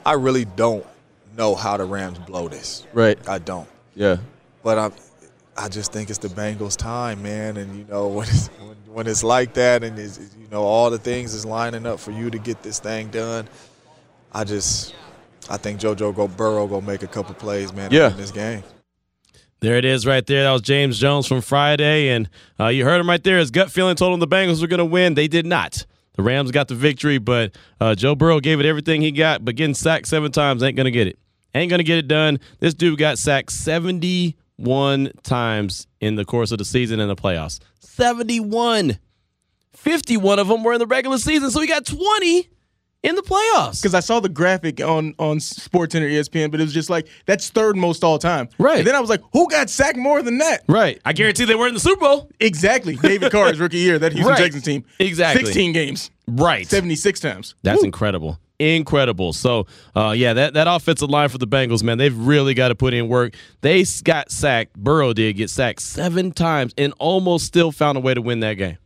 I 0.05 0.15
really 0.15 0.45
don't 0.45 0.85
know 1.37 1.55
how 1.55 1.77
the 1.77 1.85
Rams 1.85 2.19
blow 2.19 2.49
this. 2.49 2.89
Right. 2.93 3.17
I 3.29 3.39
don't. 3.39 3.69
Yeah. 3.95 4.17
But 4.65 4.79
I, 4.79 4.91
I 5.57 5.69
just 5.69 5.93
think 5.93 6.11
it's 6.11 6.19
the 6.19 6.29
Bengals' 6.29 6.77
time, 6.77 7.23
man. 7.23 7.57
And 7.57 7.79
you 7.79 7.85
know 7.85 8.09
when 8.09 8.27
it's 8.27 8.49
when, 8.49 8.77
when 8.87 9.07
it's 9.07 9.23
like 9.23 9.55
that, 9.55 9.85
and 9.85 9.97
it's, 9.97 10.19
you 10.19 10.49
know 10.51 10.65
all 10.65 10.91
the 10.91 10.99
things 10.99 11.35
is 11.35 11.47
lining 11.47 11.87
up 11.87 12.01
for 12.01 12.11
you 12.11 12.31
to 12.31 12.39
get 12.39 12.65
this 12.65 12.81
thing 12.81 13.11
done. 13.11 13.49
I 14.33 14.43
just, 14.43 14.97
I 15.49 15.57
think 15.57 15.79
JoJo 15.79 16.17
go 16.17 16.27
Burrow 16.27 16.67
go 16.67 16.81
make 16.81 17.05
a 17.05 17.07
couple 17.07 17.37
plays, 17.37 17.73
man. 17.73 17.93
Yeah. 17.93 18.11
in 18.11 18.17
this 18.17 18.33
game. 18.33 18.65
There 19.65 19.79
it 19.79 19.87
is 19.87 20.05
right 20.05 20.27
there. 20.27 20.43
That 20.43 20.53
was 20.53 20.61
James 20.61 20.99
Jones 20.99 21.27
from 21.27 21.41
Friday. 21.41 22.11
And 22.11 22.29
uh, 22.61 22.67
you 22.67 22.85
heard 22.85 23.01
him 23.01 23.09
right 23.09 23.25
there. 23.25 23.39
His 23.39 23.51
gut 23.51 23.71
feeling 23.71 23.97
told 23.97 24.13
him 24.13 24.21
the 24.21 24.29
Bengals 24.29 24.61
were 24.61 24.67
going 24.67 24.77
to 24.77 24.85
win. 24.85 25.15
They 25.15 25.27
did 25.27 25.47
not. 25.47 25.87
The 26.17 26.23
Rams 26.23 26.51
got 26.51 26.69
the 26.69 26.75
victory, 26.75 27.17
but 27.17 27.57
uh, 27.81 27.95
Joe 27.95 28.15
Burrow 28.15 28.41
gave 28.41 28.61
it 28.61 28.67
everything 28.67 29.01
he 29.01 29.11
got, 29.11 29.43
but 29.43 29.57
getting 29.57 29.73
sacked 29.73 30.07
seven 30.07 30.31
times 30.31 30.63
ain't 30.63 30.77
going 30.77 30.85
to 30.85 30.91
get 30.91 31.07
it. 31.07 31.19
Ain't 31.55 31.71
going 31.71 31.79
to 31.79 31.85
get 31.85 31.97
it 31.97 32.09
done. 32.09 32.41
This 32.61 32.75
dude 32.75 32.99
got 32.99 33.17
sacked 33.17 33.53
71 33.53 35.13
times 35.23 35.87
in 35.99 36.17
the 36.17 36.27
course 36.27 36.53
of 36.53 36.59
the 36.59 36.67
season 36.67 37.01
in 37.01 37.09
the 37.09 37.17
playoffs. 37.17 37.59
71. 37.81 38.99
51 39.73 40.39
of 40.41 40.49
them 40.49 40.63
were 40.63 40.75
in 40.75 40.79
the 40.79 40.87
regular 40.87 41.17
season, 41.17 41.51
so 41.51 41.63
he 41.63 41.67
got 41.67 41.87
20 41.87 42.51
in 43.05 43.15
the 43.15 43.23
playoffs. 43.23 43.81
Because 43.81 43.95
I 43.95 44.01
saw 44.01 44.19
the 44.19 44.29
graphic 44.29 44.81
on 44.81 45.15
on 45.19 45.39
SportsCenter 45.39 46.11
ESPN, 46.11 46.51
but 46.51 46.59
it 46.59 46.65
was 46.65 46.73
just 46.75 46.91
like 46.91 47.07
that's 47.27 47.51
third 47.51 47.77
most 47.77 48.03
all 48.03 48.19
time. 48.19 48.49
Right. 48.59 48.79
And 48.79 48.87
then 48.87 48.97
I 48.97 49.01
was 49.01 49.11
like, 49.11 49.21
who 49.33 49.49
got 49.49 49.71
sacked 49.71 49.99
more 49.99 50.23
than 50.23 50.39
that? 50.39 50.65
Right. 50.67 51.01
I 51.05 51.13
guarantee 51.13 51.45
they 51.45 51.55
were 51.55 51.69
in 51.69 51.75
the 51.75 51.81
Super 51.81 52.01
Bowl. 52.01 52.31
Exactly. 52.41 52.97
David 52.97 53.31
Carr's 53.31 53.61
rookie 53.61 53.77
year, 53.79 53.99
that 53.99 54.13
Houston 54.13 54.33
Right. 54.33 54.39
Texans 54.43 54.65
team. 54.65 54.85
Exactly. 54.99 55.45
16 55.45 55.73
games. 55.73 56.11
Right. 56.27 56.67
76 56.67 57.21
times. 57.21 57.55
That's 57.63 57.83
Woo. 57.83 57.85
incredible. 57.87 58.41
Incredible. 58.59 59.33
So, 59.33 59.67
uh, 59.97 60.15
yeah, 60.17 60.33
that, 60.33 60.55
that 60.55 60.67
offensive 60.69 61.11
line 61.11 61.29
for 61.29 61.39
the 61.39 61.47
Bengals, 61.47 61.83
man, 61.83 61.99
they've 61.99 62.17
really 62.17 62.55
got 62.55 62.69
to 62.69 62.75
put 62.75 62.95
in 62.95 63.09
work. 63.09 63.35
They 63.61 63.85
got 64.05 64.31
sacked. 64.31 64.75
Burrow 64.75 65.13
did 65.13 65.37
get 65.37 65.51
sacked 65.51 65.83
seven 65.83 66.33
times 66.33 66.73
and 66.79 66.95
almost 66.99 67.47
still 67.47 67.73
found 67.73 67.99
a 67.99 68.01
way 68.01 68.15
to 68.15 68.23
win 68.23 68.41
that 68.41 68.55
game. 68.55 68.79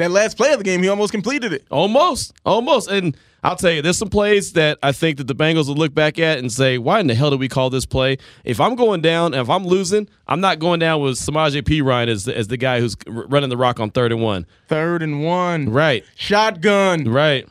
That 0.00 0.10
last 0.10 0.38
play 0.38 0.52
of 0.52 0.58
the 0.58 0.64
game, 0.64 0.82
he 0.82 0.88
almost 0.88 1.12
completed 1.12 1.52
it. 1.52 1.66
Almost. 1.70 2.32
Almost. 2.46 2.90
And 2.90 3.14
I'll 3.42 3.56
tell 3.56 3.70
you, 3.70 3.82
there's 3.82 3.98
some 3.98 4.08
plays 4.08 4.54
that 4.54 4.78
I 4.82 4.92
think 4.92 5.18
that 5.18 5.26
the 5.26 5.34
Bengals 5.34 5.68
will 5.68 5.74
look 5.74 5.92
back 5.92 6.18
at 6.18 6.38
and 6.38 6.50
say, 6.50 6.78
why 6.78 7.00
in 7.00 7.06
the 7.06 7.14
hell 7.14 7.28
did 7.28 7.38
we 7.38 7.48
call 7.48 7.68
this 7.68 7.84
play? 7.84 8.16
If 8.42 8.60
I'm 8.60 8.76
going 8.76 9.02
down, 9.02 9.34
if 9.34 9.50
I'm 9.50 9.66
losing, 9.66 10.08
I'm 10.26 10.40
not 10.40 10.58
going 10.58 10.80
down 10.80 11.02
with 11.02 11.16
Samaje 11.16 11.60
Perine 11.62 12.08
as, 12.08 12.26
as 12.26 12.48
the 12.48 12.56
guy 12.56 12.80
who's 12.80 12.96
running 13.06 13.50
the 13.50 13.58
rock 13.58 13.78
on 13.78 13.90
third 13.90 14.10
and 14.10 14.22
one. 14.22 14.46
Third 14.68 15.02
and 15.02 15.22
one. 15.22 15.68
Right. 15.68 16.02
Shotgun. 16.14 17.04
Right. 17.04 17.46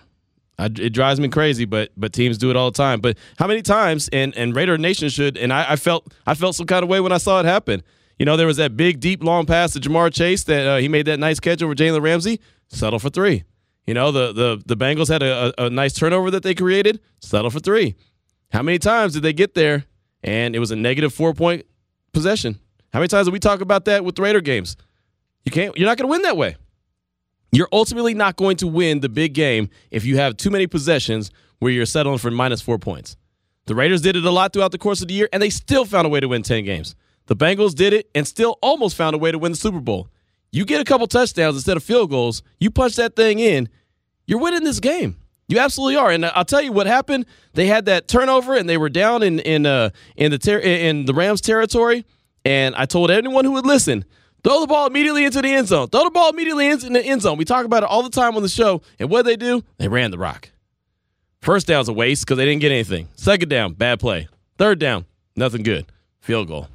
I, 0.58 0.66
it 0.66 0.92
drives 0.92 1.20
me 1.20 1.30
crazy, 1.30 1.66
but 1.66 1.92
but 1.96 2.14
teams 2.14 2.40
do 2.40 2.50
it 2.50 2.56
all 2.56 2.72
the 2.72 2.78
time. 2.78 3.00
But 3.00 3.16
how 3.38 3.46
many 3.46 3.62
times? 3.62 4.10
And 4.12 4.36
and 4.36 4.56
Raider 4.56 4.78
Nation 4.78 5.10
should. 5.10 5.38
And 5.38 5.54
I, 5.54 5.74
I 5.74 5.76
felt 5.76 6.12
I 6.26 6.34
felt 6.34 6.56
some 6.56 6.66
kind 6.66 6.82
of 6.82 6.90
way 6.90 7.00
when 7.00 7.12
I 7.12 7.18
saw 7.18 7.40
it 7.40 7.46
happen. 7.46 7.84
You 8.20 8.26
know, 8.26 8.36
there 8.36 8.48
was 8.48 8.58
that 8.58 8.76
big 8.76 9.00
deep 9.00 9.24
long 9.24 9.46
pass 9.46 9.74
to 9.74 9.80
Ja'Marr 9.80 10.14
Chase 10.14 10.44
that 10.44 10.68
uh, 10.68 10.78
he 10.78 10.90
made 10.90 11.06
that 11.08 11.20
nice 11.20 11.40
catch 11.40 11.64
over 11.64 11.74
Jalen 11.74 12.02
Ramsey. 12.02 12.40
Settle 12.68 13.00
for 13.00 13.10
three. 13.10 13.46
You 13.88 13.94
know, 13.94 14.12
the 14.12 14.34
the 14.34 14.62
the 14.66 14.78
Bengals 14.78 15.08
had 15.08 15.24
a, 15.24 15.54
a, 15.60 15.66
a 15.66 15.70
nice 15.70 15.94
turnover 15.94 16.30
that 16.32 16.44
they 16.44 16.54
created. 16.54 17.00
Settle 17.22 17.50
for 17.50 17.60
three. 17.60 17.96
How 18.52 18.62
many 18.62 18.78
times 18.78 19.14
did 19.14 19.24
they 19.24 19.34
get 19.34 19.56
there? 19.56 19.86
And 20.22 20.56
it 20.56 20.60
was 20.60 20.70
a 20.70 20.76
negative 20.76 21.14
four 21.14 21.34
point 21.34 21.66
possession. 22.12 22.60
How 22.94 23.00
many 23.00 23.08
times 23.08 23.28
did 23.28 23.34
we 23.34 23.40
talk 23.40 23.62
about 23.62 23.86
that 23.86 24.04
with 24.04 24.16
the 24.16 24.22
Raider 24.22 24.42
games? 24.42 24.76
You 25.46 25.52
can't. 25.52 25.76
You're 25.78 25.88
not 25.88 25.98
going 25.98 26.08
to 26.08 26.12
win 26.12 26.22
that 26.24 26.38
way. 26.38 26.58
You're 27.52 27.70
ultimately 27.72 28.14
not 28.14 28.36
going 28.36 28.58
to 28.58 28.68
win 28.68 29.00
the 29.00 29.10
big 29.10 29.34
game 29.34 29.70
if 29.92 30.06
you 30.06 30.18
have 30.18 30.38
too 30.38 30.50
many 30.50 30.68
possessions 30.68 31.32
where 31.60 31.72
you're 31.72 31.86
settling 31.86 32.18
for 32.18 32.30
minus 32.30 32.62
four 32.62 32.78
points. 32.78 33.16
The 33.66 33.76
Raiders 33.76 34.02
did 34.02 34.16
it 34.16 34.26
a 34.26 34.32
lot 34.32 34.54
throughout 34.54 34.72
the 34.72 34.78
course 34.78 35.02
of 35.02 35.08
the 35.08 35.14
year, 35.14 35.30
and 35.32 35.42
they 35.42 35.50
still 35.50 35.86
found 35.86 36.06
a 36.06 36.10
way 36.10 36.20
to 36.20 36.28
win 36.28 36.44
10 36.44 36.66
games. 36.66 36.96
The 37.30 37.36
Bengals 37.36 37.76
did 37.76 37.94
it 37.94 38.10
and 38.16 38.28
still 38.28 38.58
almost 38.60 38.96
found 38.96 39.16
a 39.16 39.20
way 39.20 39.32
to 39.32 39.38
win 39.38 39.52
the 39.52 39.58
Super 39.58 39.80
Bowl. 39.80 40.10
You 40.52 40.66
get 40.66 40.82
a 40.82 40.84
couple 40.84 41.06
touchdowns 41.06 41.56
instead 41.56 41.78
of 41.78 41.84
field 41.84 42.10
goals, 42.10 42.42
you 42.60 42.72
punch 42.72 42.96
that 42.96 43.16
thing 43.16 43.38
in, 43.38 43.70
you're 44.26 44.40
winning 44.40 44.64
this 44.64 44.80
game. 44.80 45.16
You 45.48 45.60
absolutely 45.60 45.96
are. 45.96 46.10
And 46.10 46.26
I'll 46.26 46.44
tell 46.44 46.62
you 46.64 46.72
what 46.72 46.88
happened. 46.88 47.28
They 47.54 47.68
had 47.68 47.86
that 47.86 48.08
turnover 48.08 48.56
and 48.56 48.68
they 48.68 48.78
were 48.78 48.90
down 48.90 49.22
in 49.22 49.40
in 49.40 49.68
uh 49.68 49.92
in 50.16 50.32
the 50.32 50.40
ter- 50.40 50.58
in 50.58 51.06
the 51.06 51.14
Rams 51.14 51.40
territory. 51.40 52.04
And 52.46 52.74
I 52.76 52.86
told 52.86 53.12
anyone 53.12 53.46
who 53.46 53.52
would 53.52 53.66
listen, 53.66 54.06
throw 54.44 54.62
the 54.62 54.68
ball 54.68 54.88
immediately 54.88 55.24
into 55.24 55.44
the 55.44 55.50
end 55.50 55.68
zone. 55.68 55.88
Throw 55.88 56.06
the 56.06 56.10
ball 56.10 56.32
immediately 56.32 56.68
into 56.68 56.90
the 56.90 57.04
end 57.04 57.22
zone. 57.22 57.38
We 57.38 57.46
talk 57.46 57.64
about 57.64 57.84
it 57.84 57.90
all 57.90 58.02
the 58.02 58.10
time 58.10 58.36
on 58.38 58.42
the 58.42 58.50
show. 58.50 58.82
And 58.98 59.08
what 59.08 59.26
they 59.26 59.36
do? 59.36 59.64
They 59.78 59.88
ran 59.88 60.10
the 60.10 60.18
rock. 60.18 60.50
First 61.42 61.68
down's 61.68 61.90
a 61.90 61.94
waste 61.94 62.26
because 62.26 62.38
they 62.38 62.46
didn't 62.46 62.62
get 62.62 62.72
anything. 62.72 63.08
Second 63.16 63.50
down, 63.50 63.74
bad 63.74 64.00
play. 64.00 64.28
Third 64.58 64.80
down, 64.80 65.06
nothing 65.36 65.62
good. 65.62 65.86
Field 66.22 66.48
goal. 66.48 66.68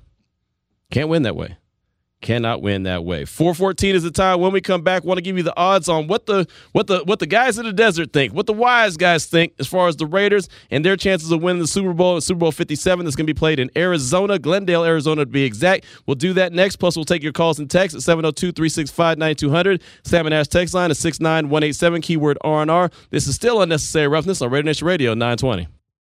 Can't 0.95 1.09
win 1.09 1.24
that 1.24 1.34
way. 1.34 1.57
Cannot 2.20 2.62
win 2.62 2.84
that 2.84 3.05
way. 3.05 3.24
414 3.24 3.97
is 3.97 4.05
the 4.05 4.12
time 4.12 4.38
when 4.38 4.53
we 4.53 4.61
come 4.61 4.82
back. 4.82 5.03
Want 5.03 5.18
to 5.18 5.22
give 5.22 5.36
you 5.36 5.42
the 5.42 5.55
odds 5.57 5.88
on 5.88 6.07
what 6.07 6.26
the 6.26 6.47
what 6.70 6.86
the 6.86 7.01
what 7.01 7.18
the 7.18 7.26
guys 7.26 7.59
in 7.59 7.66
the 7.66 7.72
desert 7.72 8.12
think, 8.12 8.32
what 8.32 8.47
the 8.47 8.53
wise 8.53 8.97
guys 8.97 9.26
think 9.26 9.55
as 9.59 9.66
far 9.66 9.88
as 9.88 9.97
the 9.97 10.07
Raiders 10.07 10.49
and 10.70 10.84
their 10.84 10.97
chances 10.97 11.32
of 11.32 11.42
winning 11.42 11.61
the 11.61 11.66
Super 11.66 11.92
Bowl, 11.92 12.20
Super 12.20 12.38
Bowl 12.38 12.53
57 12.53 13.05
that's 13.05 13.16
going 13.16 13.26
to 13.26 13.34
be 13.34 13.36
played 13.36 13.59
in 13.59 13.72
Arizona, 13.76 14.38
Glendale, 14.38 14.84
Arizona 14.84 15.24
to 15.24 15.30
be 15.30 15.42
exact. 15.42 15.84
We'll 16.07 16.14
do 16.14 16.32
that 16.34 16.53
next. 16.53 16.76
Plus, 16.76 16.95
we'll 16.95 17.05
take 17.05 17.24
your 17.24 17.32
calls 17.32 17.59
and 17.59 17.68
texts 17.68 18.09
at 18.09 18.16
702-365-9200. 18.16 19.82
Salmon 20.05 20.32
Ash 20.32 20.47
text 20.47 20.74
line 20.74 20.92
is 20.92 21.01
69187, 21.01 22.03
keyword 22.03 22.38
R&R. 22.42 22.88
This 23.11 23.26
is 23.26 23.34
still 23.34 23.61
unnecessary 23.62 24.07
roughness 24.07 24.40
on 24.40 24.51
Raider 24.51 24.66
Nation 24.66 24.86
Radio 24.86 25.12
920. 25.14 25.66